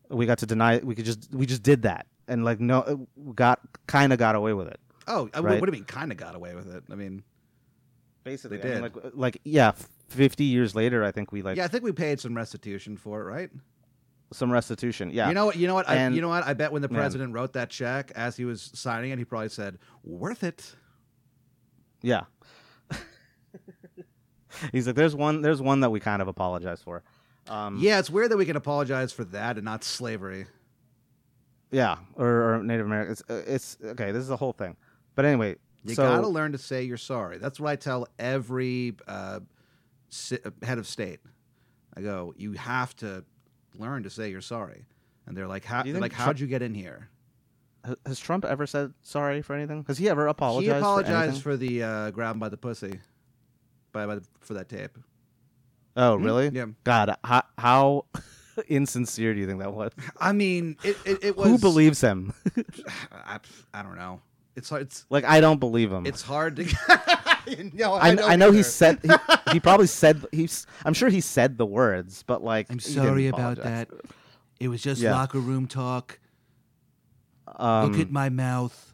We 0.10 0.26
got 0.26 0.40
to 0.40 0.46
deny. 0.46 0.78
We 0.80 0.96
could 0.96 1.06
just 1.06 1.30
we 1.34 1.46
just 1.46 1.64
did 1.64 1.84
that, 1.84 2.08
and 2.28 2.44
like 2.44 2.60
no, 2.60 2.80
uh, 2.82 2.96
got 3.34 3.60
kind 3.88 4.12
of 4.12 4.20
got 4.20 4.36
away 4.36 4.54
with 4.54 4.68
it. 4.68 4.80
Oh, 5.08 5.30
I 5.34 5.40
Right. 5.40 5.60
what 5.60 5.66
do 5.66 5.72
you 5.72 5.80
mean? 5.80 5.86
Kind 5.86 6.12
of 6.12 6.18
got 6.18 6.36
away 6.36 6.56
with 6.56 6.74
it. 6.74 6.84
I 6.92 6.96
mean, 6.96 7.24
Basically, 8.24 8.58
They 8.58 8.72
I 8.78 8.82
mean, 8.82 8.84
did. 8.84 8.96
like, 8.96 9.06
uh, 9.06 9.10
like 9.14 9.42
yeah, 9.46 9.72
fifty 10.08 10.44
years 10.46 10.76
later, 10.76 11.04
I 11.04 11.12
think 11.12 11.32
we 11.32 11.42
like 11.42 11.58
yeah, 11.58 11.66
I 11.66 11.68
think 11.68 11.84
we 11.84 11.92
paid 11.92 12.20
some 12.20 12.36
restitution 12.36 12.98
for 12.98 13.22
it, 13.22 13.26
right? 13.26 13.50
some 14.32 14.52
restitution. 14.52 15.10
Yeah, 15.12 15.28
You 15.28 15.34
know 15.34 15.48
what? 15.48 15.56
You 15.56 15.66
know 15.66 15.74
what? 15.74 15.90
I, 15.90 16.08
you 16.10 16.22
know 16.22 16.30
what? 16.30 16.44
I 16.46 16.54
bet 16.54 16.72
when 16.72 16.84
the 16.84 16.88
Man. 16.90 17.00
president 17.00 17.34
wrote 17.34 17.54
that 17.54 17.72
check 17.72 18.12
as 18.16 18.38
he 18.38 18.46
was 18.46 18.70
signing 18.76 19.10
it, 19.12 19.18
he 19.18 19.26
probably 19.26 19.50
said, 19.50 19.80
"Worth 20.04 20.44
it." 20.44 20.76
yeah. 22.04 22.26
He's 24.72 24.88
like, 24.88 24.96
there's 24.96 25.16
one, 25.16 25.42
there's 25.42 25.62
one 25.62 25.80
that 25.82 25.90
we 25.92 26.00
kind 26.00 26.22
of 26.22 26.28
apologize 26.28 26.82
for. 26.82 27.04
Um, 27.50 27.78
Yeah, 27.80 28.00
it's 28.00 28.10
weird 28.10 28.32
that 28.32 28.38
we 28.38 28.46
can 28.46 28.56
apologize 28.56 29.12
for 29.12 29.24
that 29.26 29.58
and 29.58 29.66
not 29.66 29.84
slavery. 29.84 30.46
yeah, 31.72 31.98
or, 32.16 32.56
or 32.56 32.64
Native 32.64 32.86
Americans. 32.86 33.22
It's, 33.22 33.30
uh, 33.30 33.44
it's 33.54 33.78
okay. 33.84 34.12
This 34.12 34.22
is 34.22 34.28
the 34.28 34.38
whole 34.38 34.54
thing. 34.54 34.78
But 35.16 35.26
anyway, 35.26 35.56
You 35.84 35.96
so 35.96 36.04
gotta 36.04 36.28
learn 36.28 36.52
to 36.54 36.58
say 36.58 36.84
you're 36.84 36.98
sorry. 36.98 37.38
That's 37.38 37.60
what 37.60 37.70
I 37.70 37.76
tell 37.76 38.08
every 38.18 38.96
uh, 39.08 39.40
si- 40.10 40.40
head 40.62 40.78
of 40.78 40.88
state. 40.88 41.20
I 41.96 42.02
go, 42.02 42.34
you 42.38 42.54
have 42.54 42.96
to 42.98 43.26
learn 43.78 44.04
to 44.04 44.10
say 44.10 44.30
you're 44.30 44.42
sorry. 44.42 44.86
And 45.26 45.36
they're 45.36 45.48
like, 45.48 45.66
how, 45.66 45.84
they're 45.84 45.94
like, 45.96 46.14
Trump, 46.14 46.26
how'd 46.26 46.40
you 46.40 46.48
get 46.48 46.62
in 46.62 46.74
here? 46.74 47.10
has 48.06 48.20
Trump 48.20 48.46
ever 48.46 48.68
said 48.68 48.94
sorry 49.02 49.42
for 49.42 49.56
anything? 49.56 49.86
Has 49.88 49.98
he 49.98 50.10
ever 50.10 50.28
apologized? 50.28 50.74
he 50.74 50.78
apologized 50.78 51.38
for, 51.38 51.52
for, 51.52 51.58
the 51.58 51.84
uh, 51.84 52.12
grab 52.12 52.36
him 52.36 52.40
by 52.40 52.50
the 52.50 52.58
pussy, 52.58 53.00
by, 53.92 54.06
by 54.06 54.16
the, 54.16 54.24
for 54.42 54.54
that 54.56 54.70
tape. 54.70 54.98
Oh, 56.02 56.16
really? 56.16 56.48
Yeah. 56.48 56.68
God, 56.86 57.16
how, 57.26 57.44
how 57.58 58.06
insincere 58.70 59.34
do 59.34 59.40
you 59.42 59.46
think 59.48 59.60
that 59.60 59.74
was? 59.74 59.92
I 60.18 60.32
mean, 60.32 60.78
it 60.84 60.98
it, 61.06 61.24
it 61.24 61.38
was. 61.38 61.48
Who 61.48 61.58
believes 61.58 62.00
him? 62.00 62.34
I, 63.12 63.40
I 63.74 63.84
don't 63.84 63.98
know. 63.98 64.22
It's 64.56 64.70
hard. 64.70 64.84
It's 64.84 65.06
like, 65.10 65.26
I 65.26 65.42
don't 65.42 65.60
believe 65.60 65.92
him. 65.92 66.06
it's 66.06 66.22
hard 66.22 66.56
to. 66.56 66.64
no, 67.74 67.94
I, 67.96 68.16
don't 68.16 68.30
I 68.30 68.36
know 68.38 68.52
he 68.52 68.64
said 68.64 69.00
he, 69.04 69.12
he 69.52 69.60
probably 69.60 69.88
said 69.88 70.26
he's 70.32 70.66
I'm 70.86 70.94
sure 70.94 71.10
he 71.10 71.22
said 71.22 71.58
the 71.58 71.66
words, 71.66 72.24
but 72.24 72.44
like 72.44 72.68
I'm 72.70 72.80
sorry 72.80 73.28
about 73.28 73.58
that. 73.58 73.90
It 74.60 74.68
was 74.70 74.82
just 74.82 75.02
Yeah. 75.02 75.12
locker 75.16 75.40
room 75.40 75.68
talk. 75.68 76.20
Um, 77.58 77.92
Look 77.92 78.02
at 78.02 78.12
my 78.12 78.30
mouth. 78.30 78.94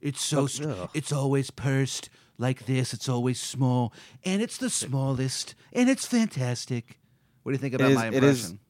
It's 0.00 0.22
so 0.22 0.40
Oh, 0.42 0.46
st- 0.46 0.90
it's 0.94 1.12
always 1.12 1.50
pursed 1.50 2.08
like 2.40 2.66
this. 2.66 2.92
It's 2.94 3.08
always 3.08 3.40
small, 3.40 3.92
and 4.24 4.42
it's 4.42 4.56
the 4.58 4.70
smallest, 4.70 5.54
and 5.72 5.88
it's 5.88 6.06
fantastic. 6.06 6.98
What 7.42 7.52
do 7.52 7.54
you 7.54 7.58
think 7.60 7.74
about 7.74 7.90
is- 7.90 7.96
my 7.96 8.06
it 8.08 8.24
is- 8.24 8.40
impression? 8.50 8.60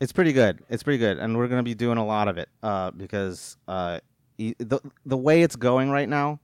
it's 0.00 0.12
pretty 0.12 0.32
good. 0.32 0.62
It's 0.68 0.82
pretty 0.82 0.98
good, 0.98 1.18
and 1.18 1.36
we're 1.36 1.48
gonna 1.48 1.62
be 1.62 1.74
doing 1.74 1.98
a 1.98 2.04
lot 2.04 2.28
of 2.28 2.36
it 2.36 2.48
uh, 2.62 2.90
because 2.90 3.56
uh, 3.68 4.00
the 4.38 4.80
the 5.06 5.16
way 5.16 5.42
it's 5.42 5.56
going 5.56 5.90
right 5.90 6.08
now, 6.08 6.40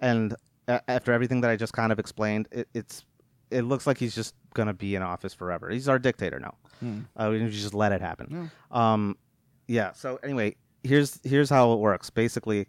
and 0.00 0.34
a- 0.68 0.82
after 0.88 1.12
everything 1.12 1.40
that 1.40 1.50
I 1.50 1.56
just 1.56 1.72
kind 1.72 1.90
of 1.92 1.98
explained, 1.98 2.46
it, 2.52 2.68
it's 2.74 3.04
it 3.50 3.62
looks 3.62 3.86
like 3.86 3.98
he's 3.98 4.14
just 4.14 4.34
gonna 4.54 4.74
be 4.74 4.94
in 4.94 5.02
office 5.02 5.34
forever. 5.34 5.70
He's 5.70 5.88
our 5.88 5.98
dictator 5.98 6.38
now. 6.38 6.54
Hmm. 6.80 7.00
Uh, 7.16 7.28
we 7.32 7.48
just 7.50 7.74
let 7.74 7.92
it 7.92 8.00
happen. 8.00 8.50
Um, 8.70 9.16
yeah. 9.66 9.92
So 9.92 10.18
anyway, 10.22 10.56
here's 10.84 11.18
here's 11.24 11.50
how 11.50 11.72
it 11.72 11.78
works. 11.78 12.10
Basically, 12.10 12.66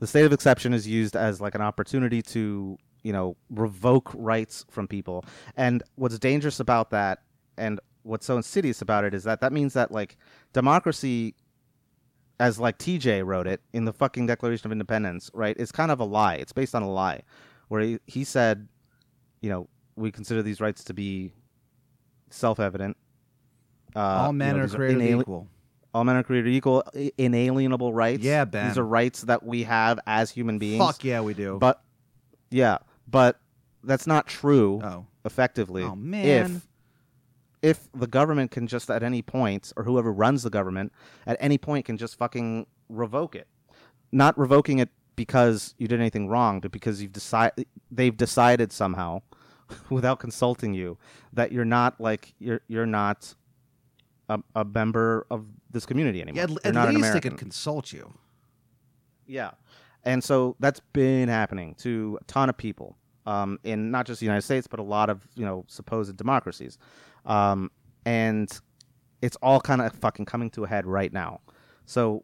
the 0.00 0.06
state 0.06 0.24
of 0.24 0.32
exception 0.32 0.74
is 0.74 0.88
used 0.88 1.14
as 1.14 1.40
like 1.40 1.54
an 1.54 1.60
opportunity 1.60 2.20
to 2.22 2.76
you 3.02 3.12
know 3.12 3.36
revoke 3.50 4.10
rights 4.14 4.64
from 4.68 4.88
people. 4.88 5.24
And 5.56 5.82
what's 5.94 6.18
dangerous 6.18 6.58
about 6.58 6.90
that, 6.90 7.20
and 7.56 7.78
what's 8.02 8.26
so 8.26 8.36
insidious 8.36 8.82
about 8.82 9.04
it, 9.04 9.14
is 9.14 9.24
that 9.24 9.40
that 9.40 9.52
means 9.52 9.74
that 9.74 9.92
like 9.92 10.16
democracy, 10.52 11.34
as 12.40 12.58
like 12.58 12.78
TJ 12.78 13.24
wrote 13.24 13.46
it 13.46 13.60
in 13.72 13.84
the 13.84 13.92
fucking 13.92 14.26
Declaration 14.26 14.66
of 14.66 14.72
Independence, 14.72 15.30
right? 15.34 15.56
It's 15.58 15.72
kind 15.72 15.90
of 15.90 16.00
a 16.00 16.04
lie. 16.04 16.34
It's 16.34 16.52
based 16.52 16.74
on 16.74 16.82
a 16.82 16.90
lie, 16.90 17.22
where 17.68 17.82
he, 17.82 17.98
he 18.06 18.24
said, 18.24 18.68
you 19.42 19.50
know, 19.50 19.68
we 19.96 20.10
consider 20.10 20.42
these 20.42 20.60
rights 20.60 20.82
to 20.84 20.94
be 20.94 21.32
self-evident. 22.30 22.96
Uh, 23.94 23.98
All 23.98 24.26
you 24.28 24.32
men 24.34 24.56
know, 24.56 24.64
are 24.64 24.68
created 24.68 25.02
inali- 25.02 25.20
equal. 25.20 25.48
All 25.92 26.04
men 26.04 26.16
are 26.16 26.22
created 26.22 26.52
equal, 26.52 26.84
inalienable 27.18 27.92
rights. 27.92 28.22
Yeah, 28.22 28.44
Ben. 28.44 28.68
These 28.68 28.78
are 28.78 28.86
rights 28.86 29.22
that 29.22 29.42
we 29.44 29.64
have 29.64 29.98
as 30.06 30.30
human 30.30 30.58
beings. 30.58 30.84
Fuck 30.84 31.04
yeah, 31.04 31.20
we 31.20 31.34
do. 31.34 31.58
But 31.58 31.82
yeah, 32.50 32.78
but 33.08 33.40
that's 33.82 34.06
not 34.06 34.26
true. 34.26 34.80
oh, 34.82 35.06
Effectively, 35.24 35.82
oh 35.82 35.94
man. 35.94 36.24
if 36.46 36.66
if 37.62 37.88
the 37.94 38.06
government 38.06 38.50
can 38.50 38.66
just 38.66 38.90
at 38.90 39.02
any 39.02 39.20
point, 39.20 39.72
or 39.76 39.84
whoever 39.84 40.12
runs 40.12 40.42
the 40.42 40.50
government 40.50 40.92
at 41.26 41.36
any 41.40 41.58
point 41.58 41.84
can 41.84 41.96
just 41.98 42.16
fucking 42.16 42.66
revoke 42.88 43.34
it, 43.34 43.46
not 44.12 44.38
revoking 44.38 44.78
it 44.78 44.88
because 45.16 45.74
you 45.76 45.86
did 45.86 46.00
anything 46.00 46.28
wrong, 46.28 46.60
but 46.60 46.72
because 46.72 47.02
you've 47.02 47.12
decided 47.12 47.66
they've 47.90 48.16
decided 48.16 48.72
somehow, 48.72 49.20
without 49.90 50.18
consulting 50.20 50.72
you, 50.72 50.96
that 51.32 51.52
you're 51.52 51.64
not 51.66 52.00
like 52.00 52.34
you're 52.38 52.62
you're 52.68 52.86
not 52.86 53.34
a, 54.30 54.40
a 54.54 54.64
member 54.64 55.26
of 55.30 55.44
this 55.70 55.84
community 55.84 56.22
anymore. 56.22 56.46
yeah, 56.48 56.56
at, 56.68 56.76
at 56.76 56.94
least 56.94 57.12
they 57.12 57.20
could 57.20 57.36
consult 57.36 57.92
you. 57.92 58.12
Yeah. 59.26 59.50
And 60.04 60.22
so 60.24 60.56
that's 60.60 60.80
been 60.92 61.28
happening 61.28 61.74
to 61.80 62.18
a 62.20 62.24
ton 62.24 62.48
of 62.48 62.56
people 62.56 62.96
um, 63.26 63.58
in 63.64 63.90
not 63.90 64.06
just 64.06 64.20
the 64.20 64.26
United 64.26 64.42
States, 64.42 64.66
but 64.66 64.80
a 64.80 64.84
lot 64.84 65.10
of, 65.10 65.26
you 65.34 65.44
know, 65.44 65.64
supposed 65.68 66.16
democracies. 66.16 66.78
Um, 67.26 67.70
and 68.06 68.48
it's 69.20 69.36
all 69.42 69.60
kind 69.60 69.82
of 69.82 69.92
fucking 69.92 70.24
coming 70.24 70.48
to 70.50 70.64
a 70.64 70.68
head 70.68 70.86
right 70.86 71.12
now. 71.12 71.40
So 71.84 72.22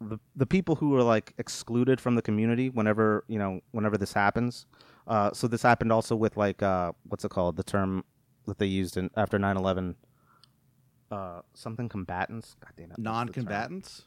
the, 0.00 0.18
the 0.34 0.46
people 0.46 0.76
who 0.76 0.96
are 0.96 1.02
like 1.02 1.34
excluded 1.36 2.00
from 2.00 2.14
the 2.14 2.22
community 2.22 2.70
whenever, 2.70 3.24
you 3.28 3.38
know, 3.38 3.60
whenever 3.72 3.98
this 3.98 4.12
happens. 4.12 4.66
Uh, 5.06 5.30
so 5.32 5.46
this 5.46 5.62
happened 5.62 5.92
also 5.92 6.16
with 6.16 6.36
like, 6.36 6.62
uh, 6.62 6.92
what's 7.08 7.24
it 7.24 7.30
called? 7.30 7.56
The 7.56 7.64
term 7.64 8.04
that 8.46 8.58
they 8.58 8.66
used 8.66 8.96
in 8.96 9.10
after 9.16 9.38
9 9.38 9.56
11. 9.56 9.96
Uh, 11.10 11.42
something 11.54 11.88
combatants. 11.88 12.56
God 12.60 12.72
damn 12.76 12.84
it. 12.84 12.88
what's 12.90 12.96
the 12.98 13.02
term? 13.02 13.14
Non-combatants. 13.14 14.02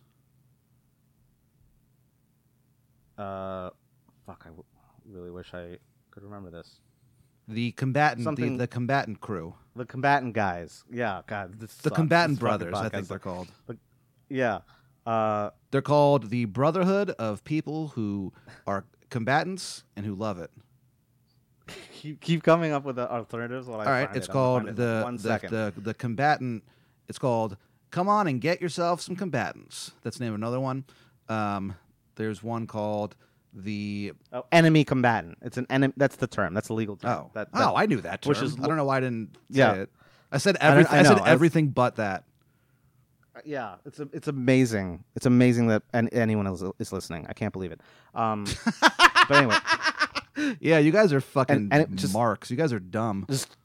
Uh, 3.17 3.69
fuck! 4.25 4.41
I 4.45 4.49
w- 4.49 4.63
really 5.05 5.29
wish 5.31 5.53
I 5.53 5.77
could 6.11 6.23
remember 6.23 6.49
this. 6.49 6.79
The 7.47 7.71
combatant, 7.73 8.19
the, 8.19 8.23
Something- 8.23 8.57
the 8.57 8.67
combatant 8.67 9.19
crew, 9.19 9.53
The 9.75 9.85
combatant 9.85 10.33
guys. 10.33 10.83
Yeah, 10.89 11.21
God. 11.27 11.59
This 11.59 11.75
the 11.75 11.89
sucks. 11.89 11.95
combatant 11.95 12.37
This 12.37 12.39
brothers. 12.39 12.73
I 12.73 12.89
think 12.89 13.07
they're 13.07 13.19
called. 13.19 13.49
Yeah. 14.29 14.59
Uh, 15.05 15.49
They're 15.71 15.81
called 15.81 16.29
the 16.29 16.45
Brotherhood 16.45 17.09
of 17.11 17.43
people 17.43 17.89
who 17.89 18.31
are 18.65 18.85
combatants 19.09 19.83
and 19.97 20.05
who 20.05 20.15
love 20.15 20.39
it. 20.39 20.49
keep, 21.93 22.21
keep 22.21 22.41
coming 22.41 22.71
up 22.71 22.85
with 22.85 22.95
the 22.95 23.11
alternatives. 23.11 23.67
While 23.67 23.81
I 23.81 23.85
All 23.85 23.91
right, 23.91 24.15
it's 24.15 24.27
it. 24.27 24.31
Called 24.31 24.69
it. 24.69 24.75
the 24.77 25.05
the, 25.21 25.73
the 25.75 25.81
the 25.81 25.93
combatant. 25.93 26.63
It's 27.07 27.19
called 27.19 27.57
"Come 27.91 28.07
on 28.07 28.27
and 28.27 28.39
get 28.41 28.61
yourself 28.61 29.01
some 29.01 29.15
combatants." 29.15 29.91
That's 30.03 30.17
the 30.17 30.23
name 30.25 30.33
of 30.33 30.39
another 30.39 30.59
one. 30.59 30.85
Um, 31.29 31.75
there's 32.15 32.43
one 32.43 32.67
called 32.67 33.15
the 33.53 34.13
oh, 34.31 34.45
enemy 34.51 34.83
combatant. 34.83 35.37
It's 35.41 35.57
an 35.57 35.67
enemy. 35.69 35.93
That's 35.97 36.15
the 36.15 36.27
term. 36.27 36.53
That's 36.53 36.69
a 36.69 36.73
legal 36.73 36.95
term. 36.95 37.11
oh 37.11 37.31
That, 37.33 37.51
that- 37.51 37.61
oh 37.69 37.75
I 37.75 37.85
knew 37.85 38.01
that 38.01 38.21
term. 38.23 38.29
which 38.29 38.41
is 38.41 38.57
I 38.59 38.67
don't 38.67 38.77
know 38.77 38.85
why 38.85 38.97
I 38.97 38.99
didn't 39.01 39.35
say 39.51 39.59
Yeah. 39.59 39.73
it. 39.73 39.89
I 40.31 40.37
said 40.39 40.57
I 40.59 40.67
everything. 40.71 40.95
I 40.95 40.99
I, 40.99 41.03
said 41.03 41.17
I 41.17 41.21
was- 41.21 41.29
everything 41.29 41.67
but 41.69 41.95
that. 41.97 42.23
yeah. 43.45 43.75
It's 43.85 43.99
a, 43.99 44.07
it's 44.13 44.27
amazing. 44.27 45.03
It's 45.15 45.25
amazing 45.25 45.67
that 45.67 45.83
an, 45.93 46.09
anyone 46.09 46.47
else 46.47 46.63
is 46.79 46.91
listening. 46.91 47.25
I 47.29 47.33
can't 47.33 47.53
believe 47.53 47.71
it. 47.71 47.81
Um, 48.15 48.45
but 48.81 49.31
anyway, 49.31 49.55
Yeah, 50.59 50.79
you 50.79 50.91
guys 50.91 51.13
are 51.13 51.21
fucking 51.21 51.69
and 51.71 51.83
it 51.83 51.95
just- 51.95 52.13
marks. 52.13 52.49
You 52.49 52.57
guys 52.57 52.73
are 52.73 52.79
dumb. 52.79 53.25
just 53.29 53.55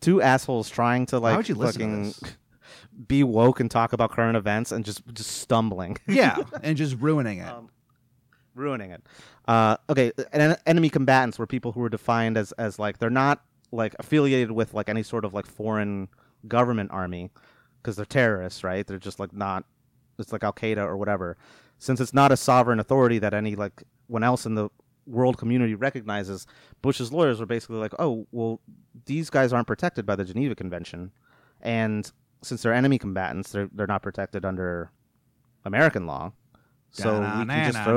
two 0.00 0.22
assholes 0.22 0.68
trying 0.70 1.06
to 1.06 1.18
like 1.18 1.36
would 1.36 1.48
you 1.48 1.54
listen 1.54 2.12
to 2.12 2.20
this? 2.20 2.32
Be 3.06 3.22
woke 3.24 3.60
and 3.60 3.70
talk 3.70 3.92
about 3.92 4.10
current 4.10 4.36
events 4.36 4.72
and 4.72 4.84
just 4.84 5.02
just 5.12 5.30
stumbling. 5.30 5.96
yeah, 6.08 6.36
and 6.62 6.76
just 6.76 6.96
ruining 6.98 7.38
it. 7.38 7.48
Um, 7.48 7.70
ruining 8.54 8.90
it. 8.90 9.02
Uh, 9.48 9.76
okay, 9.88 10.12
and 10.32 10.56
enemy 10.66 10.90
combatants 10.90 11.38
were 11.38 11.46
people 11.46 11.72
who 11.72 11.80
were 11.80 11.88
defined 11.88 12.36
as 12.36 12.52
as 12.52 12.78
like 12.78 12.98
they're 12.98 13.10
not 13.10 13.42
like 13.70 13.94
affiliated 13.98 14.52
with 14.52 14.74
like 14.74 14.88
any 14.88 15.02
sort 15.02 15.24
of 15.24 15.34
like 15.34 15.46
foreign 15.46 16.08
government 16.46 16.90
army 16.92 17.30
because 17.82 17.96
they're 17.96 18.04
terrorists, 18.04 18.62
right? 18.62 18.86
They're 18.86 18.98
just 18.98 19.18
like 19.18 19.32
not. 19.32 19.64
It's 20.18 20.32
like 20.32 20.44
Al 20.44 20.52
Qaeda 20.52 20.78
or 20.78 20.96
whatever. 20.96 21.36
Since 21.78 22.00
it's 22.00 22.14
not 22.14 22.30
a 22.30 22.36
sovereign 22.36 22.78
authority 22.78 23.18
that 23.18 23.34
any 23.34 23.56
like 23.56 23.82
one 24.06 24.22
else 24.22 24.46
in 24.46 24.54
the 24.54 24.68
world 25.06 25.38
community 25.38 25.74
recognizes, 25.74 26.46
Bush's 26.80 27.12
lawyers 27.12 27.40
were 27.40 27.46
basically 27.46 27.78
like, 27.78 27.94
oh, 27.98 28.26
well, 28.30 28.60
these 29.06 29.30
guys 29.30 29.52
aren't 29.52 29.66
protected 29.66 30.06
by 30.06 30.14
the 30.14 30.24
Geneva 30.24 30.54
Convention, 30.54 31.10
and 31.60 32.12
since 32.42 32.62
they're 32.62 32.74
enemy 32.74 32.98
combatants, 32.98 33.52
they're 33.52 33.68
they're 33.72 33.86
not 33.86 34.02
protected 34.02 34.44
under 34.44 34.90
American 35.64 36.06
law. 36.06 36.32
So 36.94 37.20
we 37.20 37.46
can 37.46 37.72
just 37.72 37.84
throw. 37.84 37.96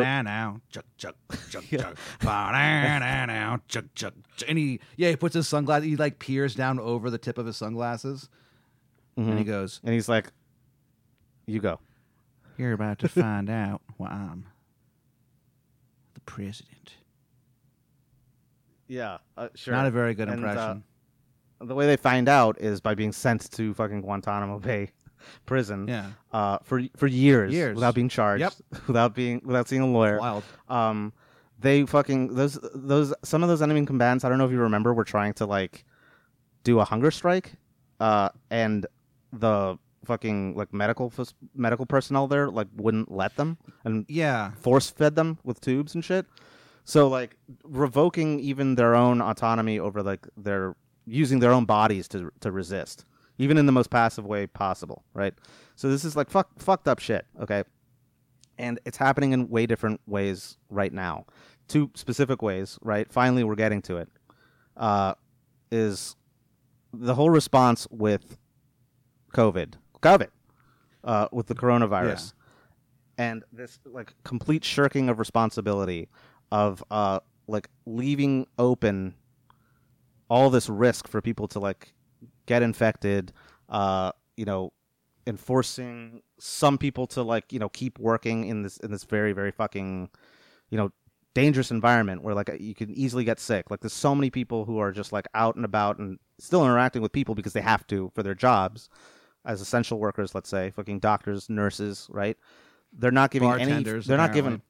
chuck 0.72 0.86
chuck 0.98 1.16
chuck 1.50 1.64
chuck, 1.70 1.98
Ba-na-na-now, 2.22 3.60
chuck 3.68 3.86
chuck. 3.94 4.14
chuck. 4.38 4.48
And 4.50 4.58
he, 4.58 4.80
yeah, 4.96 5.10
he 5.10 5.18
puts 5.18 5.34
his 5.36 5.50
sunglasses. 5.50 5.86
He 5.86 5.98
like 5.98 6.18
peers 6.20 6.56
down 6.56 6.80
over 6.80 7.10
the 7.10 7.18
tip 7.18 7.38
of 7.38 7.46
his 7.46 7.58
sunglasses, 7.58 8.30
and 9.18 9.38
he 9.38 9.44
Mhm. 9.44 9.48
goes, 9.48 9.82
And 9.84 9.94
he's 9.94 10.08
like, 10.08 10.32
"You 11.46 11.60
go." 11.60 11.80
"You're 12.58 12.72
about 12.72 13.00
to 13.00 13.10
find 13.10 13.50
out 13.50 13.82
why 13.98 14.08
I'm 14.12 14.46
the 16.14 16.22
president." 16.22 16.94
Yeah, 18.88 19.18
uh, 19.36 19.50
sure. 19.56 19.74
Not 19.74 19.88
a 19.88 19.92
very 19.92 20.14
good 20.14 20.30
And, 20.30 20.46
uh, 20.46 20.48
impression. 20.48 20.84
The 21.62 21.76
way 21.76 21.86
they 21.86 21.98
find 21.98 22.28
out 22.30 22.60
is 22.60 22.82
by 22.82 22.96
being 22.96 23.12
sent 23.12 23.50
to 23.52 23.74
fucking 23.74 24.02
Guantanamo 24.02 24.60
Bay 24.60 24.92
prison 25.46 25.88
yeah, 25.88 26.12
uh, 26.34 26.58
for 26.64 26.82
for 26.96 27.08
years, 27.08 27.54
Years. 27.54 27.76
without 27.76 27.96
being 27.96 28.10
charged, 28.10 28.42
Yep. 28.42 28.54
without 28.88 29.16
being 29.16 29.42
without 29.44 29.68
seeing 29.68 29.82
a 29.82 29.88
lawyer. 29.88 30.20
wild. 30.20 30.44
Um, 30.70 31.14
they 31.60 31.86
fucking 31.86 32.36
those 32.36 32.60
those 32.74 33.14
some 33.24 33.42
of 33.44 33.50
those 33.50 33.62
enemy 33.62 33.86
combatants. 33.86 34.24
I 34.26 34.30
don't 34.30 34.38
know 34.38 34.46
if 34.46 34.52
you 34.52 34.60
remember, 34.60 34.94
were 34.94 35.04
trying 35.06 35.34
to 35.36 35.46
like 35.46 35.86
do 36.64 36.80
a 36.80 36.84
hunger 36.86 37.12
strike, 37.12 37.54
uh, 38.00 38.30
and 38.50 38.86
the 39.32 39.78
fucking 40.06 40.56
like 40.56 40.72
medical 40.72 41.10
fas- 41.10 41.34
medical 41.56 41.86
personnel 41.86 42.28
there 42.28 42.50
like 42.52 42.68
wouldn't 42.76 43.12
let 43.12 43.36
them 43.38 43.58
and 43.84 44.06
Yeah, 44.08 44.52
force 44.60 44.90
fed 44.92 45.16
them 45.16 45.40
with 45.44 45.60
tubes 45.62 45.96
and 45.96 46.06
shit. 46.06 46.28
So 46.84 47.08
like 47.08 47.38
revoking 47.64 48.40
even 48.40 48.76
their 48.76 48.94
own 48.94 49.20
autonomy 49.22 49.80
over 49.80 50.04
like 50.04 50.28
their 50.38 50.76
using 51.06 51.40
their 51.40 51.52
own 51.52 51.66
bodies 51.66 52.08
to 52.10 52.32
to 52.42 52.52
resist, 52.52 53.06
even 53.38 53.58
in 53.58 53.66
the 53.66 53.72
most 53.72 53.90
passive 53.90 54.26
way 54.26 54.48
possible, 54.48 55.04
right? 55.14 55.34
So 55.76 55.90
this 55.90 56.04
is 56.06 56.16
like 56.16 56.30
fuck 56.30 56.50
fucked 56.60 56.88
up 56.88 57.00
shit, 57.00 57.26
okay? 57.42 57.64
And 58.58 58.80
it's 58.86 58.98
happening 58.98 59.34
in 59.34 59.50
way 59.50 59.66
different 59.66 60.02
ways 60.08 60.58
right 60.70 60.94
now. 60.94 61.26
Two 61.68 61.92
specific 61.96 62.42
ways, 62.42 62.78
right? 62.82 63.12
Finally, 63.12 63.44
we're 63.44 63.56
getting 63.56 63.82
to 63.84 63.98
it. 63.98 64.10
Uh, 64.78 65.16
is 65.72 66.16
the 66.94 67.16
whole 67.16 67.30
response 67.30 67.88
with 67.90 68.38
COVID, 69.34 69.74
COVID, 70.02 70.30
uh, 71.04 71.28
with 71.32 71.48
the 71.48 71.56
coronavirus, 71.56 72.34
and 73.18 73.44
this 73.52 73.80
like 73.86 74.14
complete 74.24 74.64
shirking 74.64 75.10
of 75.10 75.20
responsibility 75.20 76.10
of 76.52 76.84
uh 76.92 77.20
like 77.48 77.70
leaving 77.86 78.48
open 78.58 79.16
all 80.30 80.50
this 80.50 80.70
risk 80.70 81.08
for 81.08 81.22
people 81.22 81.48
to 81.48 81.60
like 81.60 81.94
get 82.46 82.62
infected 82.62 83.32
uh 83.70 84.12
you 84.38 84.46
know 84.46 84.72
enforcing 85.28 86.22
some 86.40 86.78
people 86.78 87.08
to 87.08 87.24
like 87.24 87.52
you 87.52 87.60
know 87.60 87.70
keep 87.70 87.98
working 88.00 88.46
in 88.48 88.62
this 88.62 88.78
in 88.78 88.92
this 88.92 89.04
very 89.04 89.34
very 89.34 89.52
fucking 89.52 90.10
you 90.70 90.78
know 90.78 90.92
dangerous 91.36 91.70
environment 91.70 92.24
where 92.24 92.34
like 92.34 92.50
you 92.60 92.74
can 92.74 92.90
easily 92.92 93.24
get 93.24 93.40
sick. 93.40 93.70
Like 93.70 93.82
there's 93.82 93.94
so 93.94 94.16
many 94.16 94.32
people 94.32 94.66
who 94.66 94.80
are 94.80 94.92
just 94.92 95.12
like 95.12 95.28
out 95.36 95.56
and 95.56 95.66
about 95.66 96.00
and 96.00 96.18
still 96.40 96.64
interacting 96.64 97.04
with 97.04 97.12
people 97.12 97.36
because 97.36 97.54
they 97.54 97.62
have 97.62 97.86
to 97.88 98.12
for 98.16 98.24
their 98.24 98.34
jobs 98.34 98.90
as 99.46 99.62
essential 99.62 100.00
workers 100.00 100.34
let's 100.34 100.50
say 100.50 100.72
fucking 100.72 101.00
doctors 101.00 101.50
nurses 101.50 102.08
right? 102.10 102.38
They're 102.98 103.12
not 103.12 103.30
giving 103.30 103.52
any 103.60 103.84
they're 103.84 104.18
not 104.18 104.34
given 104.34 104.62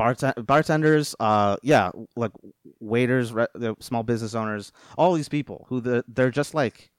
bartend- 0.00 0.46
bartenders, 0.46 1.14
uh, 1.20 1.56
yeah, 1.62 1.90
like 2.16 2.32
waiters, 2.80 3.32
re- 3.32 3.46
the 3.54 3.74
small 3.80 4.02
business 4.02 4.34
owners, 4.34 4.72
all 4.98 5.12
these 5.14 5.28
people 5.28 5.66
who 5.68 5.80
the, 5.80 6.04
they're 6.08 6.30
just 6.30 6.54
like, 6.54 6.90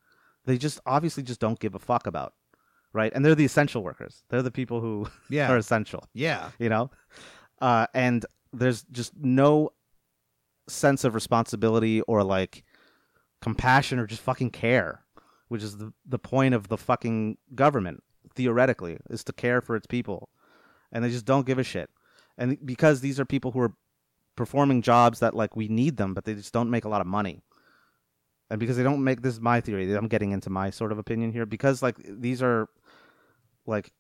they 0.46 0.58
just 0.58 0.80
obviously 0.86 1.24
just 1.24 1.40
don't 1.40 1.60
give 1.60 1.76
a 1.76 1.80
fuck 1.80 2.08
about, 2.08 2.34
right? 2.94 3.12
And 3.16 3.24
they're 3.26 3.36
the 3.36 3.46
essential 3.46 3.84
workers. 3.84 4.24
They're 4.30 4.42
the 4.42 4.52
people 4.52 4.82
who 4.82 5.08
Yeah. 5.30 5.52
are 5.52 5.58
essential, 5.58 6.04
Yeah. 6.14 6.50
you 6.60 6.70
know? 6.70 6.92
Uh, 7.62 7.88
and 7.94 8.26
there's 8.54 8.84
just 8.92 9.14
no 9.18 9.72
sense 10.68 11.04
of 11.04 11.16
responsibility 11.16 12.02
or 12.02 12.24
like 12.24 12.64
compassion 13.42 14.00
or 14.00 14.08
just 14.08 14.22
fucking 14.22 14.52
care, 14.52 15.04
which 15.48 15.64
is 15.64 15.78
the, 15.78 15.92
the 16.06 16.20
point 16.20 16.54
of 16.54 16.68
the 16.70 16.78
fucking 16.78 17.38
government, 17.56 18.04
theoretically, 18.36 18.98
is 19.10 19.24
to 19.26 19.34
care 19.34 19.62
for 19.62 19.76
its 19.76 19.88
people. 19.88 20.30
And 20.92 21.04
they 21.04 21.10
just 21.10 21.26
don't 21.26 21.46
give 21.46 21.60
a 21.60 21.64
shit. 21.64 21.90
And 22.38 22.58
because 22.66 23.02
these 23.02 23.20
are 23.20 23.26
people 23.26 23.52
who 23.52 23.60
are 23.60 23.74
performing 24.36 24.82
jobs 24.82 25.20
that 25.20 25.36
like 25.36 25.56
we 25.56 25.68
need 25.68 25.98
them, 25.98 26.14
but 26.14 26.26
they 26.26 26.34
just 26.34 26.54
don't 26.54 26.70
make 26.70 26.86
a 26.86 26.90
lot 26.90 27.02
of 27.02 27.08
money. 27.08 27.42
And 28.50 28.60
because 28.60 28.76
they 28.76 28.84
don't 28.84 29.04
make 29.04 29.22
this 29.22 29.36
is 29.36 29.42
my 29.42 29.62
theory. 29.62 29.94
I'm 29.94 30.08
getting 30.08 30.32
into 30.32 30.50
my 30.50 30.70
sort 30.70 30.92
of 30.92 30.98
opinion 30.98 31.32
here 31.32 31.46
because 31.46 31.82
like 31.82 31.96
these 32.04 32.42
are 32.42 32.68
like 33.66 33.92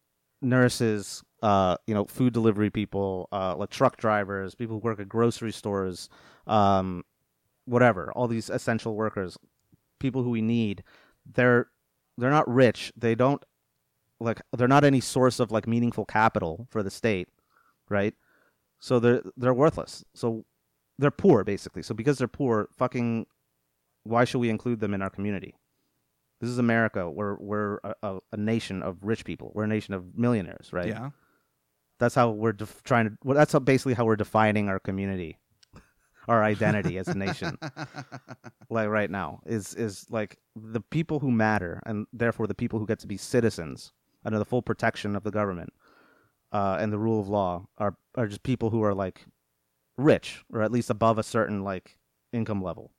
nurses, 0.41 1.23
uh, 1.41 1.77
you 1.87 1.93
know, 1.93 2.05
food 2.05 2.33
delivery 2.33 2.69
people, 2.69 3.29
uh, 3.31 3.55
like 3.55 3.69
truck 3.69 3.97
drivers, 3.97 4.55
people 4.55 4.75
who 4.75 4.81
work 4.81 4.99
at 4.99 5.07
grocery 5.07 5.51
stores, 5.51 6.09
um, 6.47 7.03
whatever, 7.65 8.11
all 8.13 8.27
these 8.27 8.49
essential 8.49 8.95
workers, 8.95 9.37
people 9.99 10.23
who 10.23 10.31
we 10.31 10.41
need. 10.41 10.83
They're 11.33 11.67
they're 12.17 12.29
not 12.29 12.49
rich. 12.49 12.91
They 12.97 13.15
don't 13.15 13.43
like 14.19 14.41
they're 14.55 14.67
not 14.67 14.83
any 14.83 14.99
source 14.99 15.39
of 15.39 15.51
like 15.51 15.67
meaningful 15.67 16.05
capital 16.05 16.67
for 16.69 16.83
the 16.83 16.91
state, 16.91 17.29
right? 17.91 18.15
So 18.79 18.99
they're 18.99 19.21
they're 19.37 19.53
worthless. 19.53 20.03
So 20.15 20.45
they're 20.97 21.11
poor 21.11 21.43
basically. 21.43 21.83
So 21.83 21.93
because 21.93 22.17
they're 22.17 22.27
poor, 22.27 22.69
fucking 22.77 23.27
why 24.03 24.25
should 24.25 24.39
we 24.39 24.49
include 24.49 24.79
them 24.79 24.93
in 24.93 25.01
our 25.01 25.09
community? 25.09 25.55
This 26.39 26.49
is 26.49 26.57
America. 26.57 27.09
We're 27.09 27.35
we're 27.35 27.79
a, 27.83 28.17
a, 28.31 28.37
nation 28.37 28.81
of 28.81 28.97
rich 29.03 29.23
people. 29.25 29.51
We're 29.53 29.65
a 29.65 29.67
nation 29.67 29.93
of 29.93 30.17
millionaires, 30.17 30.73
right? 30.73 30.87
Yeah. 30.87 31.11
That's 31.99 32.15
how 32.15 32.31
we're 32.31 32.53
def- 32.53 32.81
trying 32.81 33.05
to. 33.05 33.17
Well, 33.23 33.37
that's 33.37 33.53
how 33.53 33.59
basically 33.59 33.93
how 33.93 34.05
we're 34.05 34.15
defining 34.15 34.67
our 34.67 34.79
community, 34.79 35.37
our 36.27 36.43
identity 36.43 36.97
as 36.97 37.07
a 37.07 37.13
nation. 37.13 37.59
like 38.71 38.89
right 38.89 39.11
now 39.11 39.41
is 39.45 39.75
is 39.75 40.07
like 40.09 40.39
the 40.55 40.81
people 40.81 41.19
who 41.19 41.29
matter, 41.29 41.79
and 41.85 42.07
therefore 42.11 42.47
the 42.47 42.55
people 42.55 42.79
who 42.79 42.87
get 42.87 42.97
to 42.99 43.07
be 43.07 43.17
citizens 43.17 43.93
under 44.25 44.39
the 44.39 44.45
full 44.45 44.63
protection 44.63 45.15
of 45.15 45.23
the 45.23 45.31
government 45.31 45.71
uh, 46.51 46.77
and 46.79 46.91
the 46.91 46.99
rule 46.99 47.19
of 47.19 47.27
law 47.29 47.67
are 47.77 47.95
are 48.15 48.27
just 48.27 48.43
people 48.43 48.69
who 48.69 48.83
are 48.83 48.93
like 48.93 49.25
rich 49.97 50.43
or 50.53 50.61
at 50.61 50.71
least 50.71 50.89
above 50.89 51.17
a 51.17 51.23
certain 51.23 51.63
like 51.63 51.97
income 52.33 52.61
level. 52.61 52.91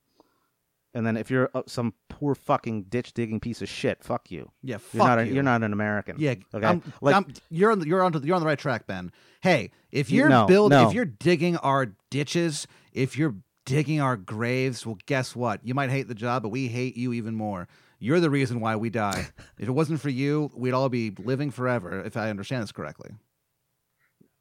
And 0.94 1.06
then 1.06 1.16
if 1.16 1.30
you're 1.30 1.50
uh, 1.54 1.62
some 1.66 1.94
poor 2.10 2.34
fucking 2.34 2.84
ditch 2.84 3.14
digging 3.14 3.40
piece 3.40 3.62
of 3.62 3.68
shit, 3.68 4.04
fuck 4.04 4.30
you. 4.30 4.50
Yeah. 4.62 4.76
Fuck 4.76 4.92
You're 4.94 5.06
not 5.06 5.18
a, 5.18 5.26
you. 5.26 5.34
you're 5.34 5.42
not 5.42 5.62
an 5.62 5.72
American. 5.72 6.16
Yeah, 6.18 6.34
Okay. 6.52 6.66
I'm- 6.66 6.82
like 7.00 7.14
I'm- 7.14 7.32
you're 7.50 7.72
on 7.72 7.78
the, 7.78 7.86
you're 7.86 8.02
on 8.02 8.12
the, 8.12 8.18
you're 8.20 8.36
on 8.36 8.42
the 8.42 8.46
right 8.46 8.58
track, 8.58 8.86
Ben. 8.86 9.10
Hey, 9.40 9.70
if 9.90 10.10
You- 10.10 10.18
you're 10.18 10.28
no, 10.28 10.46
build 10.46 10.70
no. 10.70 10.86
if 10.88 10.94
you're 10.94 11.06
digging 11.06 11.56
our 11.58 11.94
ditches, 12.10 12.66
if 12.92 13.16
you're 13.16 13.36
digging 13.64 14.02
our 14.02 14.18
graves, 14.18 14.84
well, 14.84 14.98
guess 15.06 15.34
what? 15.34 15.60
You 15.64 15.72
might 15.72 15.88
hate 15.88 16.08
the 16.08 16.14
job, 16.14 16.42
but 16.42 16.50
we 16.50 16.68
hate 16.68 16.94
you 16.96 17.14
even 17.14 17.34
more. 17.34 17.68
You're 17.98 18.20
the 18.20 18.28
reason 18.30 18.60
why 18.60 18.76
we 18.76 18.90
die. 18.90 19.28
if 19.58 19.68
it 19.68 19.72
wasn't 19.72 20.00
for 20.00 20.10
you, 20.10 20.50
we'd 20.54 20.72
all 20.74 20.90
be 20.90 21.10
living 21.18 21.50
forever. 21.50 22.02
If 22.04 22.18
I 22.18 22.28
understand 22.28 22.64
this 22.64 22.72
correctly. 22.72 23.12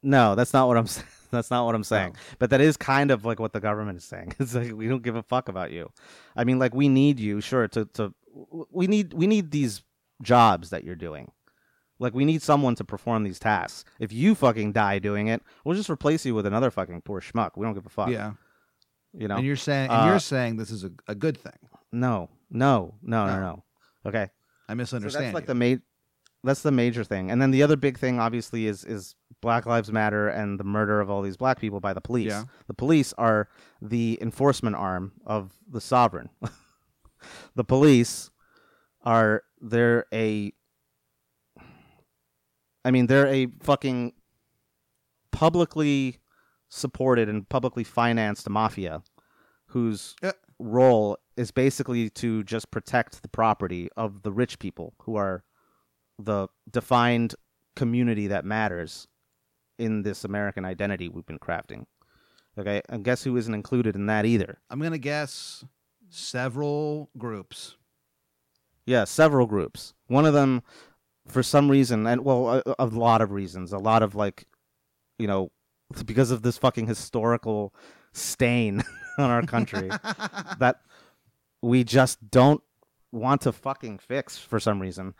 No, 0.02 0.34
that's 0.34 0.52
not 0.52 0.68
what 0.68 0.76
I'm 0.76 0.86
saying. 0.86 1.06
That's 1.32 1.50
not 1.50 1.64
what 1.64 1.74
I'm 1.74 1.82
saying. 1.84 2.12
Oh. 2.14 2.34
But 2.38 2.50
that 2.50 2.60
is 2.60 2.76
kind 2.76 3.10
of 3.10 3.24
like 3.24 3.40
what 3.40 3.54
the 3.54 3.60
government 3.60 3.96
is 3.96 4.04
saying. 4.04 4.34
It's 4.38 4.54
like 4.54 4.72
we 4.74 4.86
don't 4.86 5.02
give 5.02 5.16
a 5.16 5.22
fuck 5.22 5.48
about 5.48 5.70
you. 5.72 5.90
I 6.36 6.44
mean, 6.44 6.58
like 6.58 6.74
we 6.74 6.88
need 6.90 7.18
you, 7.18 7.40
sure, 7.40 7.66
to 7.68 7.86
to 7.94 8.12
we 8.70 8.86
need 8.86 9.14
we 9.14 9.26
need 9.26 9.50
these 9.50 9.82
jobs 10.20 10.68
that 10.70 10.84
you're 10.84 10.94
doing. 10.94 11.30
Like 11.98 12.12
we 12.14 12.26
need 12.26 12.42
someone 12.42 12.74
to 12.74 12.84
perform 12.84 13.24
these 13.24 13.38
tasks. 13.38 13.84
If 13.98 14.12
you 14.12 14.34
fucking 14.34 14.72
die 14.72 14.98
doing 14.98 15.28
it, 15.28 15.40
we'll 15.64 15.74
just 15.74 15.88
replace 15.88 16.26
you 16.26 16.34
with 16.34 16.44
another 16.44 16.70
fucking 16.70 17.00
poor 17.00 17.22
schmuck. 17.22 17.52
We 17.56 17.64
don't 17.64 17.72
give 17.74 17.86
a 17.86 17.88
fuck. 17.88 18.10
Yeah. 18.10 18.32
You 19.14 19.26
know. 19.28 19.36
And 19.36 19.46
you're 19.46 19.56
saying 19.56 19.88
and 19.90 20.02
Uh, 20.02 20.06
you're 20.10 20.18
saying 20.20 20.56
this 20.58 20.70
is 20.70 20.84
a, 20.84 20.90
a 21.08 21.14
good 21.14 21.38
thing. 21.38 21.58
no, 21.92 22.28
no, 22.50 22.94
no, 23.00 23.24
no, 23.26 23.36
No. 23.36 23.40
no. 23.40 23.64
Okay. 24.04 24.28
I 24.68 24.72
So 24.72 24.76
misunderstand. 24.76 25.24
that's 25.26 25.34
like 25.34 25.44
you. 25.48 25.54
the 25.54 25.76
ma- 25.76 25.82
that's 26.44 26.60
the 26.62 26.72
major 26.72 27.04
thing. 27.04 27.30
And 27.30 27.40
then 27.40 27.52
the 27.52 27.62
other 27.62 27.76
big 27.76 27.98
thing 27.98 28.20
obviously 28.20 28.66
is 28.66 28.84
is 28.84 29.14
Black 29.42 29.66
Lives 29.66 29.92
Matter 29.92 30.28
and 30.28 30.58
the 30.58 30.64
murder 30.64 31.00
of 31.00 31.10
all 31.10 31.20
these 31.20 31.36
black 31.36 31.60
people 31.60 31.80
by 31.80 31.92
the 31.92 32.00
police. 32.00 32.30
Yeah. 32.30 32.44
The 32.68 32.74
police 32.74 33.12
are 33.18 33.48
the 33.82 34.18
enforcement 34.22 34.76
arm 34.76 35.12
of 35.26 35.52
the 35.70 35.80
sovereign. 35.80 36.30
the 37.54 37.64
police 37.64 38.30
are 39.02 39.42
they're 39.60 40.06
a 40.14 40.52
I 42.84 42.90
mean, 42.90 43.06
they're 43.06 43.28
a 43.28 43.46
fucking 43.62 44.12
publicly 45.30 46.18
supported 46.68 47.28
and 47.28 47.48
publicly 47.48 47.84
financed 47.84 48.48
mafia 48.48 49.02
whose 49.66 50.14
Yeah. 50.22 50.32
role 50.58 51.18
is 51.36 51.50
basically 51.50 52.10
to 52.10 52.42
just 52.44 52.70
protect 52.70 53.22
the 53.22 53.28
property 53.28 53.88
of 53.96 54.22
the 54.22 54.32
rich 54.32 54.58
people 54.58 54.94
who 55.02 55.16
are 55.16 55.44
the 56.18 56.48
defined 56.70 57.34
community 57.76 58.26
that 58.26 58.44
matters 58.44 59.06
in 59.78 60.02
this 60.02 60.24
American 60.24 60.64
identity 60.64 61.08
we've 61.08 61.26
been 61.26 61.38
crafting. 61.38 61.86
Okay, 62.58 62.82
and 62.88 63.04
guess 63.04 63.24
who 63.24 63.36
isn't 63.36 63.54
included 63.54 63.96
in 63.96 64.06
that 64.06 64.26
either? 64.26 64.58
I'm 64.68 64.80
gonna 64.80 64.98
guess 64.98 65.64
several 66.10 67.10
groups. 67.16 67.76
Yeah, 68.84 69.04
several 69.04 69.46
groups. 69.46 69.94
One 70.08 70.26
of 70.26 70.34
them, 70.34 70.62
for 71.26 71.42
some 71.42 71.70
reason, 71.70 72.06
and 72.06 72.24
well, 72.24 72.62
a, 72.66 72.74
a 72.78 72.86
lot 72.86 73.22
of 73.22 73.30
reasons, 73.30 73.72
a 73.72 73.78
lot 73.78 74.02
of 74.02 74.14
like, 74.14 74.46
you 75.18 75.26
know, 75.26 75.50
because 76.04 76.30
of 76.30 76.42
this 76.42 76.58
fucking 76.58 76.86
historical 76.86 77.74
stain 78.12 78.82
on 79.18 79.30
our 79.30 79.42
country 79.42 79.88
that 80.58 80.80
we 81.62 81.84
just 81.84 82.30
don't 82.30 82.62
want 83.12 83.40
to 83.42 83.52
fucking 83.52 83.98
fix 83.98 84.36
for 84.38 84.58
some 84.58 84.80
reason. 84.80 85.14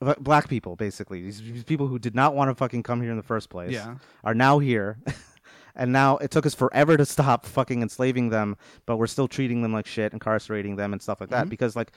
Black 0.00 0.48
people, 0.48 0.76
basically, 0.76 1.22
these, 1.22 1.40
these 1.40 1.64
people 1.64 1.86
who 1.86 1.98
did 1.98 2.14
not 2.14 2.34
want 2.34 2.50
to 2.50 2.54
fucking 2.54 2.82
come 2.82 3.00
here 3.00 3.10
in 3.10 3.16
the 3.16 3.22
first 3.22 3.48
place, 3.48 3.72
yeah. 3.72 3.96
are 4.22 4.34
now 4.34 4.58
here. 4.58 4.98
and 5.76 5.92
now 5.92 6.16
it 6.18 6.30
took 6.30 6.44
us 6.44 6.54
forever 6.54 6.96
to 6.96 7.06
stop 7.06 7.46
fucking 7.46 7.80
enslaving 7.80 8.28
them, 8.28 8.56
but 8.86 8.96
we're 8.98 9.06
still 9.06 9.28
treating 9.28 9.62
them 9.62 9.72
like 9.72 9.86
shit, 9.86 10.12
incarcerating 10.12 10.76
them 10.76 10.92
and 10.92 11.00
stuff 11.00 11.20
like 11.20 11.30
that 11.30 11.46
Mhm. 11.46 11.50
because 11.50 11.74
like 11.74 11.92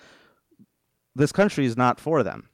this 1.15 1.31
country 1.31 1.65
is 1.65 1.75
not 1.75 1.99
for 1.99 2.23
them. 2.23 2.49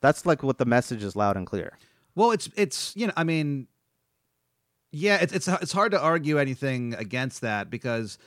That's 0.00 0.26
like 0.26 0.42
what 0.42 0.58
the 0.58 0.66
message 0.66 1.02
is 1.02 1.16
loud 1.16 1.36
and 1.36 1.46
clear. 1.46 1.78
Well, 2.14 2.32
it's 2.32 2.48
it's 2.56 2.94
you 2.96 3.06
know, 3.06 3.12
I 3.16 3.24
mean, 3.24 3.68
yeah, 4.92 5.16
it's 5.20 5.32
it's 5.32 5.48
it's 5.48 5.72
hard 5.72 5.92
to 5.92 6.00
argue 6.00 6.38
anything 6.38 6.94
against 6.94 7.40
that 7.40 7.70
because 7.70 8.18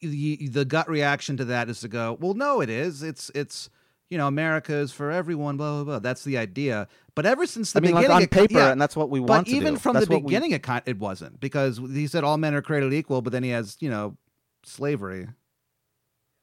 the 0.00 0.48
the 0.48 0.64
gut 0.64 0.88
reaction 0.88 1.36
to 1.38 1.44
that 1.46 1.68
is 1.68 1.80
to 1.80 1.88
go, 1.88 2.16
well, 2.20 2.34
no, 2.34 2.60
it 2.60 2.70
is. 2.70 3.02
It's 3.02 3.30
it's 3.34 3.68
you 4.12 4.18
know, 4.18 4.26
America 4.26 4.74
is 4.74 4.92
for 4.92 5.10
everyone. 5.10 5.56
Blah 5.56 5.76
blah 5.76 5.84
blah. 5.84 5.98
That's 5.98 6.22
the 6.24 6.36
idea. 6.36 6.86
But 7.14 7.24
ever 7.26 7.46
since 7.46 7.72
the 7.72 7.78
I 7.78 7.80
mean, 7.82 7.92
like 7.94 8.02
beginning, 8.04 8.16
on 8.16 8.22
it- 8.24 8.30
paper, 8.30 8.54
yeah, 8.60 8.72
and 8.72 8.80
that's 8.80 8.94
what 8.94 9.08
we 9.10 9.20
but 9.20 9.28
want 9.28 9.46
to 9.48 9.52
even 9.56 9.76
from 9.76 9.94
That's 9.94 10.06
the 10.06 10.12
what 10.14 10.22
we- 10.22 10.26
beginning, 10.28 10.52
it 10.52 10.64
it 10.86 10.98
wasn't 10.98 11.40
because 11.40 11.78
he 11.78 12.06
said 12.06 12.22
all 12.24 12.36
men 12.36 12.54
are 12.54 12.62
created 12.62 12.92
equal, 12.92 13.22
but 13.22 13.32
then 13.32 13.42
he 13.42 13.50
has 13.50 13.76
you 13.80 13.90
know 13.90 14.16
slavery. 14.64 15.28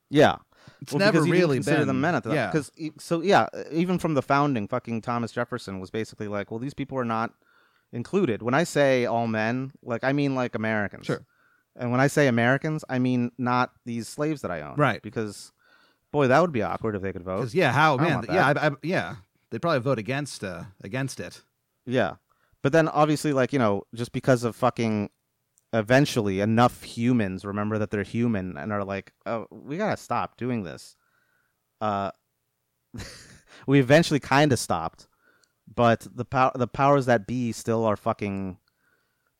yeah. 0.09 0.37
It's 0.81 0.91
Well, 0.93 0.99
never 0.99 1.11
because 1.13 1.25
he 1.25 1.31
didn't 1.31 1.41
really 1.41 1.57
consider 1.57 1.77
been 1.79 1.87
them 1.87 2.01
men 2.01 2.15
at 2.15 2.23
the 2.23 2.33
yeah. 2.33 2.47
Because 2.51 2.71
so 2.99 3.21
yeah, 3.21 3.47
even 3.71 3.97
from 3.99 4.13
the 4.13 4.21
founding, 4.21 4.67
fucking 4.67 5.01
Thomas 5.01 5.31
Jefferson 5.31 5.79
was 5.79 5.89
basically 5.89 6.27
like, 6.27 6.51
well, 6.51 6.59
these 6.59 6.73
people 6.73 6.97
are 6.97 7.05
not 7.05 7.33
included. 7.91 8.41
When 8.41 8.53
I 8.53 8.63
say 8.65 9.05
all 9.05 9.27
men, 9.27 9.71
like 9.83 10.03
I 10.03 10.13
mean 10.13 10.35
like 10.35 10.55
Americans. 10.55 11.05
Sure. 11.05 11.25
And 11.75 11.91
when 11.91 11.99
I 11.99 12.07
say 12.07 12.27
Americans, 12.27 12.83
I 12.89 12.99
mean 12.99 13.31
not 13.37 13.71
these 13.85 14.07
slaves 14.07 14.41
that 14.41 14.51
I 14.51 14.61
own. 14.61 14.75
Right. 14.75 15.01
Because, 15.01 15.51
boy, 16.11 16.27
that 16.27 16.39
would 16.41 16.51
be 16.51 16.61
awkward 16.61 16.95
if 16.95 17.01
they 17.01 17.13
could 17.13 17.23
vote. 17.23 17.53
Yeah, 17.53 17.71
how 17.71 17.97
don't 17.97 18.05
man, 18.05 18.15
want 18.15 18.31
yeah, 18.31 18.47
I, 18.47 18.67
I, 18.67 18.71
yeah, 18.83 19.15
they'd 19.49 19.61
probably 19.61 19.79
vote 19.79 19.99
against 19.99 20.43
uh, 20.43 20.63
against 20.83 21.19
it. 21.19 21.41
Yeah. 21.85 22.15
But 22.61 22.73
then 22.73 22.87
obviously, 22.87 23.33
like, 23.33 23.53
you 23.53 23.59
know, 23.59 23.83
just 23.95 24.11
because 24.11 24.43
of 24.43 24.55
fucking 24.55 25.09
eventually 25.71 26.39
enough 26.39 26.83
humans 26.83 27.45
remember 27.45 27.77
that 27.77 27.91
they're 27.91 28.03
human 28.03 28.57
and 28.57 28.73
are 28.73 28.83
like, 28.83 29.13
oh, 29.25 29.45
we 29.51 29.77
gotta 29.77 29.97
stop 29.97 30.37
doing 30.37 30.63
this. 30.63 30.95
Uh, 31.79 32.11
we 33.67 33.79
eventually 33.79 34.19
kind 34.19 34.51
of 34.51 34.59
stopped, 34.59 35.07
but 35.73 36.07
the 36.13 36.25
pow- 36.25 36.51
the 36.55 36.67
powers 36.67 37.05
that 37.05 37.27
be 37.27 37.51
still 37.51 37.85
are 37.85 37.95
fucking 37.95 38.57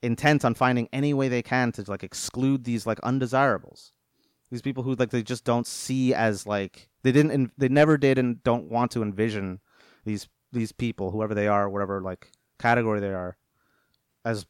intent 0.02 0.46
on 0.46 0.54
finding 0.54 0.88
any 0.94 1.14
way 1.14 1.28
they 1.28 1.41
can 1.41 1.72
to 1.74 1.84
like 1.88 2.04
exclude 2.04 2.64
these 2.64 2.86
like 2.86 3.00
undesirables. 3.02 3.91
These 4.52 4.62
people 4.62 4.84
who 4.84 4.96
like 4.96 5.12
they 5.12 5.24
just 5.24 5.44
don't 5.44 5.68
see 5.68 6.14
as 6.14 6.48
like 6.48 6.90
they 7.04 7.12
didn't 7.12 7.32
en- 7.32 7.52
they 7.58 7.70
never 7.70 7.98
did 7.98 8.18
and 8.18 8.44
don't 8.44 8.70
want 8.70 8.92
to 8.92 9.04
envision 9.04 9.60
these 10.06 10.28
these 10.52 10.72
people 10.72 11.12
whoever 11.12 11.36
they 11.36 11.48
are 11.48 11.70
whatever 11.70 12.02
like 12.02 12.32
category 12.58 13.00
they 13.00 13.14
are 13.14 13.38
as 14.26 14.46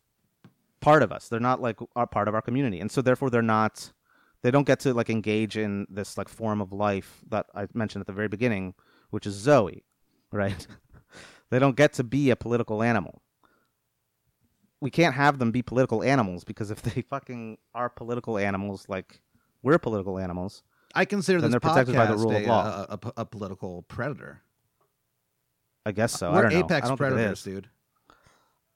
part 0.80 1.04
of 1.04 1.12
us. 1.12 1.28
They're 1.28 1.40
not 1.40 1.62
like 1.62 1.80
a 1.96 2.08
part 2.08 2.28
of 2.28 2.36
our 2.36 2.42
community, 2.42 2.80
and 2.80 2.92
so 2.92 3.02
therefore 3.02 3.30
they're 3.30 3.42
not. 3.42 3.92
They 4.42 4.52
don't 4.52 4.68
get 4.68 4.80
to 4.82 4.94
like 4.94 5.10
engage 5.10 5.58
in 5.58 5.86
this 5.90 6.18
like 6.18 6.30
form 6.30 6.62
of 6.62 6.72
life 6.72 7.22
that 7.30 7.48
I 7.54 7.68
mentioned 7.74 8.02
at 8.02 8.08
the 8.08 8.14
very 8.14 8.30
beginning, 8.30 8.74
which 9.10 9.28
is 9.28 9.34
Zoe, 9.34 9.84
right? 10.32 10.66
they 11.50 11.60
don't 11.60 11.76
get 11.76 11.94
to 11.94 12.04
be 12.04 12.30
a 12.30 12.38
political 12.38 12.82
animal. 12.82 13.22
We 14.80 14.92
can't 14.92 15.16
have 15.16 15.40
them 15.40 15.52
be 15.52 15.62
political 15.62 16.02
animals 16.04 16.46
because 16.46 16.72
if 16.72 16.82
they 16.82 17.02
fucking 17.10 17.58
are 17.76 17.90
political 17.90 18.38
animals, 18.38 18.86
like 18.88 19.20
we're 19.61 19.77
political 19.80 20.18
animals, 20.19 20.64
I 20.95 21.06
consider 21.06 21.40
Then 21.41 21.52
this 21.52 21.53
they're 21.61 21.69
protected 21.69 21.95
by 21.95 22.06
the 22.07 22.14
podcast 22.15 22.19
rule 22.19 22.36
of 22.36 22.44
a, 22.44 22.48
law. 22.48 22.86
a- 22.90 22.94
a- 23.07 23.14
a 23.22 23.26
political 23.26 23.84
predator. 23.84 24.41
I 25.86 25.91
guess 25.91 26.11
so. 26.14 26.30
I 26.31 26.36
We're 26.36 26.41
don't 26.44 26.53
know. 26.53 26.60
apex 26.65 26.86
I 26.86 26.88
don't 26.90 26.98
predators, 26.98 27.44
dude. 27.44 27.69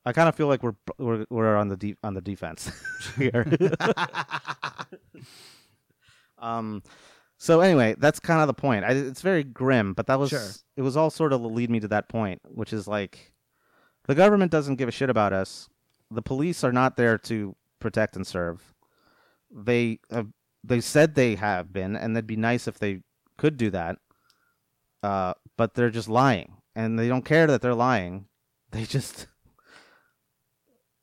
I 0.06 0.12
kind 0.14 0.28
of 0.28 0.36
feel 0.36 0.48
like 0.48 0.64
we're 0.64 0.76
we're 0.98 1.26
we're 1.30 1.56
on 1.56 1.70
the 1.70 1.78
de- 1.78 1.96
on 2.04 2.14
the 2.14 2.22
defense 2.22 2.70
here. 3.18 3.46
um, 6.40 6.84
so 7.38 7.62
anyway, 7.62 7.96
that's 7.98 8.20
kind 8.20 8.42
of 8.42 8.48
the 8.48 8.54
point. 8.54 8.86
I, 8.86 8.90
it's 8.92 9.22
very 9.22 9.44
grim, 9.44 9.94
but 9.94 10.08
that 10.08 10.20
was 10.20 10.30
Sure. 10.30 10.48
it 10.78 10.82
was 10.82 10.98
all 10.98 11.10
sort 11.10 11.34
of 11.34 11.42
lead 11.42 11.70
me 11.70 11.80
to 11.80 11.88
that 11.90 12.10
point, 12.10 12.42
which 12.46 12.74
is 12.74 12.88
like 12.88 13.32
the 14.08 14.16
government 14.16 14.52
doesn't 14.52 14.76
give 14.76 14.90
a 14.90 14.92
shit 14.92 15.10
about 15.10 15.34
us. 15.34 15.70
The 16.12 16.22
police 16.22 16.64
are 16.64 16.72
not 16.74 16.96
there 16.98 17.18
to 17.20 17.56
protect 17.80 18.16
and 18.16 18.26
serve. 18.28 18.74
They 19.52 20.00
have, 20.12 20.28
they 20.64 20.82
said 20.82 21.16
they 21.16 21.36
have 21.36 21.74
been, 21.74 21.96
and 21.96 22.16
it'd 22.16 22.28
be 22.28 22.36
nice 22.36 22.68
if 22.68 22.80
they 22.80 23.02
could 23.38 23.58
do 23.58 23.70
that. 23.72 23.98
Uh, 25.02 25.34
but 25.58 25.74
they're 25.74 25.90
just 25.90 26.08
lying, 26.08 26.58
and 26.76 26.98
they 26.98 27.08
don't 27.08 27.26
care 27.26 27.48
that 27.48 27.62
they're 27.62 27.76
lying. 27.76 28.26
They 28.74 28.86
just 28.86 29.28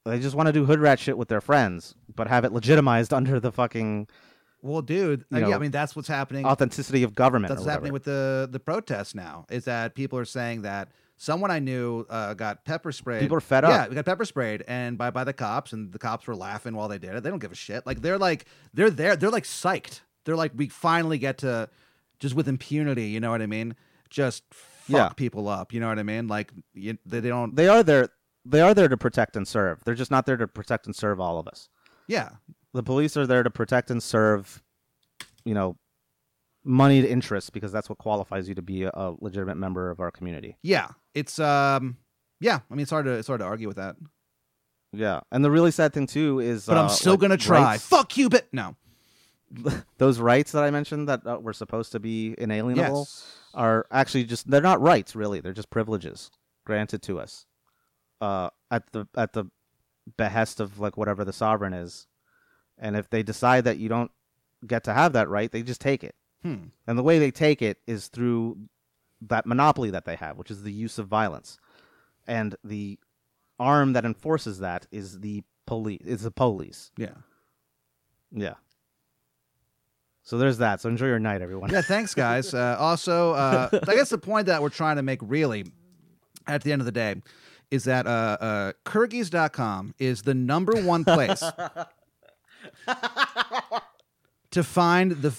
they 0.04 0.18
just 0.18 0.34
want 0.34 0.48
to 0.48 0.52
do 0.52 0.64
hood 0.64 0.80
rat 0.80 0.98
shit 0.98 1.16
with 1.16 1.28
their 1.28 1.40
friends, 1.40 1.94
but 2.12 2.26
have 2.26 2.44
it 2.44 2.52
legitimized 2.52 3.12
under 3.18 3.38
the 3.38 3.52
fucking 3.52 4.08
Well, 4.60 4.82
dude, 4.82 5.24
You 5.30 5.44
uh, 5.44 5.48
yeah, 5.50 5.54
I 5.54 5.58
mean 5.58 5.70
that's 5.70 5.94
what's 5.94 6.08
happening. 6.08 6.44
authenticity 6.46 7.04
of 7.04 7.14
government. 7.14 7.50
That's 7.50 7.60
what's 7.60 7.70
happening 7.70 7.92
with 7.92 8.04
the 8.04 8.48
the 8.50 8.58
protests 8.58 9.14
now. 9.14 9.46
Is 9.50 9.66
that 9.66 9.94
people 9.94 10.18
are 10.18 10.24
saying 10.24 10.62
that 10.62 10.88
someone 11.22 11.50
I 11.50 11.58
knew 11.58 12.06
uh, 12.08 12.32
got 12.32 12.64
pepper 12.64 12.90
sprayed. 12.92 13.20
People 13.20 13.36
are 13.36 13.42
fed 13.42 13.62
up. 13.64 13.70
Yeah, 13.70 13.88
we 13.88 13.94
got 13.94 14.06
pepper 14.06 14.24
sprayed, 14.24 14.64
and 14.66 14.96
by 14.96 15.10
by 15.10 15.22
the 15.24 15.34
cops, 15.34 15.72
and 15.74 15.92
the 15.92 15.98
cops 15.98 16.26
were 16.26 16.34
laughing 16.34 16.74
while 16.74 16.88
they 16.88 16.98
did 16.98 17.14
it. 17.14 17.22
They 17.22 17.28
don't 17.30 17.38
give 17.38 17.52
a 17.52 17.56
shit. 17.56 17.86
Like 17.86 18.00
they're 18.00 18.18
like 18.18 18.46
they're 18.72 18.90
there. 18.90 19.14
They're 19.16 19.30
like 19.30 19.44
psyched. 19.44 20.00
They're 20.24 20.36
like 20.36 20.52
we 20.56 20.68
finally 20.68 21.18
get 21.18 21.38
to 21.38 21.68
just 22.18 22.34
with 22.34 22.48
impunity. 22.48 23.08
You 23.08 23.20
know 23.20 23.30
what 23.30 23.42
I 23.42 23.46
mean? 23.46 23.76
Just 24.08 24.42
fuck 24.52 24.88
Yeah. 24.88 25.08
people 25.10 25.46
up. 25.48 25.72
You 25.72 25.80
know 25.80 25.88
what 25.88 25.98
I 25.98 26.02
mean? 26.02 26.26
Like 26.26 26.52
you, 26.74 26.96
they, 27.04 27.20
they 27.20 27.28
don't. 27.28 27.54
They 27.54 27.68
are 27.68 27.82
there. 27.82 28.08
They 28.46 28.62
are 28.62 28.72
there 28.74 28.88
to 28.88 28.96
protect 28.96 29.36
and 29.36 29.46
serve. 29.46 29.84
They're 29.84 29.94
just 29.94 30.10
not 30.10 30.24
there 30.26 30.38
to 30.38 30.48
protect 30.48 30.86
and 30.86 30.96
serve 30.96 31.20
all 31.20 31.38
of 31.38 31.46
us. 31.46 31.68
Yeah, 32.08 32.30
The 32.72 32.82
police 32.82 33.16
are 33.16 33.26
there 33.26 33.42
to 33.42 33.50
protect 33.50 33.90
and 33.90 34.02
serve, 34.02 34.62
you 35.44 35.54
know, 35.54 35.76
moneyed 36.64 37.04
interests 37.04 37.50
because 37.50 37.72
that's 37.72 37.88
what 37.88 37.98
qualifies 37.98 38.48
you 38.48 38.54
to 38.54 38.62
be 38.62 38.82
a, 38.84 38.90
a 38.92 39.14
legitimate 39.20 39.56
member 39.56 39.90
of 39.90 40.00
our 40.00 40.10
community. 40.10 40.56
yeah. 40.62 40.88
It's 41.14 41.38
um, 41.40 41.96
yeah. 42.40 42.60
I 42.70 42.74
mean, 42.74 42.82
it's 42.82 42.90
hard 42.92 43.06
to 43.06 43.12
it's 43.12 43.26
hard 43.26 43.40
to 43.40 43.44
argue 43.46 43.66
with 43.66 43.78
that. 43.78 43.96
Yeah, 44.92 45.20
and 45.32 45.44
the 45.44 45.50
really 45.50 45.70
sad 45.72 45.92
thing 45.92 46.06
too 46.06 46.38
is, 46.40 46.66
But 46.66 46.76
uh, 46.76 46.82
I'm 46.84 46.88
still 46.88 47.12
like, 47.14 47.20
gonna 47.20 47.36
try. 47.36 47.60
rights- 47.62 47.84
Fuck 47.86 48.16
you, 48.16 48.28
but 48.28 48.46
no. 48.52 48.76
those 49.98 50.20
rights 50.20 50.52
that 50.52 50.62
I 50.62 50.70
mentioned 50.70 51.08
that 51.08 51.26
uh, 51.26 51.38
were 51.40 51.52
supposed 51.52 51.90
to 51.92 52.00
be 52.00 52.34
inalienable. 52.38 53.00
Yes. 53.00 53.36
are 53.54 53.86
actually 53.90 54.22
just 54.24 54.48
they're 54.48 54.60
not 54.60 54.80
rights 54.80 55.16
really 55.16 55.40
they're 55.40 55.52
just 55.52 55.70
privileges 55.70 56.30
granted 56.64 57.02
to 57.02 57.18
us 57.18 57.46
uh 58.20 58.48
at 58.70 58.84
the 58.92 59.08
at 59.16 59.32
the 59.32 59.44
behest 60.16 60.60
of 60.60 60.78
like 60.78 60.96
whatever 60.96 61.24
the 61.24 61.32
sovereign 61.32 61.72
is 61.72 62.06
and 62.78 62.96
if 62.96 63.10
they 63.10 63.24
decide 63.24 63.64
that 63.64 63.78
you 63.78 63.88
don't 63.88 64.12
get 64.64 64.84
to 64.84 64.92
have 64.94 65.14
that 65.14 65.28
right 65.28 65.50
they 65.50 65.62
just 65.62 65.80
take 65.80 66.04
it 66.04 66.14
Hmm. 66.42 66.68
and 66.86 66.96
the 66.98 67.02
way 67.02 67.18
they 67.18 67.30
take 67.30 67.60
it 67.62 67.78
is 67.86 68.08
through 68.08 68.56
that 69.22 69.44
monopoly 69.46 69.90
that 69.90 70.04
they 70.06 70.16
have 70.16 70.38
which 70.38 70.50
is 70.50 70.62
the 70.62 70.72
use 70.72 70.98
of 70.98 71.06
violence 71.06 71.58
and 72.26 72.54
the 72.64 72.98
arm 73.58 73.92
that 73.92 74.04
enforces 74.06 74.60
that 74.60 74.86
is 74.90 75.20
the 75.20 75.42
police 75.66 76.00
is 76.04 76.22
the 76.22 76.30
police 76.30 76.90
Yeah. 76.96 77.10
yeah 78.32 78.54
so 80.22 80.38
there's 80.38 80.58
that 80.58 80.80
so 80.80 80.88
enjoy 80.88 81.06
your 81.06 81.18
night 81.18 81.42
everyone 81.42 81.70
Yeah, 81.70 81.82
thanks, 81.82 82.14
guys. 82.14 82.54
Uh, 82.60 82.76
also, 82.78 83.32
uh, 83.32 83.68
I 83.72 83.94
guess 83.94 84.08
the 84.10 84.18
point 84.18 84.46
that 84.46 84.62
we're 84.62 84.68
trying 84.70 84.96
to 84.96 85.02
make 85.02 85.18
really 85.22 85.64
at 86.46 86.62
the 86.62 86.72
end 86.72 86.80
of 86.80 86.86
the 86.86 86.92
day 86.92 87.16
is 87.70 87.84
that 87.84 88.06
uh, 88.06 88.36
uh, 88.40 88.72
Kyrgies.com 88.84 89.94
is 89.98 90.22
the 90.22 90.34
number 90.34 90.72
one 90.82 91.04
place 91.04 91.42
to 94.50 94.64
find 94.64 95.12
the 95.12 95.30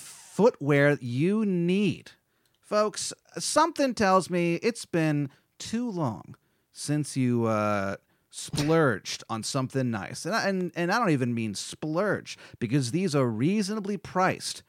footwear 0.41 0.97
you 1.01 1.45
need. 1.45 2.13
Folks, 2.59 3.13
something 3.37 3.93
tells 3.93 4.27
me 4.27 4.55
it's 4.55 4.85
been 4.85 5.29
too 5.59 5.87
long 5.87 6.35
since 6.71 7.15
you 7.15 7.45
uh, 7.45 7.95
splurged 8.31 9.23
on 9.29 9.43
something 9.43 9.91
nice. 9.91 10.25
And 10.25 10.33
I, 10.33 10.47
and, 10.47 10.71
and 10.75 10.91
I 10.91 10.97
don't 10.97 11.11
even 11.11 11.35
mean 11.35 11.53
splurge 11.53 12.39
because 12.57 12.89
these 12.89 13.13
are 13.13 13.27
reasonably 13.27 13.97
priced 13.97 14.63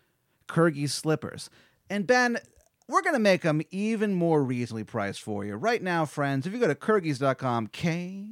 Kyrgies 0.46 0.90
slippers. 0.90 1.48
And 1.88 2.06
Ben, 2.06 2.36
we're 2.86 3.00
going 3.00 3.14
to 3.14 3.18
make 3.18 3.40
them 3.40 3.62
even 3.70 4.12
more 4.12 4.44
reasonably 4.44 4.84
priced 4.84 5.22
for 5.22 5.42
you. 5.42 5.54
Right 5.54 5.82
now, 5.82 6.04
friends, 6.04 6.46
if 6.46 6.52
you 6.52 6.58
go 6.58 6.68
to 6.68 6.74
Kyrgies.com, 6.74 7.68
K 7.68 8.26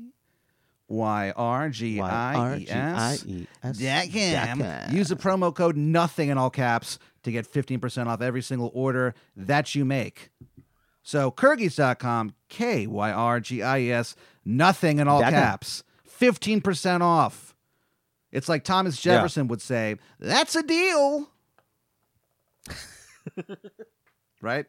Y 0.90 1.32
R 1.36 1.70
G 1.70 2.00
I 2.00 2.54
E 2.56 2.66
S. 3.62 3.78
dot 3.78 4.58
com. 4.58 4.94
Use 4.94 5.08
the 5.08 5.16
promo 5.16 5.54
code 5.54 5.76
nothing 5.76 6.28
in 6.28 6.36
all 6.36 6.50
caps 6.50 6.98
to 7.22 7.30
get 7.30 7.50
15% 7.50 8.06
off 8.08 8.20
every 8.20 8.42
single 8.42 8.70
order 8.74 9.14
that 9.36 9.74
you 9.74 9.84
make. 9.84 10.30
So 11.02 11.30
Kyrgies.com, 11.30 12.34
K 12.48 12.86
Y 12.86 13.12
R 13.12 13.40
G 13.40 13.62
I 13.62 13.78
E 13.78 13.92
S, 13.92 14.16
nothing 14.44 14.98
in 14.98 15.06
all 15.08 15.20
caps. 15.20 15.84
15% 16.20 17.00
off. 17.00 17.54
It's 18.32 18.48
like 18.48 18.64
Thomas 18.64 19.04
Yeah. 19.04 19.14
Jefferson 19.14 19.48
would 19.48 19.62
say, 19.62 19.96
that's 20.18 20.54
a 20.56 20.62
deal. 20.62 21.30
right? 24.42 24.66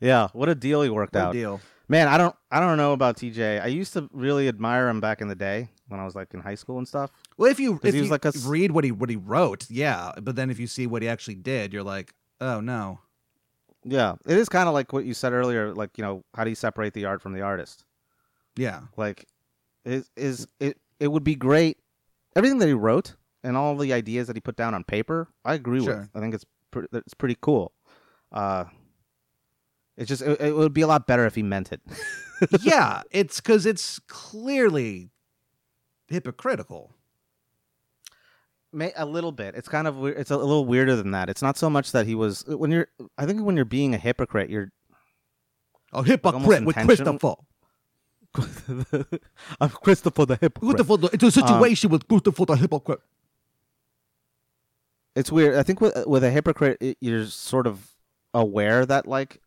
Yeah, 0.00 0.28
what 0.32 0.48
a 0.48 0.54
deal 0.54 0.82
he 0.82 0.90
worked 0.90 1.14
What 1.14 1.20
a 1.20 1.26
out. 1.28 1.32
deal. 1.32 1.60
Man, 1.88 2.08
I 2.08 2.16
don't 2.16 2.34
I 2.50 2.60
don't 2.60 2.76
know 2.76 2.92
about 2.92 3.16
TJ. 3.16 3.62
I 3.62 3.66
used 3.66 3.92
to 3.94 4.08
really 4.12 4.48
admire 4.48 4.88
him 4.88 5.00
back 5.00 5.20
in 5.20 5.28
the 5.28 5.34
day 5.34 5.70
when 5.88 6.00
I 6.00 6.04
was 6.04 6.14
like 6.14 6.32
in 6.32 6.40
high 6.40 6.54
school 6.54 6.78
and 6.78 6.86
stuff. 6.88 7.10
Well, 7.36 7.50
if 7.50 7.60
you 7.60 7.78
if 7.82 7.94
you 7.94 8.04
like 8.04 8.24
a 8.24 8.32
read 8.44 8.70
what 8.72 8.84
he 8.84 8.92
what 8.92 9.10
he 9.10 9.16
wrote, 9.16 9.66
yeah, 9.70 10.12
but 10.22 10.36
then 10.36 10.50
if 10.50 10.58
you 10.58 10.66
see 10.66 10.86
what 10.86 11.02
he 11.02 11.08
actually 11.08 11.34
did, 11.34 11.72
you're 11.72 11.82
like, 11.82 12.14
oh 12.40 12.60
no. 12.60 13.00
Yeah, 13.84 14.14
it 14.26 14.36
is 14.38 14.48
kind 14.48 14.68
of 14.68 14.74
like 14.74 14.92
what 14.92 15.04
you 15.04 15.12
said 15.12 15.32
earlier 15.32 15.74
like, 15.74 15.98
you 15.98 16.04
know, 16.04 16.24
how 16.34 16.44
do 16.44 16.50
you 16.50 16.56
separate 16.56 16.94
the 16.94 17.04
art 17.04 17.20
from 17.20 17.32
the 17.32 17.40
artist? 17.42 17.84
Yeah. 18.56 18.82
Like 18.96 19.26
is 19.84 20.08
is 20.16 20.46
it 20.60 20.78
it 21.00 21.08
would 21.08 21.24
be 21.24 21.34
great 21.34 21.78
everything 22.36 22.58
that 22.58 22.68
he 22.68 22.74
wrote 22.74 23.16
and 23.42 23.56
all 23.56 23.76
the 23.76 23.92
ideas 23.92 24.28
that 24.28 24.36
he 24.36 24.40
put 24.40 24.54
down 24.56 24.72
on 24.72 24.84
paper, 24.84 25.28
I 25.44 25.54
agree 25.54 25.82
Sure. 25.84 25.98
with. 26.02 26.10
I 26.14 26.20
think 26.20 26.32
it's 26.34 26.46
pre- 26.70 26.86
it's 26.92 27.14
pretty 27.14 27.36
cool. 27.40 27.72
Uh 28.30 28.64
it's 29.96 30.08
just 30.08 30.22
it, 30.22 30.40
it 30.40 30.56
would 30.56 30.72
be 30.72 30.80
a 30.80 30.86
lot 30.86 31.06
better 31.06 31.26
if 31.26 31.34
he 31.34 31.42
meant 31.42 31.72
it. 31.72 31.80
yeah, 32.62 33.02
it's 33.10 33.40
because 33.40 33.66
it's 33.66 33.98
clearly 34.00 35.10
hypocritical. 36.08 36.92
May, 38.72 38.92
a 38.96 39.04
little 39.04 39.32
bit. 39.32 39.54
It's 39.54 39.68
kind 39.68 39.86
of 39.86 40.04
it's 40.06 40.30
a 40.30 40.36
little 40.36 40.64
weirder 40.64 40.96
than 40.96 41.10
that. 41.10 41.28
It's 41.28 41.42
not 41.42 41.58
so 41.58 41.68
much 41.68 41.92
that 41.92 42.06
he 42.06 42.14
was 42.14 42.44
when 42.46 42.70
you're. 42.70 42.88
I 43.18 43.26
think 43.26 43.42
when 43.42 43.54
you're 43.56 43.64
being 43.66 43.94
a 43.94 43.98
hypocrite, 43.98 44.48
you're. 44.48 44.72
A 45.92 46.02
hypocrite 46.02 46.42
almost 46.42 46.64
with. 46.64 46.76
Christopher. 46.76 47.34
I'm 49.60 49.68
Christopher 49.68 50.24
the 50.24 50.38
hypocrite. 50.40 50.76
Christopher, 50.76 50.96
the- 50.96 51.10
it's 51.12 51.22
a 51.22 51.30
situation 51.30 51.88
um, 51.88 51.92
with 51.92 52.08
Christopher 52.08 52.46
the 52.46 52.56
hypocrite. 52.56 53.00
It's 55.14 55.30
weird. 55.30 55.56
I 55.56 55.62
think 55.62 55.82
with 55.82 56.06
with 56.06 56.24
a 56.24 56.30
hypocrite, 56.30 56.78
it, 56.80 56.96
you're 57.02 57.26
sort 57.26 57.66
of 57.66 57.90
aware 58.32 58.86
that 58.86 59.06
like 59.06 59.41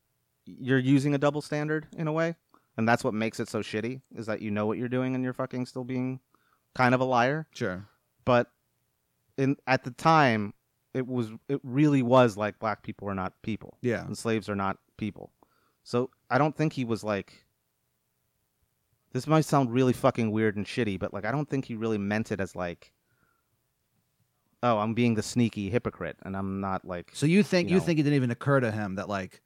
you're 0.46 0.80
using 0.80 1.14
a 1.14 1.18
double 1.18 1.42
standard 1.42 1.88
in 1.98 2.08
a 2.08 2.12
way, 2.12 2.36
and 2.78 2.88
that's 2.88 3.04
what 3.04 3.14
makes 3.14 3.40
it 3.40 3.50
so 3.50 3.60
shitty. 3.62 4.02
Is 4.16 4.26
that 4.28 4.42
you 4.42 4.52
know 4.52 4.66
what 4.66 4.78
you're 4.78 4.90
doing 4.90 5.16
and 5.16 5.24
you're 5.24 5.34
fucking 5.34 5.66
still 5.66 5.84
being 5.84 6.20
kind 6.76 6.94
of 6.94 7.02
a 7.02 7.06
liar. 7.06 7.48
Sure. 7.52 7.88
But 8.26 8.52
in 9.38 9.58
at 9.68 9.84
the 9.84 9.92
time, 9.92 10.54
it 10.94 11.08
was 11.08 11.32
it 11.50 11.60
really 11.64 12.02
was 12.02 12.38
like 12.38 12.60
black 12.60 12.84
people 12.84 13.10
are 13.10 13.16
not 13.16 13.34
people. 13.42 13.78
Yeah. 13.82 14.06
and 14.06 14.18
slaves 14.18 14.50
are 14.50 14.56
not 14.56 14.78
people. 14.98 15.32
So 15.84 16.10
I 16.30 16.38
don't 16.38 16.56
think 16.56 16.74
he 16.74 16.86
was 16.86 17.04
like. 17.04 17.42
This 19.14 19.28
might 19.28 19.46
sound 19.46 19.72
really 19.72 19.94
fucking 19.94 20.30
weird 20.32 20.58
and 20.58 20.66
shitty, 20.66 21.00
but 21.00 21.14
like 21.14 21.24
I 21.24 21.32
don't 21.32 21.50
think 21.50 21.64
he 21.66 21.76
really 21.76 21.98
meant 21.98 22.34
it 22.34 22.42
as 22.42 22.54
like, 22.54 22.92
oh, 24.62 24.80
I'm 24.80 24.94
being 24.94 25.14
the 25.16 25.24
sneaky 25.24 25.70
hypocrite, 25.70 26.18
and 26.24 26.36
I'm 26.36 26.60
not 26.60 26.84
like. 26.86 27.12
So 27.14 27.26
you 27.26 27.42
think 27.42 27.70
You 27.70 27.78
know. 27.78 27.82
think 27.82 28.00
it 28.00 28.04
didn't 28.04 28.18
even 28.18 28.32
occur 28.32 28.60
to 28.60 28.72
him 28.72 28.96
that 28.96 29.08
like, 29.08 29.42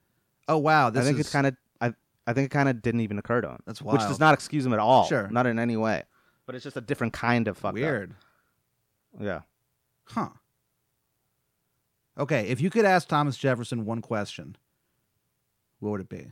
oh 0.49 0.57
wow, 0.57 0.89
this 0.89 1.03
I 1.03 1.05
think 1.05 1.15
is 1.15 1.27
it's 1.27 1.31
kind 1.31 1.47
of 1.47 1.55
I 1.79 1.93
I 2.27 2.33
think 2.33 2.47
it 2.47 2.49
kind 2.49 2.67
of 2.67 2.81
didn't 2.81 3.01
even 3.01 3.17
occur 3.17 3.39
to 3.41 3.51
him, 3.51 3.59
that's 3.65 3.81
wild. 3.81 3.99
which 3.99 4.07
does 4.07 4.19
not 4.19 4.33
excuse 4.33 4.65
him 4.65 4.73
at 4.73 4.79
all. 4.79 5.05
Sure. 5.05 5.29
not 5.31 5.47
in 5.47 5.57
any 5.59 5.77
way. 5.77 6.03
but 6.45 6.55
it's 6.55 6.63
just 6.63 6.75
a 6.75 6.81
different 6.81 7.13
kind 7.13 7.47
of 7.47 7.57
fucked 7.57 7.77
up. 7.77 7.81
Weird. 7.81 8.15
Yeah. 9.19 9.41
Huh. 10.05 10.29
Okay, 12.17 12.47
if 12.49 12.59
you 12.59 12.69
could 12.69 12.83
ask 12.83 13.07
Thomas 13.07 13.37
Jefferson 13.37 13.85
one 13.85 14.01
question, 14.01 14.57
what 15.79 15.91
would 15.91 16.01
it 16.01 16.09
be? 16.09 16.31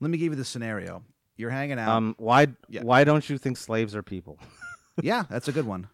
Let 0.00 0.10
me 0.10 0.18
give 0.18 0.32
you 0.32 0.36
the 0.36 0.44
scenario. 0.44 1.02
You're 1.36 1.50
hanging 1.50 1.78
out. 1.78 1.88
Um. 1.88 2.14
Why? 2.18 2.48
Yeah. 2.68 2.82
Why 2.82 3.04
don't 3.04 3.28
you 3.28 3.38
think 3.38 3.56
slaves 3.56 3.94
are 3.94 4.02
people? 4.02 4.38
yeah, 5.02 5.24
that's 5.30 5.48
a 5.48 5.52
good 5.52 5.66
one. 5.66 5.88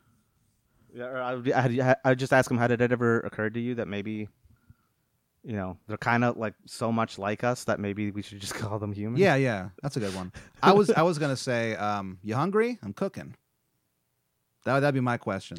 Yeah. 0.95 1.05
Or 1.05 1.21
I. 1.23 1.35
I 1.55 1.97
I 2.05 2.15
just 2.15 2.33
ask 2.33 2.51
him. 2.51 2.59
How 2.59 2.67
did 2.69 2.81
it 2.81 2.93
ever 2.93 3.21
occur 3.21 3.51
to 3.51 3.61
you 3.61 3.75
that 3.77 3.89
maybe, 3.89 4.29
you 5.45 5.53
know, 5.55 5.79
they're 5.87 5.97
kind 5.97 6.25
of 6.25 6.37
like 6.37 6.55
so 6.67 6.91
much 6.93 7.19
like 7.19 7.45
us 7.45 7.65
that 7.65 7.79
maybe 7.81 8.11
we 8.11 8.23
should 8.23 8.41
just 8.41 8.55
call 8.63 8.79
them 8.79 8.93
human? 8.93 9.21
Yeah, 9.21 9.37
yeah, 9.37 9.71
that's 9.83 9.97
a 9.97 10.01
good 10.01 10.15
one. 10.15 10.33
I 10.63 10.73
was 10.73 10.91
I 10.91 11.03
was 11.03 11.19
gonna 11.19 11.37
say, 11.37 11.75
um, 11.77 12.19
you 12.23 12.35
hungry? 12.35 12.79
I'm 12.83 12.93
cooking. 12.93 13.35
That 14.65 14.81
that'd 14.81 14.95
be 14.95 15.01
my 15.01 15.17
question. 15.17 15.59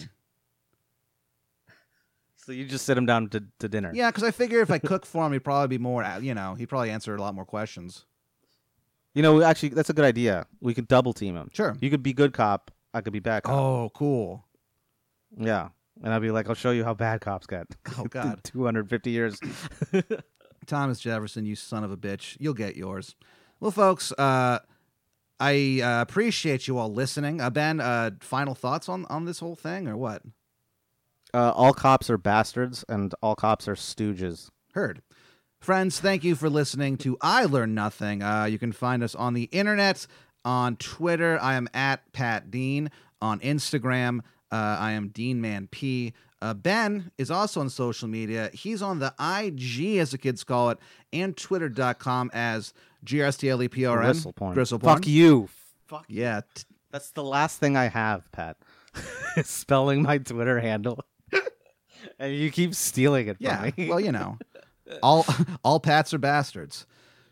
So 2.36 2.52
you 2.54 2.66
just 2.66 2.86
sit 2.86 2.98
him 2.98 3.06
down 3.06 3.30
to, 3.30 3.44
to 3.60 3.68
dinner. 3.70 3.92
Yeah, 3.94 4.10
because 4.10 4.24
I 4.24 4.32
figure 4.32 4.62
if 4.62 4.72
I 4.72 4.80
cook 4.80 5.06
for 5.06 5.26
him, 5.26 5.34
he'd 5.34 5.40
probably 5.44 5.68
be 5.78 5.82
more. 5.82 6.04
uh, 6.04 6.20
You 6.20 6.34
know, 6.34 6.56
he'd 6.56 6.68
probably 6.68 6.90
answer 6.90 7.16
a 7.16 7.22
lot 7.22 7.36
more 7.36 7.46
questions. 7.46 8.06
You 9.14 9.22
know, 9.22 9.42
actually, 9.44 9.70
that's 9.70 9.90
a 9.90 9.94
good 9.94 10.06
idea. 10.06 10.46
We 10.62 10.74
could 10.74 10.88
double 10.88 11.14
team 11.14 11.36
him. 11.36 11.50
Sure. 11.54 11.76
You 11.80 11.90
could 11.90 12.02
be 12.04 12.14
good 12.14 12.34
cop. 12.34 12.72
I 12.94 13.02
could 13.02 13.14
be 13.14 13.20
bad 13.20 13.44
cop. 13.44 13.54
Oh, 13.56 13.92
cool. 13.94 14.46
Yeah. 15.38 15.70
And 16.04 16.14
I'll 16.14 16.20
be 16.20 16.32
like, 16.32 16.48
I'll 16.48 16.56
show 16.56 16.72
you 16.72 16.84
how 16.84 16.94
bad 16.94 17.22
cops 17.22 17.48
get. 17.48 17.68
Oh, 17.98 18.04
God. 18.10 18.42
250 18.44 19.10
years. 19.10 19.40
Thomas 20.66 21.00
Jefferson, 21.00 21.46
you 21.46 21.56
son 21.56 21.84
of 21.84 21.92
a 21.92 21.98
bitch. 21.98 22.38
You'll 22.40 22.54
get 22.54 22.76
yours. 22.76 23.16
Well, 23.60 23.72
folks, 23.72 24.12
uh, 24.14 24.60
I 25.40 25.82
uh, 25.82 26.02
appreciate 26.02 26.68
you 26.68 26.78
all 26.78 26.94
listening. 26.94 27.42
Uh, 27.42 27.50
ben, 27.50 27.80
uh, 27.80 28.12
final 28.22 28.56
thoughts 28.56 28.88
on, 28.88 29.06
on 29.06 29.26
this 29.26 29.40
whole 29.40 29.56
thing 29.56 29.88
or 29.88 29.98
what? 29.98 30.22
Uh, 31.34 31.52
all 31.52 31.74
cops 31.74 32.10
are 32.10 32.18
bastards 32.18 32.84
and 32.90 33.14
all 33.22 33.36
cops 33.36 33.68
are 33.68 33.76
stooges. 33.76 34.50
Heard. 34.74 35.02
Friends, 35.60 36.00
thank 36.00 36.24
you 36.24 36.36
for 36.36 36.50
listening 36.50 36.98
to 36.98 37.18
I 37.22 37.46
Learn 37.46 37.74
Nothing. 37.74 38.24
Uh, 38.24 38.46
you 38.46 38.58
can 38.58 38.72
find 38.72 39.04
us 39.04 39.14
on 39.14 39.34
the 39.34 39.44
internet, 39.52 40.08
on 40.46 40.78
Twitter. 40.78 41.38
I 41.42 41.56
am 41.56 41.68
at 41.74 42.12
Pat 42.14 42.50
Dean. 42.50 42.90
On 43.22 43.38
Instagram, 43.42 44.22
uh, 44.52 44.78
I 44.80 44.92
am 44.92 45.10
Dean 45.10 45.42
Man 45.42 45.68
P. 45.72 46.14
Uh, 46.42 46.54
ben 46.54 47.12
is 47.18 47.30
also 47.30 47.60
on 47.60 47.70
social 47.70 48.08
media. 48.08 48.50
He's 48.54 48.82
on 48.82 49.00
the 49.00 49.14
IG, 49.20 49.98
as 49.98 50.12
the 50.12 50.18
kids 50.18 50.44
call 50.46 50.70
it, 50.70 50.78
and 51.12 51.36
Twitter.com 51.36 52.32
as 52.34 52.74
GRSTLEPRN. 53.06 54.02
Gristle 54.02 54.34
porn. 54.34 54.54
Gristle 54.54 54.80
porn. 54.80 54.96
Fuck 54.96 55.08
you. 55.08 55.50
Fuck 55.88 56.06
Yeah. 56.08 56.42
t- 56.56 56.64
That's 56.92 57.12
the 57.12 57.24
last 57.24 57.60
thing 57.60 57.76
I 57.76 57.90
have, 57.90 58.32
Pat. 58.32 58.58
Spelling 59.44 60.02
my 60.02 60.18
Twitter 60.18 60.60
handle. 60.60 61.04
and 62.20 62.34
you 62.34 62.52
keep 62.52 62.74
stealing 62.74 63.28
it 63.28 63.38
from 63.38 63.46
Yeah. 63.46 63.72
me. 63.78 63.90
Well, 63.90 64.00
you 64.00 64.12
know, 64.12 64.38
all 65.04 65.26
all 65.64 65.80
Pats 65.80 66.14
are 66.14 66.18
bastards. 66.20 66.86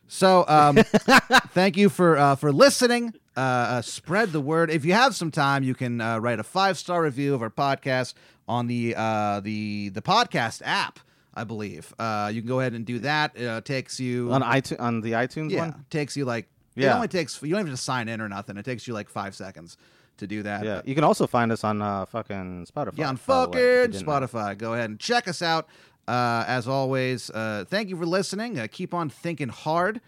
So, 0.08 0.46
um, 0.48 0.76
thank 1.52 1.78
you 1.78 1.90
for 1.90 2.18
uh, 2.18 2.36
for 2.36 2.52
listening. 2.52 3.14
Uh, 3.36 3.40
uh, 3.40 3.82
spread 3.82 4.32
the 4.32 4.42
word. 4.42 4.72
If 4.72 4.84
you 4.86 4.94
have 4.94 5.16
some 5.16 5.32
time, 5.32 5.64
you 5.64 5.76
can 5.76 6.02
uh, 6.02 6.18
write 6.20 6.40
a 6.40 6.44
five 6.44 6.78
star 6.78 7.04
review 7.04 7.34
of 7.36 7.42
our 7.42 7.50
podcast 7.50 8.14
on 8.48 8.68
the 8.68 8.96
uh, 8.98 9.42
the 9.42 9.90
the 9.90 10.02
podcast 10.02 10.62
app. 10.66 11.00
I 11.36 11.44
believe 11.44 11.94
uh, 12.00 12.32
you 12.34 12.42
can 12.42 12.48
go 12.48 12.60
ahead 12.62 12.74
and 12.74 12.84
do 12.86 12.98
that. 13.00 13.34
It 13.36 13.46
uh, 13.46 13.62
takes 13.62 14.00
you 14.00 14.32
on 14.34 14.42
iTunes, 14.42 14.80
on 14.82 15.02
the 15.02 15.12
iTunes 15.12 15.52
yeah 15.52 15.60
one? 15.70 15.86
takes 15.92 16.18
you 16.18 16.26
like 16.26 16.48
it 16.76 16.84
Yeah. 16.84 16.96
only 16.96 17.08
takes 17.08 17.40
you 17.44 17.50
don't 17.52 17.60
even 17.60 17.68
have 17.72 17.78
to 17.78 17.84
sign 17.84 18.08
in 18.08 18.22
or 18.22 18.28
nothing. 18.30 18.58
It 18.58 18.66
takes 18.66 18.88
you 18.88 18.96
like 18.96 19.08
five 19.10 19.36
seconds 19.36 19.78
to 20.18 20.26
do 20.26 20.42
that. 20.44 20.64
Yeah. 20.66 20.82
You 20.84 20.96
can 20.96 21.04
also 21.04 21.28
find 21.28 21.52
us 21.52 21.64
on 21.64 21.80
uh, 21.80 22.06
fucking 22.06 22.66
Spotify. 22.66 22.98
Yeah, 22.98 23.10
on 23.10 23.20
by 23.28 23.44
the 23.46 23.50
way, 23.52 23.58
if 23.60 23.62
you 23.62 23.82
fucking 23.84 23.92
didn't 23.92 24.08
know. 24.08 24.12
Spotify. 24.14 24.58
Go 24.58 24.74
ahead 24.74 24.90
and 24.90 25.00
check 25.00 25.28
us 25.28 25.44
out. 25.44 25.68
Uh, 26.08 26.46
as 26.48 26.68
always, 26.68 27.30
uh, 27.32 27.66
thank 27.68 27.90
you 27.90 27.98
for 27.98 28.06
listening. 28.06 28.58
Uh, 28.60 28.68
keep 28.72 28.94
on 28.94 29.10
thinking 29.10 29.50
hard. 29.50 30.00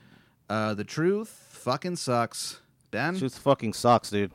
Uh, 0.49 0.73
the 0.73 0.83
truth 0.83 1.29
fucking 1.51 1.95
sucks. 1.97 2.59
Ben, 2.91 3.17
Truth 3.17 3.37
fucking 3.37 3.73
sucks, 3.73 4.09
dude. 4.09 4.31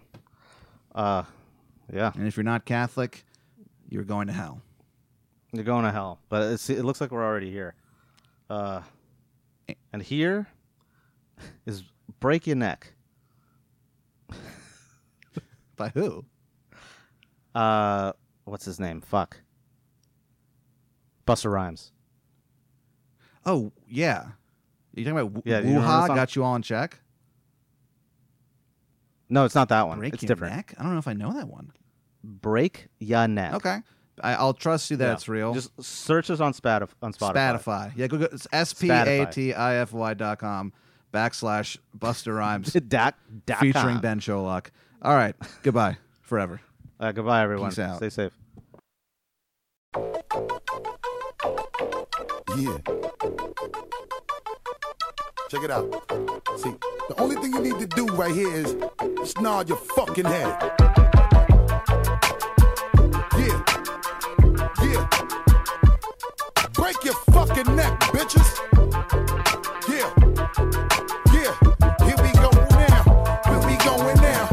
Uh, 0.94 1.24
yeah. 1.92 2.12
and 2.14 2.28
if 2.28 2.36
you're 2.36 2.44
not 2.44 2.64
Catholic, 2.64 3.24
you're 3.88 4.04
going 4.04 4.26
to 4.28 4.32
hell. 4.32 4.60
You're 5.52 5.64
going 5.64 5.84
to 5.84 5.90
hell, 5.90 6.20
but 6.28 6.52
it's, 6.52 6.68
it 6.70 6.84
looks 6.84 7.00
like 7.00 7.10
we're 7.10 7.24
already 7.24 7.50
here. 7.50 7.74
Uh, 8.50 8.82
and 9.92 10.02
here 10.02 10.46
is 11.66 11.82
break 12.20 12.46
your 12.46 12.56
neck. 12.56 12.92
By 15.76 15.88
who? 15.88 16.24
Uh, 17.54 18.12
what's 18.44 18.64
his 18.64 18.78
name? 18.78 19.00
Fuck. 19.00 19.40
Busta 21.26 21.50
Rhymes. 21.50 21.92
Oh, 23.46 23.72
yeah. 23.88 24.28
You 24.94 25.04
talking 25.04 25.18
about 25.18 25.42
Yeah, 25.44 25.56
yeah, 25.56 25.60
do 25.62 25.68
you 25.68 25.74
remember 25.74 26.06
the 26.06 26.12
Wuha 26.12 26.14
got 26.16 26.36
you 26.36 26.44
all 26.44 26.56
in 26.56 26.62
check? 26.62 27.00
No, 29.28 29.44
it's 29.44 29.54
not 29.54 29.68
that 29.70 29.88
one. 29.88 29.98
Break 29.98 30.14
it's 30.14 30.22
your 30.22 30.28
different. 30.28 30.54
neck? 30.56 30.74
I 30.78 30.82
don't 30.82 30.92
know 30.92 30.98
if 30.98 31.08
I 31.08 31.12
know 31.14 31.32
that 31.32 31.48
one. 31.48 31.72
Break 32.22 32.88
your 32.98 33.26
neck. 33.26 33.54
Okay. 33.54 33.78
I, 34.22 34.34
I'll 34.34 34.54
trust 34.54 34.90
you 34.90 34.96
that 34.98 35.06
Yeah. 35.06 35.12
it's 35.14 35.28
real. 35.28 35.54
Just 35.54 35.70
search 35.82 36.30
us 36.30 36.40
on 36.40 36.52
Spotify. 36.52 36.88
On 37.02 37.12
Spotify. 37.12 37.34
Spotify. 37.34 37.92
Yeah, 37.96 38.06
go, 38.06 38.18
go 38.18 38.24
it's 38.30 38.46
S 38.52 38.72
P 38.72 38.88
A 38.90 39.26
T 39.26 39.52
I 39.52 39.76
F 39.76 39.92
Y 39.92 40.14
dot 40.14 40.38
com 40.38 40.72
backslash 41.12 41.78
Busta 41.98 42.34
Rhymes 42.36 42.72
Dot, 42.88 43.16
dot 43.46 43.58
featuring 43.58 43.94
com. 43.94 44.00
Ben 44.00 44.20
Sholok. 44.20 44.66
All 45.02 45.14
right. 45.14 45.34
Goodbye 45.62 45.96
forever. 46.22 46.60
Uh, 47.00 47.10
goodbye, 47.10 47.42
everyone. 47.42 47.70
Peace 47.70 47.80
out. 47.80 47.96
Stay 47.96 48.08
safe. 48.08 48.32
Yeah. 52.56 52.78
Check 55.50 55.64
it 55.64 55.70
out. 55.72 55.90
See, 56.56 56.72
the 57.08 57.14
only 57.18 57.34
thing 57.36 57.52
you 57.52 57.60
need 57.60 57.80
to 57.80 57.86
do 57.86 58.06
right 58.14 58.32
here 58.32 58.54
is 58.54 58.76
nod 59.40 59.68
your 59.68 59.78
fucking 59.78 60.24
head. 60.24 60.56
Yeah. 63.36 63.60
Yeah. 64.82 65.08
Break 66.74 67.02
your 67.02 67.14
fucking 67.32 67.74
neck, 67.74 67.98
bitches. 68.14 68.48
Yeah. 69.88 70.08
Yeah. 71.34 71.52
Here 72.06 72.18
we 72.22 72.30
go 72.38 72.50
now. 72.78 73.02
Where 73.48 73.62
we 73.66 73.76
going 73.84 74.20
now? 74.22 74.46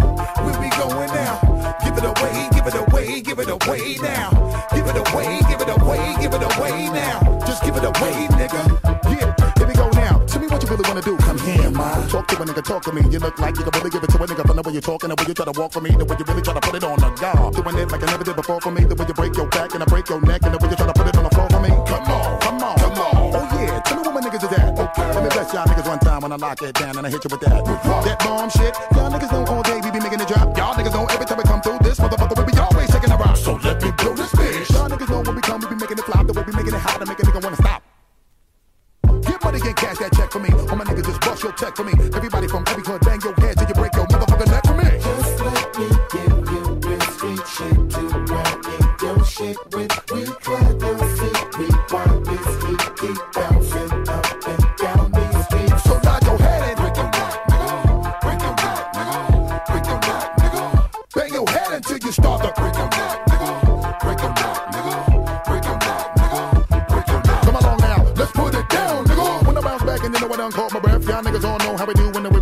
Where 0.44 0.60
we 0.60 0.70
going 0.72 1.12
now? 1.14 1.78
Give 1.84 1.96
it 1.98 2.04
away, 2.04 2.50
give 2.52 2.66
it 2.66 2.74
away, 2.74 3.22
give 3.22 3.38
it 3.38 3.50
away 3.50 3.98
now. 4.02 4.32
Give 4.74 4.88
it 4.88 4.98
away, 4.98 5.40
give 5.48 5.62
it 5.62 5.70
away, 5.70 6.16
give 6.20 6.34
it 6.34 6.58
away 6.58 6.90
now. 6.90 7.31
It 7.82 7.90
away, 7.90 8.30
nigga. 8.38 8.62
Yeah, 9.10 9.34
here 9.58 9.66
we 9.66 9.74
go 9.74 9.90
now. 9.98 10.22
Tell 10.30 10.40
me 10.40 10.46
what 10.46 10.62
you 10.62 10.70
really 10.70 10.86
wanna 10.88 11.02
do. 11.02 11.18
Come 11.18 11.40
here, 11.40 11.72
man. 11.72 12.08
Talk 12.10 12.28
to 12.28 12.36
a 12.38 12.46
nigga, 12.46 12.64
talk 12.64 12.84
to 12.84 12.94
me. 12.94 13.02
You 13.10 13.18
look 13.18 13.40
like 13.40 13.58
you 13.58 13.64
can 13.64 13.74
really 13.74 13.90
give 13.90 14.04
it 14.04 14.10
to 14.12 14.22
a 14.22 14.28
nigga 14.28 14.46
from 14.46 14.56
the 14.58 14.62
way 14.62 14.74
you're 14.74 14.86
talking, 14.86 15.10
the 15.10 15.16
way 15.18 15.26
you 15.28 15.34
try 15.34 15.46
to 15.46 15.60
walk 15.60 15.74
for 15.74 15.82
me, 15.82 15.90
the 15.90 16.06
way 16.06 16.16
you 16.20 16.26
really 16.30 16.44
try 16.44 16.54
to 16.54 16.62
put 16.62 16.76
it 16.76 16.84
on 16.84 17.00
the 17.02 17.10
guard. 17.18 17.56
Doing 17.58 17.78
it 17.82 17.90
like 17.90 18.04
I 18.04 18.06
never 18.06 18.24
did 18.24 18.36
before 18.36 18.62
for 18.62 18.70
me, 18.70 18.86
the 18.86 18.94
way 18.94 19.06
you 19.08 19.16
break 19.18 19.34
your 19.36 19.48
back 19.50 19.74
and 19.74 19.82
I 19.82 19.86
break 19.90 20.08
your 20.10 20.22
neck, 20.22 20.46
and 20.46 20.54
the 20.54 20.60
way 20.62 20.70
you 20.70 20.78
try 20.78 20.86
to 20.86 20.94
put 20.94 21.08
it 21.10 21.18
on 21.18 21.24
the 21.26 21.34
floor 21.34 21.50
for 21.50 21.58
me. 21.58 21.74
Come 21.90 22.06
on, 22.06 22.40
come 22.46 22.62
on, 22.62 22.78
come 22.78 22.98
on. 23.02 23.34
Oh 23.34 23.50
yeah, 23.58 23.82
tell 23.82 23.98
me 23.98 24.02
what 24.06 24.14
my 24.14 24.22
niggas 24.22 24.46
is 24.46 24.54
at. 24.54 24.78
Okay. 24.78 25.08
Let 25.18 25.24
me 25.26 25.30
bless 25.34 25.50
y'all 25.50 25.66
niggas 25.66 25.88
one 25.90 26.00
time 26.06 26.22
when 26.22 26.32
I 26.32 26.38
lock 26.38 26.62
it 26.62 26.78
down 26.78 27.02
and 27.02 27.08
I 27.08 27.10
hit 27.10 27.26
you 27.26 27.34
with 27.34 27.42
that. 27.50 27.66
That 27.66 28.18
bomb 28.22 28.50
shit. 28.54 28.78
Y'all 28.94 29.10
niggas 29.10 29.34
know 29.34 29.42
all 29.50 29.66
day 29.66 29.82
we 29.82 29.90
be 29.90 29.98
making 29.98 30.22
it 30.22 30.30
drop. 30.30 30.54
Y'all 30.54 30.78
niggas 30.78 30.94
know 30.94 31.10
every 31.10 31.26
time 31.26 31.42
we 31.42 31.50
come 31.50 31.62
through 31.66 31.82
this 31.82 31.98
motherfucker 31.98 32.38
we 32.38 32.46
be 32.46 32.54
always 32.62 32.94
taking 32.94 33.10
a 33.10 33.18
rock. 33.18 33.34
So 33.42 33.58
let 33.66 33.82
me 33.82 33.90
blow 33.98 34.14
this 34.14 34.30
bitch. 34.38 34.70
Y'all 34.70 34.86
niggas 34.86 35.10
know 35.10 35.26
when 35.26 35.34
we 35.34 35.42
come 35.42 35.58
we 35.66 35.74
be 35.74 35.82
making 35.82 35.98
it 35.98 36.06
flop. 36.06 36.21
A 37.32 37.40
nigga 37.40 37.44
wanna 37.44 37.56
stop. 37.56 37.84
Get 39.22 39.44
money 39.44 39.60
and 39.64 39.76
cash 39.76 39.98
that 40.00 40.14
check 40.14 40.32
for 40.32 40.40
me. 40.40 40.50
All 40.52 40.76
my 40.76 40.86
niggas 40.86 41.06
just 41.06 41.22
bust 41.22 41.44
your 41.44 41.52
check 41.54 41.76
for 41.76 41.84
me. 41.84 41.94
Everybody 42.14 42.48
from 42.48 42.64
every 42.68 42.84
club 42.84 43.02
bang 43.02 43.22
your 43.22 43.34
head 43.36 43.58
till 43.58 43.68
you 43.68 43.74
break 43.74 43.94
your 43.96 44.06
motherfucking 44.08 44.52
neck 44.52 44.66
for 44.66 44.76
me. 44.76 44.90
Just 45.00 45.40
let 45.42 45.80
me 45.80 45.88
give 46.12 46.38
you 46.52 46.64
real 46.86 47.02
street 47.14 47.48
shit 47.48 47.90
to 47.92 48.02
ride 48.32 48.66
in 48.76 48.84
your 49.02 49.26
shit 49.26 49.58
with. 49.74 49.92
We 50.12 50.26
try 50.44 50.64
to 50.84 50.92
see 51.16 51.36
we 51.60 51.68
want 51.92 52.26
this 52.26 52.48
heat 52.64 52.84
keep 53.00 53.18
bouncing 53.34 53.91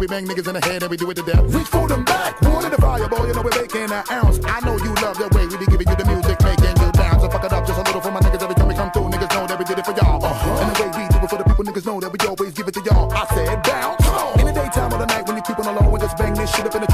bang 0.09 0.25
niggas 0.25 0.47
in 0.47 0.55
the 0.57 0.65
head 0.65 0.81
and 0.81 0.89
we 0.89 0.97
do 0.97 1.09
it 1.11 1.15
to 1.15 1.21
death. 1.21 1.45
Reach 1.53 1.67
for 1.67 1.87
them 1.87 2.03
back, 2.03 2.41
water 2.41 2.69
the 2.69 2.81
fire, 2.81 3.07
boy. 3.07 3.27
You 3.27 3.33
know 3.33 3.43
we're 3.45 3.61
making 3.61 3.93
an 3.93 4.03
ounce. 4.09 4.39
I 4.43 4.59
know 4.65 4.75
you 4.81 4.91
love 5.05 5.17
the 5.21 5.29
way 5.37 5.45
we 5.45 5.55
be 5.61 5.69
giving 5.69 5.87
you 5.87 5.95
the 5.95 6.05
music, 6.09 6.41
making 6.41 6.73
you 6.81 6.89
bounce. 6.97 7.21
So 7.21 7.29
fuck 7.29 7.45
it 7.45 7.53
up 7.53 7.65
just 7.65 7.77
a 7.77 7.83
little 7.85 8.01
for 8.01 8.11
my 8.11 8.19
niggas 8.19 8.41
every 8.41 8.55
time 8.55 8.67
we 8.67 8.73
come 8.73 8.89
through. 8.91 9.13
Niggas 9.13 9.31
know 9.37 9.45
that 9.45 9.57
we 9.59 9.65
did 9.65 9.77
it 9.77 9.85
for 9.85 9.93
y'all. 9.93 10.17
Uh-huh. 10.17 10.61
And 10.65 10.67
the 10.73 10.75
way 10.81 10.89
we 10.97 11.03
do 11.13 11.17
it 11.21 11.29
for 11.29 11.37
the 11.37 11.45
people, 11.45 11.63
niggas 11.63 11.85
know 11.85 11.99
that 12.01 12.09
we 12.09 12.19
always 12.25 12.53
give 12.57 12.67
it 12.67 12.73
to 12.73 12.81
y'all. 12.81 13.13
I 13.13 13.23
said 13.37 13.61
bounce. 13.61 14.01
In 14.41 14.45
the 14.49 14.53
daytime 14.53 14.91
or 14.93 14.97
the 14.97 15.05
night 15.05 15.27
when 15.29 15.37
you 15.37 15.45
keep 15.45 15.59
on 15.61 15.65
the 15.69 15.75
low 15.77 15.93
and 15.93 16.01
just 16.01 16.17
bang 16.17 16.33
this 16.33 16.49
shit 16.49 16.65
up 16.65 16.73
in 16.73 16.81
the 16.81 16.88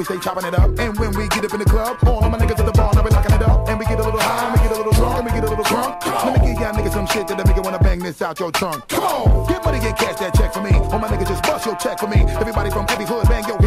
we 0.00 0.04
stay 0.04 0.18
chopping 0.18 0.46
it 0.48 0.54
up. 0.54 0.70
And 0.78 0.96
when 0.98 1.12
we 1.12 1.28
get 1.28 1.44
up 1.44 1.52
in 1.52 1.60
the 1.60 1.68
club, 1.68 1.98
all 2.06 2.24
of 2.24 2.32
my 2.32 2.38
niggas 2.38 2.58
at 2.58 2.64
the 2.64 2.72
bar, 2.72 2.90
now 2.94 3.04
we 3.04 3.10
knocking 3.10 3.36
it 3.36 3.42
up. 3.42 3.68
And 3.68 3.78
we 3.78 3.84
get 3.84 4.00
a 4.00 4.02
little 4.02 4.18
high, 4.18 4.48
and 4.48 4.56
we 4.56 4.60
get 4.64 4.72
a 4.72 4.78
little 4.80 4.92
drunk, 4.96 5.16
and 5.20 5.26
we 5.28 5.32
get 5.36 5.44
a 5.44 5.50
little 5.52 5.64
drunk. 5.64 6.06
Let 6.24 6.40
me 6.40 6.48
give 6.48 6.58
y'all 6.58 6.72
niggas 6.72 6.92
some 6.92 7.06
shit 7.06 7.28
that'll 7.28 7.44
make 7.44 7.56
you 7.56 7.62
wanna 7.62 7.78
bang 7.78 7.98
this 7.98 8.22
out 8.22 8.40
your 8.40 8.50
trunk. 8.50 8.88
Come 8.88 9.04
on, 9.04 9.46
get 9.46 9.62
money, 9.62 9.78
get 9.78 9.98
cash, 9.98 10.16
that 10.20 10.32
check 10.32 10.54
for 10.54 10.62
me. 10.64 10.72
All 10.72 10.98
my 10.98 11.08
niggas 11.08 11.28
just 11.28 11.42
bust 11.42 11.66
your 11.66 11.76
check 11.76 11.98
for 11.98 12.08
me. 12.08 12.24
Everybody 12.40 12.70
from 12.70 12.86
every 12.88 13.04
hood, 13.04 13.28
bang 13.28 13.44
your 13.44 13.59